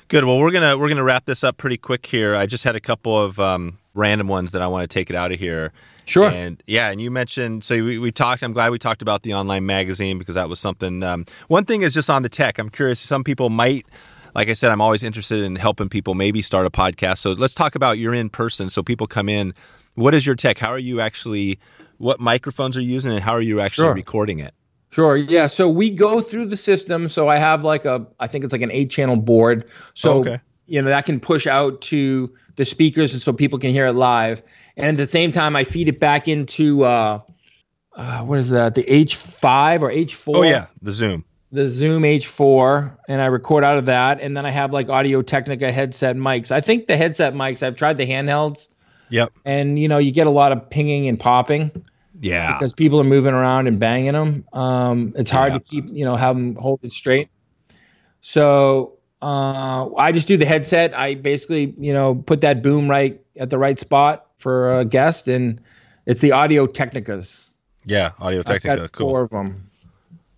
Good 0.08 0.24
well 0.24 0.38
we're 0.38 0.50
gonna 0.50 0.78
we're 0.78 0.88
gonna 0.88 1.04
wrap 1.04 1.26
this 1.26 1.44
up 1.44 1.56
pretty 1.56 1.76
quick 1.76 2.06
here. 2.06 2.34
I 2.34 2.46
just 2.46 2.64
had 2.64 2.76
a 2.76 2.80
couple 2.80 3.16
of 3.16 3.38
um, 3.38 3.78
random 3.94 4.28
ones 4.28 4.52
that 4.52 4.62
i 4.62 4.66
want 4.66 4.82
to 4.82 4.88
take 4.88 5.10
it 5.10 5.16
out 5.16 5.32
of 5.32 5.38
here 5.38 5.72
Sure. 6.10 6.28
And 6.28 6.60
yeah, 6.66 6.90
and 6.90 7.00
you 7.00 7.10
mentioned 7.10 7.62
so 7.62 7.74
we, 7.76 7.98
we 7.98 8.10
talked. 8.10 8.42
I'm 8.42 8.52
glad 8.52 8.70
we 8.72 8.78
talked 8.78 9.00
about 9.00 9.22
the 9.22 9.34
online 9.34 9.64
magazine 9.64 10.18
because 10.18 10.34
that 10.34 10.48
was 10.48 10.58
something. 10.58 11.02
Um, 11.04 11.24
one 11.46 11.64
thing 11.64 11.82
is 11.82 11.94
just 11.94 12.10
on 12.10 12.22
the 12.22 12.28
tech. 12.28 12.58
I'm 12.58 12.68
curious. 12.68 12.98
Some 12.98 13.22
people 13.22 13.48
might, 13.48 13.86
like 14.34 14.48
I 14.48 14.54
said, 14.54 14.72
I'm 14.72 14.80
always 14.80 15.04
interested 15.04 15.44
in 15.44 15.54
helping 15.54 15.88
people 15.88 16.14
maybe 16.14 16.42
start 16.42 16.66
a 16.66 16.70
podcast. 16.70 17.18
So 17.18 17.30
let's 17.32 17.54
talk 17.54 17.76
about 17.76 17.98
your 17.98 18.12
in 18.12 18.28
person. 18.28 18.68
So 18.70 18.82
people 18.82 19.06
come 19.06 19.28
in. 19.28 19.54
What 19.94 20.12
is 20.14 20.26
your 20.26 20.34
tech? 20.34 20.58
How 20.58 20.70
are 20.70 20.78
you 20.78 21.00
actually? 21.00 21.60
What 21.98 22.18
microphones 22.18 22.76
are 22.76 22.80
you 22.80 22.90
using, 22.92 23.12
and 23.12 23.20
how 23.22 23.32
are 23.32 23.42
you 23.42 23.60
actually 23.60 23.84
Sure. 23.84 23.94
recording 23.94 24.40
it? 24.40 24.54
Sure. 24.90 25.16
Yeah. 25.16 25.46
So 25.46 25.68
we 25.68 25.90
go 25.90 26.20
through 26.20 26.46
the 26.46 26.56
system. 26.56 27.08
So 27.08 27.28
I 27.28 27.36
have 27.36 27.62
like 27.62 27.84
a, 27.84 28.06
I 28.18 28.26
think 28.26 28.42
it's 28.42 28.52
like 28.52 28.62
an 28.62 28.72
eight 28.72 28.90
channel 28.90 29.16
board. 29.16 29.66
So, 29.94 30.18
okay. 30.18 30.40
You 30.70 30.80
know, 30.80 30.88
that 30.88 31.04
can 31.04 31.18
push 31.20 31.46
out 31.46 31.80
to 31.82 32.32
the 32.56 32.64
speakers 32.64 33.12
and 33.12 33.20
so 33.20 33.32
people 33.32 33.58
can 33.58 33.70
hear 33.70 33.86
it 33.86 33.92
live. 33.92 34.42
And 34.76 34.86
at 34.86 34.96
the 34.96 35.10
same 35.10 35.32
time, 35.32 35.56
I 35.56 35.64
feed 35.64 35.88
it 35.88 35.98
back 35.98 36.28
into, 36.28 36.84
uh, 36.84 37.20
uh, 37.94 38.22
what 38.22 38.38
is 38.38 38.50
that? 38.50 38.74
The 38.74 38.84
H5 38.84 39.82
or 39.82 39.90
H4? 39.90 40.36
Oh 40.36 40.42
yeah, 40.42 40.66
the 40.80 40.92
Zoom. 40.92 41.24
The 41.52 41.68
Zoom 41.68 42.04
H4. 42.04 42.96
And 43.08 43.20
I 43.20 43.26
record 43.26 43.64
out 43.64 43.78
of 43.78 43.86
that. 43.86 44.20
And 44.20 44.36
then 44.36 44.46
I 44.46 44.50
have 44.52 44.72
like 44.72 44.88
Audio 44.88 45.22
Technica 45.22 45.72
headset 45.72 46.14
mics. 46.16 46.52
I 46.52 46.60
think 46.60 46.86
the 46.86 46.96
headset 46.96 47.34
mics, 47.34 47.64
I've 47.64 47.76
tried 47.76 47.98
the 47.98 48.06
handhelds 48.06 48.68
Yep. 49.08 49.32
and, 49.44 49.76
you 49.76 49.88
know, 49.88 49.98
you 49.98 50.12
get 50.12 50.28
a 50.28 50.30
lot 50.30 50.52
of 50.52 50.70
pinging 50.70 51.08
and 51.08 51.18
popping 51.18 51.72
Yeah. 52.20 52.56
because 52.56 52.74
people 52.74 53.00
are 53.00 53.04
moving 53.04 53.34
around 53.34 53.66
and 53.66 53.80
banging 53.80 54.12
them. 54.12 54.44
Um, 54.52 55.14
it's 55.16 55.32
hard 55.32 55.52
Yeah. 55.52 55.58
to 55.58 55.64
keep, 55.64 55.86
you 55.90 56.04
know, 56.04 56.14
have 56.14 56.36
them 56.36 56.54
hold 56.54 56.78
it 56.84 56.92
straight. 56.92 57.28
So 58.20 58.98
uh, 59.22 59.90
I 59.96 60.12
just 60.12 60.28
do 60.28 60.36
the 60.36 60.46
headset. 60.46 60.96
I 60.98 61.14
basically, 61.14 61.74
you 61.78 61.92
know, 61.92 62.14
put 62.14 62.40
that 62.42 62.62
boom 62.62 62.88
right 62.88 63.20
at 63.36 63.50
the 63.50 63.58
right 63.58 63.78
spot 63.78 64.26
for 64.38 64.78
a 64.78 64.84
guest, 64.84 65.28
and 65.28 65.60
it's 66.06 66.20
the 66.20 66.32
Audio 66.32 66.66
Technicas. 66.66 67.50
Yeah. 67.84 68.12
Audio 68.18 68.42
Technica. 68.42 68.76
got 68.82 68.92
Cool. 68.92 69.08
four 69.10 69.22
of 69.22 69.30
them, 69.30 69.62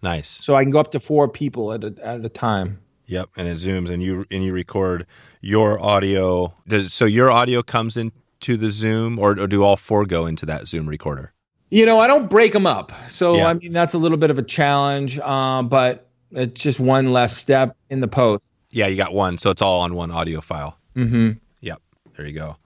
Nice. 0.03 0.29
so 0.29 0.55
I 0.55 0.63
can 0.63 0.71
go 0.71 0.81
up 0.81 0.91
to 0.93 1.01
four 1.01 1.29
people 1.29 1.73
at 1.73 1.85
a, 1.85 1.95
at 2.03 2.25
a 2.25 2.29
time. 2.29 2.79
Yep, 3.07 3.31
and 3.37 3.49
it 3.49 3.57
zooms 3.59 3.91
and 3.91 4.03
you 4.03 4.25
and 4.31 4.45
you 4.45 4.53
record 4.53 5.07
your 5.41 5.81
audio. 5.81 6.55
Does 6.67 6.93
so 6.93 7.05
your 7.05 7.31
audio 7.31 7.63
comes 7.63 7.97
into 7.97 8.57
the 8.57 8.71
Zoom, 8.71 9.19
or, 9.19 9.33
or 9.39 9.47
do 9.47 9.63
all 9.65 9.77
four 9.77 10.07
go 10.07 10.27
into 10.27 10.47
that 10.47 10.67
Zoom 10.69 10.89
recorder? 10.89 11.33
You 11.71 11.85
know, 11.87 11.99
I 11.99 12.07
don't 12.07 12.29
break 12.31 12.53
them 12.53 12.67
up, 12.67 12.93
so 13.09 13.37
Yeah. 13.37 13.49
I 13.49 13.55
mean 13.55 13.73
that's 13.73 13.95
a 13.95 13.99
little 13.99 14.19
bit 14.19 14.31
of 14.31 14.39
a 14.39 14.43
challenge, 14.43 15.19
uh, 15.23 15.63
but 15.63 16.09
it's 16.31 16.61
just 16.63 16.79
one 16.81 17.13
less 17.13 17.37
step 17.37 17.77
in 17.91 18.01
the 18.01 18.09
post. 18.09 18.62
Yeah, 18.73 18.87
you 18.89 18.97
got 18.97 19.13
one, 19.15 19.39
so 19.39 19.51
it's 19.51 19.63
all 19.63 19.83
on 19.83 19.95
one 19.95 20.11
audio 20.11 20.41
file. 20.41 20.79
Mm-hmm. 20.97 21.33
Yep, 21.61 21.81
there 22.17 22.27
you 22.27 22.33
go. 22.33 22.57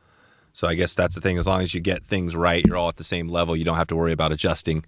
So 0.53 0.67
I 0.69 0.75
guess 0.75 0.95
that's 0.95 1.15
the 1.15 1.21
thing. 1.21 1.37
As 1.37 1.47
long 1.47 1.61
as 1.61 1.75
you 1.75 1.81
get 1.81 2.03
things 2.03 2.35
right, 2.35 2.65
you're 2.65 2.77
all 2.77 2.89
at 2.89 2.97
the 2.97 3.05
same 3.05 3.29
level. 3.29 3.55
You 3.57 3.65
don't 3.65 3.77
have 3.77 3.89
to 3.89 3.97
worry 3.97 4.13
about 4.13 4.33
adjusting. 4.33 4.85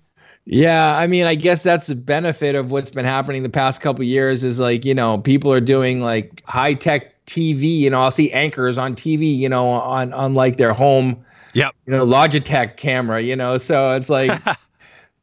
Yeah, 0.46 0.96
I 0.96 1.06
mean, 1.06 1.26
I 1.26 1.34
guess 1.34 1.62
that's 1.62 1.88
the 1.88 1.94
benefit 1.94 2.54
of 2.54 2.70
what's 2.72 2.88
been 2.88 3.04
happening 3.04 3.42
the 3.42 3.50
past 3.50 3.82
couple 3.82 4.00
of 4.00 4.08
years 4.08 4.44
is 4.44 4.58
like, 4.58 4.86
you 4.86 4.94
know, 4.94 5.18
people 5.18 5.52
are 5.52 5.60
doing 5.60 6.00
like 6.00 6.42
high 6.46 6.72
tech 6.72 7.12
TV, 7.26 7.78
you 7.80 7.90
know, 7.90 8.00
I'll 8.00 8.10
see 8.10 8.32
anchors 8.32 8.78
on 8.78 8.94
TV, 8.94 9.36
you 9.36 9.48
know, 9.50 9.68
on 9.68 10.14
on 10.14 10.32
like 10.34 10.56
their 10.56 10.72
home, 10.72 11.22
Yep. 11.52 11.74
you 11.86 11.92
know, 11.92 12.06
Logitech 12.06 12.78
camera, 12.78 13.20
you 13.20 13.36
know. 13.36 13.58
So 13.58 13.92
it's 13.92 14.08
like 14.08 14.30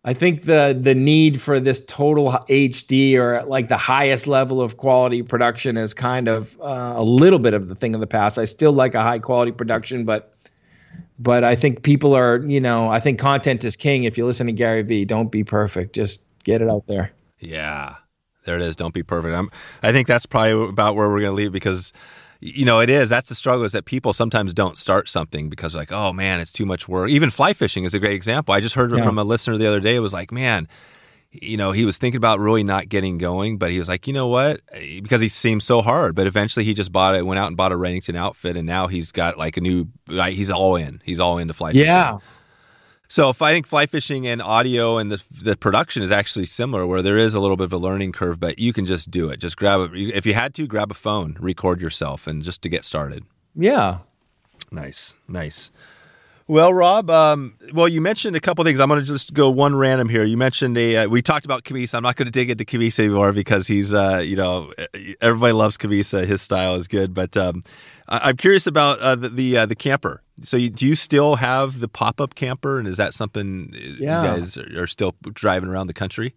I 0.07 0.13
think 0.13 0.43
the 0.43 0.77
the 0.79 0.93
need 0.93 1.41
for 1.41 1.59
this 1.59 1.83
total 1.83 2.31
HD 2.47 3.15
or 3.15 3.43
like 3.45 3.69
the 3.69 3.77
highest 3.77 4.27
level 4.27 4.61
of 4.61 4.77
quality 4.77 5.23
production 5.23 5.77
is 5.77 5.95
kind 5.95 6.27
of 6.27 6.55
uh, 6.61 6.93
a 6.95 7.03
little 7.03 7.39
bit 7.39 7.55
of 7.55 7.69
the 7.69 7.75
thing 7.75 7.95
of 7.95 8.01
the 8.01 8.07
past. 8.07 8.37
I 8.37 8.45
still 8.45 8.71
like 8.71 8.93
a 8.93 9.01
high 9.01 9.17
quality 9.17 9.51
production, 9.51 10.05
but 10.05 10.31
but 11.17 11.43
I 11.43 11.55
think 11.55 11.81
people 11.81 12.15
are, 12.15 12.37
you 12.45 12.61
know, 12.61 12.87
I 12.87 12.99
think 12.99 13.17
content 13.17 13.63
is 13.63 13.75
king. 13.75 14.03
If 14.03 14.15
you 14.15 14.27
listen 14.27 14.45
to 14.45 14.53
Gary 14.53 14.83
Vee, 14.83 15.05
don't 15.05 15.31
be 15.31 15.43
perfect, 15.43 15.95
just 15.95 16.23
get 16.43 16.61
it 16.61 16.69
out 16.69 16.85
there. 16.85 17.11
Yeah, 17.39 17.95
there 18.43 18.55
it 18.55 18.61
is. 18.61 18.75
Don't 18.75 18.93
be 18.93 19.03
perfect. 19.03 19.33
I'm, 19.33 19.49
I 19.81 19.91
think 19.91 20.07
that's 20.07 20.27
probably 20.27 20.69
about 20.69 20.95
where 20.95 21.09
we're 21.09 21.21
to 21.21 21.31
leave 21.31 21.51
because, 21.51 21.93
you 22.41 22.65
know, 22.65 22.79
it 22.79 22.89
is. 22.89 23.09
That's 23.09 23.29
the 23.29 23.35
struggle 23.35 23.63
is 23.65 23.71
that 23.71 23.85
people 23.85 24.13
sometimes 24.13 24.53
don't 24.53 24.77
start 24.77 25.09
something 25.09 25.49
because 25.49 25.73
like, 25.75 25.91
oh 25.91 26.13
man, 26.13 26.39
it's 26.39 26.51
too 26.51 26.65
much 26.65 26.87
work. 26.87 27.09
Even 27.09 27.29
fly 27.29 27.53
fishing 27.53 27.83
is 27.83 27.93
a 27.93 27.99
great 27.99 28.13
example. 28.13 28.53
I 28.53 28.59
just 28.59 28.75
heard 28.75 28.91
Yeah. 28.91 29.03
from 29.03 29.17
a 29.17 29.23
listener 29.23 29.57
the 29.57 29.67
other 29.67 29.79
day. 29.79 29.95
It 29.95 29.99
was 29.99 30.13
like, 30.13 30.31
man, 30.31 30.67
you 31.31 31.57
know, 31.57 31.71
he 31.71 31.85
was 31.85 31.97
thinking 31.97 32.17
about 32.17 32.39
really 32.39 32.63
not 32.63 32.87
getting 32.87 33.17
going, 33.17 33.57
but 33.57 33.69
he 33.71 33.79
was 33.79 33.89
like, 33.89 34.07
you 34.07 34.13
know 34.13 34.27
what? 34.27 34.61
Uh, 34.73 34.79
because 35.01 35.19
he 35.19 35.27
seemed 35.27 35.63
so 35.63 35.81
hard. 35.81 36.15
But 36.15 36.27
eventually 36.27 36.63
he 36.65 36.73
just 36.73 36.91
bought 36.91 37.15
it, 37.15 37.25
went 37.25 37.39
out 37.39 37.47
and 37.47 37.57
bought 37.57 37.71
a 37.73 37.75
Redington 37.75 38.15
outfit, 38.15 38.55
and 38.55 38.65
now 38.65 38.87
he's 38.87 39.11
got 39.11 39.37
like 39.37 39.57
a 39.57 39.61
new, 39.61 39.87
like, 40.07 40.33
he's 40.33 40.49
all 40.49 40.75
in. 40.77 41.01
He's 41.03 41.19
all 41.19 41.37
into 41.37 41.53
fly 41.53 41.71
fishing. 41.71 41.85
Yeah. 41.87 42.19
So 43.07 43.29
if 43.29 43.41
I 43.41 43.51
think 43.51 43.67
fly 43.67 43.85
fishing 43.85 44.25
and 44.27 44.41
audio 44.41 44.97
and 44.97 45.11
the 45.11 45.21
the 45.31 45.55
production 45.55 46.03
is 46.03 46.11
actually 46.11 46.45
similar, 46.45 46.85
where 46.87 47.01
there 47.01 47.17
is 47.17 47.33
a 47.33 47.39
little 47.39 47.57
bit 47.57 47.65
of 47.65 47.73
a 47.73 47.77
learning 47.77 48.11
curve, 48.11 48.39
but 48.39 48.59
you 48.59 48.73
can 48.73 48.85
just 48.85 49.11
do 49.11 49.29
it. 49.29 49.39
Just 49.39 49.57
grab 49.57 49.79
a 49.79 49.93
if 49.93 50.25
you 50.25 50.33
had 50.33 50.53
to 50.55 50.67
grab 50.67 50.91
a 50.91 50.95
phone, 50.95 51.37
record 51.39 51.81
yourself, 51.81 52.27
and 52.27 52.43
just 52.43 52.61
to 52.63 52.69
get 52.69 52.83
started. 52.83 53.23
Yeah. 53.55 53.99
Nice, 54.71 55.15
nice. 55.27 55.71
Well, 56.47 56.71
Rob, 56.71 57.09
um, 57.09 57.57
well, 57.73 57.87
you 57.87 58.01
mentioned 58.01 58.35
a 58.35 58.39
couple 58.39 58.63
things. 58.63 58.79
I'm 58.79 58.87
going 58.87 58.99
to 58.99 59.05
just 59.05 59.33
go 59.33 59.49
one 59.49 59.75
random 59.75 60.09
here. 60.09 60.23
You 60.23 60.37
mentioned 60.37 60.77
a. 60.77 60.97
Uh, 60.97 61.07
we 61.09 61.23
talked 61.23 61.43
about 61.43 61.63
Cammisa. 61.63 61.95
I'm 61.95 62.03
not 62.03 62.17
going 62.17 62.27
to 62.27 62.31
dig 62.31 62.51
into 62.51 62.63
Cammisa 62.63 62.99
anymore 62.99 63.33
because 63.33 63.65
he's, 63.65 63.95
uh, 63.95 64.21
you 64.23 64.35
know, 64.35 64.71
everybody 65.21 65.53
loves 65.53 65.75
Cammisa. 65.75 66.23
His 66.23 66.43
style 66.43 66.75
is 66.75 66.87
good. 66.87 67.15
But 67.15 67.35
um, 67.35 67.63
I'm 68.07 68.37
curious 68.37 68.67
about 68.67 68.99
uh, 68.99 69.15
the 69.15 69.29
the, 69.29 69.57
uh, 69.57 69.65
the 69.65 69.75
camper. 69.75 70.21
So, 70.43 70.55
you, 70.55 70.69
do 70.69 70.85
you 70.85 70.93
still 70.93 71.35
have 71.35 71.79
the 71.79 71.87
pop 71.87 72.21
up 72.21 72.35
camper, 72.35 72.77
and 72.77 72.87
is 72.87 72.97
that 72.97 73.15
something 73.15 73.73
yeah. 73.97 74.21
you 74.21 74.27
guys 74.27 74.57
are 74.57 74.85
still 74.85 75.15
driving 75.33 75.69
around 75.69 75.87
the 75.87 75.93
country? 75.93 76.35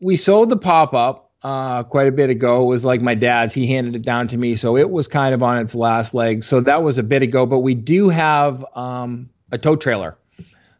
We 0.00 0.16
sold 0.16 0.48
the 0.48 0.56
pop 0.56 0.94
up 0.94 1.32
uh, 1.42 1.82
quite 1.82 2.06
a 2.06 2.12
bit 2.12 2.30
ago. 2.30 2.62
It 2.62 2.66
was 2.66 2.86
like 2.86 3.02
my 3.02 3.14
dad's. 3.14 3.52
He 3.52 3.66
handed 3.66 3.96
it 3.96 4.02
down 4.02 4.28
to 4.28 4.38
me, 4.38 4.54
so 4.54 4.78
it 4.78 4.90
was 4.90 5.08
kind 5.08 5.34
of 5.34 5.42
on 5.42 5.58
its 5.58 5.74
last 5.74 6.14
leg. 6.14 6.42
So 6.42 6.60
that 6.62 6.82
was 6.82 6.96
a 6.96 7.02
bit 7.02 7.20
ago. 7.20 7.44
But 7.44 7.58
we 7.58 7.74
do 7.74 8.08
have 8.08 8.64
um, 8.74 9.28
a 9.52 9.58
tow 9.58 9.76
trailer. 9.76 10.16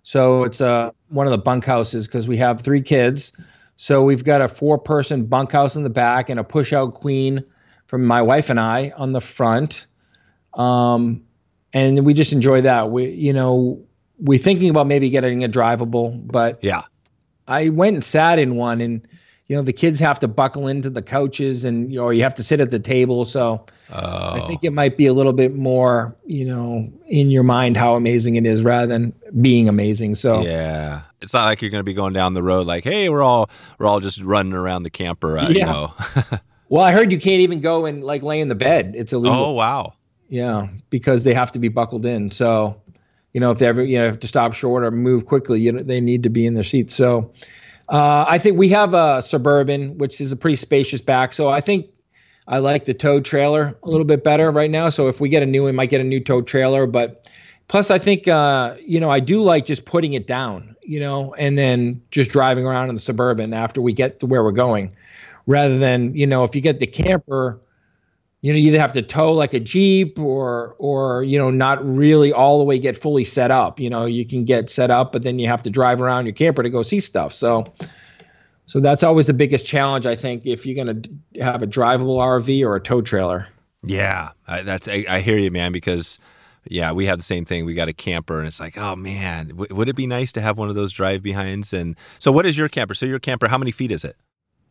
So 0.03 0.43
it's 0.43 0.61
uh, 0.61 0.91
one 1.09 1.27
of 1.27 1.31
the 1.31 1.39
bunkhouses 1.39 2.07
because 2.07 2.27
we 2.27 2.37
have 2.39 2.61
three 2.61 2.83
kids. 2.83 3.33
So 3.77 4.03
we've 4.03 4.25
got 4.25 4.41
a 4.43 4.49
four 4.49 4.79
person 4.79 5.27
bunkhouse 5.27 5.77
in 5.77 5.85
the 5.85 5.91
back 5.91 6.29
and 6.29 6.41
a 6.41 6.45
push 6.45 6.73
out 6.73 6.95
queen 6.95 7.45
from 7.87 8.05
my 8.05 8.23
wife 8.23 8.51
and 8.51 8.59
I 8.59 8.93
on 8.97 9.13
the 9.13 9.21
front. 9.21 9.87
Um, 10.55 11.23
and 11.73 12.05
we 12.05 12.15
just 12.15 12.33
enjoy 12.33 12.63
that. 12.63 12.91
We, 12.91 13.11
you 13.11 13.33
know, 13.33 13.85
we're 14.19 14.39
thinking 14.39 14.71
about 14.71 14.87
maybe 14.87 15.09
getting 15.11 15.45
a 15.45 15.49
drivable, 15.49 16.21
but 16.27 16.63
yeah, 16.63 16.83
I 17.47 17.71
went 17.71 17.95
and 17.95 18.05
sat 18.05 18.39
in 18.39 18.57
one 18.57 18.81
and 18.81 19.07
you 19.49 19.57
know 19.57 19.63
the 19.63 19.73
kids 19.73 20.01
have 20.01 20.19
to 20.21 20.29
buckle 20.29 20.67
into 20.67 20.89
the 20.89 21.03
couches 21.03 21.65
and 21.65 21.93
you 21.93 22.01
or 22.01 22.13
you 22.13 22.23
have 22.23 22.35
to 22.35 22.43
sit 22.43 22.61
at 22.61 22.71
the 22.71 22.79
table. 22.79 23.25
So 23.25 23.67
oh. 23.93 24.33
i 24.33 24.41
think 24.41 24.65
it 24.65 24.71
might 24.71 24.97
be 24.97 25.07
a 25.07 25.13
little 25.13 25.33
bit 25.33 25.55
more 25.55 26.17
you 26.25 26.45
know 26.45 26.91
in 27.07 27.31
your 27.31 27.43
mind 27.43 27.77
how 27.77 27.95
amazing 27.95 28.37
it 28.37 28.47
is 28.47 28.63
rather 28.63 28.87
than 28.87 29.13
being 29.41 29.69
amazing. 29.69 30.15
So 30.15 30.43
yeah. 30.43 31.03
It's 31.21 31.33
not 31.33 31.45
like 31.45 31.63
you're 31.63 31.71
going 31.71 31.81
to 31.81 31.85
be 31.85 31.95
going 31.95 32.15
down 32.15 32.35
the 32.35 32.43
road 32.43 32.67
like 32.67 32.85
hey 32.85 33.09
we're 33.09 33.23
all 33.23 33.51
we're 33.79 33.87
all 33.87 34.01
just 34.01 34.21
running 34.23 34.55
around 34.55 34.85
the 34.85 34.91
camper 34.91 35.39
uh, 35.39 35.49
yeah. 35.51 35.59
you 35.59 35.67
know. 35.67 35.95
Well 36.69 36.83
i 36.83 36.91
heard 36.91 37.13
you 37.13 37.19
can't 37.19 37.43
even 37.43 37.61
go 37.61 37.85
and 37.85 38.03
like 38.03 38.23
lay 38.23 38.41
in 38.41 38.49
the 38.49 38.55
bed. 38.55 38.95
It's 38.97 39.13
illegal. 39.13 39.39
Oh 39.39 39.53
wow. 39.53 39.93
Yeah 40.29 40.69
because 40.89 41.25
they 41.25 41.35
have 41.35 41.53
to 41.53 41.59
be 41.59 41.69
buckled 41.69 42.07
in. 42.07 42.31
So 42.31 42.81
you 43.35 43.41
know 43.41 43.51
if 43.51 43.59
they 43.59 43.67
ever 43.67 43.85
you 43.85 43.99
know 43.99 44.07
have 44.07 44.21
to 44.21 44.27
stop 44.27 44.55
short 44.55 44.83
or 44.83 44.91
move 44.91 45.27
quickly 45.27 45.61
you 45.61 45.73
know 45.73 45.83
they 45.83 46.01
need 46.01 46.23
to 46.23 46.31
be 46.31 46.47
in 46.47 46.55
their 46.55 46.65
seats. 46.65 46.95
So 46.95 47.31
uh, 47.93 48.25
I 48.27 48.39
think 48.39 48.57
we 48.57 48.71
have 48.71 48.95
a 48.95 49.21
suburban, 49.21 49.99
which 49.99 50.19
is 50.19 50.33
a 50.33 50.37
pretty 50.37 50.57
spacious 50.57 51.03
back. 51.03 51.35
So 51.35 51.51
I 51.51 51.61
think 51.61 51.91
I 52.49 52.59
like 52.59 52.87
the 52.87 52.95
tow 52.95 53.21
trailer 53.21 53.77
a 53.83 53.91
little 53.91 54.07
bit 54.07 54.25
better 54.25 54.51
right 54.51 54.71
now. 54.71 54.89
So 54.89 55.09
if 55.09 55.21
we 55.21 55.29
get 55.29 55.43
a 55.43 55.47
new 55.47 55.65
one, 55.65 55.75
might 55.75 55.91
get 55.91 56.01
a 56.01 56.05
new 56.05 56.19
tow 56.19 56.41
trailer. 56.41 56.87
But 56.87 57.31
plus, 57.69 57.91
I 57.91 57.99
think 57.99 58.27
uh, 58.27 58.77
you 58.81 58.99
know 58.99 59.11
I 59.11 59.21
do 59.21 59.43
like 59.43 59.67
just 59.67 59.85
putting 59.85 60.15
it 60.15 60.27
down, 60.27 60.75
you 60.83 61.01
know, 61.01 61.35
and 61.35 61.59
then 61.59 62.01
just 62.11 62.31
driving 62.31 62.67
around 62.67 62.89
in 62.89 62.95
the 62.95 63.01
suburban 63.01 63.53
after 63.53 63.83
we 63.83 63.93
get 63.93 64.21
to 64.21 64.27
where 64.27 64.43
we're 64.43 64.53
going, 64.53 64.97
rather 65.47 65.79
than 65.79 66.17
you 66.17 66.27
know 66.27 66.45
if 66.45 66.57
you 66.57 66.63
get 66.63 66.79
the 66.79 66.87
camper 66.87 67.61
you 68.43 68.53
know 68.53 68.59
you 68.59 68.69
either 68.69 68.81
have 68.81 68.93
to 68.93 69.03
tow 69.03 69.33
like 69.33 69.55
a 69.55 69.61
jeep 69.61 70.19
or 70.19 70.75
or 70.79 71.23
you 71.23 71.39
know 71.39 71.51
not 71.51 71.85
really 71.85 72.33
all 72.33 72.59
the 72.59 72.65
way 72.65 72.79
get 72.79 72.97
fully 72.97 73.25
set 73.25 73.51
up. 73.51 73.81
You 73.81 73.89
know 73.89 74.05
you 74.05 74.27
can 74.27 74.45
get 74.45 74.69
set 74.69 74.91
up 74.91 75.13
but 75.13 75.23
then 75.23 75.39
you 75.39 75.47
have 75.47 75.63
to 75.63 75.71
drive 75.71 76.03
around 76.03 76.27
your 76.27 76.35
camper 76.35 76.63
to 76.63 76.71
go 76.71 76.83
see 76.83 77.01
stuff. 77.01 77.33
So 77.33 77.73
so 78.67 78.81
that's 78.81 79.03
always 79.03 79.27
the 79.27 79.35
biggest 79.35 79.67
challenge 79.67 80.07
i 80.07 80.15
think 80.15 80.47
if 80.47 80.65
you're 80.65 80.83
going 80.83 81.03
to 81.03 81.43
have 81.43 81.63
a 81.63 81.67
drivable 81.67 82.19
rv 82.19 82.65
or 82.65 82.77
a 82.77 82.81
tow 82.81 83.03
trailer. 83.03 83.47
Yeah 83.85 84.31
I, 84.47 84.63
that's 84.63 84.89
I, 84.89 85.05
I, 85.09 85.21
hear 85.21 85.37
you 85.37 85.51
man 85.51 85.73
because 85.73 86.19
yeah 86.69 86.93
we 86.93 87.07
have 87.07 87.19
the 87.19 87.25
same 87.25 87.45
thing. 87.45 87.65
We 87.65 87.75
got 87.75 87.89
a 87.89 87.93
camper 87.93 88.39
and 88.39 88.47
it's 88.47 88.61
like 88.61 88.79
oh 88.79 88.97
man 88.97 89.49
w- 89.49 89.75
would 89.75 89.89
it 89.89 89.97
be 89.97 90.07
nice 90.07 90.33
to 90.33 90.41
have 90.41 90.59
one 90.59 90.69
of 90.69 90.75
those 90.75 90.93
drive 90.93 91.23
behinds 91.23 91.73
and 91.73 91.97
so 92.19 92.31
what 92.33 92.47
is 92.47 92.57
your 92.57 92.69
camper? 92.69 92.95
So 92.95 93.07
your 93.07 93.19
camper 93.19 93.49
how 93.49 93.59
many 93.59 93.73
feet 93.73 93.91
is 93.91 94.05
it 94.05 94.17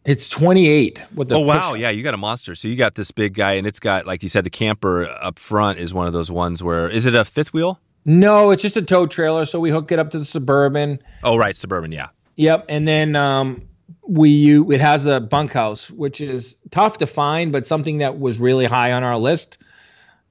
it's 0.05 0.29
28 0.29 1.03
with 1.15 1.29
the 1.29 1.35
Oh 1.35 1.41
wow, 1.41 1.73
yeah, 1.73 1.89
you 1.89 2.03
got 2.03 2.13
a 2.13 2.17
monster. 2.17 2.55
So 2.55 2.67
you 2.67 2.75
got 2.75 2.95
this 2.95 3.11
big 3.11 3.33
guy 3.33 3.53
and 3.53 3.67
it's 3.67 3.79
got 3.79 4.07
like 4.07 4.23
you 4.23 4.29
said 4.29 4.43
the 4.43 4.49
camper 4.49 5.05
up 5.05 5.39
front 5.39 5.77
is 5.79 5.93
one 5.93 6.07
of 6.07 6.13
those 6.13 6.31
ones 6.31 6.63
where 6.63 6.89
is 6.89 7.05
it 7.05 7.15
a 7.15 7.25
fifth 7.25 7.53
wheel? 7.53 7.79
No, 8.03 8.49
it's 8.49 8.63
just 8.63 8.77
a 8.77 8.81
tow 8.81 9.05
trailer 9.05 9.45
so 9.45 9.59
we 9.59 9.69
hook 9.69 9.91
it 9.91 9.99
up 9.99 10.09
to 10.11 10.19
the 10.19 10.25
Suburban. 10.25 10.99
Oh 11.23 11.37
right, 11.37 11.55
Suburban, 11.55 11.91
yeah. 11.91 12.09
Yep, 12.35 12.65
and 12.69 12.87
then 12.87 13.15
um 13.15 13.67
we 14.07 14.29
you 14.29 14.71
it 14.71 14.81
has 14.81 15.05
a 15.05 15.19
bunkhouse 15.19 15.91
which 15.91 16.19
is 16.21 16.57
tough 16.71 16.97
to 16.97 17.05
find 17.05 17.51
but 17.51 17.67
something 17.67 17.99
that 17.99 18.19
was 18.19 18.39
really 18.39 18.65
high 18.65 18.91
on 18.91 19.03
our 19.03 19.17
list 19.17 19.59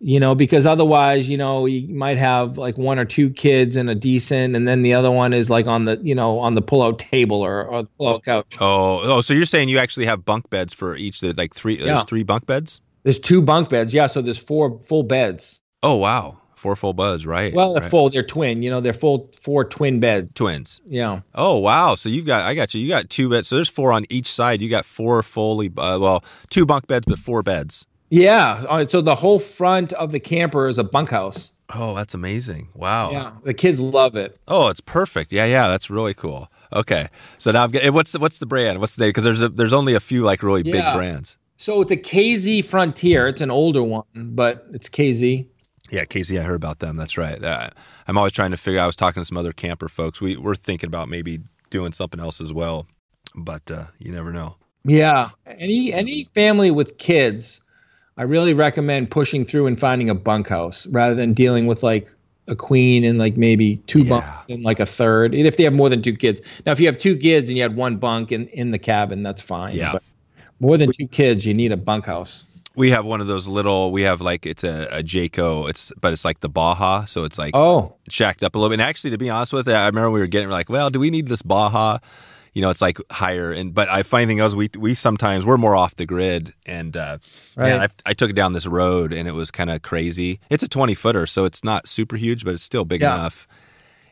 you 0.00 0.18
know, 0.18 0.34
because 0.34 0.64
otherwise, 0.64 1.28
you 1.28 1.36
know, 1.36 1.66
you 1.66 1.94
might 1.94 2.16
have 2.16 2.56
like 2.56 2.78
one 2.78 2.98
or 2.98 3.04
two 3.04 3.30
kids 3.30 3.76
and 3.76 3.90
a 3.90 3.94
decent, 3.94 4.56
and 4.56 4.66
then 4.66 4.80
the 4.80 4.94
other 4.94 5.10
one 5.10 5.34
is 5.34 5.50
like 5.50 5.66
on 5.66 5.84
the, 5.84 6.00
you 6.02 6.14
know, 6.14 6.38
on 6.38 6.54
the 6.54 6.62
pull-out 6.62 6.98
table 6.98 7.42
or, 7.42 7.64
or 7.66 7.84
pull-out 7.98 8.24
couch. 8.24 8.56
Oh, 8.60 9.00
oh, 9.02 9.20
so 9.20 9.34
you're 9.34 9.44
saying 9.44 9.68
you 9.68 9.78
actually 9.78 10.06
have 10.06 10.24
bunk 10.24 10.48
beds 10.48 10.72
for 10.72 10.96
each? 10.96 11.20
There's 11.20 11.36
like 11.36 11.54
three. 11.54 11.76
There's 11.76 12.04
three 12.04 12.22
bunk 12.22 12.46
beds. 12.46 12.80
There's 13.02 13.18
two 13.18 13.42
bunk 13.42 13.68
beds. 13.68 13.92
Yeah, 13.92 14.06
so 14.06 14.22
there's 14.22 14.38
four 14.38 14.80
full 14.80 15.02
beds. 15.02 15.60
Oh 15.82 15.96
wow, 15.96 16.38
four 16.54 16.76
full 16.76 16.94
beds, 16.94 17.26
right? 17.26 17.52
Well, 17.52 17.74
they're 17.74 17.82
right. 17.82 17.90
full. 17.90 18.08
They're 18.08 18.22
twin. 18.22 18.62
You 18.62 18.70
know, 18.70 18.80
they're 18.80 18.94
full 18.94 19.30
four 19.42 19.64
twin 19.64 20.00
beds. 20.00 20.34
Twins. 20.34 20.80
Yeah. 20.86 21.20
Oh 21.34 21.58
wow, 21.58 21.94
so 21.94 22.08
you've 22.08 22.26
got 22.26 22.42
I 22.42 22.54
got 22.54 22.72
you. 22.72 22.80
You 22.80 22.88
got 22.88 23.10
two 23.10 23.28
beds. 23.28 23.48
So 23.48 23.56
there's 23.56 23.68
four 23.68 23.92
on 23.92 24.06
each 24.08 24.32
side. 24.32 24.62
You 24.62 24.70
got 24.70 24.86
four 24.86 25.22
fully, 25.22 25.68
uh, 25.76 25.98
well, 26.00 26.24
two 26.48 26.64
bunk 26.64 26.86
beds, 26.86 27.04
but 27.06 27.18
four 27.18 27.42
beds. 27.42 27.86
Yeah. 28.10 28.86
So 28.86 29.00
the 29.00 29.14
whole 29.14 29.38
front 29.38 29.92
of 29.94 30.12
the 30.12 30.20
camper 30.20 30.68
is 30.68 30.78
a 30.78 30.84
bunkhouse. 30.84 31.52
Oh, 31.72 31.94
that's 31.94 32.14
amazing. 32.14 32.68
Wow. 32.74 33.12
Yeah. 33.12 33.32
The 33.44 33.54
kids 33.54 33.80
love 33.80 34.16
it. 34.16 34.36
Oh, 34.48 34.68
it's 34.68 34.80
perfect. 34.80 35.32
Yeah, 35.32 35.44
yeah, 35.44 35.68
that's 35.68 35.88
really 35.88 36.14
cool. 36.14 36.50
Okay. 36.72 37.08
So 37.38 37.52
now 37.52 37.64
I'm 37.64 37.70
getting 37.70 37.92
what's 37.94 38.12
the, 38.12 38.18
what's 38.18 38.38
the 38.38 38.46
brand? 38.46 38.80
What's 38.80 38.96
the 38.96 39.04
name? 39.04 39.10
because 39.10 39.24
there's 39.24 39.42
a, 39.42 39.48
there's 39.48 39.72
only 39.72 39.94
a 39.94 40.00
few 40.00 40.22
like 40.22 40.42
really 40.42 40.62
yeah. 40.62 40.72
big 40.72 40.96
brands. 40.96 41.38
So 41.56 41.80
it's 41.82 41.92
a 41.92 41.96
KZ 41.96 42.64
Frontier. 42.64 43.28
It's 43.28 43.40
an 43.40 43.50
older 43.50 43.82
one, 43.82 44.04
but 44.14 44.66
it's 44.72 44.88
KZ. 44.88 45.46
Yeah, 45.90 46.04
KZ. 46.04 46.40
I 46.40 46.42
heard 46.42 46.56
about 46.56 46.78
them. 46.78 46.96
That's 46.96 47.18
right. 47.18 47.42
Uh, 47.42 47.70
I'm 48.08 48.16
always 48.16 48.32
trying 48.32 48.52
to 48.52 48.56
figure. 48.56 48.80
I 48.80 48.86
was 48.86 48.96
talking 48.96 49.20
to 49.20 49.24
some 49.24 49.36
other 49.36 49.52
camper 49.52 49.88
folks. 49.88 50.20
We 50.20 50.36
we're 50.36 50.54
thinking 50.54 50.86
about 50.86 51.08
maybe 51.08 51.40
doing 51.68 51.92
something 51.92 52.18
else 52.18 52.40
as 52.40 52.52
well, 52.52 52.86
but 53.34 53.70
uh, 53.70 53.86
you 53.98 54.10
never 54.10 54.32
know. 54.32 54.56
Yeah. 54.84 55.30
Any 55.46 55.92
any 55.92 56.24
family 56.24 56.70
with 56.70 56.98
kids 56.98 57.60
I 58.20 58.24
really 58.24 58.52
recommend 58.52 59.10
pushing 59.10 59.46
through 59.46 59.66
and 59.66 59.80
finding 59.80 60.10
a 60.10 60.14
bunkhouse 60.14 60.86
rather 60.88 61.14
than 61.14 61.32
dealing 61.32 61.66
with 61.66 61.82
like 61.82 62.14
a 62.48 62.54
queen 62.54 63.02
and 63.02 63.18
like 63.18 63.38
maybe 63.38 63.76
two 63.86 64.02
yeah. 64.02 64.20
bunks 64.20 64.46
and 64.50 64.62
like 64.62 64.78
a 64.78 64.84
third. 64.84 65.34
If 65.34 65.56
they 65.56 65.64
have 65.64 65.72
more 65.72 65.88
than 65.88 66.02
two 66.02 66.14
kids. 66.14 66.42
Now, 66.66 66.72
if 66.72 66.80
you 66.80 66.86
have 66.86 66.98
two 66.98 67.16
kids 67.16 67.48
and 67.48 67.56
you 67.56 67.62
had 67.62 67.76
one 67.76 67.96
bunk 67.96 68.30
in, 68.30 68.46
in 68.48 68.72
the 68.72 68.78
cabin, 68.78 69.22
that's 69.22 69.40
fine. 69.40 69.74
Yeah. 69.74 69.92
But 69.92 70.02
more 70.60 70.76
than 70.76 70.92
two 70.92 71.06
kids, 71.06 71.46
you 71.46 71.54
need 71.54 71.72
a 71.72 71.78
bunkhouse. 71.78 72.44
We 72.76 72.90
have 72.90 73.06
one 73.06 73.22
of 73.22 73.26
those 73.26 73.48
little. 73.48 73.90
We 73.90 74.02
have 74.02 74.20
like 74.20 74.44
it's 74.44 74.64
a, 74.64 74.98
a 74.98 75.02
Jayco. 75.02 75.70
It's 75.70 75.90
but 75.98 76.12
it's 76.12 76.24
like 76.24 76.40
the 76.40 76.50
Baja, 76.50 77.06
so 77.06 77.24
it's 77.24 77.38
like 77.38 77.56
oh 77.56 77.94
shacked 78.10 78.42
up 78.42 78.54
a 78.54 78.58
little 78.58 78.68
bit. 78.68 78.74
And 78.74 78.82
actually, 78.82 79.12
to 79.12 79.18
be 79.18 79.30
honest 79.30 79.54
with 79.54 79.66
you, 79.66 79.72
I 79.72 79.86
remember 79.86 80.10
we 80.10 80.20
were 80.20 80.26
getting 80.26 80.50
like, 80.50 80.68
well, 80.68 80.90
do 80.90 81.00
we 81.00 81.08
need 81.08 81.26
this 81.26 81.40
Baja? 81.40 81.98
You 82.52 82.62
know, 82.62 82.70
it's 82.70 82.80
like 82.80 82.98
higher. 83.10 83.52
And 83.52 83.72
but 83.72 83.88
I 83.88 84.02
find 84.02 84.28
thing 84.28 84.40
we 84.56 84.70
we 84.76 84.94
sometimes 84.94 85.46
we're 85.46 85.56
more 85.56 85.76
off 85.76 85.96
the 85.96 86.06
grid. 86.06 86.54
And 86.66 86.96
uh, 86.96 87.18
right. 87.56 87.70
man, 87.70 87.80
I, 87.80 87.88
I 88.10 88.12
took 88.12 88.30
it 88.30 88.34
down 88.34 88.52
this 88.52 88.66
road 88.66 89.12
and 89.12 89.28
it 89.28 89.32
was 89.32 89.50
kind 89.50 89.70
of 89.70 89.82
crazy. 89.82 90.40
It's 90.50 90.62
a 90.62 90.68
twenty 90.68 90.94
footer, 90.94 91.26
so 91.26 91.44
it's 91.44 91.64
not 91.64 91.88
super 91.88 92.16
huge, 92.16 92.44
but 92.44 92.54
it's 92.54 92.64
still 92.64 92.84
big 92.84 93.02
yeah. 93.02 93.14
enough. 93.14 93.46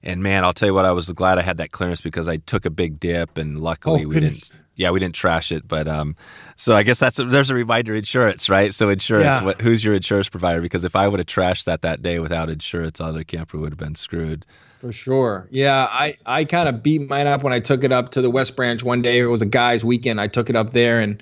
And 0.03 0.23
man, 0.23 0.45
I'll 0.45 0.53
tell 0.53 0.69
you 0.69 0.75
what, 0.75 0.85
I 0.85 0.93
was 0.93 1.09
glad 1.11 1.39
I 1.39 1.43
had 1.43 1.57
that 1.59 1.73
clearance 1.73 2.01
because 2.01 2.29
I 2.29 2.37
took 2.37 2.65
a 2.65 2.71
big 2.71 3.01
dip, 3.01 3.37
and 3.37 3.61
luckily 3.61 4.05
oh, 4.05 4.09
we 4.09 4.21
didn't. 4.21 4.53
Yeah, 4.79 4.91
we 4.91 5.01
didn't 5.01 5.17
trash 5.17 5.51
it, 5.51 5.67
but 5.67 5.89
um, 5.89 6.15
so 6.57 6.75
I 6.75 6.85
guess 6.85 7.01
that's 7.01 7.19
a, 7.19 7.25
there's 7.25 7.51
a 7.51 7.55
reminder 7.55 7.95
insurance, 7.95 8.49
right? 8.49 8.73
So 8.73 8.89
insurance, 8.89 9.25
yeah. 9.27 9.45
what, 9.45 9.61
who's 9.61 9.83
your 9.83 9.95
insurance 9.95 10.29
provider? 10.29 10.61
Because 10.61 10.85
if 10.85 10.95
I 10.95 11.09
would 11.09 11.19
have 11.19 11.27
trashed 11.27 11.65
that 11.65 11.83
that 11.83 12.01
day 12.01 12.21
without 12.21 12.49
insurance, 12.49 13.01
other 13.01 13.25
camper 13.25 13.59
would 13.59 13.73
have 13.73 13.79
been 13.79 13.97
screwed. 13.97 14.47
For 14.79 14.93
sure. 14.93 15.49
Yeah, 15.51 15.89
I, 15.91 16.17
I 16.25 16.45
kind 16.45 16.69
of 16.69 16.83
beat 16.83 17.09
mine 17.09 17.27
up 17.27 17.43
when 17.43 17.53
I 17.53 17.59
took 17.59 17.83
it 17.83 17.91
up 17.91 18.11
to 18.11 18.23
the 18.23 18.31
West 18.31 18.55
Branch 18.55 18.83
one 18.85 19.03
day. 19.03 19.19
It 19.19 19.27
was 19.27 19.43
a 19.43 19.47
guy's 19.47 19.85
weekend. 19.85 20.21
I 20.21 20.29
took 20.29 20.49
it 20.49 20.55
up 20.55 20.71
there 20.71 21.01
and 21.01 21.21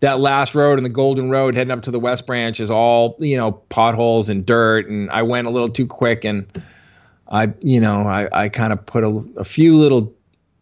that 0.00 0.20
last 0.20 0.54
road 0.54 0.78
and 0.78 0.86
the 0.86 0.90
Golden 0.90 1.30
Road 1.30 1.54
heading 1.54 1.70
up 1.70 1.82
to 1.82 1.90
the 1.90 2.00
West 2.00 2.26
Branch 2.26 2.58
is 2.58 2.70
all, 2.70 3.16
you 3.18 3.36
know, 3.36 3.52
potholes 3.52 4.30
and 4.30 4.46
dirt. 4.46 4.88
And 4.88 5.10
I 5.10 5.22
went 5.22 5.46
a 5.46 5.50
little 5.50 5.68
too 5.68 5.86
quick 5.86 6.24
and 6.24 6.46
I, 7.28 7.52
you 7.60 7.80
know, 7.80 8.02
I, 8.02 8.28
I 8.32 8.48
kind 8.48 8.72
of 8.72 8.84
put 8.86 9.04
a, 9.04 9.08
a 9.36 9.44
few 9.44 9.76
little 9.76 10.13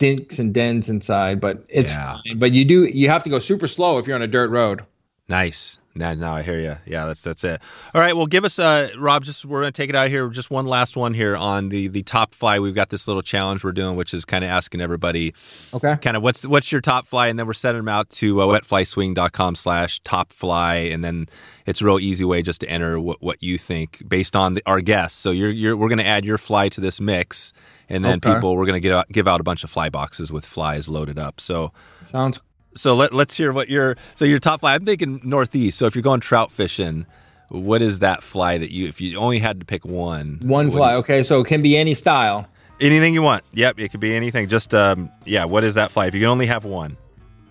dinks 0.02 0.40
and 0.40 0.52
dents 0.52 0.88
inside, 0.88 1.40
but 1.40 1.64
it's 1.68 1.92
yeah. 1.92 2.18
fine. 2.24 2.38
But 2.38 2.50
you 2.50 2.64
do, 2.64 2.84
you 2.84 3.08
have 3.08 3.22
to 3.22 3.30
go 3.30 3.38
super 3.38 3.68
slow 3.68 3.98
if 3.98 4.08
you're 4.08 4.16
on 4.16 4.22
a 4.22 4.26
dirt 4.26 4.50
road. 4.50 4.82
Nice. 5.28 5.78
Now, 5.94 6.14
now 6.14 6.34
I 6.34 6.42
hear 6.42 6.58
you. 6.58 6.76
Yeah, 6.86 7.06
that's 7.06 7.22
that's 7.22 7.44
it. 7.44 7.60
All 7.94 8.00
right. 8.00 8.16
Well, 8.16 8.26
give 8.26 8.44
us, 8.44 8.58
uh, 8.58 8.88
Rob. 8.98 9.24
Just 9.24 9.44
we're 9.44 9.60
gonna 9.60 9.72
take 9.72 9.90
it 9.90 9.94
out 9.94 10.08
here. 10.08 10.28
Just 10.30 10.50
one 10.50 10.64
last 10.64 10.96
one 10.96 11.12
here 11.14 11.36
on 11.36 11.68
the 11.68 11.88
the 11.88 12.02
top 12.02 12.34
fly. 12.34 12.58
We've 12.58 12.74
got 12.74 12.88
this 12.88 13.06
little 13.06 13.22
challenge 13.22 13.62
we're 13.62 13.72
doing, 13.72 13.94
which 13.94 14.14
is 14.14 14.24
kind 14.24 14.42
of 14.42 14.50
asking 14.50 14.80
everybody, 14.80 15.34
Okay. 15.74 15.96
kind 16.00 16.16
of 16.16 16.22
what's 16.22 16.46
what's 16.46 16.72
your 16.72 16.80
top 16.80 17.06
fly, 17.06 17.28
and 17.28 17.38
then 17.38 17.46
we're 17.46 17.52
sending 17.52 17.84
them 17.84 17.88
out 17.88 18.08
to 18.10 18.40
uh, 18.40 18.46
wetflyswing.com 18.46 19.54
slash 19.54 20.00
top 20.00 20.32
fly, 20.32 20.76
and 20.76 21.04
then 21.04 21.28
it's 21.66 21.82
a 21.82 21.84
real 21.84 22.00
easy 22.00 22.24
way 22.24 22.40
just 22.42 22.60
to 22.62 22.68
enter 22.70 22.98
what, 22.98 23.22
what 23.22 23.42
you 23.42 23.58
think 23.58 24.02
based 24.08 24.34
on 24.34 24.54
the, 24.54 24.62
our 24.64 24.80
guests. 24.80 25.18
So 25.18 25.30
you're 25.30 25.50
you're 25.50 25.76
we're 25.76 25.90
gonna 25.90 26.02
add 26.04 26.24
your 26.24 26.38
fly 26.38 26.70
to 26.70 26.80
this 26.80 27.02
mix, 27.02 27.52
and 27.92 28.04
then 28.04 28.16
Okay. 28.18 28.34
people 28.34 28.56
we're 28.56 28.66
gonna 28.66 28.80
give 28.80 28.92
out, 28.92 29.08
give 29.12 29.28
out 29.28 29.40
a 29.40 29.44
bunch 29.44 29.62
of 29.62 29.70
fly 29.70 29.88
boxes 29.88 30.32
with 30.32 30.44
flies 30.44 30.88
loaded 30.88 31.18
up. 31.18 31.40
So 31.40 31.72
Sounds 32.06 32.40
so 32.74 32.94
let, 32.96 33.12
let's 33.12 33.36
hear 33.36 33.52
what 33.52 33.68
your 33.68 33.96
so 34.14 34.24
your 34.24 34.38
top 34.40 34.60
fly. 34.60 34.74
I'm 34.74 34.84
thinking 34.84 35.20
northeast. 35.22 35.78
So 35.78 35.86
if 35.86 35.94
you're 35.94 36.02
going 36.02 36.20
trout 36.20 36.50
fishing, 36.50 37.06
what 37.50 37.82
is 37.82 37.98
that 38.00 38.22
fly 38.22 38.56
that 38.58 38.70
you 38.72 38.88
if 38.88 39.00
you 39.00 39.18
only 39.18 39.38
had 39.38 39.60
to 39.60 39.66
pick 39.66 39.84
one? 39.84 40.40
one 40.42 40.70
fly. 40.70 40.92
do 40.92 40.96
Okay, 40.98 41.22
so 41.22 41.40
it 41.42 41.46
can 41.46 41.60
be 41.62 41.76
any 41.76 41.94
style. 41.94 42.48
anything 42.80 43.12
you 43.14 43.22
want. 43.22 43.44
Yep, 43.52 43.78
it 43.78 43.90
could 43.90 44.00
be 44.00 44.14
anything. 44.14 44.48
Just 44.48 44.74
um 44.74 45.10
yeah, 45.24 45.44
what 45.44 45.62
is 45.64 45.74
that 45.74 45.90
fly? 45.92 46.06
If 46.06 46.14
you 46.14 46.20
can 46.20 46.30
only 46.30 46.46
have 46.46 46.64
one. 46.64 46.96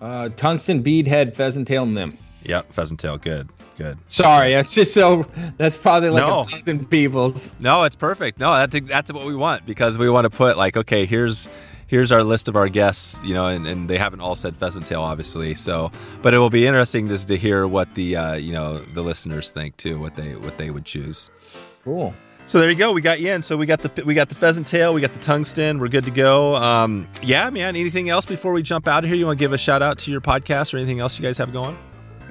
Uh, 0.00 0.28
tungsten 0.30 0.82
beadhead 0.82 1.32
pheasant 1.36 1.68
tail 1.68 1.86
nymph. 1.86 2.20
Yep, 2.44 2.72
pheasant 2.72 3.00
tail. 3.00 3.18
Good, 3.18 3.48
good. 3.78 3.98
Sorry, 4.08 4.52
that's 4.52 4.74
just 4.74 4.94
so. 4.94 5.26
That's 5.58 5.76
probably 5.76 6.10
like 6.10 6.26
No. 6.26 6.40
a 6.40 6.46
thousand 6.46 6.90
people's. 6.90 7.54
No, 7.60 7.84
it's 7.84 7.96
perfect. 7.96 8.38
No, 8.40 8.54
that's 8.54 8.88
that's 8.88 9.12
what 9.12 9.24
we 9.26 9.34
want 9.34 9.64
because 9.66 9.96
we 9.98 10.10
want 10.10 10.24
to 10.24 10.30
put 10.30 10.56
like 10.56 10.76
okay, 10.76 11.06
here's 11.06 11.48
here's 11.86 12.10
our 12.10 12.24
list 12.24 12.48
of 12.48 12.56
our 12.56 12.68
guests, 12.70 13.22
you 13.22 13.34
know, 13.34 13.46
and, 13.48 13.66
and 13.66 13.88
they 13.88 13.98
haven't 13.98 14.20
all 14.20 14.34
said 14.34 14.56
pheasant 14.56 14.86
tail, 14.86 15.02
obviously. 15.02 15.54
So, 15.54 15.90
but 16.22 16.32
it 16.32 16.38
will 16.38 16.48
be 16.50 16.66
interesting 16.66 17.08
just 17.08 17.28
to 17.28 17.36
hear 17.36 17.66
what 17.66 17.94
the 17.94 18.16
uh, 18.16 18.34
you 18.34 18.52
know 18.52 18.78
the 18.78 19.02
listeners 19.02 19.50
think 19.50 19.76
too, 19.76 19.98
what 20.00 20.16
they 20.16 20.34
what 20.36 20.58
they 20.58 20.70
would 20.70 20.84
choose. 20.84 21.30
Cool. 21.84 22.14
So 22.46 22.58
there 22.58 22.68
you 22.68 22.76
go. 22.76 22.92
We 22.92 23.02
got 23.02 23.20
you 23.20 23.30
in. 23.30 23.40
So 23.42 23.56
we 23.56 23.66
got 23.66 23.82
the 23.82 24.04
we 24.04 24.14
got 24.14 24.28
the 24.28 24.34
pheasant 24.34 24.66
tail. 24.66 24.92
We 24.92 25.00
got 25.00 25.12
the 25.12 25.20
tungsten. 25.20 25.78
We're 25.78 25.86
good 25.88 26.04
to 26.06 26.10
go. 26.10 26.56
Um, 26.56 27.06
yeah, 27.22 27.48
man. 27.50 27.76
Anything 27.76 28.08
else 28.08 28.26
before 28.26 28.52
we 28.52 28.62
jump 28.62 28.88
out 28.88 29.04
of 29.04 29.10
here? 29.10 29.16
You 29.16 29.26
want 29.26 29.38
to 29.38 29.42
give 29.44 29.52
a 29.52 29.58
shout 29.58 29.80
out 29.80 29.98
to 29.98 30.10
your 30.10 30.20
podcast 30.20 30.74
or 30.74 30.78
anything 30.78 30.98
else 30.98 31.18
you 31.18 31.22
guys 31.22 31.38
have 31.38 31.52
going? 31.52 31.78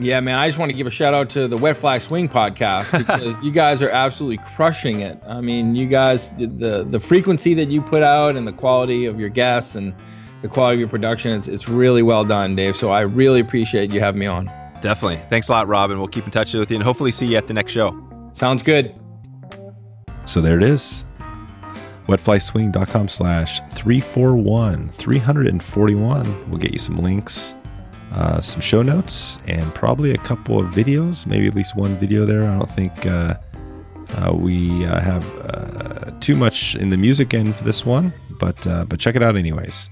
Yeah, 0.01 0.19
man. 0.19 0.39
I 0.39 0.47
just 0.47 0.57
want 0.57 0.71
to 0.71 0.77
give 0.77 0.87
a 0.87 0.91
shout 0.91 1.13
out 1.13 1.29
to 1.31 1.47
the 1.47 1.57
Wet 1.57 1.77
Fly 1.77 1.99
Swing 1.99 2.27
podcast 2.27 2.97
because 2.97 3.41
you 3.43 3.51
guys 3.51 3.81
are 3.81 3.89
absolutely 3.89 4.43
crushing 4.55 5.01
it. 5.01 5.21
I 5.27 5.41
mean, 5.41 5.75
you 5.75 5.87
guys, 5.87 6.31
the 6.31 6.85
the 6.89 6.99
frequency 6.99 7.53
that 7.53 7.69
you 7.69 7.81
put 7.81 8.01
out 8.01 8.35
and 8.35 8.47
the 8.47 8.53
quality 8.53 9.05
of 9.05 9.19
your 9.19 9.29
guests 9.29 9.75
and 9.75 9.93
the 10.41 10.47
quality 10.47 10.75
of 10.75 10.79
your 10.79 10.89
production, 10.89 11.31
it's, 11.33 11.47
it's 11.47 11.69
really 11.69 12.01
well 12.01 12.25
done, 12.25 12.55
Dave. 12.55 12.75
So 12.75 12.89
I 12.89 13.01
really 13.01 13.39
appreciate 13.39 13.93
you 13.93 13.99
having 13.99 14.19
me 14.19 14.25
on. 14.25 14.45
Definitely. 14.81 15.17
Thanks 15.29 15.49
a 15.49 15.51
lot, 15.51 15.67
Robin. 15.67 15.99
We'll 15.99 16.07
keep 16.07 16.25
in 16.25 16.31
touch 16.31 16.53
with 16.55 16.71
you 16.71 16.75
and 16.75 16.83
hopefully 16.83 17.11
see 17.11 17.27
you 17.27 17.37
at 17.37 17.47
the 17.47 17.53
next 17.53 17.71
show. 17.71 17.95
Sounds 18.33 18.63
good. 18.63 18.95
So 20.25 20.41
there 20.41 20.57
it 20.57 20.63
is. 20.63 21.05
Wetflyswing.com 22.07 23.07
slash 23.07 23.59
341 23.69 24.89
341 24.89 26.49
will 26.49 26.57
get 26.57 26.73
you 26.73 26.79
some 26.79 26.97
links, 26.97 27.53
uh, 28.13 28.41
some 28.41 28.61
show 28.61 28.81
notes, 28.81 29.37
and 29.47 29.73
probably 29.73 30.11
a 30.11 30.17
couple 30.17 30.59
of 30.59 30.67
videos, 30.67 31.25
maybe 31.25 31.47
at 31.47 31.55
least 31.55 31.75
one 31.75 31.95
video 31.95 32.25
there. 32.25 32.43
I 32.43 32.57
don't 32.57 32.69
think 32.69 33.05
uh, 33.05 33.35
uh, 34.17 34.33
we 34.33 34.85
uh, 34.85 34.99
have 34.99 35.25
uh, 35.45 36.11
too 36.19 36.35
much 36.35 36.75
in 36.75 36.89
the 36.89 36.97
music 36.97 37.33
end 37.33 37.55
for 37.55 37.63
this 37.63 37.85
one, 37.85 38.13
but 38.39 38.65
uh, 38.67 38.85
but 38.85 38.99
check 38.99 39.15
it 39.15 39.23
out 39.23 39.35
anyways. 39.35 39.89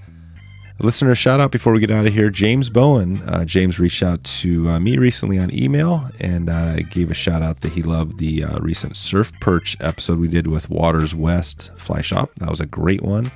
A 0.78 0.82
listener 0.82 1.14
shout 1.14 1.40
out 1.40 1.50
before 1.50 1.72
we 1.74 1.80
get 1.80 1.90
out 1.90 2.06
of 2.06 2.14
here. 2.14 2.30
James 2.30 2.70
Bowen. 2.70 3.22
James 3.46 3.78
reached 3.78 4.02
out 4.02 4.24
to 4.24 4.80
me 4.80 4.96
recently 4.96 5.38
on 5.38 5.54
email 5.54 6.08
and 6.20 6.48
gave 6.88 7.10
a 7.10 7.14
shout 7.14 7.42
out 7.42 7.60
that 7.60 7.72
he 7.72 7.82
loved 7.82 8.18
the 8.18 8.46
recent 8.60 8.96
surf 8.96 9.30
perch 9.40 9.76
episode 9.80 10.18
we 10.18 10.26
did 10.26 10.46
with 10.46 10.70
Waters 10.70 11.14
West 11.14 11.70
Fly 11.76 12.00
Shop. 12.00 12.30
That 12.38 12.48
was 12.48 12.60
a 12.60 12.66
great 12.66 13.02
one. 13.02 13.30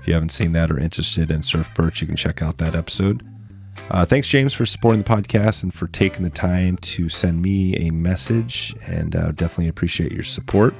If 0.00 0.08
you 0.08 0.12
haven't 0.12 0.32
seen 0.32 0.52
that 0.52 0.70
or 0.70 0.78
interested 0.78 1.30
in 1.30 1.42
surf 1.42 1.70
perch, 1.74 2.02
you 2.02 2.06
can 2.06 2.16
check 2.16 2.42
out 2.42 2.58
that 2.58 2.74
episode. 2.74 3.26
Uh, 3.90 4.04
thanks, 4.04 4.28
James, 4.28 4.54
for 4.54 4.64
supporting 4.66 5.02
the 5.02 5.08
podcast 5.08 5.62
and 5.62 5.72
for 5.72 5.86
taking 5.88 6.22
the 6.22 6.30
time 6.30 6.76
to 6.78 7.08
send 7.08 7.42
me 7.42 7.76
a 7.76 7.90
message. 7.90 8.74
And 8.86 9.14
uh, 9.14 9.32
definitely 9.32 9.68
appreciate 9.68 10.12
your 10.12 10.22
support. 10.22 10.74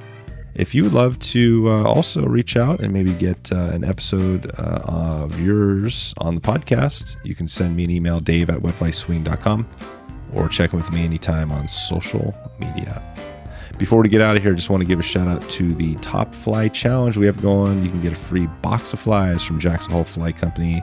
If 0.55 0.73
you 0.73 0.83
would 0.83 0.93
love 0.93 1.19
to 1.19 1.69
uh, 1.69 1.83
also 1.83 2.25
reach 2.25 2.55
out 2.55 2.79
and 2.79 2.93
maybe 2.93 3.13
get 3.13 3.51
uh, 3.51 3.71
an 3.73 3.83
episode 3.83 4.49
uh, 4.57 4.81
of 4.87 5.39
yours 5.39 6.13
on 6.17 6.35
the 6.35 6.41
podcast, 6.41 7.17
you 7.25 7.35
can 7.35 7.47
send 7.47 7.75
me 7.75 7.83
an 7.83 7.91
email, 7.91 8.21
dave 8.21 8.49
at 8.49 8.59
wetflyswing.com, 8.59 9.67
or 10.33 10.47
check 10.47 10.71
in 10.71 10.79
with 10.79 10.91
me 10.93 11.03
anytime 11.03 11.51
on 11.51 11.67
social 11.67 12.33
media. 12.57 13.03
Before 13.77 14.01
we 14.01 14.07
get 14.07 14.21
out 14.21 14.37
of 14.37 14.43
here, 14.43 14.53
just 14.53 14.69
want 14.69 14.79
to 14.79 14.87
give 14.87 14.99
a 15.01 15.03
shout 15.03 15.27
out 15.27 15.41
to 15.51 15.75
the 15.75 15.95
Top 15.95 16.33
Fly 16.33 16.69
Challenge 16.69 17.17
we 17.17 17.25
have 17.25 17.41
going. 17.41 17.83
You 17.83 17.91
can 17.91 18.01
get 18.01 18.13
a 18.13 18.15
free 18.15 18.47
box 18.61 18.93
of 18.93 19.01
flies 19.01 19.43
from 19.43 19.59
Jackson 19.59 19.91
Hole 19.91 20.05
Fly 20.05 20.31
Company 20.31 20.81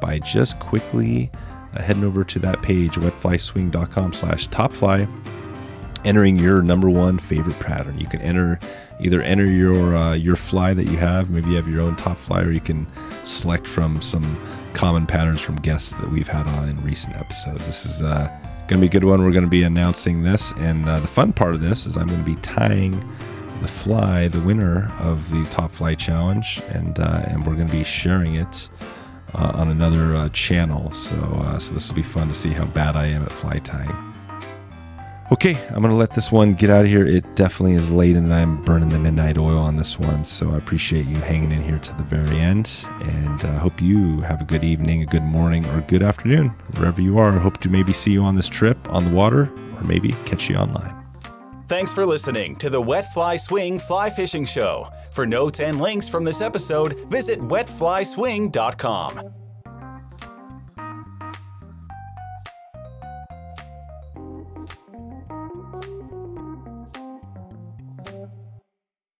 by 0.00 0.20
just 0.20 0.60
quickly 0.60 1.32
uh, 1.74 1.82
heading 1.82 2.04
over 2.04 2.24
to 2.24 2.38
that 2.40 2.62
page, 2.62 2.94
wetflyswing.com 2.94 4.12
slash 4.12 4.48
topfly, 4.48 5.08
entering 6.04 6.36
your 6.36 6.62
number 6.62 6.88
one 6.88 7.18
favorite 7.18 7.58
pattern. 7.60 7.98
You 7.98 8.06
can 8.06 8.20
enter 8.20 8.58
either 9.00 9.22
enter 9.22 9.46
your 9.46 9.96
uh, 9.96 10.14
your 10.14 10.36
fly 10.36 10.74
that 10.74 10.86
you 10.86 10.96
have, 10.96 11.30
maybe 11.30 11.50
you 11.50 11.56
have 11.56 11.68
your 11.68 11.80
own 11.80 11.96
top 11.96 12.18
fly, 12.18 12.42
or 12.42 12.50
you 12.50 12.60
can 12.60 12.86
select 13.24 13.68
from 13.68 14.02
some 14.02 14.38
common 14.74 15.06
patterns 15.06 15.40
from 15.40 15.56
guests 15.56 15.92
that 15.94 16.10
we've 16.10 16.28
had 16.28 16.46
on 16.46 16.68
in 16.68 16.82
recent 16.82 17.16
episodes. 17.16 17.66
This 17.66 17.86
is 17.86 18.02
uh, 18.02 18.28
going 18.68 18.80
to 18.80 18.80
be 18.80 18.86
a 18.86 18.90
good 18.90 19.04
one. 19.04 19.24
We're 19.24 19.32
going 19.32 19.44
to 19.44 19.50
be 19.50 19.62
announcing 19.62 20.22
this, 20.22 20.52
and 20.58 20.88
uh, 20.88 21.00
the 21.00 21.08
fun 21.08 21.32
part 21.32 21.54
of 21.54 21.60
this 21.60 21.86
is 21.86 21.96
I'm 21.96 22.06
going 22.06 22.24
to 22.24 22.24
be 22.24 22.40
tying 22.42 22.92
the 23.60 23.68
fly, 23.68 24.28
the 24.28 24.40
winner 24.40 24.92
of 25.00 25.30
the 25.30 25.44
top 25.50 25.72
fly 25.72 25.94
challenge, 25.94 26.60
and 26.68 26.98
uh, 26.98 27.22
and 27.26 27.46
we're 27.46 27.54
going 27.54 27.66
to 27.68 27.72
be 27.72 27.84
sharing 27.84 28.34
it 28.34 28.68
uh, 29.34 29.52
on 29.54 29.68
another 29.68 30.14
uh, 30.14 30.28
channel. 30.30 30.90
So 30.92 31.16
uh, 31.16 31.58
so 31.58 31.74
this 31.74 31.88
will 31.88 31.96
be 31.96 32.02
fun 32.02 32.28
to 32.28 32.34
see 32.34 32.50
how 32.50 32.66
bad 32.66 32.96
I 32.96 33.06
am 33.06 33.22
at 33.22 33.30
fly 33.30 33.58
tying. 33.58 34.08
Okay, 35.30 35.58
I'm 35.68 35.82
gonna 35.82 35.94
let 35.94 36.14
this 36.14 36.32
one 36.32 36.54
get 36.54 36.70
out 36.70 36.86
of 36.86 36.90
here. 36.90 37.06
It 37.06 37.36
definitely 37.36 37.74
is 37.74 37.90
late, 37.90 38.16
and 38.16 38.32
I'm 38.32 38.64
burning 38.64 38.88
the 38.88 38.98
midnight 38.98 39.36
oil 39.36 39.58
on 39.58 39.76
this 39.76 39.98
one. 39.98 40.24
So 40.24 40.52
I 40.52 40.56
appreciate 40.56 41.04
you 41.04 41.16
hanging 41.16 41.52
in 41.52 41.62
here 41.62 41.78
to 41.78 41.94
the 41.98 42.02
very 42.02 42.38
end, 42.38 42.86
and 43.02 43.44
uh, 43.44 43.58
hope 43.58 43.82
you 43.82 44.22
have 44.22 44.40
a 44.40 44.44
good 44.44 44.64
evening, 44.64 45.02
a 45.02 45.06
good 45.06 45.22
morning, 45.22 45.66
or 45.66 45.78
a 45.80 45.82
good 45.82 46.02
afternoon 46.02 46.48
wherever 46.78 47.02
you 47.02 47.18
are. 47.18 47.36
I 47.36 47.40
hope 47.40 47.58
to 47.58 47.68
maybe 47.68 47.92
see 47.92 48.12
you 48.12 48.22
on 48.22 48.36
this 48.36 48.48
trip 48.48 48.78
on 48.90 49.04
the 49.04 49.10
water, 49.10 49.50
or 49.76 49.84
maybe 49.84 50.12
catch 50.24 50.48
you 50.48 50.56
online. 50.56 50.94
Thanks 51.66 51.92
for 51.92 52.06
listening 52.06 52.56
to 52.56 52.70
the 52.70 52.80
Wet 52.80 53.12
Fly 53.12 53.36
Swing 53.36 53.78
Fly 53.78 54.08
Fishing 54.08 54.46
Show. 54.46 54.88
For 55.18 55.26
notes 55.26 55.58
and 55.58 55.80
links 55.80 56.08
from 56.08 56.22
this 56.22 56.40
episode, 56.40 56.94
visit 57.10 57.40
wetflyswing.com. 57.40 59.37